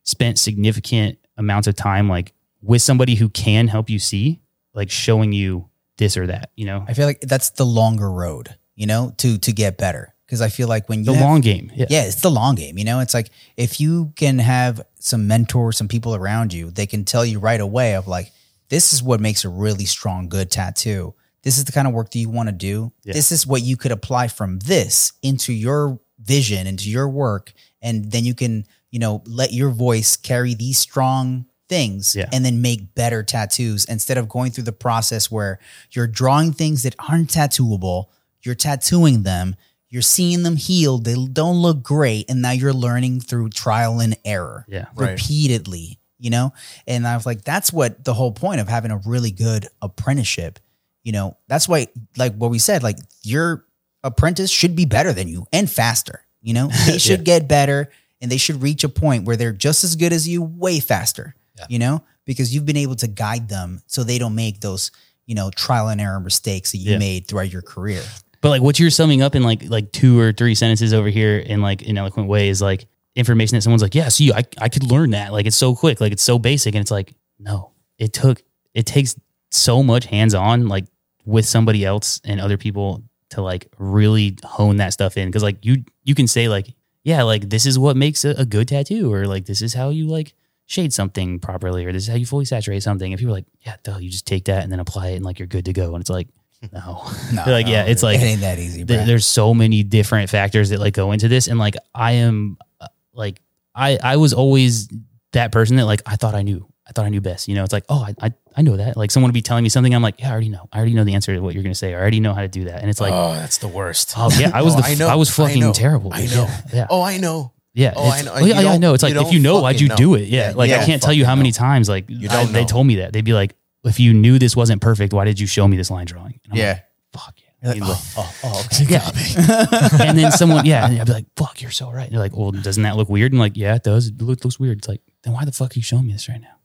spent 0.03 0.39
significant 0.39 1.19
amounts 1.37 1.67
of 1.67 1.75
time 1.75 2.09
like 2.09 2.33
with 2.61 2.81
somebody 2.81 3.15
who 3.15 3.29
can 3.29 3.67
help 3.67 3.89
you 3.89 3.99
see, 3.99 4.41
like 4.73 4.89
showing 4.89 5.31
you 5.33 5.69
this 5.97 6.17
or 6.17 6.27
that, 6.27 6.51
you 6.55 6.65
know? 6.65 6.85
I 6.87 6.93
feel 6.93 7.05
like 7.05 7.21
that's 7.21 7.51
the 7.51 7.65
longer 7.65 8.09
road, 8.11 8.55
you 8.75 8.85
know, 8.85 9.13
to 9.17 9.37
to 9.37 9.51
get 9.51 9.77
better. 9.77 10.15
Because 10.25 10.41
I 10.41 10.49
feel 10.49 10.67
like 10.67 10.87
when 10.87 10.99
you 10.99 11.05
The 11.05 11.13
have- 11.15 11.23
long 11.23 11.41
game. 11.41 11.71
Yeah. 11.75 11.87
yeah, 11.89 12.03
it's 12.03 12.21
the 12.21 12.29
long 12.29 12.53
game. 12.53 12.77
You 12.77 12.85
know, 12.85 12.99
it's 12.99 13.15
like 13.15 13.31
if 13.57 13.79
you 13.81 14.13
can 14.15 14.37
have 14.37 14.79
some 14.99 15.27
mentors, 15.27 15.75
some 15.77 15.87
people 15.87 16.13
around 16.13 16.53
you, 16.53 16.69
they 16.69 16.85
can 16.85 17.03
tell 17.03 17.25
you 17.25 17.39
right 17.39 17.59
away 17.59 17.95
of 17.95 18.07
like, 18.07 18.31
this 18.69 18.93
is 18.93 19.01
what 19.01 19.19
makes 19.19 19.43
a 19.43 19.49
really 19.49 19.85
strong, 19.85 20.29
good 20.29 20.51
tattoo. 20.51 21.15
This 21.41 21.57
is 21.57 21.65
the 21.65 21.71
kind 21.71 21.87
of 21.87 21.95
work 21.95 22.11
that 22.11 22.19
you 22.19 22.29
want 22.29 22.47
to 22.47 22.53
do. 22.53 22.91
Yeah. 23.03 23.13
This 23.13 23.31
is 23.31 23.47
what 23.47 23.63
you 23.63 23.75
could 23.75 23.91
apply 23.91 24.27
from 24.27 24.59
this 24.59 25.13
into 25.23 25.51
your 25.51 25.99
vision, 26.21 26.67
into 26.67 26.91
your 26.91 27.09
work. 27.09 27.51
And 27.81 28.11
then 28.11 28.23
you 28.23 28.35
can, 28.35 28.65
you 28.91 28.99
know, 28.99 29.23
let 29.25 29.51
your 29.51 29.71
voice 29.71 30.15
carry 30.15 30.53
these 30.53 30.77
strong 30.77 31.47
things 31.69 32.15
Yeah. 32.15 32.27
and 32.33 32.43
then 32.43 32.61
make 32.61 32.93
better 32.95 33.23
tattoos 33.23 33.85
instead 33.85 34.17
of 34.17 34.27
going 34.27 34.51
through 34.51 34.65
the 34.65 34.71
process 34.73 35.29
where 35.31 35.59
you're 35.91 36.07
drawing 36.07 36.51
things 36.51 36.83
that 36.83 36.95
aren't 37.07 37.29
tattooable, 37.29 38.05
you're 38.41 38.55
tattooing 38.55 39.23
them, 39.23 39.55
you're 39.89 40.01
seeing 40.01 40.43
them 40.43 40.55
healed, 40.55 41.05
they 41.05 41.15
don't 41.31 41.57
look 41.61 41.81
great, 41.83 42.29
and 42.29 42.41
now 42.41 42.51
you're 42.51 42.73
learning 42.73 43.21
through 43.21 43.49
trial 43.49 43.99
and 44.01 44.17
error 44.25 44.65
Yeah. 44.67 44.85
Right. 44.95 45.11
repeatedly, 45.11 45.99
you 46.19 46.29
know? 46.29 46.53
And 46.87 47.07
I 47.07 47.15
was 47.15 47.25
like, 47.25 47.43
that's 47.43 47.71
what 47.71 48.03
the 48.03 48.13
whole 48.13 48.31
point 48.31 48.59
of 48.61 48.67
having 48.67 48.91
a 48.91 48.97
really 49.05 49.31
good 49.31 49.67
apprenticeship, 49.81 50.59
you 51.03 51.11
know, 51.11 51.37
that's 51.47 51.67
why, 51.67 51.87
like 52.17 52.35
what 52.35 52.51
we 52.51 52.59
said, 52.59 52.83
like 52.83 52.97
your 53.23 53.65
apprentice 54.03 54.49
should 54.51 54.75
be 54.75 54.85
better 54.85 55.11
than 55.13 55.27
you 55.27 55.45
and 55.53 55.69
faster, 55.69 56.25
you 56.41 56.53
know? 56.53 56.69
They 56.85 56.97
should 56.97 57.23
get 57.23 57.47
better 57.47 57.89
and 58.21 58.29
they 58.31 58.37
should 58.37 58.61
reach 58.61 58.83
a 58.83 58.89
point 58.89 59.25
where 59.25 59.35
they're 59.37 59.53
just 59.53 59.83
as 59.83 59.95
good 59.95 60.11
as 60.13 60.27
you, 60.27 60.41
way 60.41 60.79
faster, 60.79 61.35
you 61.69 61.79
know? 61.79 62.03
Because 62.25 62.53
you've 62.53 62.65
been 62.65 62.77
able 62.77 62.95
to 62.97 63.07
guide 63.07 63.49
them 63.49 63.81
so 63.87 64.03
they 64.03 64.17
don't 64.19 64.35
make 64.35 64.61
those, 64.61 64.91
you 65.25 65.35
know, 65.35 65.49
trial 65.51 65.87
and 65.89 65.99
error 65.99 66.19
mistakes 66.19 66.71
that 66.71 66.77
you 66.77 66.91
Yeah. 66.91 66.97
made 66.99 67.27
throughout 67.27 67.51
your 67.51 67.61
career. 67.63 68.03
But 68.41 68.49
like 68.49 68.61
what 68.61 68.79
you're 68.79 68.89
summing 68.91 69.21
up 69.21 69.35
in 69.35 69.43
like 69.43 69.63
like 69.69 69.91
two 69.91 70.17
or 70.19 70.31
three 70.31 70.55
sentences 70.55 70.93
over 70.93 71.09
here 71.09 71.37
in 71.39 71.61
like 71.61 71.81
an 71.87 71.97
eloquent 71.97 72.29
way 72.29 72.49
is 72.49 72.61
like 72.61 72.85
information 73.15 73.57
that 73.57 73.61
someone's 73.63 73.81
like, 73.81 73.95
yeah, 73.95 74.09
see, 74.09 74.31
I 74.31 74.43
I 74.59 74.69
could 74.69 74.83
learn 74.89 75.09
that. 75.11 75.33
Like 75.33 75.45
it's 75.45 75.57
so 75.57 75.75
quick, 75.75 75.99
like 75.99 76.11
it's 76.13 76.23
so 76.23 76.39
basic, 76.39 76.73
and 76.75 76.81
it's 76.81 76.91
like, 76.91 77.13
no, 77.39 77.71
it 77.97 78.13
took 78.13 78.41
it 78.73 78.85
takes 78.85 79.15
so 79.51 79.81
much 79.83 80.05
hands 80.05 80.33
on 80.35 80.67
like 80.67 80.85
with 81.25 81.45
somebody 81.45 81.83
else 81.83 82.21
and 82.23 82.39
other 82.39 82.55
people 82.57 83.03
to 83.31 83.41
like 83.41 83.67
really 83.77 84.37
hone 84.43 84.77
that 84.77 84.93
stuff 84.93 85.17
in 85.17 85.27
because 85.27 85.43
like 85.43 85.63
you 85.65 85.83
you 86.03 86.15
can 86.15 86.27
say 86.27 86.47
like 86.47 86.67
yeah 87.03 87.23
like 87.23 87.49
this 87.49 87.65
is 87.65 87.77
what 87.77 87.97
makes 87.97 88.23
a, 88.25 88.29
a 88.31 88.45
good 88.45 88.67
tattoo 88.67 89.11
or 89.13 89.25
like 89.27 89.45
this 89.45 89.61
is 89.61 89.73
how 89.73 89.89
you 89.89 90.07
like 90.07 90.33
shade 90.69 90.93
something 90.93 91.39
properly 91.39 91.85
or 91.85 91.91
this 91.91 92.03
is 92.03 92.09
how 92.09 92.15
you 92.15 92.25
fully 92.25 92.45
saturate 92.45 92.81
something 92.83 93.11
if 93.11 93.19
you're 93.21 93.31
like 93.31 93.45
yeah 93.65 93.75
duh, 93.83 93.97
you 93.97 94.09
just 94.09 94.25
take 94.25 94.45
that 94.45 94.63
and 94.63 94.71
then 94.71 94.79
apply 94.79 95.09
it 95.09 95.15
and 95.15 95.25
like 95.25 95.39
you're 95.39 95.47
good 95.47 95.65
to 95.65 95.73
go 95.73 95.93
and 95.95 96.01
it's 96.01 96.09
like 96.09 96.27
No. 96.73 97.05
No, 97.33 97.43
like, 97.47 97.67
yeah, 97.67 97.85
it's 97.85 98.03
like 98.03 98.19
it 98.19 98.23
ain't 98.23 98.41
that 98.41 98.59
easy, 98.59 98.83
th- 98.85 99.05
there's 99.07 99.25
so 99.25 99.53
many 99.53 99.83
different 99.83 100.29
factors 100.29 100.69
that 100.69 100.79
like 100.79 100.93
go 100.93 101.11
into 101.11 101.27
this. 101.27 101.47
And 101.47 101.57
like, 101.59 101.75
I 101.95 102.13
am 102.13 102.57
uh, 102.81 102.87
like, 103.13 103.41
I, 103.73 103.97
I 104.03 104.17
was 104.17 104.33
always 104.33 104.89
that 105.31 105.51
person 105.51 105.77
that 105.77 105.85
like, 105.85 106.01
I 106.05 106.15
thought 106.17 106.35
I 106.35 106.41
knew, 106.41 106.67
I 106.87 106.91
thought 106.91 107.05
I 107.05 107.09
knew 107.09 107.21
best. 107.21 107.47
You 107.47 107.55
know, 107.55 107.63
it's 107.63 107.71
like, 107.71 107.85
oh, 107.87 108.03
I, 108.03 108.15
I, 108.27 108.33
I 108.57 108.61
know 108.61 108.75
that. 108.77 108.97
Like 108.97 109.11
someone 109.11 109.29
would 109.29 109.33
be 109.33 109.41
telling 109.41 109.63
me 109.63 109.69
something. 109.69 109.93
I'm 109.95 110.01
like, 110.01 110.19
yeah, 110.19 110.29
I 110.29 110.31
already 110.31 110.49
know. 110.49 110.67
I 110.73 110.77
already 110.79 110.95
know 110.95 111.03
the 111.05 111.13
answer 111.13 111.33
to 111.33 111.39
what 111.39 111.53
you're 111.53 111.63
going 111.63 111.71
to 111.71 111.77
say. 111.79 111.93
I 111.93 111.97
already 111.99 112.19
know 112.19 112.33
how 112.33 112.41
to 112.41 112.47
do 112.49 112.65
that. 112.65 112.81
And 112.81 112.89
it's 112.89 112.99
like, 112.99 113.13
oh, 113.13 113.33
that's 113.35 113.59
the 113.59 113.67
worst. 113.69 114.15
oh 114.17 114.29
yeah, 114.37 114.51
I 114.53 114.63
was 114.63 114.75
Oh, 114.75 114.81
the, 114.81 115.05
I 115.05 115.13
I, 115.13 115.15
was 115.15 115.29
fucking 115.33 115.61
know, 115.61 115.71
terrible. 115.71 116.11
I 116.13 116.25
know. 116.25 116.43
Yeah. 116.49 116.61
Yeah. 116.73 116.87
Oh, 116.89 117.01
I 117.01 117.17
know. 117.17 117.53
Yeah. 117.73 117.93
Oh, 117.95 118.09
I 118.09 118.21
know. 118.21 118.31
oh, 118.35 118.45
yeah, 118.45 118.61
yeah, 118.61 118.71
I 118.71 118.77
know. 118.77 118.93
It's 118.93 119.03
like 119.03 119.15
if 119.15 119.31
you 119.31 119.39
know, 119.39 119.61
why'd 119.61 119.79
you 119.79 119.89
do 119.89 120.15
it? 120.15 120.27
Yeah. 120.27 120.49
Yeah, 120.49 120.55
like 120.55 120.71
I 120.71 120.85
can't 120.85 121.01
tell 121.01 121.13
you 121.13 121.25
how 121.25 121.35
many 121.35 121.51
times 121.51 121.87
like 121.87 122.05
I- 122.09 122.45
they 122.45 122.61
know. 122.61 122.67
told 122.67 122.87
me 122.87 122.95
that. 122.95 123.13
They'd 123.13 123.25
be 123.25 123.33
like, 123.33 123.55
if 123.83 123.99
you 123.99 124.13
knew 124.13 124.39
this 124.39 124.55
wasn't 124.55 124.81
perfect, 124.81 125.13
why 125.13 125.25
did 125.25 125.39
you 125.39 125.47
show 125.47 125.67
me 125.67 125.77
this 125.77 125.89
line 125.89 126.05
drawing? 126.05 126.39
And 126.43 126.53
I'm 126.53 126.57
yeah. 126.57 126.71
like, 126.71 126.83
fuck 127.13 127.35
yeah. 127.37 127.73
You're 127.73 127.85
like, 127.85 127.89
like, 127.89 127.99
oh, 128.17 128.17
oh, 128.17 128.35
oh, 128.43 128.67
okay. 128.81 128.85
yeah. 128.89 130.01
and 130.07 130.17
then 130.17 130.31
someone, 130.31 130.65
yeah, 130.65 130.85
and 130.89 130.99
I'd 130.99 131.07
be 131.07 131.13
like, 131.13 131.25
fuck, 131.35 131.61
you're 131.61 131.71
so 131.71 131.91
right. 131.91 132.03
And 132.03 132.13
they're 132.13 132.19
like, 132.19 132.35
well, 132.35 132.51
doesn't 132.51 132.83
that 132.83 132.95
look 132.95 133.09
weird? 133.09 133.31
And 133.31 133.39
like, 133.39 133.57
yeah, 133.57 133.75
it 133.75 133.83
does. 133.83 134.07
It 134.07 134.21
look, 134.21 134.43
looks 134.43 134.59
weird. 134.59 134.79
It's 134.79 134.87
like, 134.87 135.01
then 135.23 135.33
why 135.33 135.45
the 135.45 135.51
fuck 135.51 135.71
are 135.71 135.79
you 135.79 135.81
showing 135.81 136.07
me 136.07 136.13
this 136.13 136.29
right 136.29 136.41
now? 136.41 136.55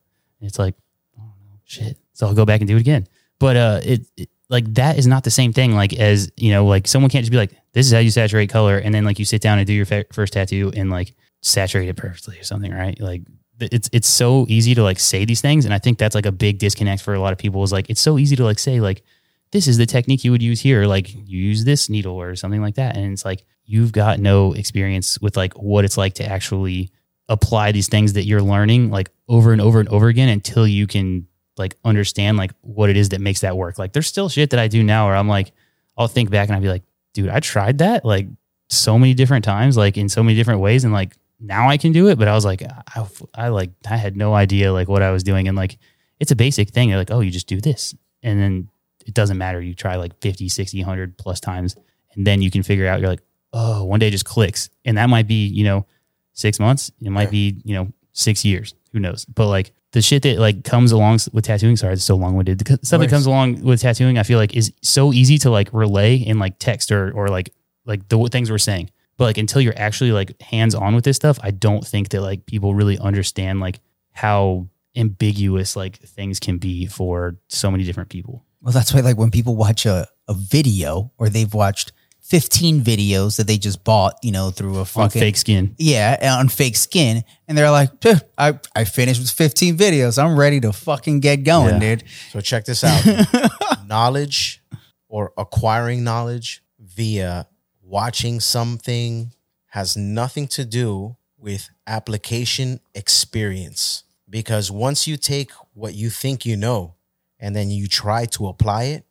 And 0.41 0.49
it's 0.49 0.59
like, 0.59 0.77
oh 1.19 1.23
no, 1.23 1.59
shit. 1.65 1.99
So 2.13 2.27
I'll 2.27 2.35
go 2.35 2.45
back 2.45 2.61
and 2.61 2.69
do 2.69 2.77
it 2.77 2.81
again. 2.81 3.07
But 3.39 3.57
uh, 3.57 3.81
it, 3.83 4.07
it 4.17 4.29
like 4.49 4.73
that 4.75 4.99
is 4.99 5.07
not 5.07 5.25
the 5.25 5.31
same 5.31 5.53
thing. 5.53 5.75
Like 5.75 5.93
as 5.95 6.31
you 6.37 6.53
know, 6.53 6.67
like 6.67 6.87
someone 6.87 7.11
can't 7.11 7.25
just 7.25 7.33
be 7.33 7.39
like, 7.39 7.53
this 7.75 7.87
is 7.87 7.93
how 7.93 7.99
you 7.99 8.11
saturate 8.11 8.51
color, 8.51 8.79
and 8.79 8.95
then 8.95 9.05
like 9.05 9.19
you 9.19 9.25
sit 9.25 9.43
down 9.43 9.59
and 9.59 9.67
do 9.67 9.73
your 9.73 9.87
fa- 9.87 10.07
first 10.13 10.33
tattoo 10.33 10.73
and 10.75 10.91
like 10.91 11.15
saturate 11.43 11.89
it 11.89 11.97
perfectly 11.97 12.39
or 12.39 12.45
something, 12.45 12.73
right? 12.73 12.99
Like 12.99 13.23
it's 13.61 13.91
it's 13.93 14.09
so 14.09 14.47
easy 14.49 14.75
to 14.75 14.83
like 14.83 14.99
say 14.99 15.25
these 15.25 15.41
things, 15.41 15.65
and 15.65 15.75
I 15.75 15.79
think 15.79 15.99
that's 15.99 16.15
like 16.15 16.27
a 16.27 16.33
big 16.33 16.59
disconnect 16.59 17.03
for 17.03 17.15
a 17.15 17.21
lot 17.21 17.33
of 17.33 17.39
people. 17.39 17.63
Is 17.63 17.73
like 17.73 17.91
it's 17.91 18.01
so 18.01 18.19
easy 18.19 18.37
to 18.37 18.45
like 18.45 18.59
say 18.59 18.81
like 18.81 19.03
this 19.55 19.69
is 19.69 19.79
the 19.79 19.87
technique 19.87 20.25
you 20.25 20.33
would 20.33 20.43
use 20.43 20.61
here. 20.61 20.85
Like 20.85 21.15
you 21.15 21.39
use 21.39 21.65
this 21.65 21.89
needle 21.89 22.21
or 22.21 22.35
something 22.35 22.61
like 22.61 22.75
that. 22.75 22.97
And 22.97 23.13
it's 23.13 23.25
like, 23.25 23.45
you've 23.65 23.93
got 23.93 24.19
no 24.19 24.53
experience 24.53 25.19
with 25.21 25.37
like 25.37 25.55
what 25.55 25.85
it's 25.85 25.97
like 25.97 26.15
to 26.15 26.27
actually 26.27 26.91
apply 27.29 27.71
these 27.71 27.89
things 27.89 28.15
that 28.15 28.25
you're 28.25 28.43
learning 28.43 28.91
like 28.91 29.11
over 29.29 29.53
and 29.53 29.61
over 29.61 29.79
and 29.79 29.89
over 29.91 30.09
again 30.09 30.29
until 30.29 30.67
you 30.67 30.89
can 30.89 31.29
like 31.57 31.77
understand 31.85 32.37
like 32.37 32.51
what 32.63 32.91
it 32.91 32.97
is 32.97 33.11
that 33.11 33.21
makes 33.21 33.43
that 33.43 33.57
work. 33.57 33.79
Like 33.79 33.93
there's 33.93 34.09
still 34.09 34.29
shit 34.29 34.51
that 34.51 34.59
I 34.59 34.67
do 34.67 34.83
now 34.83 35.07
where 35.07 35.15
I'm 35.15 35.29
like, 35.29 35.53
I'll 35.97 36.09
think 36.09 36.31
back 36.31 36.49
and 36.49 36.57
I'll 36.57 36.63
be 36.63 36.69
like, 36.69 36.83
dude, 37.15 37.31
I 37.31 37.41
tried 37.41 37.79
that 37.79 38.05
like 38.05 38.27
so 38.69 38.99
many 38.99 39.15
different 39.15 39.45
times, 39.45 39.77
like 39.77 39.97
in 39.97 40.09
so 40.09 40.23
many 40.23 40.37
different 40.37 40.61
ways. 40.61 40.85
And 40.85 40.93
like 40.93 41.17
now 41.41 41.69
I 41.69 41.79
can 41.79 41.93
do 41.93 42.09
it. 42.09 42.19
But 42.19 42.29
I 42.29 42.35
was 42.35 42.45
like, 42.45 42.63
I, 42.63 43.07
I 43.35 43.49
like, 43.49 43.71
I 43.89 43.97
had 43.97 44.17
no 44.17 44.35
idea 44.35 44.73
like 44.73 44.89
what 44.89 45.03
I 45.03 45.11
was 45.11 45.23
doing. 45.23 45.49
And 45.49 45.57
like, 45.57 45.79
it's 46.21 46.31
a 46.31 46.37
basic 46.37 46.71
thing. 46.71 46.89
They're 46.91 46.99
like, 46.99 47.11
oh, 47.11 47.21
you 47.21 47.31
just 47.31 47.47
do 47.47 47.61
this. 47.61 47.95
And 48.23 48.41
then 48.41 48.69
it 49.07 49.15
doesn't 49.15 49.39
matter. 49.39 49.61
You 49.61 49.75
try 49.75 49.97
like 49.97 50.21
50, 50.21 50.49
60, 50.49 50.79
100 50.81 51.17
plus 51.17 51.41
times. 51.41 51.77
And 52.15 52.27
then 52.27 52.43
you 52.43 52.51
can 52.51 52.63
figure 52.63 52.87
out, 52.87 53.01
you're 53.01 53.09
like, 53.09 53.23
oh, 53.53 53.85
one 53.85 54.01
day 54.01 54.11
just 54.11 54.25
clicks. 54.25 54.69
And 54.85 54.99
that 54.99 55.09
might 55.09 55.27
be, 55.27 55.47
you 55.47 55.65
know, 55.65 55.87
six 56.33 56.59
months. 56.59 56.91
It 57.01 57.11
might 57.11 57.31
be, 57.31 57.61
you 57.65 57.75
know, 57.75 57.93
six 58.13 58.45
years. 58.45 58.75
Who 58.93 59.01
knows? 59.01 59.25
But 59.25 59.49
like 59.49 59.73
the 59.95 60.03
shit 60.03 60.25
that 60.25 60.39
like 60.41 60.65
comes 60.65 60.91
along 60.91 61.21
with 61.33 61.45
tattooing, 61.45 61.77
sorry, 61.77 61.93
it's 61.93 62.03
so 62.03 62.17
long 62.17 62.35
winded. 62.35 62.59
The 62.59 62.81
stuff 62.83 63.01
that 63.01 63.09
comes 63.09 63.27
along 63.27 63.63
with 63.63 63.81
tattooing, 63.81 64.19
I 64.19 64.25
feel 64.25 64.39
like 64.39 64.57
is 64.57 64.73
so 64.83 65.13
easy 65.13 65.39
to 65.39 65.51
like 65.51 65.69
relay 65.73 66.17
in 66.17 66.41
like 66.41 66.59
text 66.59 66.91
or, 66.91 67.13
or 67.13 67.29
like, 67.29 67.55
like 67.87 68.09
the 68.09 68.29
things 68.31 68.51
we're 68.51 68.59
saying. 68.59 68.91
But 69.17 69.27
like 69.27 69.39
until 69.39 69.61
you're 69.61 69.79
actually 69.79 70.11
like 70.11 70.41
hands 70.43 70.75
on 70.75 70.97
with 70.97 71.05
this 71.05 71.15
stuff, 71.15 71.39
I 71.45 71.53
don't 71.53 71.87
think 71.87 72.09
that 72.09 72.23
like 72.23 72.45
people 72.45 72.75
really 72.75 72.99
understand 72.99 73.61
like 73.61 73.79
how 74.11 74.67
ambiguous 74.97 75.77
like 75.77 75.99
things 75.99 76.41
can 76.41 76.59
be 76.59 76.87
for 76.87 77.37
so 77.47 77.71
many 77.71 77.85
different 77.85 78.11
people. 78.11 78.45
Well, 78.61 78.73
that's 78.73 78.95
why, 78.95 79.01
like, 79.01 79.19
when 79.19 79.31
people 79.31 79.57
watch 79.57 79.85
a, 79.85 80.09
a 80.27 80.33
video 80.33 81.13
or 81.19 81.29
they've 81.29 81.53
watched 81.53 81.93
15 82.25 82.81
videos 82.83 83.37
that 83.37 83.47
they 83.47 83.59
just 83.59 83.85
bought, 83.85 84.19
you 84.23 84.33
know, 84.33 84.51
through 84.51 84.77
a 84.77 84.79
On 84.81 84.85
fucking 84.87 85.21
fake 85.21 85.37
skin. 85.37 85.75
yeah, 85.79 86.37
on 86.41 86.49
fake 86.49 86.75
skin, 86.77 87.23
and 87.47 87.57
they're 87.57 87.71
like, 87.71 87.91
I, 88.39 88.59
I 88.75 88.85
finished 88.85 89.21
with 89.21 89.31
15 89.31 89.77
videos. 89.77 90.23
I'm 90.23 90.39
ready 90.39 90.59
to 90.61 90.73
fucking 90.73 91.21
get 91.21 91.45
going, 91.45 91.75
Yeah. 91.83 91.97
dude. 91.97 92.05
So 92.33 92.41
check 92.41 92.65
this 92.65 92.83
out. 92.83 93.05
knowledge 93.87 94.63
or 95.09 95.33
acquiring 95.37 96.03
knowledge 96.03 96.63
via 96.81 97.47
watching 97.83 98.41
something 98.41 99.33
has 99.69 99.97
nothing 99.97 100.49
to 100.49 100.65
do 100.65 101.17
with 101.37 101.69
application 101.87 102.81
experience. 102.95 104.05
Because 104.31 104.71
once 104.71 105.07
you 105.07 105.17
take 105.17 105.51
what 105.75 105.95
you 105.95 106.09
think 106.11 106.47
you 106.47 106.57
know 106.57 106.95
and 107.39 107.55
then 107.55 107.71
you 107.71 107.87
try 107.87 108.25
to 108.27 108.47
apply 108.49 108.85
it, 108.85 109.05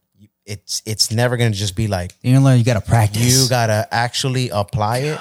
it's 0.45 0.81
it's 0.85 1.11
never 1.11 1.37
gonna 1.37 1.51
just 1.51 1.75
be 1.75 1.87
like 1.87 2.13
You 2.21 2.39
learn, 2.39 2.57
you 2.57 2.65
got 2.65 2.73
to 2.73 2.81
practice. 2.81 3.41
you 3.41 3.49
gotta 3.49 3.87
actually 3.91 4.49
apply 4.49 4.99
it. 4.99 5.19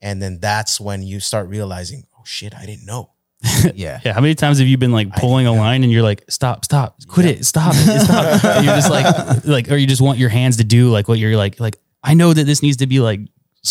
And 0.00 0.22
then 0.22 0.38
that's 0.38 0.80
when 0.80 1.02
you 1.02 1.20
start 1.20 1.48
realizing, 1.48 2.04
oh 2.16 2.22
shit, 2.24 2.54
I 2.54 2.66
didn't 2.66 2.86
know. 2.86 3.10
yeah. 3.74 4.00
Yeah. 4.04 4.12
How 4.12 4.20
many 4.20 4.34
times 4.34 4.58
have 4.58 4.68
you 4.68 4.78
been 4.78 4.92
like 4.92 5.12
pulling 5.14 5.46
a 5.46 5.52
line 5.52 5.82
and 5.84 5.92
you're 5.92 6.02
like, 6.02 6.24
stop, 6.28 6.64
stop, 6.64 6.98
quit 7.06 7.26
it, 7.26 7.46
stop, 7.46 7.74
it, 7.76 8.00
stop. 8.00 8.44
and 8.56 8.64
you're 8.64 8.74
just 8.74 8.90
like, 8.90 9.44
like, 9.44 9.70
or 9.70 9.76
you 9.76 9.86
just 9.86 10.02
want 10.02 10.18
your 10.18 10.28
hands 10.28 10.56
to 10.58 10.64
do 10.64 10.90
like 10.90 11.08
what 11.08 11.18
you're 11.18 11.36
like, 11.36 11.58
like, 11.60 11.76
I 12.02 12.14
know 12.14 12.32
that 12.32 12.44
this 12.44 12.62
needs 12.62 12.78
to 12.78 12.86
be 12.86 13.00
like, 13.00 13.20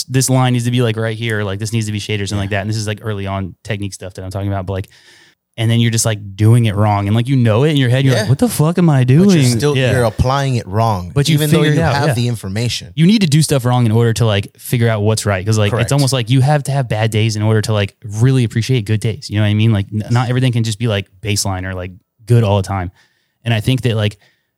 this 0.10 0.30
line 0.30 0.54
needs 0.54 0.66
to 0.66 0.72
be 0.72 0.82
like 0.82 0.98
right 0.98 1.18
here, 1.18 1.44
like 1.44 1.60
this 1.60 1.74
needs 1.74 1.86
to 1.86 1.92
be 1.92 2.00
shaded 2.00 2.24
or 2.24 2.28
something 2.28 2.44
like 2.44 2.50
that. 2.52 2.62
And 2.62 2.70
this 2.70 2.78
is 2.78 2.88
like 2.88 3.00
early 3.02 3.26
on 3.26 3.56
technique 3.64 3.94
stuff 3.94 4.14
that 4.16 4.24
I'm 4.24 4.32
talking 4.32 4.50
about. 4.50 4.66
But 4.66 4.74
like, 4.74 4.90
and 5.60 5.70
then 5.72 5.80
you're 5.80 5.92
just 5.92 6.06
like 6.06 6.36
doing 6.36 6.66
it 6.66 6.76
wrong. 6.76 7.08
And 7.08 7.16
like, 7.16 7.28
you 7.28 7.36
know 7.36 7.64
it 7.64 7.72
in 7.72 7.78
your 7.78 7.90
head. 7.90 8.06
You're 8.06 8.14
Yeah. 8.14 8.22
like, 8.22 8.30
what 8.30 8.38
the 8.38 8.48
fuck 8.48 8.78
am 8.78 8.90
I 8.90 9.04
doing? 9.04 9.28
But 9.28 9.36
you're 9.36 9.44
still 9.44 9.76
yeah. 9.76 9.92
you're 9.92 10.04
applying 10.04 10.56
it 10.56 10.68
wrong. 10.68 11.12
But 11.14 11.28
you 11.28 11.34
even 11.34 11.50
though 11.50 11.64
you 11.64 11.82
out, 11.82 11.96
have 11.96 12.08
yeah. 12.10 12.14
the 12.14 12.28
information. 12.28 12.94
you 12.96 13.08
need 13.08 13.22
to 13.22 13.28
do 13.28 13.42
stuff 13.42 13.66
wrong 13.66 13.86
in 13.88 13.92
order 13.92 14.14
to 14.14 14.26
like 14.26 14.56
figure 14.58 14.88
out 14.88 15.02
what's 15.02 15.26
right. 15.26 15.44
Cause 15.46 15.58
like 15.58 15.72
Correct. 15.72 15.86
it's 15.86 15.92
almost 15.92 16.14
like 16.14 16.30
you 16.30 16.42
have 16.42 16.64
to 16.64 16.72
have 16.72 16.88
bad 16.88 17.10
days 17.12 17.36
in 17.36 17.42
order 17.42 17.62
to 17.64 17.74
like 17.74 17.98
really 18.04 18.44
appreciate 18.44 18.86
good 18.86 19.00
days. 19.00 19.30
You 19.30 19.38
know 19.38 19.42
what 19.42 19.48
I 19.50 19.54
mean? 19.56 19.74
Like 19.74 19.88
n- 19.92 20.04
not 20.12 20.30
everything 20.30 20.52
can 20.54 20.64
just 20.64 20.78
be 20.78 20.88
like 20.88 21.10
baseline 21.22 21.66
or 21.66 21.74
like 21.74 21.92
good 22.26 22.44
all 22.44 22.58
the 22.58 22.68
time. 22.68 22.92
And 23.44 23.54
I 23.54 23.60
think 23.60 23.82
that 23.82 23.96
like 23.96 24.18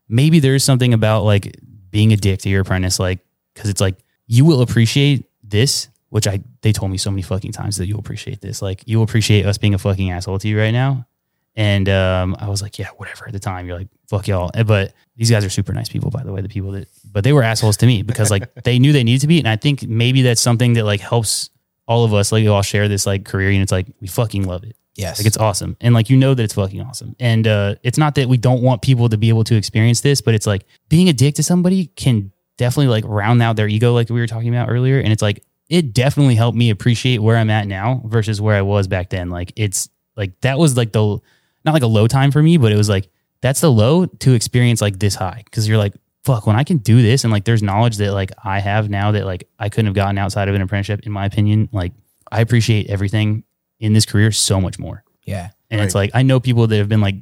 maybe 0.09 0.39
there's 0.39 0.63
something 0.65 0.93
about 0.93 1.23
like 1.23 1.55
being 1.91 2.11
a 2.11 2.17
dick 2.17 2.39
to 2.41 2.49
your 2.49 2.61
apprentice, 2.61 2.99
like, 2.99 3.19
cause 3.55 3.69
it's 3.69 3.79
like 3.81 3.95
you 4.27 4.43
will 4.43 4.61
appreciate 4.61 5.25
this, 5.43 5.87
which 6.09 6.27
I, 6.27 6.41
they 6.61 6.71
told 6.71 6.91
me 6.91 6.97
so 6.97 7.09
many 7.11 7.21
fucking 7.21 7.51
times 7.51 7.77
that 7.77 7.87
you'll 7.87 7.99
appreciate 7.99 8.41
this. 8.41 8.61
Like 8.61 8.83
you'll 8.85 9.03
appreciate 9.03 9.45
us 9.45 9.57
being 9.57 9.73
a 9.73 9.77
fucking 9.77 10.11
asshole 10.11 10.39
to 10.39 10.47
you 10.47 10.59
right 10.59 10.71
now. 10.71 11.05
And 11.55 11.89
um, 11.89 12.35
I 12.39 12.47
was 12.47 12.61
like, 12.61 12.79
yeah, 12.79 12.87
whatever. 12.97 13.25
At 13.27 13.33
the 13.33 13.39
time, 13.39 13.65
you're 13.67 13.77
like, 13.77 13.89
fuck 14.07 14.27
y'all. 14.27 14.49
Eh, 14.53 14.63
But 14.63 14.93
these 15.17 15.29
guys 15.29 15.43
are 15.43 15.49
super 15.49 15.73
nice 15.73 15.89
people, 15.89 16.09
by 16.09 16.23
the 16.23 16.31
way. 16.31 16.41
The 16.41 16.47
people 16.47 16.71
that, 16.71 16.87
but 17.11 17.23
they 17.23 17.33
were 17.33 17.43
assholes 17.43 17.75
to 17.77 17.85
me 17.85 18.01
because 18.01 18.31
like 18.31 18.53
they 18.63 18.79
knew 18.79 18.93
they 18.93 19.03
needed 19.03 19.21
to 19.21 19.27
be. 19.27 19.39
And 19.39 19.47
I 19.47 19.55
think 19.57 19.83
maybe 19.83 20.21
that's 20.21 20.39
something 20.41 20.73
that 20.73 20.85
like 20.85 21.01
helps 21.01 21.49
all 21.87 22.05
of 22.05 22.13
us. 22.13 22.31
Like 22.31 22.43
we 22.43 22.47
all 22.47 22.61
share 22.61 22.87
this 22.87 23.05
like 23.05 23.25
career, 23.25 23.49
and 23.49 23.61
it's 23.61 23.71
like 23.71 23.87
we 23.99 24.07
fucking 24.07 24.45
love 24.47 24.63
it. 24.63 24.75
Yes. 24.95 25.19
Like 25.19 25.27
it's 25.27 25.37
awesome. 25.37 25.75
And 25.81 25.93
like 25.93 26.09
you 26.09 26.17
know 26.17 26.33
that 26.33 26.43
it's 26.43 26.53
fucking 26.53 26.81
awesome. 26.81 27.15
And 27.19 27.47
uh 27.47 27.75
it's 27.83 27.97
not 27.97 28.15
that 28.15 28.29
we 28.29 28.37
don't 28.37 28.61
want 28.61 28.81
people 28.81 29.09
to 29.09 29.17
be 29.17 29.29
able 29.29 29.43
to 29.45 29.55
experience 29.55 30.01
this, 30.01 30.21
but 30.21 30.33
it's 30.35 30.47
like 30.47 30.65
being 30.87 31.09
a 31.09 31.13
dick 31.13 31.35
to 31.35 31.43
somebody 31.43 31.87
can 31.95 32.31
definitely 32.57 32.87
like 32.89 33.05
round 33.07 33.41
out 33.41 33.55
their 33.55 33.67
ego 33.67 33.93
like 33.93 34.09
we 34.09 34.19
were 34.19 34.27
talking 34.27 34.49
about 34.49 34.69
earlier. 34.69 34.99
And 34.99 35.11
it's 35.11 35.21
like 35.21 35.43
it 35.69 35.93
definitely 35.93 36.35
helped 36.35 36.57
me 36.57 36.71
appreciate 36.71 37.19
where 37.19 37.37
I'm 37.37 37.49
at 37.49 37.67
now 37.67 38.01
versus 38.05 38.41
where 38.41 38.55
I 38.55 38.61
was 38.61 38.87
back 38.87 39.09
then. 39.09 39.29
Like 39.29 39.53
it's 39.55 39.89
like 40.15 40.39
that 40.41 40.57
was 40.57 40.75
like 40.75 40.91
the 40.91 41.19
not 41.63 41.73
like 41.73 41.83
a 41.83 41.87
low 41.87 42.07
time 42.07 42.31
for 42.31 42.41
me, 42.41 42.57
but 42.57 42.71
it 42.71 42.75
was 42.75 42.89
like 42.89 43.09
that's 43.41 43.61
the 43.61 43.71
low 43.71 44.05
to 44.05 44.33
experience 44.33 44.81
like 44.81 44.99
this 44.99 45.15
high. 45.15 45.43
Cause 45.51 45.67
you're 45.67 45.77
like, 45.77 45.93
fuck, 46.23 46.47
when 46.47 46.55
I 46.55 46.63
can 46.63 46.77
do 46.77 47.01
this 47.01 47.23
and 47.23 47.31
like 47.31 47.45
there's 47.45 47.63
knowledge 47.63 47.97
that 47.97 48.13
like 48.13 48.31
I 48.43 48.59
have 48.59 48.89
now 48.89 49.11
that 49.11 49.25
like 49.25 49.47
I 49.59 49.69
couldn't 49.69 49.85
have 49.85 49.95
gotten 49.95 50.17
outside 50.17 50.49
of 50.49 50.55
an 50.55 50.61
apprenticeship, 50.61 51.05
in 51.05 51.11
my 51.11 51.25
opinion, 51.25 51.69
like 51.71 51.93
I 52.31 52.41
appreciate 52.41 52.89
everything 52.89 53.43
in 53.79 53.93
this 53.93 54.05
career 54.05 54.31
so 54.31 54.59
much 54.59 54.79
more. 54.79 55.03
yeah. 55.23 55.49
And 55.71 55.81
it's 55.81 55.93
like 55.93 56.09
I 56.15 56.23
know 56.23 56.39
people 56.39 56.65
that 56.65 56.77
have 56.77 56.89
been 56.89 57.01
like 57.01 57.15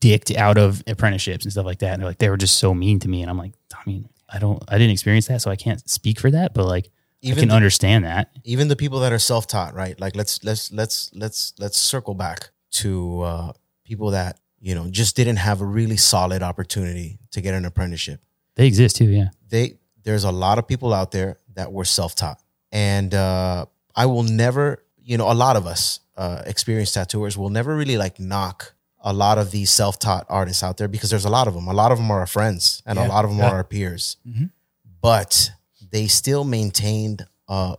dicked 0.00 0.32
out 0.32 0.58
of 0.58 0.82
apprenticeships 0.88 1.44
and 1.44 1.52
stuff 1.52 1.66
like 1.66 1.78
that. 1.78 1.92
And 1.92 2.02
they're 2.02 2.08
like, 2.10 2.18
they 2.18 2.30
were 2.30 2.36
just 2.36 2.58
so 2.58 2.74
mean 2.74 2.98
to 3.00 3.08
me. 3.08 3.22
And 3.22 3.30
I'm 3.30 3.38
like, 3.38 3.52
I 3.72 3.82
mean, 3.86 4.08
I 4.28 4.40
don't 4.40 4.62
I 4.68 4.76
didn't 4.76 4.90
experience 4.90 5.28
that, 5.28 5.40
so 5.40 5.50
I 5.50 5.56
can't 5.56 5.88
speak 5.88 6.18
for 6.18 6.30
that, 6.32 6.52
but 6.52 6.66
like 6.66 6.90
I 7.24 7.32
can 7.34 7.48
the- 7.48 7.54
understand 7.54 8.04
that. 8.04 8.30
even 8.44 8.68
the 8.68 8.76
people 8.76 9.00
that 9.00 9.12
are 9.12 9.18
self-taught 9.18 9.74
right 9.74 9.98
like 10.00 10.16
let's 10.16 10.42
let's 10.44 10.72
let's 10.72 11.10
let's 11.14 11.52
let's 11.58 11.76
circle 11.78 12.14
back 12.14 12.50
to 12.72 13.20
uh 13.22 13.52
people 13.84 14.10
that 14.12 14.38
you 14.60 14.74
know 14.74 14.88
just 14.90 15.16
didn't 15.16 15.36
have 15.36 15.60
a 15.60 15.64
really 15.66 15.96
solid 15.96 16.42
opportunity 16.42 17.18
to 17.32 17.40
get 17.40 17.54
an 17.54 17.64
apprenticeship 17.64 18.20
They 18.56 18.66
exist 18.66 18.96
too, 18.96 19.06
yeah. 19.10 19.28
they 19.48 19.78
there's 20.04 20.24
a 20.24 20.32
lot 20.32 20.58
of 20.58 20.66
people 20.66 20.94
out 20.94 21.10
there 21.10 21.36
that 21.54 21.72
were 21.72 21.84
self-taught 21.84 22.38
and 22.72 23.12
uh 23.14 23.66
i 23.94 24.06
will 24.06 24.22
never 24.22 24.82
you 25.02 25.18
know 25.18 25.30
a 25.30 25.34
lot 25.44 25.56
of 25.56 25.66
us 25.66 26.00
uh 26.16 26.42
experienced 26.46 26.94
tattooers 26.94 27.36
will 27.36 27.50
never 27.50 27.76
really 27.76 27.98
like 27.98 28.18
knock 28.20 28.74
a 29.02 29.12
lot 29.12 29.36
of 29.38 29.50
these 29.50 29.70
self-taught 29.70 30.24
artists 30.28 30.62
out 30.62 30.76
there 30.78 30.88
because 30.88 31.10
there's 31.10 31.24
a 31.24 31.30
lot 31.38 31.48
of 31.48 31.54
them 31.54 31.66
a 31.68 31.72
lot 31.74 31.90
of 31.92 31.98
them 31.98 32.10
are 32.10 32.20
our 32.20 32.26
friends 32.26 32.82
and 32.86 32.98
a 32.98 33.06
lot 33.08 33.24
of 33.24 33.30
them 33.30 33.38
Yeah. 33.40 33.50
are 33.50 33.56
our 33.56 33.64
peers 33.64 34.16
Mhm. 34.26 34.50
but 35.02 35.50
they 35.90 36.06
still 36.06 36.44
maintained 36.44 37.26
a 37.48 37.76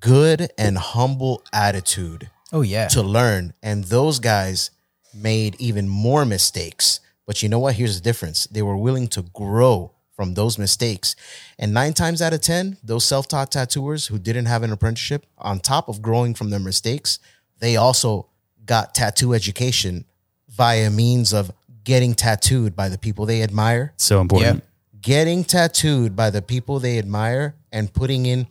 good 0.00 0.50
and 0.58 0.76
humble 0.78 1.42
attitude 1.52 2.30
Oh, 2.52 2.60
yeah. 2.62 2.88
to 2.88 3.02
learn. 3.02 3.54
And 3.62 3.84
those 3.84 4.18
guys 4.20 4.70
made 5.14 5.56
even 5.58 5.88
more 5.88 6.24
mistakes. 6.24 7.00
But 7.26 7.42
you 7.42 7.48
know 7.48 7.58
what? 7.58 7.74
Here's 7.76 7.96
the 7.98 8.02
difference 8.04 8.44
they 8.44 8.62
were 8.62 8.76
willing 8.76 9.08
to 9.08 9.22
grow 9.32 9.92
from 10.14 10.34
those 10.34 10.58
mistakes. 10.58 11.16
And 11.58 11.72
nine 11.72 11.92
times 11.94 12.20
out 12.22 12.32
of 12.34 12.40
10, 12.40 12.76
those 12.84 13.04
self 13.04 13.26
taught 13.28 13.50
tattooers 13.50 14.06
who 14.08 14.18
didn't 14.18 14.46
have 14.46 14.62
an 14.62 14.72
apprenticeship, 14.72 15.26
on 15.38 15.58
top 15.60 15.88
of 15.88 16.02
growing 16.02 16.34
from 16.34 16.50
their 16.50 16.60
mistakes, 16.60 17.18
they 17.60 17.76
also 17.76 18.28
got 18.64 18.94
tattoo 18.94 19.34
education 19.34 20.04
via 20.48 20.90
means 20.90 21.32
of 21.32 21.50
getting 21.82 22.14
tattooed 22.14 22.76
by 22.76 22.88
the 22.88 22.96
people 22.98 23.26
they 23.26 23.42
admire 23.42 23.92
So 23.96 24.20
important. 24.20 24.62
Getting 25.04 25.44
tattooed 25.44 26.16
by 26.16 26.30
the 26.30 26.42
people 26.42 26.80
they 26.80 26.98
admire 26.98 27.54
and 27.70 27.92
putting 27.92 28.26
in 28.26 28.46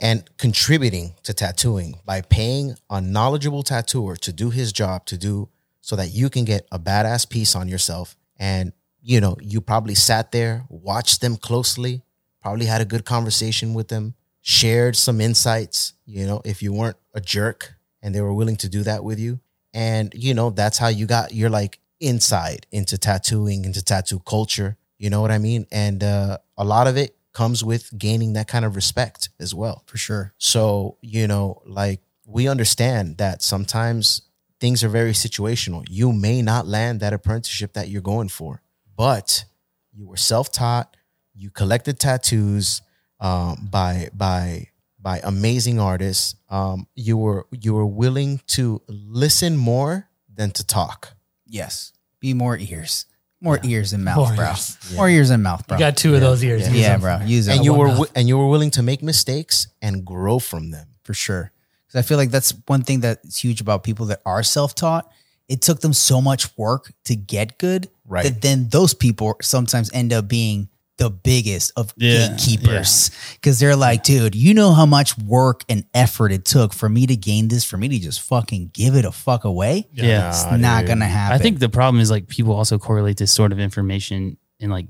and 0.00 0.24
contributing 0.38 1.12
to 1.24 1.34
tattooing 1.34 1.98
by 2.06 2.22
paying 2.22 2.76
a 2.88 3.00
knowledgeable 3.00 3.62
tattooer 3.62 4.16
to 4.16 4.32
do 4.32 4.50
his 4.50 4.72
job 4.72 5.04
to 5.04 5.18
do 5.18 5.48
so 5.80 5.96
that 5.96 6.14
you 6.14 6.30
can 6.30 6.44
get 6.44 6.66
a 6.72 6.78
badass 6.78 7.28
piece 7.28 7.54
on 7.54 7.68
yourself. 7.68 8.16
And 8.38 8.72
you 9.02 9.20
know 9.20 9.36
you 9.40 9.60
probably 9.60 9.94
sat 9.94 10.30
there 10.30 10.64
watched 10.68 11.20
them 11.22 11.36
closely 11.36 12.02
probably 12.42 12.66
had 12.66 12.82
a 12.82 12.84
good 12.84 13.04
conversation 13.04 13.72
with 13.72 13.88
them 13.88 14.14
shared 14.42 14.94
some 14.94 15.22
insights 15.22 15.94
you 16.04 16.26
know 16.26 16.42
if 16.44 16.62
you 16.62 16.70
weren't 16.70 16.98
a 17.14 17.20
jerk 17.20 17.74
and 18.02 18.14
they 18.14 18.20
were 18.20 18.32
willing 18.32 18.56
to 18.56 18.68
do 18.68 18.82
that 18.82 19.04
with 19.04 19.18
you. 19.18 19.40
And 19.72 20.12
you 20.14 20.34
know 20.34 20.50
that's 20.50 20.78
how 20.78 20.88
you 20.88 21.06
got 21.06 21.32
you're 21.32 21.50
like 21.50 21.78
inside 22.00 22.66
into 22.72 22.98
tattooing 22.98 23.64
into 23.64 23.82
tattoo 23.82 24.20
culture 24.20 24.76
you 25.02 25.08
know 25.12 25.20
what 25.24 25.32
i 25.32 25.38
mean 25.38 25.62
and 25.72 25.98
uh, 26.04 26.36
a 26.56 26.64
lot 26.74 26.86
of 26.86 26.96
it 26.96 27.10
comes 27.32 27.58
with 27.70 27.84
gaining 27.96 28.32
that 28.34 28.48
kind 28.54 28.64
of 28.64 28.72
respect 28.76 29.30
as 29.44 29.52
well 29.54 29.76
For 29.86 29.98
sure. 30.06 30.24
so, 30.36 30.96
you 31.00 31.26
know, 31.32 31.62
like 31.64 32.00
we 32.26 32.48
understand 32.48 33.04
that 33.18 33.36
sometimes 33.42 34.22
things 34.58 34.82
are 34.84 34.88
very 35.00 35.12
situational. 35.12 35.82
You 35.88 36.12
may 36.12 36.42
not 36.42 36.66
land 36.66 37.00
that 37.00 37.12
apprenticeship 37.12 37.72
that 37.74 37.88
you're 37.88 38.02
going 38.14 38.30
for, 38.30 38.62
but 38.96 39.44
you 39.92 40.04
were 40.08 40.16
self-taught, 40.32 40.96
you 41.34 41.50
collected 41.50 41.98
tattoos 41.98 42.82
um, 43.20 43.68
by 43.70 44.10
by 44.12 44.68
by 44.98 45.20
amazing 45.24 45.78
artists. 45.80 46.34
Um, 46.48 46.86
you 46.94 47.16
were 47.16 47.46
you 47.64 47.74
were 47.74 47.86
willing 48.04 48.40
to 48.58 48.82
listen 48.88 49.56
more 49.56 50.08
than 50.38 50.50
to 50.58 50.66
talk. 50.66 51.14
Yes. 51.46 51.92
Be 52.20 52.34
more 52.34 52.56
ears. 52.58 53.06
More 53.40 53.58
ears 53.64 53.92
and 53.94 54.04
mouth, 54.04 54.16
More 54.28 54.34
bro. 54.36 54.48
ears. 54.50 54.76
More 54.94 55.08
ears 55.08 55.30
and 55.30 55.42
mouth, 55.42 55.66
bro. 55.66 55.76
You 55.76 55.80
got 55.80 55.96
two 55.96 56.14
of 56.14 56.20
those 56.20 56.44
ears. 56.44 56.62
yeah, 56.68 56.74
Use 56.74 56.82
them. 56.86 57.00
bro. 57.00 57.20
Use 57.24 57.48
it. 57.48 57.56
And 57.56 57.64
you 57.64 57.72
were 57.74 57.86
mouth. 57.88 57.96
wi- 57.96 58.12
and 58.14 58.28
you 58.28 58.36
were 58.36 58.48
willing 58.48 58.70
to 58.72 58.82
make 58.82 59.02
mistakes 59.02 59.66
and 59.80 60.04
grow 60.04 60.38
from 60.38 60.70
them. 60.70 60.86
for 61.04 61.14
sure. 61.14 61.50
Because 61.86 61.98
I 62.04 62.06
feel 62.06 62.18
like 62.18 62.30
that's 62.30 62.52
one 62.66 62.82
thing 62.82 63.00
that's 63.00 63.38
huge 63.42 63.60
about 63.60 63.82
people 63.82 64.06
that 64.06 64.20
are 64.24 64.42
self 64.42 64.74
taught. 64.74 65.10
It 65.48 65.60
took 65.62 65.80
them 65.80 65.92
so 65.92 66.20
much 66.20 66.56
work 66.56 66.92
to 67.06 67.16
get 67.16 67.58
good 67.58 67.88
Right. 68.06 68.22
that 68.24 68.40
then 68.42 68.68
those 68.68 68.94
people 68.94 69.36
sometimes 69.42 69.90
end 69.92 70.12
up 70.12 70.28
being 70.28 70.68
the 71.00 71.10
biggest 71.10 71.72
of 71.76 71.92
Yeah, 71.96 72.28
gatekeepers 72.28 73.10
because 73.32 73.58
they're 73.58 73.74
like, 73.74 74.02
dude, 74.02 74.34
you 74.34 74.52
know 74.52 74.72
how 74.72 74.84
much 74.84 75.16
work 75.18 75.64
and 75.68 75.84
effort 75.94 76.30
it 76.30 76.44
took 76.44 76.74
for 76.74 76.88
me 76.88 77.06
to 77.06 77.16
gain 77.16 77.48
this, 77.48 77.64
for 77.64 77.78
me 77.78 77.88
to 77.88 77.98
just 77.98 78.20
fucking 78.20 78.70
give 78.74 78.94
it 78.94 79.06
a 79.06 79.10
fuck 79.10 79.44
away. 79.44 79.88
Yeah. 79.92 80.28
It's 80.28 80.44
not 80.60 80.86
gonna 80.86 81.06
happen. 81.06 81.34
I 81.34 81.38
think 81.38 81.58
the 81.58 81.70
problem 81.70 82.00
is 82.00 82.10
like 82.10 82.28
people 82.28 82.54
also 82.54 82.78
correlate 82.78 83.16
this 83.16 83.32
sort 83.32 83.50
of 83.50 83.58
information 83.58 84.36
and 84.60 84.70
like 84.70 84.86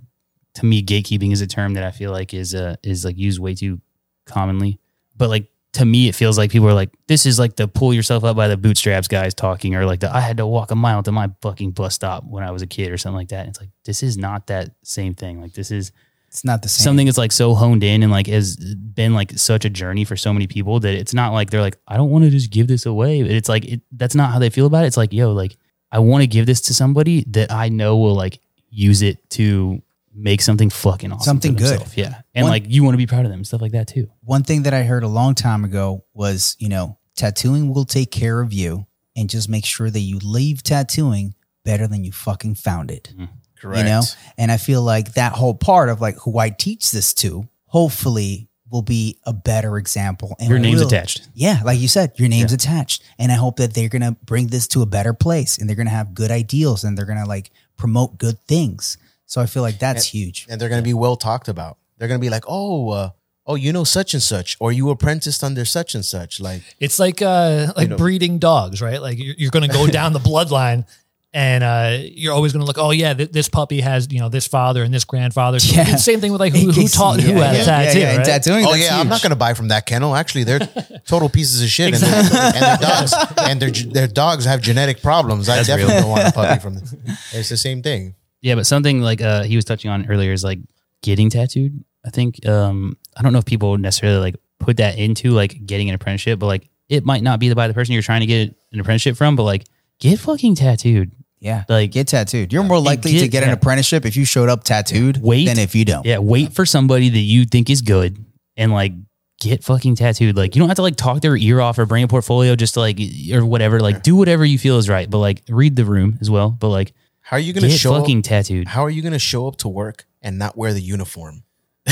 to 0.54 0.66
me 0.66 0.82
gatekeeping 0.82 1.32
is 1.32 1.40
a 1.40 1.46
term 1.46 1.74
that 1.74 1.84
I 1.84 1.92
feel 1.92 2.10
like 2.10 2.34
is 2.34 2.54
uh 2.54 2.74
is 2.82 3.04
like 3.04 3.16
used 3.16 3.38
way 3.38 3.54
too 3.54 3.80
commonly. 4.26 4.80
But 5.16 5.28
like 5.28 5.48
to 5.72 5.84
me 5.84 6.08
it 6.08 6.14
feels 6.14 6.36
like 6.36 6.50
people 6.50 6.68
are 6.68 6.74
like 6.74 6.90
this 7.06 7.26
is 7.26 7.38
like 7.38 7.56
the 7.56 7.68
pull 7.68 7.94
yourself 7.94 8.24
up 8.24 8.36
by 8.36 8.48
the 8.48 8.56
bootstraps 8.56 9.06
guys 9.06 9.34
talking 9.34 9.76
or 9.76 9.86
like 9.86 10.00
the 10.00 10.14
I 10.14 10.20
had 10.20 10.38
to 10.38 10.46
walk 10.46 10.70
a 10.70 10.74
mile 10.74 11.02
to 11.04 11.12
my 11.12 11.30
fucking 11.42 11.72
bus 11.72 11.94
stop 11.94 12.24
when 12.24 12.42
I 12.42 12.50
was 12.50 12.62
a 12.62 12.66
kid 12.66 12.90
or 12.90 12.98
something 12.98 13.16
like 13.16 13.28
that. 13.28 13.40
And 13.40 13.50
It's 13.50 13.60
like 13.60 13.70
this 13.84 14.02
is 14.02 14.16
not 14.16 14.48
that 14.48 14.70
same 14.82 15.14
thing. 15.14 15.40
Like 15.40 15.52
this 15.52 15.70
is 15.70 15.92
it's 16.28 16.44
not 16.44 16.62
the 16.62 16.68
same. 16.68 16.84
something 16.84 17.06
that's 17.06 17.18
like 17.18 17.32
so 17.32 17.54
honed 17.54 17.84
in 17.84 18.02
and 18.02 18.10
like 18.10 18.26
has 18.26 18.56
been 18.56 19.14
like 19.14 19.32
such 19.32 19.64
a 19.64 19.70
journey 19.70 20.04
for 20.04 20.16
so 20.16 20.32
many 20.32 20.46
people 20.46 20.80
that 20.80 20.94
it's 20.94 21.14
not 21.14 21.32
like 21.32 21.50
they're 21.50 21.60
like 21.60 21.76
I 21.86 21.96
don't 21.96 22.10
want 22.10 22.24
to 22.24 22.30
just 22.30 22.50
give 22.50 22.66
this 22.66 22.86
away. 22.86 23.20
It's 23.20 23.48
like 23.48 23.64
it, 23.64 23.82
that's 23.92 24.14
not 24.14 24.32
how 24.32 24.38
they 24.38 24.50
feel 24.50 24.66
about 24.66 24.84
it. 24.84 24.88
It's 24.88 24.96
like 24.96 25.12
yo, 25.12 25.32
like 25.32 25.56
I 25.92 26.00
want 26.00 26.22
to 26.22 26.26
give 26.26 26.46
this 26.46 26.60
to 26.62 26.74
somebody 26.74 27.24
that 27.28 27.52
I 27.52 27.68
know 27.68 27.96
will 27.96 28.14
like 28.14 28.40
use 28.70 29.02
it 29.02 29.28
to 29.30 29.82
make 30.14 30.40
something 30.42 30.70
fucking 30.70 31.12
awesome, 31.12 31.24
Something 31.24 31.54
for 31.54 31.62
good. 31.62 31.82
Yeah, 31.96 32.20
and 32.34 32.44
One- 32.44 32.50
like 32.52 32.64
you 32.68 32.82
want 32.84 32.94
to 32.94 32.98
be 32.98 33.06
proud 33.06 33.24
of 33.24 33.30
them, 33.30 33.44
stuff 33.44 33.60
like 33.60 33.72
that 33.72 33.88
too. 33.88 34.10
one 34.22 34.42
thing 34.42 34.62
that 34.64 34.74
I 34.74 34.82
heard 34.82 35.02
a 35.04 35.08
long 35.08 35.34
time 35.34 35.64
ago 35.64 36.04
was, 36.14 36.56
you 36.58 36.68
know, 36.68 36.98
tattooing 37.16 37.72
will 37.72 37.84
take 37.84 38.10
care 38.10 38.40
of 38.40 38.52
you 38.52 38.86
and 39.16 39.28
just 39.30 39.48
make 39.48 39.64
sure 39.64 39.90
that 39.90 40.00
you 40.00 40.18
leave 40.22 40.62
tattooing 40.62 41.34
better 41.64 41.86
than 41.86 42.04
you 42.04 42.12
fucking 42.12 42.54
found 42.54 42.90
it. 42.90 43.10
Mm-hmm. 43.12 43.24
Correct. 43.60 43.78
You 43.78 43.84
know? 43.84 44.02
And 44.38 44.50
I 44.50 44.56
feel 44.56 44.82
like 44.82 45.14
that 45.14 45.32
whole 45.34 45.54
part 45.54 45.90
of 45.90 46.00
like 46.00 46.16
who 46.16 46.38
I 46.38 46.48
teach 46.50 46.90
this 46.92 47.12
to, 47.14 47.46
hopefully 47.66 48.48
will 48.70 48.82
be 48.82 49.18
a 49.24 49.32
better 49.32 49.76
example. 49.78 50.36
And 50.38 50.48
Your 50.48 50.58
name's 50.58 50.80
will- 50.80 50.86
attached. 50.86 51.28
Yeah, 51.34 51.60
like 51.64 51.78
you 51.80 51.88
said, 51.88 52.12
your 52.16 52.28
name's 52.28 52.52
attached. 52.52 53.02
And 53.18 53.30
I 53.32 53.34
hope 53.34 53.56
that 53.56 53.74
they're 53.74 53.88
gonna 53.88 54.16
bring 54.24 54.46
this 54.46 54.66
to 54.68 54.82
a 54.82 54.86
better 54.86 55.12
place 55.12 55.58
and 55.58 55.68
they're 55.68 55.76
gonna 55.76 55.90
have 55.90 56.14
good 56.14 56.30
ideals 56.30 56.84
and 56.84 56.96
they're 56.96 57.04
gonna 57.06 57.26
like 57.26 57.50
promote 57.76 58.16
good 58.18 58.38
things. 58.46 58.96
So 59.30 59.40
I 59.40 59.46
feel 59.46 59.62
like 59.62 59.78
that's 59.78 60.06
huge. 60.08 60.46
and 60.50 60.60
they're 60.60 60.68
going 60.68 60.82
to 60.82 60.88
be 60.88 60.92
well 60.92 61.14
talked 61.14 61.46
about. 61.46 61.78
They're 61.98 62.08
going 62.08 62.18
to 62.18 62.24
be 62.24 62.30
like, 62.30 62.42
"Oh, 62.48 62.90
uh, 62.90 63.10
oh, 63.46 63.54
you 63.54 63.72
know 63.72 63.84
such 63.84 64.12
and 64.12 64.20
such, 64.22 64.56
or 64.58 64.72
you 64.72 64.90
apprenticed 64.90 65.44
under 65.44 65.64
such 65.64 65.94
and 65.94 66.04
such." 66.04 66.40
Like, 66.40 66.62
It's 66.80 66.98
like 66.98 67.22
uh 67.22 67.72
like 67.76 67.90
know. 67.90 67.96
breeding 67.96 68.40
dogs, 68.40 68.82
right? 68.82 69.00
Like 69.00 69.18
you're, 69.20 69.36
you're 69.38 69.50
going 69.52 69.68
to 69.68 69.72
go 69.72 69.86
down 69.98 70.14
the 70.14 70.18
bloodline, 70.18 70.84
and 71.32 71.62
uh, 71.62 71.98
you're 72.00 72.32
always 72.34 72.52
going 72.52 72.62
to 72.62 72.66
look. 72.66 72.78
Oh 72.78 72.90
yeah, 72.90 73.14
th- 73.14 73.30
this 73.30 73.48
puppy 73.48 73.80
has 73.82 74.08
you 74.10 74.18
know 74.18 74.28
this 74.28 74.48
father 74.48 74.82
and 74.82 74.92
this 74.92 75.04
grandfather. 75.04 75.60
So 75.60 75.76
Yeah. 75.76 75.94
Same 75.94 76.20
thing 76.20 76.32
with 76.32 76.40
like 76.40 76.52
who, 76.52 76.72
who 76.72 76.88
taught 76.88 77.20
who 77.20 77.34
had 77.34 77.54
a 77.54 77.64
tattoo. 77.64 78.00
yeah, 78.00 78.08
and 78.08 78.18
right? 78.18 78.26
tattooing. 78.26 78.66
oh 78.66 78.72
that's 78.72 78.82
yeah, 78.90 78.98
I'm 78.98 79.08
not 79.08 79.22
going 79.22 79.30
to 79.30 79.36
buy 79.36 79.54
from 79.54 79.68
that 79.68 79.86
kennel. 79.86 80.16
Actually, 80.16 80.42
they're 80.42 80.58
total 81.06 81.28
pieces 81.28 81.62
of 81.62 81.68
shit, 81.68 81.94
and, 81.94 82.02
and 82.02 82.62
their 82.64 82.78
dogs 82.78 83.14
and 83.38 83.62
their 83.62 83.70
their 83.70 84.08
dogs 84.08 84.44
have 84.44 84.60
genetic 84.60 85.02
problems. 85.02 85.48
I 85.48 85.62
definitely 85.62 86.00
don't 86.00 86.10
want 86.10 86.26
a 86.26 86.32
puppy 86.32 86.60
from 86.60 86.74
them. 86.74 86.84
It's 87.32 87.48
the 87.48 87.56
same 87.56 87.80
thing. 87.80 88.16
Yeah, 88.42 88.54
but 88.54 88.66
something 88.66 89.00
like 89.00 89.20
uh, 89.20 89.42
he 89.44 89.56
was 89.56 89.64
touching 89.64 89.90
on 89.90 90.06
earlier 90.10 90.32
is 90.32 90.42
like 90.44 90.58
getting 91.02 91.30
tattooed. 91.30 91.84
I 92.04 92.10
think 92.10 92.46
um, 92.46 92.96
I 93.16 93.22
don't 93.22 93.32
know 93.32 93.38
if 93.38 93.44
people 93.44 93.76
necessarily 93.76 94.18
like 94.18 94.36
put 94.58 94.78
that 94.78 94.98
into 94.98 95.30
like 95.30 95.66
getting 95.66 95.88
an 95.88 95.94
apprenticeship, 95.94 96.38
but 96.38 96.46
like 96.46 96.68
it 96.88 97.04
might 97.04 97.22
not 97.22 97.38
be 97.40 97.48
the 97.48 97.54
by 97.54 97.68
the 97.68 97.74
person 97.74 97.92
you're 97.92 98.02
trying 98.02 98.20
to 98.20 98.26
get 98.26 98.54
an 98.72 98.80
apprenticeship 98.80 99.16
from, 99.16 99.36
but 99.36 99.44
like 99.44 99.64
get 99.98 100.18
fucking 100.18 100.54
tattooed. 100.54 101.12
Yeah. 101.40 101.64
Like 101.68 101.92
Get 101.92 102.08
tattooed. 102.08 102.52
You're 102.52 102.64
more 102.64 102.78
likely 102.78 103.12
get- 103.12 103.20
to 103.20 103.28
get 103.28 103.42
an 103.42 103.48
yeah. 103.48 103.54
apprenticeship 103.54 104.04
if 104.04 104.14
you 104.16 104.24
showed 104.26 104.50
up 104.50 104.62
tattooed 104.62 105.18
Wait. 105.22 105.46
than 105.46 105.58
if 105.58 105.74
you 105.74 105.86
don't. 105.86 106.04
Yeah, 106.04 106.18
wait 106.18 106.52
for 106.52 106.66
somebody 106.66 107.08
that 107.08 107.18
you 107.18 107.46
think 107.46 107.70
is 107.70 107.80
good 107.80 108.22
and 108.58 108.72
like 108.72 108.92
get 109.40 109.64
fucking 109.64 109.94
tattooed. 109.96 110.36
Like 110.36 110.54
you 110.54 110.60
don't 110.60 110.68
have 110.68 110.76
to 110.76 110.82
like 110.82 110.96
talk 110.96 111.22
their 111.22 111.36
ear 111.36 111.60
off 111.62 111.78
or 111.78 111.86
bring 111.86 112.04
a 112.04 112.08
portfolio 112.08 112.56
just 112.56 112.74
to 112.74 112.80
like 112.80 112.98
or 113.32 113.44
whatever. 113.46 113.80
Like 113.80 114.02
do 114.02 114.16
whatever 114.16 114.44
you 114.44 114.58
feel 114.58 114.76
is 114.76 114.88
right, 114.88 115.08
but 115.08 115.18
like 115.18 115.42
read 115.48 115.76
the 115.76 115.84
room 115.86 116.18
as 116.20 116.28
well. 116.30 116.50
But 116.50 116.68
like 116.68 116.92
How 117.30 117.36
are 117.36 117.40
you 117.40 117.52
going 117.52 117.62
to 117.62 117.70
show? 117.70 117.96
fucking 117.96 118.18
Up, 118.18 118.24
tattooed. 118.24 118.66
how 118.66 118.84
are 118.84 118.90
you 118.90 119.02
going 119.02 119.12
to 119.12 119.18
show 119.20 119.46
up 119.46 119.54
to 119.58 119.68
work 119.68 120.04
and 120.20 120.36
not 120.36 120.56
wear 120.56 120.74
the 120.74 120.80
uniform? 120.80 121.44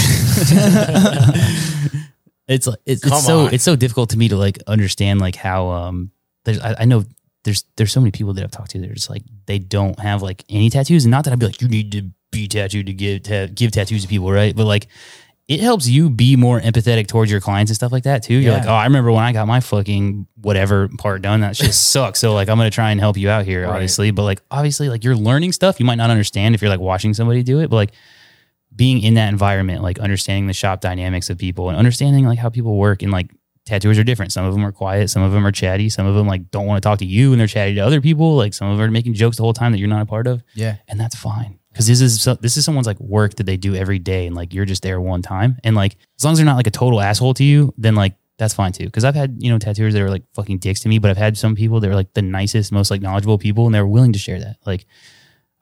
it's 2.48 2.66
like 2.66 2.80
it's, 2.84 3.06
it's 3.06 3.24
so 3.24 3.46
on. 3.46 3.54
it's 3.54 3.62
so 3.62 3.76
difficult 3.76 4.10
to 4.10 4.18
me 4.18 4.28
to 4.30 4.36
like 4.36 4.58
understand 4.66 5.20
like 5.20 5.36
how 5.36 5.68
um 5.68 6.10
there's 6.44 6.58
I, 6.60 6.74
I 6.80 6.84
know 6.86 7.04
there's 7.44 7.62
there's 7.76 7.92
so 7.92 8.00
many 8.00 8.10
people 8.10 8.32
that 8.34 8.42
I've 8.42 8.50
talked 8.50 8.72
to 8.72 8.80
that 8.80 8.90
are 8.90 8.94
just 8.94 9.10
like 9.10 9.22
they 9.46 9.60
don't 9.60 9.96
have 10.00 10.22
like 10.22 10.44
any 10.48 10.70
tattoos 10.70 11.04
and 11.04 11.12
not 11.12 11.22
that 11.24 11.32
I'd 11.32 11.38
be 11.38 11.46
like 11.46 11.62
you 11.62 11.68
need 11.68 11.92
to 11.92 12.10
be 12.32 12.48
tattooed 12.48 12.86
to 12.86 12.92
give 12.92 13.22
ta- 13.22 13.46
give 13.54 13.70
tattoos 13.70 14.02
to 14.02 14.08
people 14.08 14.32
right 14.32 14.56
but 14.56 14.64
like 14.66 14.88
it 15.48 15.60
helps 15.60 15.88
you 15.88 16.10
be 16.10 16.36
more 16.36 16.60
empathetic 16.60 17.06
towards 17.06 17.30
your 17.30 17.40
clients 17.40 17.70
and 17.70 17.74
stuff 17.76 17.90
like 17.90 18.04
that 18.04 18.22
too 18.22 18.34
you're 18.34 18.52
Yeah. 18.52 18.58
like 18.58 18.66
oh 18.68 18.72
I 18.74 18.84
remember 18.84 19.10
when 19.10 19.24
I 19.24 19.32
got 19.32 19.46
my 19.48 19.60
fucking 19.60 20.26
whatever 20.40 20.88
part 20.98 21.22
done 21.22 21.40
that 21.40 21.56
shit 21.56 21.72
sucks 21.92 22.18
so 22.20 22.34
like 22.34 22.48
I'm 22.48 22.58
gonna 22.58 22.70
try 22.70 22.90
and 22.90 23.00
help 23.00 23.16
you 23.16 23.30
out 23.30 23.44
here 23.46 23.64
Right. 23.64 23.72
obviously 23.74 24.10
but 24.10 24.22
like 24.24 24.42
obviously 24.50 24.88
like 24.88 25.04
you're 25.04 25.16
learning 25.16 25.52
stuff 25.52 25.80
you 25.80 25.86
might 25.86 25.94
not 25.96 26.10
understand 26.10 26.54
if 26.54 26.60
you're 26.62 26.70
like 26.70 26.80
watching 26.80 27.14
somebody 27.14 27.42
do 27.42 27.60
it 27.60 27.68
but 27.70 27.76
like 27.76 27.92
being 28.76 29.02
in 29.02 29.14
that 29.14 29.28
environment, 29.30 29.82
like 29.82 29.98
understanding 29.98 30.46
the 30.46 30.52
shop 30.52 30.80
dynamics 30.80 31.30
of 31.30 31.38
people 31.38 31.68
and 31.68 31.76
understanding 31.76 32.24
like 32.26 32.38
how 32.38 32.48
people 32.48 32.76
work 32.76 33.02
and 33.02 33.10
like 33.10 33.28
tattooers 33.64 33.98
are 33.98 34.04
different. 34.04 34.30
Some 34.30 34.44
of 34.44 34.54
them 34.54 34.64
are 34.64 34.70
quiet, 34.70 35.10
some 35.10 35.22
of 35.22 35.32
them 35.32 35.44
are 35.44 35.50
chatty, 35.50 35.88
some 35.88 36.06
of 36.06 36.14
them 36.14 36.28
like 36.28 36.50
don't 36.52 36.66
want 36.66 36.80
to 36.80 36.86
talk 36.86 37.00
to 37.00 37.04
you 37.06 37.32
and 37.32 37.40
they're 37.40 37.48
chatty 37.48 37.74
to 37.74 37.80
other 37.80 38.00
people. 38.00 38.36
Like 38.36 38.54
some 38.54 38.68
of 38.70 38.78
them 38.78 38.86
are 38.86 38.90
making 38.92 39.14
jokes 39.14 39.36
the 39.38 39.42
whole 39.42 39.54
time 39.54 39.72
that 39.72 39.78
you're 39.78 39.88
not 39.88 40.02
a 40.02 40.06
part 40.06 40.26
of, 40.28 40.44
Yeah. 40.54 40.76
and 40.86 41.00
that's 41.00 41.16
fine 41.16 41.57
because 41.78 41.86
this 41.86 42.00
is 42.00 42.24
this 42.40 42.56
is 42.56 42.64
someone's 42.64 42.88
like 42.88 42.98
work 42.98 43.36
that 43.36 43.44
they 43.44 43.56
do 43.56 43.76
every 43.76 44.00
day, 44.00 44.26
and 44.26 44.34
like 44.34 44.52
you're 44.52 44.64
just 44.64 44.82
there 44.82 45.00
one 45.00 45.22
time, 45.22 45.58
and 45.62 45.76
like 45.76 45.96
as 46.16 46.24
long 46.24 46.32
as 46.32 46.38
they're 46.38 46.44
not 46.44 46.56
like 46.56 46.66
a 46.66 46.72
total 46.72 47.00
asshole 47.00 47.34
to 47.34 47.44
you, 47.44 47.72
then 47.78 47.94
like 47.94 48.16
that's 48.36 48.52
fine 48.52 48.72
too. 48.72 48.86
Because 48.86 49.04
I've 49.04 49.14
had 49.14 49.36
you 49.38 49.48
know 49.48 49.60
tattooers 49.60 49.94
that 49.94 50.02
are 50.02 50.10
like 50.10 50.24
fucking 50.34 50.58
dicks 50.58 50.80
to 50.80 50.88
me, 50.88 50.98
but 50.98 51.08
I've 51.12 51.16
had 51.16 51.38
some 51.38 51.54
people 51.54 51.78
that 51.78 51.88
are 51.88 51.94
like 51.94 52.12
the 52.14 52.22
nicest, 52.22 52.72
most 52.72 52.90
like 52.90 53.00
knowledgeable 53.00 53.38
people, 53.38 53.64
and 53.66 53.72
they're 53.72 53.86
willing 53.86 54.12
to 54.12 54.18
share 54.18 54.40
that. 54.40 54.56
Like 54.66 54.86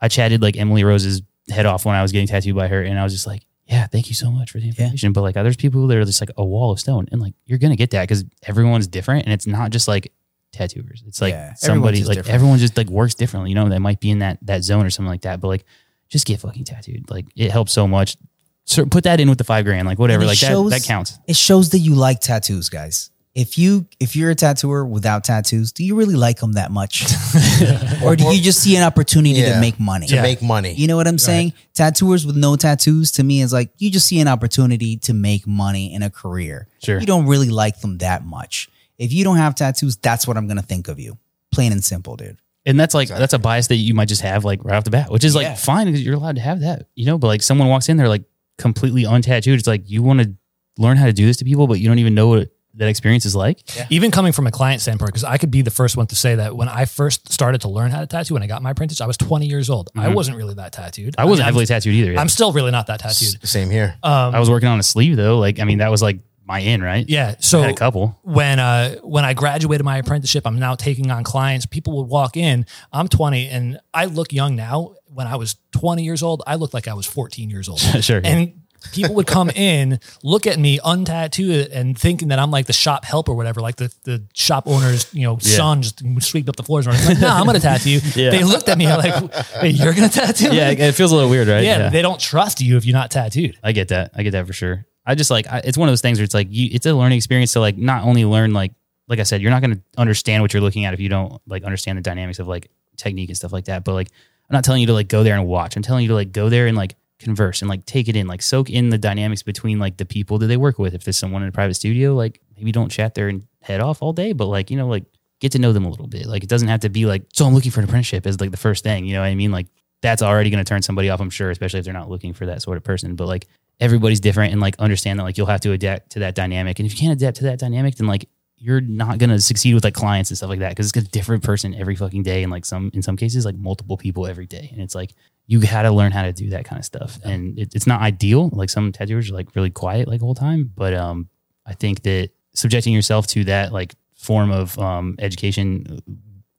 I 0.01 0.09
chatted 0.09 0.41
like 0.41 0.57
Emily 0.57 0.85
Rose's 0.85 1.21
head 1.51 1.67
off 1.67 1.85
when 1.85 1.95
I 1.95 2.01
was 2.01 2.13
getting 2.13 2.29
tattooed 2.29 2.57
by 2.57 2.69
her, 2.69 2.81
and 2.83 2.99
I 2.99 3.05
was 3.05 3.13
just 3.13 3.27
like, 3.27 3.43
yeah, 3.67 3.87
thank 3.87 4.09
you 4.09 4.15
so 4.15 4.31
much 4.31 4.53
for 4.53 4.59
the 4.59 4.69
information. 4.69 5.13
But 5.13 5.21
like, 5.21 5.35
there's 5.35 5.57
people 5.57 5.87
that 5.87 5.99
are 5.99 6.05
just 6.07 6.23
like 6.23 6.31
a 6.39 6.45
wall 6.47 6.73
of 6.73 6.81
stone, 6.81 7.09
and 7.13 7.21
like 7.21 7.35
you're 7.45 7.59
gonna 7.59 7.77
get 7.77 7.91
that 7.91 8.05
because 8.05 8.25
everyone's 8.45 8.87
different, 8.87 9.25
and 9.27 9.35
it's 9.35 9.47
not 9.47 9.71
just 9.71 9.87
like 9.87 10.13
tattooers. 10.51 11.05
It's 11.07 11.21
like 11.21 11.33
Yeah, 11.35 11.53
somebody 11.57 12.03
like 12.05 12.17
different. 12.17 12.35
everyone 12.35 12.59
just 12.59 12.75
like 12.79 12.89
works 12.89 13.15
differently. 13.15 13.51
You 13.51 13.57
know, 13.57 13.69
they 13.69 13.79
might 13.79 14.01
be 14.01 14.09
in 14.11 14.21
that 14.21 14.39
that 14.47 14.65
zone 14.65 14.87
or 14.87 14.91
something 14.91 15.11
like 15.11 15.21
that. 15.23 15.41
But 15.43 15.49
like, 15.49 15.65
just 16.09 16.27
get 16.27 16.41
fucking 16.41 16.65
tattooed. 16.65 17.11
Like 17.11 17.27
it 17.37 17.51
helps 17.51 17.73
so 17.73 17.87
much. 17.89 18.17
So 18.65 18.85
put 18.85 19.05
that 19.05 19.21
in 19.21 19.29
with 19.29 19.39
the 19.39 19.45
five 19.45 19.65
grand, 19.65 19.87
like 19.87 19.99
whatever, 19.99 20.25
like 20.25 20.37
shows- 20.39 20.71
that 20.71 20.81
that 20.83 20.87
counts. 20.87 21.19
It 21.27 21.37
shows 21.37 21.71
that 21.71 21.79
you 21.79 21.95
like 21.95 22.21
tattoos, 22.21 22.69
guys. 22.69 23.11
If 23.35 23.59
you 23.59 23.87
if 24.01 24.17
you're 24.17 24.31
a 24.31 24.35
tattooer 24.35 24.87
without 24.87 25.23
tattoos, 25.25 25.71
do 25.71 25.85
you 25.85 25.95
really 25.95 26.15
like 26.15 26.39
them 26.41 26.55
that 26.55 26.71
much, 26.71 27.05
or 28.03 28.17
do 28.17 28.25
you 28.35 28.41
just 28.41 28.63
see 28.63 28.77
an 28.77 28.83
opportunity 28.83 29.39
Yeah. 29.41 29.55
to 29.55 29.61
make 29.61 29.79
money? 29.79 30.07
to 30.07 30.23
make 30.23 30.41
money. 30.41 30.73
You 30.73 30.87
know 30.87 30.97
what 30.97 31.07
I'm 31.07 31.19
saying? 31.19 31.53
Tattooers 31.75 32.25
with 32.25 32.35
no 32.35 32.57
tattoos 32.57 33.11
to 33.13 33.23
me 33.23 33.43
is 33.43 33.53
like 33.53 33.69
you 33.77 33.91
just 33.91 34.07
see 34.07 34.21
an 34.21 34.29
opportunity 34.29 34.97
to 34.99 35.13
make 35.13 35.47
money 35.47 35.93
in 35.93 36.03
a 36.03 36.09
career. 36.09 36.67
Sure. 36.83 36.99
You 36.99 37.05
don't 37.07 37.27
really 37.27 37.51
like 37.51 37.81
them 37.83 37.99
that 37.99 38.25
much. 38.25 38.71
If 38.99 39.13
you 39.13 39.23
don't 39.23 39.37
have 39.37 39.55
tattoos, 39.55 39.97
that's 39.97 40.27
what 40.27 40.39
I'm 40.39 40.49
gonna 40.49 40.63
think 40.63 40.89
of 40.89 40.99
you. 40.99 41.19
Plain 41.53 41.73
and 41.73 41.85
simple, 41.85 42.17
dude. 42.17 42.39
And 42.67 42.79
that's 42.79 42.95
like 42.95 43.09
that's 43.09 43.33
a 43.33 43.39
bias 43.39 43.69
that 43.69 43.77
you 43.77 43.95
might 43.95 44.09
just 44.09 44.23
have 44.23 44.45
like 44.45 44.65
right 44.65 44.75
off 44.75 44.85
the 44.85 44.91
bat, 44.91 45.11
which 45.11 45.25
is 45.25 45.35
like 45.35 45.57
fine 45.57 45.87
because 45.87 46.05
you're 46.05 46.17
allowed 46.17 46.35
to 46.35 46.43
have 46.43 46.61
that, 46.61 46.89
you 46.97 47.07
know. 47.07 47.17
But 47.17 47.29
like 47.29 47.43
someone 47.43 47.69
walks 47.69 47.89
in 47.89 47.97
there 47.97 48.09
like 48.09 48.25
completely 48.59 49.05
untattooed, 49.05 49.55
it's 49.59 49.67
like 49.67 49.89
you 49.89 50.03
want 50.03 50.21
to 50.21 50.35
learn 50.77 50.97
how 50.97 51.07
to 51.07 51.13
do 51.13 51.25
this 51.25 51.37
to 51.39 51.45
people, 51.45 51.67
but 51.67 51.79
you 51.79 51.89
don't 51.89 52.01
even 52.01 52.15
know 52.15 52.29
what 52.29 52.51
that 52.75 52.89
experience 52.89 53.25
is 53.25 53.35
like. 53.35 53.63
Even 53.91 54.11
coming 54.11 54.33
from 54.33 54.47
a 54.47 54.51
client 54.51 54.83
standpoint, 54.83 55.11
because 55.11 55.25
I 55.25 55.39
could 55.39 55.51
be 55.51 55.63
the 55.63 55.71
first 55.71 55.97
one 55.97 56.07
to 56.09 56.17
say 56.17 56.35
that 56.35 56.57
when 56.57 56.69
I 56.69 56.85
first 56.85 57.33
started 57.33 57.63
to 57.63 57.69
learn 57.69 57.91
how 57.91 58.01
to 58.01 58.07
tattoo, 58.07 58.35
when 58.35 58.43
I 58.43 58.47
got 58.47 58.63
my 58.63 58.73
apprentice, 58.73 59.01
I 59.01 59.07
was 59.07 59.17
20 59.17 59.47
years 59.47 59.71
old. 59.71 59.91
I 59.97 60.09
wasn't 60.09 60.37
really 60.37 60.55
that 60.55 60.73
tattooed. 60.73 61.13
Mm-hmm. 61.13 61.21
I 61.21 61.25
wasn't 61.25 61.45
I 61.45 61.47
mean, 61.47 61.55
heavily 61.55 61.67
tattooed 61.67 61.95
either. 61.95 62.13
I'm, 62.13 62.19
I'm 62.19 62.29
still 62.29 62.53
really 62.53 62.71
not 62.71 62.89
that 62.89 63.01
tattooed. 63.01 63.47
Same 63.49 63.71
here. 63.71 63.95
I 64.03 64.39
was 64.39 64.51
working 64.51 64.69
on 64.69 64.79
a 64.79 64.83
sleeve 64.83 65.17
though. 65.17 65.39
Like 65.39 65.61
I 65.61 65.65
mean, 65.65 65.79
that 65.79 65.91
was 65.91 66.03
like 66.03 66.19
my 66.47 66.61
in 66.61 66.83
right. 66.83 67.05
Yeah. 67.09 67.35
So 67.41 67.63
a 67.65 67.75
couple. 67.75 68.19
when 68.23 68.59
uh 68.61 68.95
when 69.03 69.25
I 69.25 69.35
graduated 69.35 69.85
my 69.85 69.99
apprenticeship, 69.99 70.47
I'm 70.47 70.59
now 70.59 70.75
taking 70.77 71.11
on 71.11 71.25
clients. 71.25 71.67
People 71.67 71.97
would 71.99 72.09
walk 72.09 72.37
in. 72.37 72.67
I'm 72.93 73.09
20 73.09 73.49
and 73.49 73.79
I 73.93 74.05
look 74.07 74.33
young 74.33 74.55
now. 74.57 74.95
When 75.09 75.27
I 75.27 75.37
was 75.37 75.57
20 75.73 76.03
years 76.05 76.23
old, 76.23 76.43
I 76.47 76.55
looked 76.57 76.75
like 76.75 76.89
I 76.89 76.95
was 76.95 77.07
14 77.07 77.51
years 77.51 77.69
old. 77.69 77.81
Sure, 78.03 78.21
yeah. 78.23 78.29
And 78.29 78.61
people 78.93 79.15
would 79.17 79.27
come 79.27 79.51
in, 79.55 79.99
look 80.23 80.47
at 80.47 80.59
me 80.59 80.79
untattooed, 80.79 81.71
and 81.73 81.99
thinking 81.99 82.29
that 82.29 82.39
I'm 82.39 82.51
like 82.53 82.67
the 82.67 82.73
shop 82.73 83.05
help 83.05 83.29
or 83.29 83.35
whatever, 83.35 83.61
like 83.61 83.77
the, 83.77 83.93
the 84.05 84.25
shop 84.35 84.65
owner's 84.69 85.13
you 85.13 85.23
know 85.23 85.39
Yeah. 85.41 85.57
son 85.57 85.83
just 85.83 86.01
sweep 86.21 86.49
up 86.49 86.55
the 86.57 86.63
floors. 86.63 86.87
And 86.87 86.97
I'm 86.97 87.05
like, 87.07 87.19
no, 87.21 87.29
I'm 87.29 87.47
gonna 87.47 87.59
tattoo 87.61 87.91
you. 87.91 88.01
Yeah. 88.15 88.31
They 88.31 88.45
looked 88.45 88.69
at 88.69 88.79
me 88.79 88.87
like, 88.87 89.35
hey, 89.61 89.71
you're 89.71 89.95
gonna 89.95 90.09
tattoo? 90.09 90.51
me?" 90.51 90.57
Yeah, 90.59 90.71
it 90.71 90.93
feels 90.93 91.11
a 91.11 91.15
little 91.17 91.31
weird, 91.31 91.49
right? 91.49 91.65
yeah. 91.65 91.89
They 91.89 92.03
don't 92.03 92.21
trust 92.21 92.61
you 92.61 92.77
if 92.77 92.85
you're 92.87 92.97
not 92.97 93.11
tattooed. 93.11 93.59
I 93.65 93.73
get 93.73 93.89
that. 93.89 94.13
I 94.15 94.23
get 94.23 94.31
that 94.33 94.47
for 94.47 94.53
sure. 94.53 94.87
I 95.07 95.15
just 95.15 95.31
like 95.31 95.47
I, 95.47 95.63
it's 95.65 95.79
one 95.79 95.89
of 95.89 95.93
those 95.93 96.01
things 96.01 96.19
where 96.19 96.25
it's 96.25 96.35
like 96.35 96.49
you, 96.51 96.69
it's 96.73 96.87
a 96.87 96.95
learning 96.95 97.17
experience 97.17 97.53
to 97.53 97.61
like 97.61 97.77
not 97.77 98.05
only 98.05 98.25
learn 98.25 98.53
like 98.53 98.73
like 99.09 99.21
I 99.21 99.23
said, 99.23 99.41
you're 99.41 99.53
not 99.53 99.63
going 99.63 99.77
to 99.77 99.81
understand 99.97 100.43
what 100.43 100.53
you're 100.53 100.61
looking 100.63 100.85
at 100.85 100.93
if 100.93 101.01
you 101.01 101.09
don't 101.09 101.41
like 101.47 101.63
understand 101.63 101.97
the 101.97 102.03
dynamics 102.03 102.39
of 102.39 102.49
like 102.49 102.71
technique 102.97 103.29
and 103.29 103.37
stuff 103.37 103.53
like 103.53 103.67
that. 103.67 103.85
But 103.85 103.95
like 103.95 104.09
I'm 104.51 104.55
not 104.55 104.65
telling 104.65 104.81
you 104.81 104.87
to 104.89 104.93
like 104.93 105.09
go 105.09 105.23
there 105.23 105.35
and 105.35 105.47
watch. 105.47 105.77
I'm 105.77 105.83
telling 105.83 106.03
you 106.03 106.09
to 106.09 106.15
like 106.15 106.33
go 106.33 106.49
there 106.49 106.67
and 106.67 106.77
like 106.77 106.97
converse 107.19 107.63
and 107.63 107.69
like 107.69 107.87
take 107.87 108.09
it 108.09 108.17
in, 108.17 108.27
like 108.27 108.43
soak 108.43 108.69
in 108.69 108.91
the 108.91 108.99
dynamics 108.99 109.43
between 109.43 109.79
like 109.79 109.97
the 109.97 110.05
people 110.05 110.39
that 110.39 110.47
they 110.47 110.57
work 110.57 110.79
with. 110.79 110.95
If 110.95 111.05
there's 111.05 111.17
someone 111.17 111.43
in 111.43 111.49
a 111.49 111.53
private 111.53 111.75
studio, 111.75 112.15
like 112.15 112.41
maybe 112.57 112.73
don't 112.73 112.91
chat 112.91 113.15
there 113.15 113.29
and 113.29 113.47
head 113.63 113.81
off 113.81 114.03
all 114.03 114.13
day, 114.13 114.33
but 114.33 114.47
like 114.47 114.71
you 114.71 114.77
know 114.77 114.89
like 114.89 115.05
get 115.41 115.53
to 115.53 115.59
know 115.59 115.73
them 115.73 115.85
a 115.85 115.89
little 115.89 116.07
bit. 116.09 116.27
Like 116.27 116.43
it 116.43 116.49
doesn't 116.49 116.69
have 116.69 116.81
to 116.81 116.89
be 116.89 117.07
like 117.07 117.23
so 117.33 117.47
I'm 117.47 117.55
looking 117.55 117.71
for 117.71 117.81
an 117.81 117.85
apprenticeship 117.85 118.27
as 118.27 118.41
like 118.41 118.51
the 118.51 118.57
first 118.57 118.83
thing. 118.83 119.05
You 119.05 119.15
know 119.15 119.21
what 119.21 119.27
I 119.27 119.35
mean? 119.35 119.53
Like 119.53 119.67
that's 120.03 120.23
already 120.23 120.51
going 120.51 120.63
to 120.63 120.69
turn 120.69 120.83
somebody 120.83 121.11
off, 121.11 121.21
I'm 121.21 121.31
sure, 121.31 121.51
especially 121.51 121.79
if 121.79 121.85
they're 121.85 121.95
not 121.95 122.11
looking 122.11 122.33
for 122.33 122.47
that 122.47 122.63
sort 122.63 122.77
of 122.77 122.85
person. 122.85 123.17
But 123.17 123.27
like 123.27 123.47
everybody's 123.81 124.21
different 124.21 124.53
and 124.53 124.61
like 124.61 124.77
understand 124.79 125.19
that 125.19 125.25
like 125.25 125.37
you'll 125.37 125.47
have 125.47 125.61
to 125.61 125.73
adapt 125.73 126.11
to 126.11 126.21
that 126.21 126.35
dynamic. 126.35 126.79
And 126.79 126.87
if 126.87 126.95
you 126.95 126.99
can't 126.99 127.13
adapt 127.13 127.39
to 127.39 127.45
that 127.45 127.59
dynamic, 127.59 127.97
then 127.97 128.07
like 128.07 128.29
you're 128.59 128.81
not 128.81 129.19
going 129.19 129.31
to 129.31 129.41
succeed 129.41 129.75
with 129.75 129.85
like 129.85 129.95
clients 129.95 130.31
and 130.31 130.39
stuff 130.39 130.49
like 130.49 130.61
that 130.61 130.71
because 130.71 130.89
it's 130.89 130.97
a 130.97 131.11
different 131.11 131.43
person 131.43 131.75
every 131.75 131.95
fucking 131.95 132.23
day. 132.23 132.43
And 132.43 132.51
like 132.51 132.65
some, 132.65 132.91
in 132.95 133.03
some 133.03 133.17
cases, 133.17 133.45
like 133.45 133.57
multiple 133.57 133.99
people 133.99 134.27
every 134.27 134.47
day. 134.47 134.71
And 134.73 134.81
it's 134.81 134.95
like, 134.95 135.13
you 135.47 135.61
got 135.61 135.83
to 135.83 135.91
learn 135.91 136.11
how 136.11 136.23
to 136.23 136.33
do 136.33 136.51
that 136.51 136.65
kind 136.65 136.79
of 136.79 136.85
stuff. 136.85 137.19
And 137.23 137.59
it, 137.59 137.75
it's 137.75 137.87
not 137.87 138.01
ideal. 138.01 138.49
Like 138.49 138.71
some 138.71 138.93
tattooers 138.93 139.31
are 139.31 139.35
like 139.35 139.55
really 139.55 139.71
quiet 139.71 140.09
like 140.09 140.21
the 140.21 140.25
whole 140.25 140.35
time. 140.35 140.73
But 140.75 140.95
um, 140.95 141.29
I 141.67 141.75
think 141.75 142.03
that 142.03 142.31
subjecting 142.55 142.95
yourself 142.95 143.27
to 143.29 143.45
that 143.45 143.73
like 143.73 143.95
form 144.17 144.51
of 144.51 144.79
um, 144.79 145.17
education, 145.19 146.01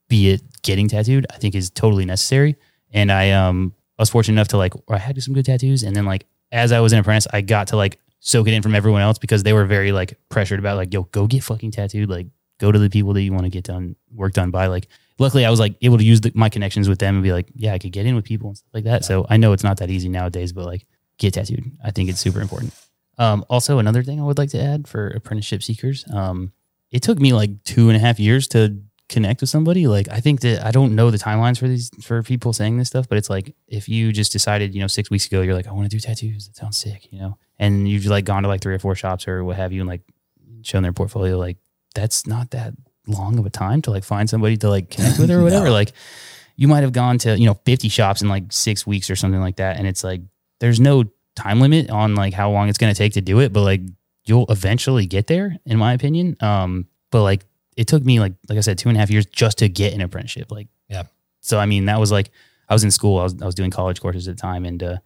be 0.08 0.30
it 0.30 0.42
getting 0.62 0.88
tattooed, 0.88 1.26
I 1.32 1.38
think 1.38 1.56
is 1.56 1.70
totally 1.70 2.06
necessary. 2.06 2.56
And 2.92 3.12
I 3.12 3.32
um 3.32 3.74
I 3.98 4.02
was 4.02 4.10
fortunate 4.10 4.36
enough 4.36 4.48
to 4.50 4.58
like 4.58 4.74
I 4.88 4.98
had 4.98 5.22
some 5.22 5.34
good 5.34 5.46
tattoos, 5.46 5.84
and 5.84 5.96
then 5.96 6.06
like 6.06 6.26
as 6.52 6.72
I 6.72 6.80
was 6.80 6.94
an 6.94 7.00
apprentice, 7.00 7.28
I 7.32 7.42
got 7.42 7.68
to 7.68 7.78
like 7.78 8.00
soak 8.20 8.48
it 8.48 8.54
in 8.54 8.62
from 8.62 8.76
everyone 8.76 9.02
else 9.02 9.18
because 9.18 9.44
they 9.44 9.54
were 9.54 9.66
very 9.66 9.92
like 9.92 10.18
pressured 10.30 10.60
about 10.60 10.78
like 10.78 10.94
yo 10.94 11.04
go 11.04 11.28
get 11.28 11.44
fucking 11.44 11.72
tattooed, 11.72 12.10
like 12.10 12.28
go 12.60 12.72
to 12.72 12.80
the 12.80 12.90
people 12.90 13.14
that 13.14 13.22
you 13.22 13.32
want 13.32 13.46
to 13.46 13.50
get 13.50 13.64
done 13.64 13.96
work 14.14 14.34
done 14.34 14.52
by. 14.52 14.68
Like 14.68 14.88
luckily, 15.20 15.46
I 15.46 15.50
was 15.50 15.60
like 15.60 15.76
able 15.82 15.98
to 15.98 16.04
use 16.04 16.22
the, 16.22 16.32
my 16.34 16.50
connections 16.50 16.90
with 16.90 17.00
them 17.00 17.16
and 17.16 17.24
be 17.24 17.32
like 17.32 17.50
yeah 17.56 17.74
I 17.74 17.80
could 17.80 17.92
get 17.92 18.06
in 18.06 18.16
with 18.16 18.26
people 18.26 18.50
and 18.50 18.58
stuff 18.58 18.74
like 18.74 18.86
that. 18.86 19.06
So 19.06 19.26
I 19.30 19.38
know 19.38 19.54
it's 19.54 19.64
not 19.64 19.78
that 19.78 19.90
easy 19.90 20.10
nowadays, 20.10 20.54
but 20.54 20.66
like 20.66 20.86
get 21.18 21.34
tattooed. 21.34 21.72
I 21.84 21.92
think 21.92 22.10
it's 22.10 22.20
super 22.20 22.42
important. 22.42 22.74
Um, 23.18 23.44
also, 23.50 23.80
another 23.80 24.04
thing 24.04 24.20
I 24.20 24.24
would 24.24 24.38
like 24.38 24.52
to 24.52 24.62
add 24.62 24.88
for 24.88 25.08
apprenticeship 25.08 25.64
seekers, 25.64 26.06
um, 26.14 26.52
it 26.92 27.02
took 27.02 27.20
me 27.20 27.34
like 27.34 27.64
two 27.64 27.90
and 27.90 27.98
a 27.98 28.00
half 28.00 28.20
years 28.20 28.48
to 28.50 28.80
connect 29.10 29.42
with 29.42 29.50
somebody. 29.50 29.88
Like, 29.88 30.10
I 30.10 30.20
think 30.20 30.42
that 30.42 30.66
I 30.66 30.72
don't 30.72 30.96
know 30.96 31.12
the 31.12 31.18
timelines 31.18 31.58
for 31.58 31.68
these 31.68 31.90
for 32.04 32.22
people 32.24 32.54
saying 32.54 32.78
this 32.78 32.88
stuff, 32.90 33.08
but 33.08 33.18
it's 33.18 33.30
like 33.30 33.56
if 33.68 33.88
you 33.88 34.12
just 34.12 34.32
decided, 34.32 34.74
you 34.74 34.82
know, 34.82 34.88
six 34.88 35.10
weeks 35.10 35.26
ago, 35.26 35.42
you're 35.42 35.54
like, 35.54 35.68
I 35.68 35.72
want 35.72 35.90
to 35.90 35.96
do 35.96 36.00
tattoos. 36.00 36.48
That 36.48 36.56
sounds 36.56 36.78
sick, 36.78 37.12
you 37.12 37.20
know, 37.20 37.38
and 37.58 37.88
you've 37.88 38.06
like 38.06 38.26
gone 38.26 38.44
to 38.44 38.50
like 38.50 38.62
three 38.62 38.76
or 38.76 38.80
four 38.80 38.96
shops 38.96 39.28
or 39.28 39.44
what 39.44 39.56
have 39.56 39.72
you, 39.72 39.82
and 39.82 39.88
like 39.88 40.02
shown 40.62 40.84
their 40.84 40.94
portfolio. 40.94 41.38
Like, 41.38 41.58
that's 41.96 42.28
not 42.28 42.52
that 42.52 42.74
long 43.08 43.40
of 43.40 43.46
a 43.46 43.50
time 43.50 43.82
to 43.84 43.92
like 43.92 44.04
find 44.04 44.30
somebody 44.30 44.58
to 44.58 44.70
like 44.70 44.90
connect 44.90 45.20
with 45.20 45.32
or 45.32 45.44
whatever. 45.44 45.70
Like, 45.70 45.94
you 46.56 46.68
might 46.68 46.82
have 46.82 46.94
gone 46.94 47.18
to 47.20 47.38
you 47.38 47.46
know 47.46 47.60
50 47.66 47.90
shops 47.90 48.22
in 48.22 48.30
like 48.30 48.52
six 48.52 48.86
weeks 48.86 49.10
or 49.10 49.16
something 49.16 49.42
like 49.42 49.58
that, 49.58 49.78
and 49.78 49.88
it's 49.88 50.04
like 50.04 50.22
there's 50.60 50.80
no 50.80 51.06
time 51.36 51.62
limit 51.62 51.90
on 51.90 52.16
like 52.16 52.34
how 52.34 52.50
long 52.50 52.68
it's 52.68 52.78
going 52.78 52.94
to 52.94 52.98
take 52.98 53.14
to 53.14 53.22
do 53.22 53.40
it, 53.40 53.54
but 53.54 53.62
like 53.62 53.82
you'll 54.26 54.48
eventually 54.50 55.06
get 55.06 55.28
there, 55.28 55.56
in 55.66 55.78
my 55.78 55.94
opinion. 55.94 56.36
Um, 56.42 56.88
but 57.12 57.24
like 57.24 57.46
it 57.78 57.88
took 57.88 58.04
me 58.04 58.20
like 58.20 58.34
like 58.50 58.58
I 58.58 58.62
said, 58.62 58.78
two 58.78 58.90
and 58.90 58.98
a 58.98 59.00
half 59.00 59.10
years 59.10 59.26
just 59.26 59.60
to 59.60 59.70
get 59.70 59.94
an 59.94 60.02
apprenticeship. 60.02 60.52
Like, 60.52 60.68
Yeah. 60.90 61.04
So 61.40 61.60
I 61.60 61.66
mean, 61.66 61.86
that 61.86 62.00
was 62.00 62.12
like 62.12 62.32
I 62.68 62.74
was 62.74 62.84
in 62.84 62.92
school. 62.92 63.20
I 63.20 63.24
was 63.24 63.42
I 63.42 63.46
was 63.46 63.56
doing 63.56 63.72
college 63.72 64.02
courses 64.02 64.28
at 64.28 64.36
the 64.36 64.42
time, 64.42 64.66
and 64.66 64.84
uh, 64.84 64.98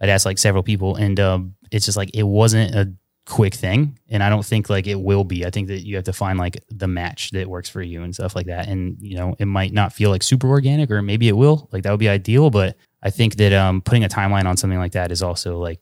I'd 0.00 0.08
asked 0.08 0.24
like 0.24 0.38
several 0.38 0.62
people, 0.62 0.96
and 0.96 1.18
um, 1.20 1.54
it's 1.70 1.84
just 1.84 1.96
like 1.96 2.10
it 2.14 2.22
wasn't 2.22 2.74
a 2.74 2.94
quick 3.26 3.54
thing, 3.54 3.98
and 4.08 4.22
I 4.22 4.30
don't 4.30 4.44
think 4.44 4.70
like 4.70 4.86
it 4.86 5.00
will 5.00 5.24
be. 5.24 5.44
I 5.44 5.50
think 5.50 5.68
that 5.68 5.80
you 5.80 5.96
have 5.96 6.04
to 6.04 6.12
find 6.12 6.38
like 6.38 6.62
the 6.70 6.88
match 6.88 7.30
that 7.32 7.48
works 7.48 7.68
for 7.68 7.82
you 7.82 8.02
and 8.02 8.14
stuff 8.14 8.34
like 8.34 8.46
that. 8.46 8.68
And 8.68 8.96
you 9.00 9.16
know, 9.16 9.34
it 9.38 9.46
might 9.46 9.72
not 9.72 9.92
feel 9.92 10.10
like 10.10 10.22
super 10.22 10.48
organic, 10.48 10.90
or 10.90 11.02
maybe 11.02 11.28
it 11.28 11.36
will. 11.36 11.68
Like 11.72 11.82
that 11.82 11.90
would 11.90 12.00
be 12.00 12.08
ideal, 12.08 12.50
but 12.50 12.76
I 13.02 13.10
think 13.10 13.36
that 13.36 13.52
um, 13.52 13.82
putting 13.82 14.04
a 14.04 14.08
timeline 14.08 14.46
on 14.46 14.56
something 14.56 14.78
like 14.78 14.92
that 14.92 15.10
is 15.10 15.22
also 15.22 15.58
like 15.58 15.80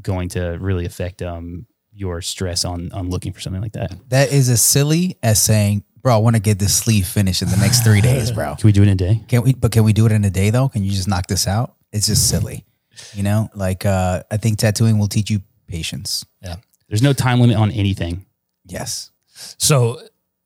going 0.00 0.28
to 0.30 0.56
really 0.60 0.86
affect 0.86 1.22
um, 1.22 1.66
your 1.92 2.22
stress 2.22 2.64
on 2.64 2.92
on 2.92 3.10
looking 3.10 3.32
for 3.32 3.40
something 3.40 3.62
like 3.62 3.72
that. 3.72 3.92
That 4.08 4.32
is 4.32 4.48
as 4.48 4.62
silly 4.62 5.18
as 5.22 5.42
saying, 5.42 5.84
"Bro, 6.08 6.14
I 6.14 6.20
want 6.20 6.36
to 6.36 6.40
get 6.40 6.58
this 6.58 6.74
sleeve 6.74 7.06
finished 7.06 7.42
in 7.42 7.50
the 7.50 7.58
next 7.58 7.84
three 7.84 8.00
days, 8.00 8.32
bro." 8.32 8.56
Can 8.56 8.66
we 8.66 8.72
do 8.72 8.80
it 8.80 8.86
in 8.86 8.92
a 8.92 8.94
day? 8.94 9.20
Can 9.28 9.42
we? 9.42 9.52
But 9.52 9.72
can 9.72 9.84
we 9.84 9.92
do 9.92 10.06
it 10.06 10.12
in 10.12 10.24
a 10.24 10.30
day 10.30 10.48
though? 10.48 10.70
Can 10.70 10.82
you 10.82 10.90
just 10.90 11.06
knock 11.06 11.26
this 11.26 11.46
out? 11.46 11.74
It's 11.92 12.06
just 12.06 12.30
silly, 12.30 12.64
you 13.12 13.22
know. 13.22 13.50
Like 13.54 13.84
uh, 13.84 14.22
I 14.30 14.38
think 14.38 14.58
tattooing 14.58 14.98
will 14.98 15.08
teach 15.08 15.28
you 15.28 15.42
patience. 15.66 16.24
Yeah. 16.40 16.56
There's 16.88 17.02
no 17.02 17.12
time 17.12 17.40
limit 17.40 17.58
on 17.58 17.70
anything. 17.72 18.24
Yes. 18.64 19.10
So, 19.58 20.00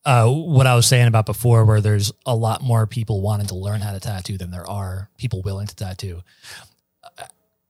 uh, 0.05 0.29
what 0.29 0.67
I 0.67 0.75
was 0.75 0.89
saying 0.89 1.07
about 1.07 1.27
before, 1.27 1.65
where 1.65 1.81
there's 1.81 2.11
a 2.27 2.35
lot 2.35 2.61
more 2.61 2.89
people 2.89 3.21
wanting 3.21 3.47
to 3.47 3.55
learn 3.55 3.83
how 3.83 3.93
to 3.93 4.01
tattoo 4.01 4.39
than 4.39 4.51
there 4.51 4.69
are 4.69 5.11
people 5.17 5.43
willing 5.43 5.69
to 5.69 5.77
tattoo. 5.77 6.23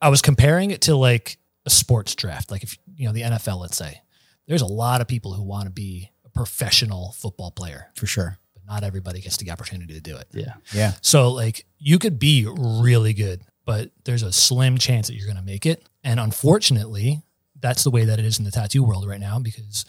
I 0.00 0.08
was 0.08 0.22
comparing 0.22 0.70
it 0.70 0.80
to 0.82 0.96
like 0.96 1.36
a 1.66 1.70
sports 1.70 2.14
draft, 2.14 2.50
like 2.50 2.62
if 2.62 2.78
you 2.96 3.06
know 3.06 3.12
the 3.12 3.20
NFL, 3.20 3.60
let's 3.60 3.76
say. 3.76 4.00
There's 4.48 4.62
a 4.62 4.66
lot 4.66 5.02
of 5.02 5.08
people 5.08 5.34
who 5.34 5.42
want 5.42 5.66
to 5.66 5.70
be 5.70 6.08
a 6.08 6.11
professional 6.34 7.12
football 7.12 7.50
player, 7.50 7.88
For 7.94 8.06
sure. 8.06 8.38
but 8.54 8.64
not 8.66 8.84
everybody 8.84 9.20
gets 9.20 9.36
the 9.36 9.50
opportunity 9.50 9.94
to 9.94 10.00
do 10.00 10.16
it. 10.16 10.28
Yeah. 10.32 10.54
Yeah. 10.72 10.92
So 11.00 11.30
like 11.30 11.66
you 11.78 11.98
could 11.98 12.18
be 12.18 12.46
really 12.48 13.12
good, 13.12 13.42
but 13.64 13.90
there's 14.04 14.22
a 14.22 14.32
slim 14.32 14.78
chance 14.78 15.06
that 15.08 15.14
you're 15.14 15.26
going 15.26 15.36
to 15.38 15.42
make 15.44 15.66
it. 15.66 15.84
And 16.04 16.18
unfortunately, 16.18 17.22
that's 17.60 17.84
the 17.84 17.90
way 17.90 18.04
that 18.04 18.18
it 18.18 18.24
is 18.24 18.38
in 18.38 18.44
the 18.44 18.50
tattoo 18.50 18.82
world 18.82 19.06
right 19.06 19.20
now 19.20 19.38
because 19.38 19.84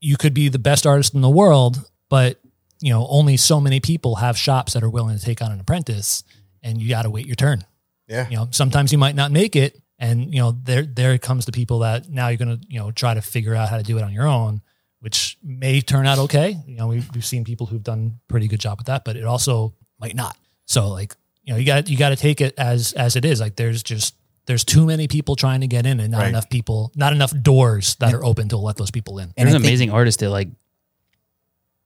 you 0.00 0.16
could 0.16 0.32
be 0.34 0.48
the 0.48 0.58
best 0.58 0.86
artist 0.86 1.14
in 1.14 1.20
the 1.20 1.28
world, 1.30 1.84
but 2.08 2.40
you 2.80 2.90
know, 2.92 3.06
only 3.10 3.36
so 3.36 3.60
many 3.60 3.78
people 3.78 4.16
have 4.16 4.38
shops 4.38 4.72
that 4.72 4.82
are 4.82 4.88
willing 4.88 5.18
to 5.18 5.22
take 5.24 5.42
on 5.42 5.52
an 5.52 5.60
apprentice 5.60 6.24
and 6.62 6.80
you 6.80 6.88
got 6.88 7.02
to 7.02 7.10
wait 7.10 7.26
your 7.26 7.36
turn. 7.36 7.62
Yeah. 8.08 8.26
You 8.30 8.36
know, 8.36 8.48
sometimes 8.52 8.90
you 8.90 8.96
might 8.98 9.14
not 9.14 9.30
make 9.30 9.54
it 9.54 9.78
and 9.98 10.32
you 10.32 10.40
know, 10.40 10.52
there 10.52 10.82
there 10.84 11.18
comes 11.18 11.44
the 11.44 11.52
people 11.52 11.80
that 11.80 12.08
now 12.08 12.28
you're 12.28 12.38
going 12.38 12.58
to, 12.58 12.66
you 12.68 12.78
know, 12.78 12.90
try 12.90 13.12
to 13.12 13.20
figure 13.20 13.54
out 13.54 13.68
how 13.68 13.76
to 13.76 13.82
do 13.82 13.98
it 13.98 14.02
on 14.02 14.12
your 14.14 14.26
own, 14.26 14.62
which 15.00 15.38
may 15.42 15.80
turn 15.80 16.06
out 16.06 16.18
okay. 16.18 16.56
You 16.66 16.76
know, 16.76 16.86
we've, 16.88 17.08
we've 17.14 17.24
seen 17.24 17.44
people 17.44 17.66
who've 17.66 17.82
done 17.82 18.20
pretty 18.28 18.48
good 18.48 18.60
job 18.60 18.78
with 18.78 18.86
that, 18.86 19.04
but 19.04 19.16
it 19.16 19.24
also 19.24 19.74
might 19.98 20.14
not. 20.14 20.36
So 20.66 20.88
like, 20.88 21.14
you 21.42 21.52
know, 21.52 21.58
you 21.58 21.66
got 21.66 21.88
you 21.88 21.96
got 21.96 22.10
to 22.10 22.16
take 22.16 22.40
it 22.40 22.54
as 22.58 22.92
as 22.92 23.16
it 23.16 23.24
is. 23.24 23.40
Like 23.40 23.56
there's 23.56 23.82
just 23.82 24.14
there's 24.46 24.64
too 24.64 24.84
many 24.86 25.08
people 25.08 25.36
trying 25.36 25.60
to 25.62 25.66
get 25.66 25.86
in 25.86 26.00
and 26.00 26.10
not 26.12 26.18
Right. 26.20 26.28
enough 26.28 26.48
people, 26.50 26.92
not 26.96 27.12
enough 27.12 27.32
doors 27.42 27.94
that 27.96 28.12
are 28.14 28.24
open 28.24 28.48
to 28.50 28.56
let 28.56 28.76
those 28.76 28.90
people 28.90 29.18
in. 29.18 29.32
And 29.36 29.46
There's 29.48 29.54
I 29.54 29.58
think- 29.58 29.64
amazing 29.68 29.90
artists 29.90 30.20
that 30.20 30.30
like 30.30 30.48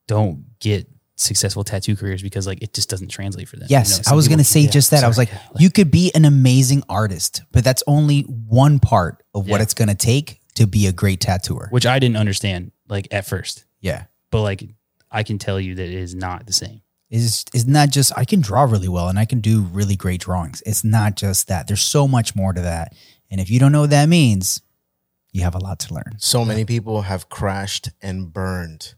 don't 0.07 0.45
get 0.61 0.89
successful 1.17 1.62
tattoo 1.65 1.95
careers 1.97 2.23
because 2.23 2.47
like 2.47 2.61
it 2.62 2.75
just 2.75 2.91
doesn't 2.91 3.09
translate 3.09 3.49
for 3.49 3.57
them. 3.57 3.67
you 3.71 3.75
Yes, 3.77 4.05
know? 4.05 4.12
I 4.12 4.17
was 4.17 4.27
going 4.29 4.39
to 4.39 4.45
say 4.45 4.61
yeah, 4.61 4.71
just 4.71 4.91
that. 4.91 5.05
I 5.05 5.07
was 5.09 5.17
sorry. 5.17 5.29
like, 5.33 5.61
you 5.61 5.71
could 5.71 5.91
be 5.91 6.11
an 6.15 6.25
amazing 6.25 6.83
artist, 6.89 7.43
but 7.53 7.62
that's 7.65 7.83
only 7.87 8.23
one 8.23 8.81
part 8.81 9.23
of 9.35 9.49
what 9.49 9.59
Yeah. 9.59 9.62
it's 9.62 9.75
going 9.75 9.89
to 9.89 9.95
take 9.95 10.41
to 10.55 10.67
be 10.67 10.87
a 10.87 10.93
great 10.93 11.21
tattooer. 11.21 11.69
which 11.71 11.87
I 11.87 11.99
didn't 11.99 12.17
understand 12.17 12.73
like 12.89 13.09
at 13.11 13.27
first, 13.27 13.65
Yeah. 13.81 14.05
but 14.31 14.43
like 14.43 14.69
I 15.11 15.23
can 15.23 15.39
tell 15.39 15.61
you 15.61 15.75
that 15.77 15.85
it 15.87 15.93
is 15.95 16.15
not 16.15 16.47
the 16.47 16.53
same. 16.53 16.81
Is 17.11 17.45
is 17.53 17.67
not 17.67 17.91
just 17.91 18.13
I 18.17 18.25
can 18.25 18.41
draw 18.41 18.65
really 18.65 18.89
well 18.89 19.09
and 19.09 19.19
I 19.19 19.25
can 19.25 19.41
do 19.41 19.63
really 19.63 19.95
great 19.95 20.21
drawings. 20.21 20.63
It's 20.67 20.83
not 20.85 21.15
just 21.17 21.47
that. 21.49 21.67
There's 21.69 21.83
so 21.83 22.09
much 22.09 22.35
more 22.35 22.53
to 22.53 22.61
that. 22.63 22.95
And 23.31 23.41
if 23.41 23.51
you 23.51 23.61
don't 23.61 23.73
know 23.73 23.83
what 23.83 23.91
that 23.91 24.09
means, 24.09 24.61
you 25.33 25.43
have 25.43 25.55
a 25.55 25.59
lot 25.61 25.79
to 25.81 25.95
learn. 25.95 26.17
So 26.19 26.45
many 26.45 26.65
people 26.65 27.03
have 27.03 27.29
crashed 27.29 27.91
and 28.03 28.33
burned. 28.33 28.95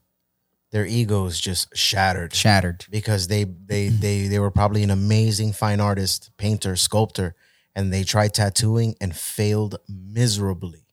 Their 0.70 0.86
egos 0.86 1.38
just 1.40 1.76
shattered 1.76 2.34
Shattered. 2.34 2.86
because 2.90 3.28
they 3.28 3.44
they 3.44 3.88
they 4.04 4.28
they 4.28 4.38
were 4.38 4.50
probably 4.50 4.82
an 4.82 4.90
amazing 4.90 5.52
fine 5.52 5.80
artist, 5.80 6.30
painter, 6.38 6.76
sculptor, 6.76 7.34
and 7.74 7.92
they 7.92 8.02
tried 8.04 8.32
tattooing 8.34 8.94
and 9.00 9.14
failed 9.14 9.76
miserably 9.88 10.85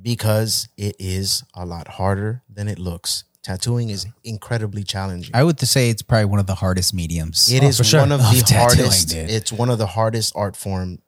because 0.00 0.68
it 0.76 0.96
is 0.98 1.42
a 1.54 1.64
lot 1.66 1.88
harder 1.88 2.42
than 2.48 2.68
it 2.68 2.78
looks. 2.78 3.24
Tattooing 3.42 3.88
is 3.90 4.06
incredibly 4.24 4.84
challenging. 4.84 5.30
I 5.34 5.42
would 5.44 5.58
say 5.60 5.90
it's 5.90 6.02
probably 6.02 6.26
one 6.26 6.40
of 6.40 6.46
the 6.46 6.56
hardest 6.56 6.92
mediums. 6.92 7.50
It 7.50 7.62
Oh, 7.62 7.68
is 7.68 7.76
sure. 7.84 8.00
one 8.00 8.12
of 8.12 8.20
Of 8.20 8.30
the 8.34 8.42
tattooing, 8.42 8.78
hardest. 8.86 9.08
dude. 9.08 9.30
It's 9.30 9.52
one 9.52 9.70
of 9.70 9.78
the 9.78 9.86
hardest 9.86 10.32
art 10.36 10.56
form, 10.56 10.98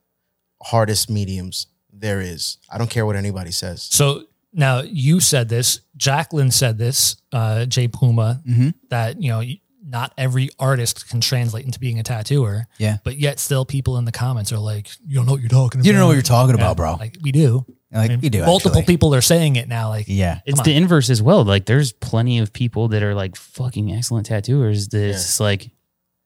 hardest 0.63 1.11
mediums 1.11 1.67
there 1.93 2.21
is. 2.21 2.59
I 2.71 2.79
don't 2.79 2.89
care 2.91 3.05
what 3.05 3.17
anybody 3.17 3.51
says. 3.51 3.83
So 3.91 4.25
now 4.53 4.81
you 4.83 5.21
said 5.21 5.49
this, 5.49 5.81
Jacqueline 5.97 6.51
said 6.51 6.79
this, 6.79 7.17
uh, 7.33 7.67
Jay 7.67 7.89
Puma, 7.89 8.41
Mhm. 8.49 8.75
that 8.91 9.21
you 9.23 9.31
know 9.31 9.43
not 9.85 10.13
every 10.17 10.51
artist 10.59 11.09
can 11.09 11.21
translate 11.21 11.65
into 11.65 11.81
being 11.81 11.99
a 11.99 12.03
tattooer. 12.03 12.67
Yeah. 12.79 12.99
but 13.05 13.19
yet 13.19 13.39
still 13.41 13.65
people 13.65 13.97
in 13.99 14.05
the 14.05 14.13
comments 14.13 14.53
are 14.53 14.59
like, 14.59 14.89
"You 15.05 15.17
don't 15.17 15.27
know 15.27 15.33
what 15.33 15.41
you're 15.41 15.49
talking 15.51 15.81
about." 15.81 15.87
You 15.87 15.93
don't 15.93 16.01
know 16.01 16.07
what 16.07 16.13
you're 16.13 16.23
talking 16.23 16.57
Yeah, 16.57 16.63
about, 16.65 16.77
bro. 16.77 16.95
Like 16.95 17.17
we 17.23 17.33
do. 17.33 17.67
Like, 17.93 18.11
I 18.11 18.15
mean, 18.15 18.21
we 18.21 18.29
do, 18.29 18.45
Multiple 18.45 18.79
actually. 18.79 18.93
people 18.93 19.15
are 19.15 19.21
saying 19.21 19.57
it 19.57 19.67
now. 19.69 19.89
Like, 19.89 20.07
yeah. 20.09 20.41
It's 20.47 20.57
Come 20.61 20.65
the 20.65 20.77
inverse 20.77 21.11
as 21.11 21.21
well. 21.21 21.45
Like 21.45 21.67
there's 21.67 21.93
plenty 21.93 22.39
of 22.39 22.53
people 22.53 22.89
that 22.89 23.03
are 23.03 23.15
like 23.15 23.35
fucking 23.37 23.93
excellent 23.93 24.27
tattooers 24.27 24.89
that 24.89 25.09
it's 25.09 25.23
just 25.23 25.41
like 25.41 25.71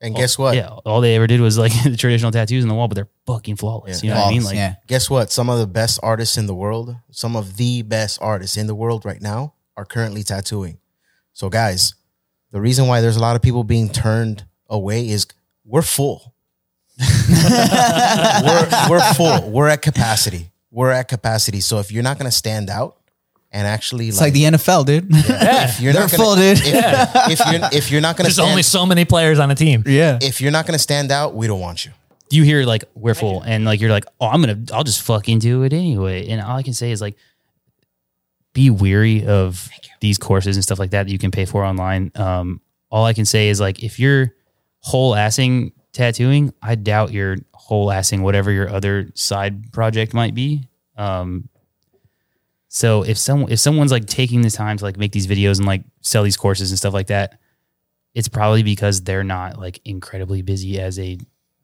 And 0.02 0.14
guess 0.14 0.36
what? 0.38 0.56
Yeah, 0.56 0.68
all 0.68 1.00
they 1.00 1.16
ever 1.16 1.26
did 1.26 1.40
was 1.40 1.56
like 1.56 1.72
the 1.84 1.96
traditional 1.96 2.30
tattoos 2.32 2.64
on 2.64 2.68
the 2.68 2.74
wall, 2.74 2.88
but 2.88 2.96
they're 2.96 3.08
fucking 3.26 3.56
flawless. 3.56 4.02
Yeah. 4.04 4.08
You 4.08 4.14
know 4.14 4.20
what 4.20 4.26
I 4.26 4.30
mean? 4.32 4.40
Flawless, 4.42 4.56
Like 4.56 4.56
yeah. 4.56 4.74
Guess 4.88 5.08
what? 5.08 5.32
Some 5.32 5.48
of 5.48 5.58
the 5.58 5.66
best 5.66 5.98
artists 6.02 6.36
in 6.36 6.46
the 6.46 6.54
world, 6.54 6.96
some 7.10 7.34
of 7.34 7.56
the 7.56 7.80
best 7.80 8.18
artists 8.20 8.58
in 8.58 8.66
the 8.66 8.74
world 8.74 9.06
right 9.06 9.22
now 9.22 9.54
are 9.76 9.86
currently 9.86 10.22
tattooing. 10.22 10.78
So, 11.32 11.48
guys, 11.48 11.94
the 12.52 12.60
reason 12.60 12.86
why 12.86 13.00
there's 13.00 13.16
a 13.16 13.20
lot 13.20 13.36
of 13.36 13.42
people 13.42 13.64
being 13.64 13.88
turned 13.88 14.44
away 14.68 15.08
is 15.08 15.26
we're 15.64 15.82
full. 15.82 16.34
we're, 17.28 18.68
we're 18.90 19.14
full. 19.14 19.50
We're 19.50 19.68
at 19.68 19.82
capacity. 19.82 20.50
We're 20.74 20.90
at 20.90 21.06
capacity. 21.06 21.60
So 21.60 21.78
if 21.78 21.92
you're 21.92 22.02
not 22.02 22.18
going 22.18 22.28
to 22.28 22.36
stand 22.36 22.68
out 22.68 22.96
and 23.52 23.64
actually, 23.64 24.08
It's 24.08 24.20
like 24.20 24.32
the 24.32 24.42
NFL, 24.42 24.86
dude. 24.86 25.06
if 25.10 25.80
you're 25.80 25.92
They're 25.92 26.02
not 26.02 26.10
gonna, 26.10 26.24
full, 26.24 26.34
dude. 26.34 26.58
If, 26.58 26.64
if 27.30 27.52
you're 27.52 27.68
if 27.72 27.90
you're 27.92 28.00
not 28.00 28.16
going 28.16 28.28
to 28.28 28.34
there's 28.34 28.40
only 28.40 28.64
so 28.64 28.84
many 28.84 29.04
players 29.04 29.38
on 29.38 29.52
a 29.52 29.54
team. 29.54 29.84
yeah. 29.86 30.18
if 30.20 30.40
you're 30.40 30.50
not 30.50 30.66
going 30.66 30.74
to 30.74 30.82
stand 30.82 31.12
out, 31.12 31.34
we 31.36 31.46
don't 31.46 31.60
want 31.60 31.84
you. 31.84 31.92
you 32.30 32.42
hear 32.42 32.64
like 32.64 32.82
we're 32.96 33.14
full, 33.14 33.42
and 33.42 33.64
like 33.64 33.80
you're 33.80 33.90
like, 33.90 34.06
oh, 34.20 34.26
I'm 34.26 34.40
gonna, 34.40 34.58
I'll 34.72 34.82
just 34.82 35.02
fucking 35.02 35.38
do 35.38 35.62
it 35.62 35.72
anyway. 35.72 36.26
And 36.26 36.40
all 36.40 36.56
I 36.56 36.64
can 36.64 36.74
say 36.74 36.90
is 36.90 37.00
like, 37.00 37.16
be 38.52 38.70
weary 38.70 39.24
of 39.24 39.68
these 40.00 40.18
courses 40.18 40.56
and 40.56 40.64
stuff 40.64 40.80
like 40.80 40.90
that 40.90 41.06
that 41.06 41.12
you 41.12 41.18
can 41.18 41.30
pay 41.30 41.44
for 41.44 41.64
online. 41.64 42.10
Um, 42.16 42.60
all 42.90 43.04
I 43.04 43.12
can 43.12 43.24
say 43.24 43.48
is 43.48 43.60
like, 43.60 43.84
if 43.84 44.00
you're 44.00 44.34
whole 44.80 45.12
assing 45.14 45.72
tattooing, 45.92 46.52
I 46.60 46.74
doubt 46.74 47.12
you're 47.12 47.36
whole 47.64 47.88
assing 47.88 48.20
whatever 48.20 48.50
your 48.50 48.68
other 48.68 49.10
side 49.14 49.72
project 49.72 50.12
might 50.12 50.34
be. 50.34 50.68
Um, 50.96 51.48
so 52.68 53.02
if 53.04 53.16
someone 53.16 53.50
if 53.50 53.58
someone's 53.58 53.90
like 53.90 54.06
taking 54.06 54.42
the 54.42 54.50
time 54.50 54.76
to 54.76 54.84
like 54.84 54.98
make 54.98 55.12
these 55.12 55.26
videos 55.26 55.56
and 55.58 55.66
like 55.66 55.82
sell 56.02 56.22
these 56.24 56.36
courses 56.36 56.70
and 56.70 56.78
stuff 56.78 56.92
like 56.92 57.06
that, 57.06 57.38
it's 58.14 58.28
probably 58.28 58.62
because 58.62 59.02
they're 59.02 59.24
not 59.24 59.58
like 59.58 59.80
incredibly 59.84 60.42
busy 60.42 60.78
as 60.78 60.98
a 60.98 61.18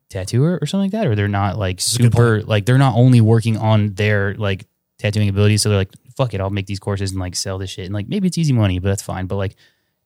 tattooer 0.09 0.59
or 0.61 0.67
something 0.67 0.91
like 0.91 0.93
that, 0.93 1.07
or 1.07 1.15
they're 1.15 1.29
not 1.29 1.59
like 1.59 1.81
super 1.81 2.43
like 2.43 2.65
they're 2.65 2.79
not 2.79 2.97
only 2.97 3.21
working 3.21 3.59
on 3.59 3.93
their 3.95 4.35
like 4.37 4.67
tattooing 4.99 5.29
abilities. 5.29 5.63
So 5.63 5.69
they're 5.69 5.79
like, 5.79 5.93
fuck 6.17 6.33
it, 6.33 6.41
I'll 6.41 6.51
make 6.51 6.67
these 6.67 6.81
courses 6.81 7.11
and 7.11 7.21
like 7.21 7.37
sell 7.37 7.59
this 7.59 7.71
shit. 7.71 7.85
And 7.85 7.95
like 7.95 8.09
maybe 8.09 8.27
it's 8.27 8.39
easy 8.39 8.53
money, 8.53 8.79
but 8.79 8.89
that's 8.89 9.03
fine. 9.03 9.27
But 9.27 9.37
like, 9.37 9.57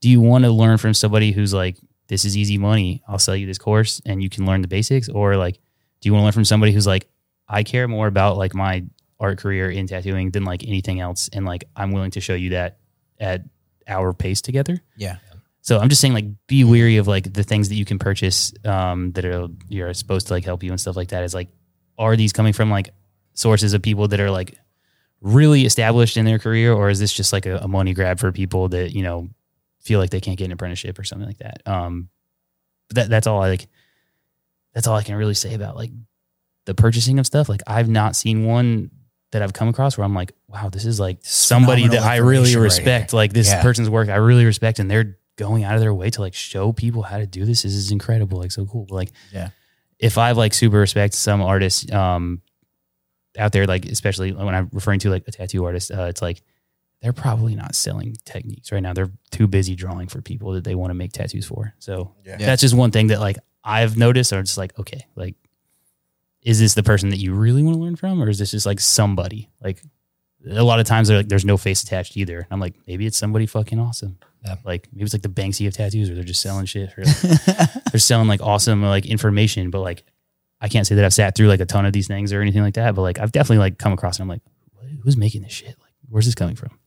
do 0.00 0.10
you 0.10 0.20
want 0.20 0.44
to 0.44 0.50
learn 0.50 0.78
from 0.78 0.94
somebody 0.94 1.32
who's 1.32 1.54
like, 1.54 1.76
this 2.08 2.24
is 2.24 2.36
easy 2.36 2.58
money, 2.58 3.02
I'll 3.06 3.18
sell 3.18 3.36
you 3.36 3.46
this 3.46 3.58
course 3.58 4.00
and 4.04 4.22
you 4.22 4.28
can 4.28 4.44
learn 4.44 4.62
the 4.62 4.68
basics? 4.68 5.08
Or 5.08 5.36
like, 5.36 5.58
do 6.04 6.08
you 6.08 6.12
want 6.12 6.20
to 6.20 6.24
learn 6.26 6.32
from 6.32 6.44
somebody 6.44 6.70
who's 6.72 6.86
like, 6.86 7.08
I 7.48 7.62
care 7.62 7.88
more 7.88 8.06
about 8.06 8.36
like 8.36 8.54
my 8.54 8.84
art 9.18 9.38
career 9.38 9.70
in 9.70 9.86
tattooing 9.86 10.32
than 10.32 10.44
like 10.44 10.62
anything 10.62 11.00
else. 11.00 11.30
And 11.32 11.46
like 11.46 11.64
I'm 11.74 11.92
willing 11.92 12.10
to 12.10 12.20
show 12.20 12.34
you 12.34 12.50
that 12.50 12.76
at 13.18 13.42
our 13.88 14.12
pace 14.12 14.42
together. 14.42 14.82
Yeah. 14.98 15.16
So 15.62 15.78
I'm 15.78 15.88
just 15.88 16.02
saying, 16.02 16.12
like, 16.12 16.26
be 16.46 16.62
weary 16.62 16.98
of 16.98 17.08
like 17.08 17.32
the 17.32 17.42
things 17.42 17.70
that 17.70 17.76
you 17.76 17.86
can 17.86 17.98
purchase 17.98 18.52
um, 18.66 19.12
that 19.12 19.24
are 19.24 19.48
you're 19.70 19.94
supposed 19.94 20.26
to 20.26 20.34
like 20.34 20.44
help 20.44 20.62
you 20.62 20.70
and 20.70 20.78
stuff 20.78 20.94
like 20.94 21.08
that. 21.08 21.24
Is 21.24 21.32
like, 21.32 21.48
are 21.96 22.16
these 22.16 22.34
coming 22.34 22.52
from 22.52 22.70
like 22.70 22.90
sources 23.32 23.72
of 23.72 23.80
people 23.80 24.08
that 24.08 24.20
are 24.20 24.30
like 24.30 24.58
really 25.22 25.64
established 25.64 26.18
in 26.18 26.26
their 26.26 26.38
career, 26.38 26.74
or 26.74 26.90
is 26.90 26.98
this 26.98 27.14
just 27.14 27.32
like 27.32 27.46
a, 27.46 27.56
a 27.60 27.68
money 27.68 27.94
grab 27.94 28.20
for 28.20 28.30
people 28.30 28.68
that 28.68 28.92
you 28.92 29.02
know 29.02 29.30
feel 29.80 30.00
like 30.00 30.10
they 30.10 30.20
can't 30.20 30.36
get 30.36 30.44
an 30.44 30.52
apprenticeship 30.52 30.98
or 30.98 31.04
something 31.04 31.26
like 31.26 31.38
that? 31.38 31.62
Um, 31.64 32.10
that 32.90 33.08
that's 33.08 33.26
all 33.26 33.42
I 33.42 33.48
like. 33.48 33.66
That's 34.74 34.86
all 34.86 34.96
I 34.96 35.02
can 35.02 35.14
really 35.14 35.34
say 35.34 35.54
about 35.54 35.76
like 35.76 35.90
the 36.66 36.74
purchasing 36.74 37.18
of 37.18 37.26
stuff. 37.26 37.48
Like, 37.48 37.62
I've 37.66 37.88
not 37.88 38.16
seen 38.16 38.44
one 38.44 38.90
that 39.32 39.42
I've 39.42 39.52
come 39.52 39.68
across 39.68 39.96
where 39.98 40.04
I'm 40.04 40.14
like, 40.14 40.32
wow, 40.48 40.68
this 40.68 40.84
is 40.84 40.98
like 41.00 41.18
somebody 41.22 41.88
that 41.88 42.02
I 42.02 42.16
really 42.16 42.52
information 42.52 42.60
right 42.60 42.64
respect. 42.64 43.12
like 43.12 43.32
this 43.32 43.48
Yeah. 43.48 43.62
person's 43.62 43.90
work 43.90 44.08
I 44.08 44.16
really 44.16 44.44
respect, 44.44 44.78
and 44.78 44.90
they're 44.90 45.18
going 45.36 45.64
out 45.64 45.74
of 45.74 45.80
their 45.80 45.92
way 45.94 46.10
to 46.10 46.20
like 46.20 46.34
show 46.34 46.72
people 46.72 47.02
how 47.02 47.18
to 47.18 47.26
do 47.26 47.44
this. 47.44 47.62
This 47.62 47.74
is 47.74 47.90
incredible, 47.90 48.38
like 48.38 48.52
so 48.52 48.64
cool. 48.66 48.86
Like, 48.90 49.10
Yeah. 49.32 49.48
if 49.98 50.18
I 50.18 50.32
like 50.32 50.54
super 50.54 50.78
respect 50.78 51.14
some 51.14 51.40
artists 51.42 51.90
um 51.92 52.42
out 53.38 53.50
there, 53.52 53.66
like 53.66 53.84
especially 53.86 54.32
when 54.32 54.54
I'm 54.54 54.70
referring 54.72 55.00
to 55.00 55.10
like 55.10 55.24
a 55.26 55.32
tattoo 55.32 55.64
artist, 55.64 55.90
uh, 55.90 56.04
it's 56.04 56.22
like 56.22 56.42
they're 57.02 57.12
probably 57.12 57.54
not 57.56 57.74
selling 57.74 58.14
techniques 58.24 58.70
right 58.72 58.80
now. 58.82 58.94
They're 58.94 59.10
too 59.30 59.46
busy 59.48 59.74
drawing 59.74 60.06
for 60.08 60.22
people 60.22 60.52
that 60.52 60.64
they 60.64 60.74
want 60.76 60.90
to 60.90 60.94
make 60.94 61.12
tattoos 61.12 61.44
for. 61.46 61.74
So 61.80 62.14
Yeah. 62.24 62.36
that's 62.36 62.62
just 62.62 62.74
one 62.74 62.92
thing 62.92 63.08
that 63.08 63.20
like 63.20 63.36
I've 63.64 63.96
noticed, 63.96 64.32
or 64.32 64.42
just 64.42 64.58
like 64.58 64.78
okay, 64.78 65.06
like 65.16 65.36
is 66.42 66.60
this 66.60 66.74
the 66.74 66.82
person 66.82 67.08
that 67.08 67.16
you 67.16 67.34
really 67.34 67.62
want 67.62 67.74
to 67.76 67.82
learn 67.82 67.96
from, 67.96 68.22
or 68.22 68.28
is 68.28 68.38
this 68.38 68.50
just 68.50 68.66
like 68.66 68.78
somebody? 68.78 69.48
Like 69.62 69.82
a 70.48 70.62
lot 70.62 70.78
of 70.78 70.86
times, 70.86 71.08
they're 71.08 71.16
like, 71.16 71.28
there's 71.28 71.44
no 71.44 71.56
face 71.56 71.82
attached 71.82 72.16
either. 72.16 72.46
I'm 72.50 72.60
like, 72.60 72.74
maybe 72.86 73.06
it's 73.06 73.16
somebody 73.16 73.46
fucking 73.46 73.80
awesome. 73.80 74.18
Yeah. 74.44 74.56
Like 74.62 74.88
maybe 74.92 75.04
it's 75.04 75.14
like 75.14 75.22
the 75.22 75.28
Banksy 75.30 75.66
of 75.66 75.74
tattoos, 75.74 76.10
or 76.10 76.14
they're 76.14 76.22
just 76.22 76.42
selling 76.42 76.66
shit, 76.66 76.96
or 76.98 77.04
like, 77.04 77.84
they're 77.92 77.98
selling 77.98 78.28
like 78.28 78.42
awesome 78.42 78.82
like 78.82 79.06
information. 79.06 79.70
But 79.70 79.80
like, 79.80 80.04
I 80.60 80.68
can't 80.68 80.86
say 80.86 80.94
that 80.96 81.04
I've 81.04 81.14
sat 81.14 81.34
through 81.34 81.48
like 81.48 81.60
a 81.60 81.66
ton 81.66 81.86
of 81.86 81.92
these 81.94 82.06
things 82.06 82.32
or 82.32 82.42
anything 82.42 82.62
like 82.62 82.74
that. 82.74 82.94
But 82.94 83.02
like, 83.02 83.18
I've 83.18 83.32
definitely 83.32 83.58
like 83.58 83.78
come 83.78 83.94
across 83.94 84.18
and 84.18 84.24
I'm 84.24 84.28
like, 84.28 84.42
who's 85.02 85.16
making 85.16 85.42
this 85.42 85.52
shit? 85.52 85.76
Like, 85.80 85.94
where's 86.08 86.26
this 86.26 86.34
coming 86.34 86.56
from? 86.56 86.78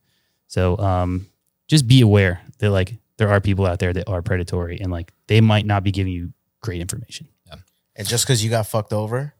So, 0.46 0.78
um, 0.78 1.26
just 1.66 1.86
be 1.86 2.00
aware 2.00 2.40
that 2.58 2.70
like 2.70 2.94
there 3.16 3.28
are 3.28 3.40
people 3.40 3.66
out 3.66 3.80
there 3.80 3.92
that 3.92 4.08
are 4.08 4.22
predatory 4.22 4.80
and 4.80 4.92
like 4.92 5.12
they 5.26 5.40
might 5.40 5.66
not 5.66 5.82
be 5.82 5.90
giving 5.90 6.12
you 6.12 6.32
great 6.60 6.80
information. 6.80 7.28
And 7.96 8.06
just 8.06 8.24
because 8.24 8.44
you 8.44 8.48
got 8.50 8.68
fucked 8.68 8.92
over 8.92 9.34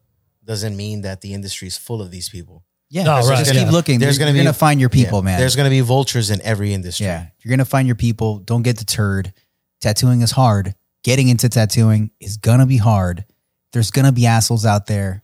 doesn't 0.45 0.77
mean 0.77 1.03
that 1.03 1.21
the 1.21 1.33
industry 1.33 1.69
is 1.69 1.77
full 1.77 2.03
of 2.03 2.11
these 2.11 2.29
people. 2.29 2.64
Yeah. 2.91 3.05
No, 3.05 3.21
so 3.21 3.29
right. 3.31 3.39
Just 3.39 3.55
Yeah. 3.55 3.62
keep 3.64 3.73
looking. 3.73 4.01
There's 4.01 4.16
There's 4.16 4.19
gonna 4.19 4.33
be 4.33 4.39
going 4.39 4.53
to 4.53 4.59
find 4.59 4.81
your 4.81 4.89
people, 4.89 5.19
Yeah. 5.21 5.25
man. 5.27 5.39
There's 5.39 5.55
going 5.55 5.66
to 5.66 5.71
be 5.71 5.79
vultures 5.81 6.31
in 6.31 6.41
every 6.43 6.75
industry. 6.75 7.07
Yeah. 7.07 7.29
You're 7.41 7.51
going 7.51 7.61
to 7.61 7.64
find 7.64 7.87
your 7.87 7.95
people. 7.95 8.39
Don't 8.41 8.62
get 8.62 8.77
deterred. 8.77 9.33
Tattooing 9.81 10.23
is 10.23 10.33
hard. 10.33 10.75
Getting 11.05 11.29
into 11.29 11.49
tattooing 11.49 12.11
is 12.19 12.37
going 12.37 12.59
to 12.59 12.66
be 12.66 12.79
hard. 12.79 13.27
There's 13.73 13.93
going 13.93 14.07
to 14.07 14.12
be 14.12 14.27
assholes 14.27 14.66
out 14.66 14.87
there. 14.87 15.23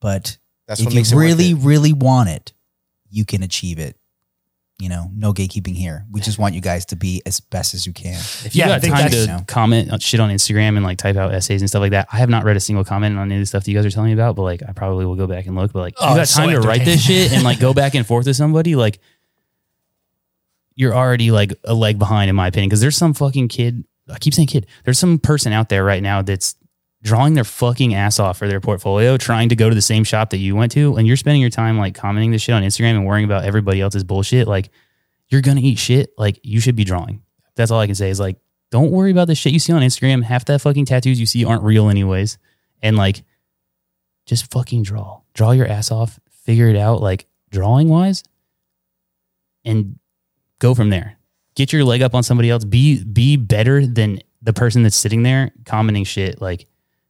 But 0.00 0.36
That's 0.66 0.80
if 0.80 0.86
what 0.86 0.94
you 0.94 0.98
makes 0.98 1.12
it 1.12 1.16
really, 1.16 1.54
really 1.54 1.92
want 1.92 2.30
it, 2.30 2.52
you 3.08 3.24
can 3.24 3.44
achieve 3.44 3.78
it. 3.78 3.96
You 4.80 4.88
know, 4.88 5.08
no 5.14 5.32
gatekeeping 5.32 5.76
here. 5.76 6.04
We 6.10 6.20
just 6.20 6.36
want 6.38 6.54
you 6.56 6.60
guys 6.60 6.84
to 6.86 6.96
be 6.96 7.22
as 7.26 7.38
best 7.38 7.74
as 7.74 7.86
you 7.86 7.92
can. 7.92 8.14
If 8.14 8.56
you 8.56 8.58
Yeah, 8.58 8.64
I 8.64 8.68
got 8.70 8.80
think 8.80 8.94
time 8.94 9.02
that's- 9.04 9.24
to 9.26 9.30
you 9.30 9.36
know. 9.38 9.44
comment 9.46 10.02
shit 10.02 10.18
on 10.18 10.30
Instagram 10.30 10.76
and 10.76 10.82
like 10.82 10.98
type 10.98 11.14
out 11.16 11.32
essays 11.32 11.62
and 11.62 11.68
stuff 11.70 11.80
like 11.80 11.92
that, 11.92 12.08
I 12.12 12.16
have 12.18 12.28
not 12.28 12.42
read 12.44 12.56
a 12.56 12.60
single 12.60 12.84
comment 12.84 13.16
on 13.16 13.28
any 13.30 13.36
of 13.36 13.42
the 13.42 13.46
stuff 13.46 13.62
that 13.64 13.70
you 13.70 13.76
guys 13.78 13.86
are 13.86 13.90
telling 13.90 14.08
me 14.08 14.14
about. 14.14 14.34
But 14.34 14.42
like, 14.42 14.62
I 14.68 14.72
probably 14.72 15.06
will 15.06 15.14
go 15.14 15.28
back 15.28 15.46
and 15.46 15.54
look. 15.54 15.72
But 15.72 15.78
like, 15.80 15.94
Oh, 15.98 16.08
you 16.10 16.14
got 16.16 16.22
it's 16.22 16.32
so 16.32 16.40
time 16.44 16.50
to 16.60 16.66
write 16.66 16.84
this 16.84 17.02
shit 17.04 17.32
and 17.32 17.44
like 17.44 17.60
go 17.60 17.72
back 17.72 17.94
and 17.94 18.04
forth 18.04 18.26
with 18.26 18.34
somebody, 18.34 18.74
like 18.74 18.98
you're 20.74 20.94
already 20.94 21.30
like 21.30 21.52
a 21.62 21.72
leg 21.72 21.98
behind, 22.00 22.28
in 22.28 22.34
my 22.34 22.48
opinion. 22.48 22.68
Because 22.68 22.80
there's 22.80 22.96
some 22.96 23.14
fucking 23.14 23.46
kid. 23.48 23.84
I 24.10 24.18
keep 24.18 24.34
saying 24.34 24.48
kid. 24.48 24.66
There's 24.84 24.98
some 24.98 25.18
person 25.20 25.52
out 25.52 25.68
there 25.68 25.84
right 25.84 26.02
now 26.02 26.20
that's 26.22 26.56
drawing 27.04 27.34
their 27.34 27.44
fucking 27.44 27.94
ass 27.94 28.18
off 28.18 28.38
for 28.38 28.48
their 28.48 28.60
portfolio, 28.60 29.16
trying 29.16 29.50
to 29.50 29.56
go 29.56 29.68
to 29.68 29.74
the 29.74 29.82
same 29.82 30.02
shop 30.02 30.30
that 30.30 30.38
you 30.38 30.56
went 30.56 30.72
to, 30.72 30.96
and 30.96 31.06
you're 31.06 31.16
spending 31.16 31.40
your 31.40 31.50
time 31.50 31.78
like 31.78 31.94
commenting 31.94 32.32
this 32.32 32.42
shit 32.42 32.54
on 32.54 32.62
Instagram 32.62 32.92
and 32.92 33.06
worrying 33.06 33.24
about 33.24 33.44
everybody 33.44 33.80
else's 33.80 34.02
bullshit. 34.02 34.48
Like, 34.48 34.70
you're 35.28 35.42
gonna 35.42 35.60
eat 35.60 35.78
shit. 35.78 36.10
Like, 36.18 36.40
you 36.42 36.60
should 36.60 36.76
be 36.76 36.84
drawing. 36.84 37.22
That's 37.54 37.70
all 37.70 37.78
I 37.78 37.86
can 37.86 37.94
say 37.94 38.10
is 38.10 38.18
like 38.18 38.38
don't 38.74 38.90
worry 38.90 39.12
about 39.12 39.28
the 39.28 39.36
shit 39.36 39.52
you 39.52 39.60
see 39.60 39.72
on 39.72 39.82
Instagram. 39.82 40.24
Half 40.24 40.46
that 40.46 40.60
fucking 40.60 40.86
tattoos 40.86 41.20
you 41.20 41.26
see 41.26 41.44
aren't 41.44 41.62
real 41.62 41.88
anyways. 41.88 42.38
And 42.82 42.96
like, 42.96 43.22
just 44.26 44.50
fucking 44.50 44.82
draw. 44.82 45.20
Draw 45.32 45.52
your 45.52 45.68
ass 45.68 45.92
off. 45.92 46.18
Figure 46.44 46.68
it 46.68 46.76
out, 46.76 47.00
like 47.00 47.26
drawing 47.52 47.88
wise, 47.88 48.24
and 49.64 50.00
go 50.58 50.74
from 50.74 50.90
there. 50.90 51.18
Get 51.54 51.72
your 51.72 51.84
leg 51.84 52.02
up 52.02 52.16
on 52.16 52.24
somebody 52.24 52.50
else. 52.50 52.64
Be 52.64 53.04
be 53.04 53.36
better 53.36 53.86
than 53.86 54.18
the 54.42 54.52
person 54.52 54.82
that's 54.82 54.96
sitting 54.96 55.22
there 55.22 55.52
commenting 55.64 56.02
shit, 56.02 56.42
like 56.42 56.66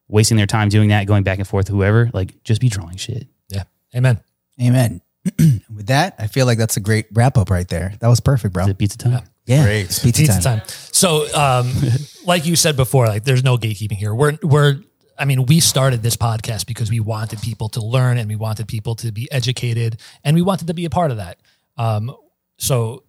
wasting 0.08 0.36
their 0.36 0.46
time 0.46 0.68
doing 0.68 0.88
that, 0.90 1.06
going 1.06 1.22
back 1.22 1.38
and 1.38 1.48
forth, 1.48 1.68
whoever. 1.68 2.10
Like, 2.12 2.42
just 2.44 2.60
be 2.60 2.68
drawing 2.68 2.96
shit. 2.96 3.26
Yeah. 3.48 3.64
Amen. 3.94 4.20
Amen. 4.60 5.00
With 5.38 5.86
that, 5.86 6.16
I 6.18 6.26
feel 6.26 6.46
like 6.46 6.58
that's 6.58 6.76
a 6.76 6.80
great 6.80 7.06
wrap 7.12 7.38
up 7.38 7.50
right 7.50 7.66
there. 7.68 7.94
That 8.00 8.08
was 8.08 8.20
perfect, 8.20 8.52
bro. 8.52 8.64
Is 8.64 8.70
it 8.70 8.78
pizza 8.78 8.98
time? 8.98 9.24
Yeah, 9.46 9.64
Great. 9.64 9.82
it's 9.82 9.98
pizza, 9.98 10.22
Pizza 10.22 10.40
time. 10.40 10.58
time. 10.60 10.68
So, 10.68 11.26
um, 11.34 11.70
like 12.24 12.46
you 12.46 12.56
said 12.56 12.76
before, 12.76 13.06
like 13.06 13.24
there's 13.24 13.44
no 13.44 13.56
gatekeeping 13.58 13.92
here. 13.96 14.14
We're 14.14 14.38
we're. 14.42 14.80
I 15.18 15.26
mean, 15.26 15.46
we 15.46 15.60
started 15.60 16.02
this 16.02 16.16
podcast 16.16 16.66
because 16.66 16.90
we 16.90 16.98
wanted 16.98 17.40
people 17.40 17.68
to 17.70 17.80
learn 17.84 18.18
and 18.18 18.28
we 18.28 18.34
wanted 18.36 18.66
people 18.66 18.96
to 18.96 19.12
be 19.12 19.30
educated 19.30 20.00
and 20.24 20.34
we 20.34 20.42
wanted 20.42 20.66
to 20.66 20.74
be 20.74 20.86
a 20.86 20.90
part 20.90 21.10
of 21.12 21.18
that. 21.18 21.38
Um, 21.76 22.14
so, 22.58 23.04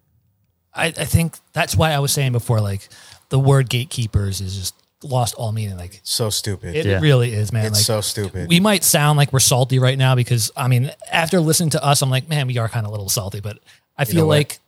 I, 0.72 0.86
I 0.86 1.04
think 1.04 1.36
that's 1.52 1.74
why 1.76 1.92
I 1.92 1.98
was 1.98 2.12
saying 2.12 2.30
before, 2.32 2.60
like 2.60 2.88
the 3.30 3.38
word 3.40 3.68
gatekeepers 3.68 4.40
is 4.40 4.56
just 4.56 4.74
lost 5.02 5.34
all 5.34 5.52
meaning. 5.52 5.76
Like 5.76 6.00
So 6.02 6.30
stupid. 6.30 6.74
it 6.74 6.86
Yeah. 6.86 7.00
really 7.00 7.32
is, 7.32 7.52
man. 7.52 7.66
it's 7.66 7.76
like 7.76 7.84
so 7.84 8.00
stupid. 8.00 8.48
we 8.48 8.60
might 8.60 8.82
sound 8.84 9.16
like 9.18 9.32
we're 9.32 9.40
salty 9.40 9.78
right 9.78 9.98
now 9.98 10.14
because 10.14 10.50
I 10.56 10.68
mean, 10.68 10.90
after 11.12 11.40
listening 11.40 11.70
to 11.70 11.84
us, 11.84 12.02
I'm 12.02 12.10
like, 12.10 12.28
man, 12.28 12.46
we 12.46 12.58
are 12.58 12.68
kind 12.68 12.84
of 12.86 12.90
a 12.90 12.92
little 12.92 13.08
salty, 13.08 13.40
but 13.40 13.58
I 13.98 14.04
feel 14.04 14.16
know 14.22 14.26
what? 14.26 14.36
like, 14.36 14.58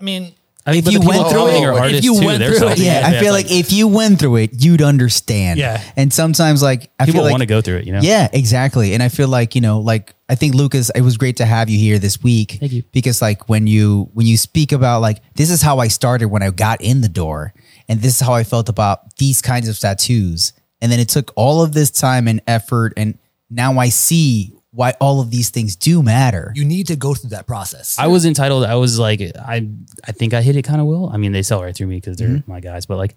I 0.00 0.04
mean, 0.04 0.32
I 0.66 0.70
mean, 0.70 0.78
If 0.78 0.84
but 0.86 0.92
you 0.94 0.98
the 1.00 1.04
people 1.04 1.18
went 1.22 1.30
through 1.30 1.46
it- 1.48 1.64
are 1.66 1.88
if 1.90 2.04
you 2.04 2.18
too. 2.18 2.24
went 2.26 2.38
They're 2.38 2.48
through 2.48 2.56
it- 2.56 2.60
salty. 2.70 2.82
Yeah, 2.84 3.02
I 3.06 3.20
feel 3.20 3.32
like, 3.34 3.50
if 3.50 3.70
you 3.70 3.86
went 3.86 4.18
through 4.18 4.36
it, 4.36 4.50
you'd 4.64 4.80
understand. 4.80 5.58
Yeah. 5.58 5.82
And 5.94 6.10
sometimes, 6.10 6.62
like, 6.62 6.90
I 6.98 7.04
people 7.04 7.18
feel 7.18 7.24
like 7.24 7.30
want 7.32 7.42
to 7.42 7.46
go 7.46 7.60
through 7.60 7.76
it, 7.76 7.84
you 7.86 7.92
know? 7.92 8.00
Yeah, 8.00 8.28
exactly. 8.32 8.94
And 8.94 9.02
I 9.02 9.10
feel 9.10 9.28
like, 9.28 9.54
you 9.54 9.60
know, 9.60 9.80
like 9.80 10.14
I 10.26 10.36
think 10.36 10.54
Lukas, 10.54 10.90
it 10.94 11.02
was 11.02 11.18
great 11.18 11.36
to 11.36 11.44
have 11.44 11.68
you 11.68 11.78
here 11.78 11.98
this 11.98 12.22
week. 12.22 12.56
Thank 12.60 12.72
you. 12.72 12.82
Because 12.92 13.20
like 13.20 13.46
when 13.50 13.66
you 13.66 14.08
when 14.14 14.26
you 14.26 14.38
speak 14.38 14.72
about 14.72 15.02
like 15.02 15.20
this 15.34 15.50
is 15.50 15.60
how 15.60 15.80
I 15.80 15.88
started 15.88 16.28
when 16.28 16.42
I 16.42 16.48
got 16.48 16.80
in 16.80 17.02
the 17.02 17.10
door 17.10 17.52
and 17.88 18.00
this 18.00 18.20
is 18.20 18.26
how 18.26 18.32
I 18.34 18.44
felt 18.44 18.68
about 18.68 19.16
these 19.16 19.42
kinds 19.42 19.68
of 19.68 19.78
tattoos. 19.78 20.52
And 20.80 20.90
then 20.90 21.00
it 21.00 21.08
took 21.08 21.32
all 21.36 21.62
of 21.62 21.72
this 21.72 21.90
time 21.90 22.28
and 22.28 22.42
effort 22.46 22.92
and 22.96 23.18
now 23.50 23.78
I 23.78 23.88
see 23.88 24.52
why 24.70 24.92
all 25.00 25.20
of 25.20 25.30
these 25.30 25.50
things 25.50 25.76
do 25.76 26.02
matter. 26.02 26.52
you 26.56 26.64
need 26.64 26.88
to 26.88 26.96
go 26.96 27.14
through 27.14 27.30
that 27.30 27.46
process. 27.46 27.96
I 27.96 28.08
was 28.08 28.26
entitled. 28.26 28.64
I 28.64 28.74
was 28.74 28.98
like, 28.98 29.20
I, 29.20 29.68
I 30.04 30.12
think 30.12 30.34
I 30.34 30.42
hit 30.42 30.56
it 30.56 30.62
kind 30.62 30.80
of 30.80 30.88
well. 30.88 31.10
I 31.12 31.16
mean, 31.16 31.30
they 31.30 31.42
sell 31.42 31.62
right 31.62 31.74
through 31.74 31.86
me 31.86 31.96
because 31.98 32.16
they're 32.16 32.28
mm-hmm. 32.28 32.50
my 32.50 32.58
guys, 32.58 32.84
but 32.84 32.96
like, 32.96 33.14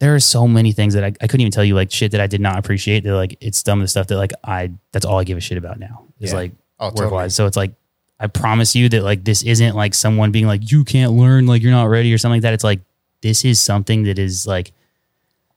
there 0.00 0.12
are 0.12 0.20
so 0.20 0.48
many 0.48 0.72
things 0.72 0.94
that 0.94 1.04
I, 1.04 1.08
I 1.20 1.28
couldn't 1.28 1.42
even 1.42 1.52
tell 1.52 1.64
you, 1.64 1.76
like 1.76 1.92
shit 1.92 2.10
that 2.12 2.20
I 2.20 2.26
did 2.26 2.40
not 2.40 2.58
appreciate. 2.58 3.04
That 3.04 3.14
like, 3.14 3.36
it's 3.40 3.62
dumb 3.62 3.78
the 3.78 3.86
stuff 3.86 4.08
that 4.08 4.16
like 4.16 4.32
I, 4.42 4.72
that's 4.90 5.04
all 5.04 5.20
I 5.20 5.24
give 5.24 5.38
a 5.38 5.40
shit 5.40 5.56
about 5.56 5.78
now. 5.78 6.06
Is 6.18 6.32
Yeah. 6.32 6.38
like 6.38 6.52
Oh, 6.80 6.86
work 6.86 6.96
totally. 6.96 7.12
wise. 7.12 7.34
So 7.36 7.46
it's 7.46 7.56
like, 7.56 7.72
I 8.18 8.26
promise 8.26 8.74
you 8.74 8.88
that 8.88 9.02
like 9.02 9.24
this 9.24 9.42
isn't 9.44 9.76
like 9.76 9.94
someone 9.94 10.32
being 10.32 10.46
like 10.46 10.70
you 10.70 10.84
can't 10.84 11.12
learn, 11.12 11.46
like 11.46 11.62
you're 11.62 11.70
not 11.70 11.84
ready 11.84 12.12
or 12.12 12.18
something 12.18 12.38
like 12.38 12.42
that. 12.42 12.54
It's 12.54 12.64
like 12.64 12.80
this 13.24 13.42
is 13.42 13.58
something 13.58 14.02
that 14.02 14.18
is 14.18 14.46
like 14.46 14.72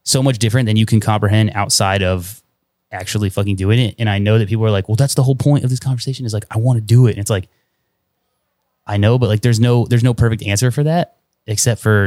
so 0.04 0.24
much 0.24 0.40
different 0.40 0.68
than 0.68 0.78
you 0.78 0.86
can 0.86 1.02
comprehend 1.02 1.52
outside 1.54 2.02
of 2.02 2.42
actually 2.94 3.30
fucking 3.30 3.58
doing 3.58 3.78
it. 3.78 3.96
And 4.00 4.10
I 4.10 4.20
know 4.20 4.40
that 4.40 4.48
people 4.48 4.66
are 4.66 4.72
like, 4.72 4.88
well, 4.88 4.96
that's 4.96 5.16
the 5.16 5.24
whole 5.24 5.36
point 5.36 5.66
of 5.66 5.70
this 5.70 5.82
conversation 5.82 6.26
is 6.26 6.34
like, 6.34 6.46
I 6.50 6.60
want 6.60 6.78
to 6.78 6.82
do 6.82 7.08
it. 7.08 7.12
And 7.12 7.20
it's 7.20 7.30
like, 7.30 7.50
I 8.86 8.96
know, 8.96 9.20
but 9.20 9.28
like, 9.28 9.42
there's 9.42 9.60
no, 9.60 9.86
there's 9.86 10.04
no 10.04 10.14
perfect 10.14 10.44
answer 10.44 10.72
for 10.72 10.84
that 10.84 11.18
except 11.46 11.82
for, 11.82 12.06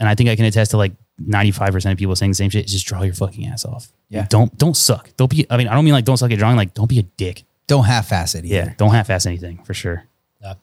and 0.00 0.08
I 0.08 0.16
think 0.16 0.28
I 0.28 0.34
can 0.34 0.46
attest 0.46 0.72
to 0.72 0.76
like 0.76 0.94
95% 1.24 1.92
of 1.92 1.96
people 1.96 2.16
saying 2.16 2.32
the 2.32 2.34
same 2.34 2.50
shit. 2.50 2.66
Just 2.66 2.88
draw 2.88 3.02
your 3.02 3.14
fucking 3.14 3.46
ass 3.46 3.64
off. 3.64 3.92
Yeah. 4.08 4.26
Don't, 4.28 4.58
don't 4.58 4.76
suck. 4.76 5.10
Don't 5.16 5.30
be, 5.30 5.46
I 5.48 5.58
mean, 5.58 5.68
I 5.68 5.74
don't 5.74 5.84
mean 5.84 5.94
like 5.94 6.04
don't 6.04 6.16
suck 6.16 6.32
at 6.32 6.38
drawing. 6.38 6.56
Like, 6.56 6.74
don't 6.74 6.88
be 6.88 6.98
a 6.98 7.04
dick. 7.04 7.44
Don't 7.68 7.84
half 7.84 8.10
ass 8.10 8.34
it 8.34 8.44
either. 8.44 8.54
Yeah. 8.54 8.74
Don't 8.78 8.90
half 8.90 9.10
ass 9.10 9.26
anything 9.26 9.62
for 9.62 9.74
sure. 9.74 10.02
Yeah. 10.42 10.54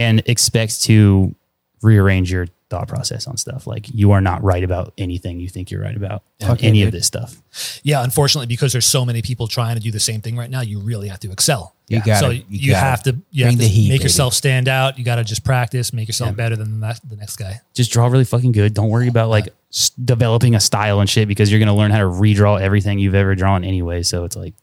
And 0.00 0.20
expect 0.26 0.82
to 0.82 1.32
rearrange 1.80 2.32
your 2.32 2.48
thought 2.70 2.86
process 2.88 3.26
on 3.26 3.36
stuff. 3.36 3.66
Like 3.66 3.92
you 3.92 4.12
are 4.12 4.20
not 4.20 4.42
right 4.42 4.62
about 4.64 4.92
anything 4.96 5.40
you 5.40 5.48
think 5.48 5.70
you're 5.70 5.82
right 5.82 5.96
about 5.96 6.22
on 6.40 6.48
Fuck 6.48 6.62
yeah, 6.62 6.68
any 6.68 6.82
of 6.84 6.92
this 6.92 7.04
stuff. 7.06 7.42
yeah, 7.82 8.02
unfortunately, 8.02 8.46
because 8.46 8.72
there's 8.72 8.86
so 8.86 9.04
many 9.04 9.20
people 9.22 9.48
trying 9.48 9.74
to 9.76 9.82
do 9.82 9.90
the 9.90 10.00
same 10.00 10.20
thing 10.20 10.36
right 10.36 10.48
now, 10.48 10.60
you 10.60 10.78
really 10.80 11.08
have 11.08 11.20
to 11.20 11.32
excel. 11.32 11.74
You 11.88 11.96
Yeah. 11.98 12.04
gotta- 12.06 12.20
so 12.20 12.30
you 12.30 12.44
you, 12.48 12.70
gotta 12.72 12.86
have 12.86 13.02
to 13.02 13.16
you 13.32 13.44
bring 13.44 13.56
have 13.56 13.60
to 13.60 13.64
the 13.64 13.68
heat, 13.68 13.88
make 13.88 13.98
baby. 13.98 14.04
yourself 14.04 14.34
stand 14.34 14.68
out. 14.68 14.98
You 14.98 15.04
got 15.04 15.16
to 15.16 15.24
just 15.24 15.42
practice, 15.44 15.92
make 15.92 16.06
yourself 16.08 16.36
better 16.36 16.54
than 16.56 16.70
the 16.80 16.86
next, 16.86 17.08
the 17.10 17.16
next 17.16 17.36
guy. 17.36 17.60
just 17.74 17.90
draw 17.92 18.06
really 18.06 18.24
fucking 18.24 18.52
good. 18.52 18.72
Don't 18.72 18.88
worry 18.88 19.08
about 19.08 19.28
like 19.28 19.48
s- 19.72 19.90
developing 19.90 20.54
a 20.54 20.60
style 20.60 21.00
and 21.00 21.10
shit 21.10 21.26
because 21.26 21.50
you're 21.50 21.58
going 21.58 21.66
to 21.66 21.74
learn 21.74 21.90
how 21.90 21.98
to 21.98 22.04
redraw 22.04 22.60
everything 22.60 22.98
you've 23.00 23.16
ever 23.16 23.34
drawn 23.34 23.64
anyway. 23.64 24.02
So 24.04 24.24
it's 24.24 24.36
like, 24.36 24.54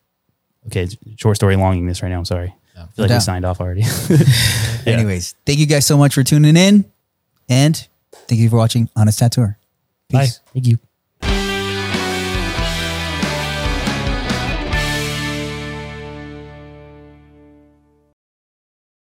okay, 0.67 0.87
short 1.17 1.35
story 1.35 1.57
longing 1.57 1.85
this 1.87 2.01
right 2.01 2.09
now. 2.09 2.19
I'm 2.19 2.25
sorry. 2.25 2.55
I 2.77 2.79
feel 2.81 3.03
like 3.03 3.09
doubt. 3.09 3.15
we 3.17 3.19
signed 3.21 3.43
off 3.45 3.59
already. 3.59 3.83
Anyways, 4.85 5.35
thank 5.45 5.59
you 5.59 5.65
guys 5.65 5.85
so 5.85 5.97
much 5.97 6.13
for 6.13 6.23
tuning 6.23 6.55
in 6.55 6.85
and 7.49 7.87
thank 8.28 8.41
you 8.41 8.49
for 8.49 8.57
watching 8.57 8.89
Honest 8.95 9.19
Tattooer. 9.19 9.57
Bye. 10.09 10.25
Peace. 10.25 10.41
Thank 10.53 10.67
you. 10.67 10.80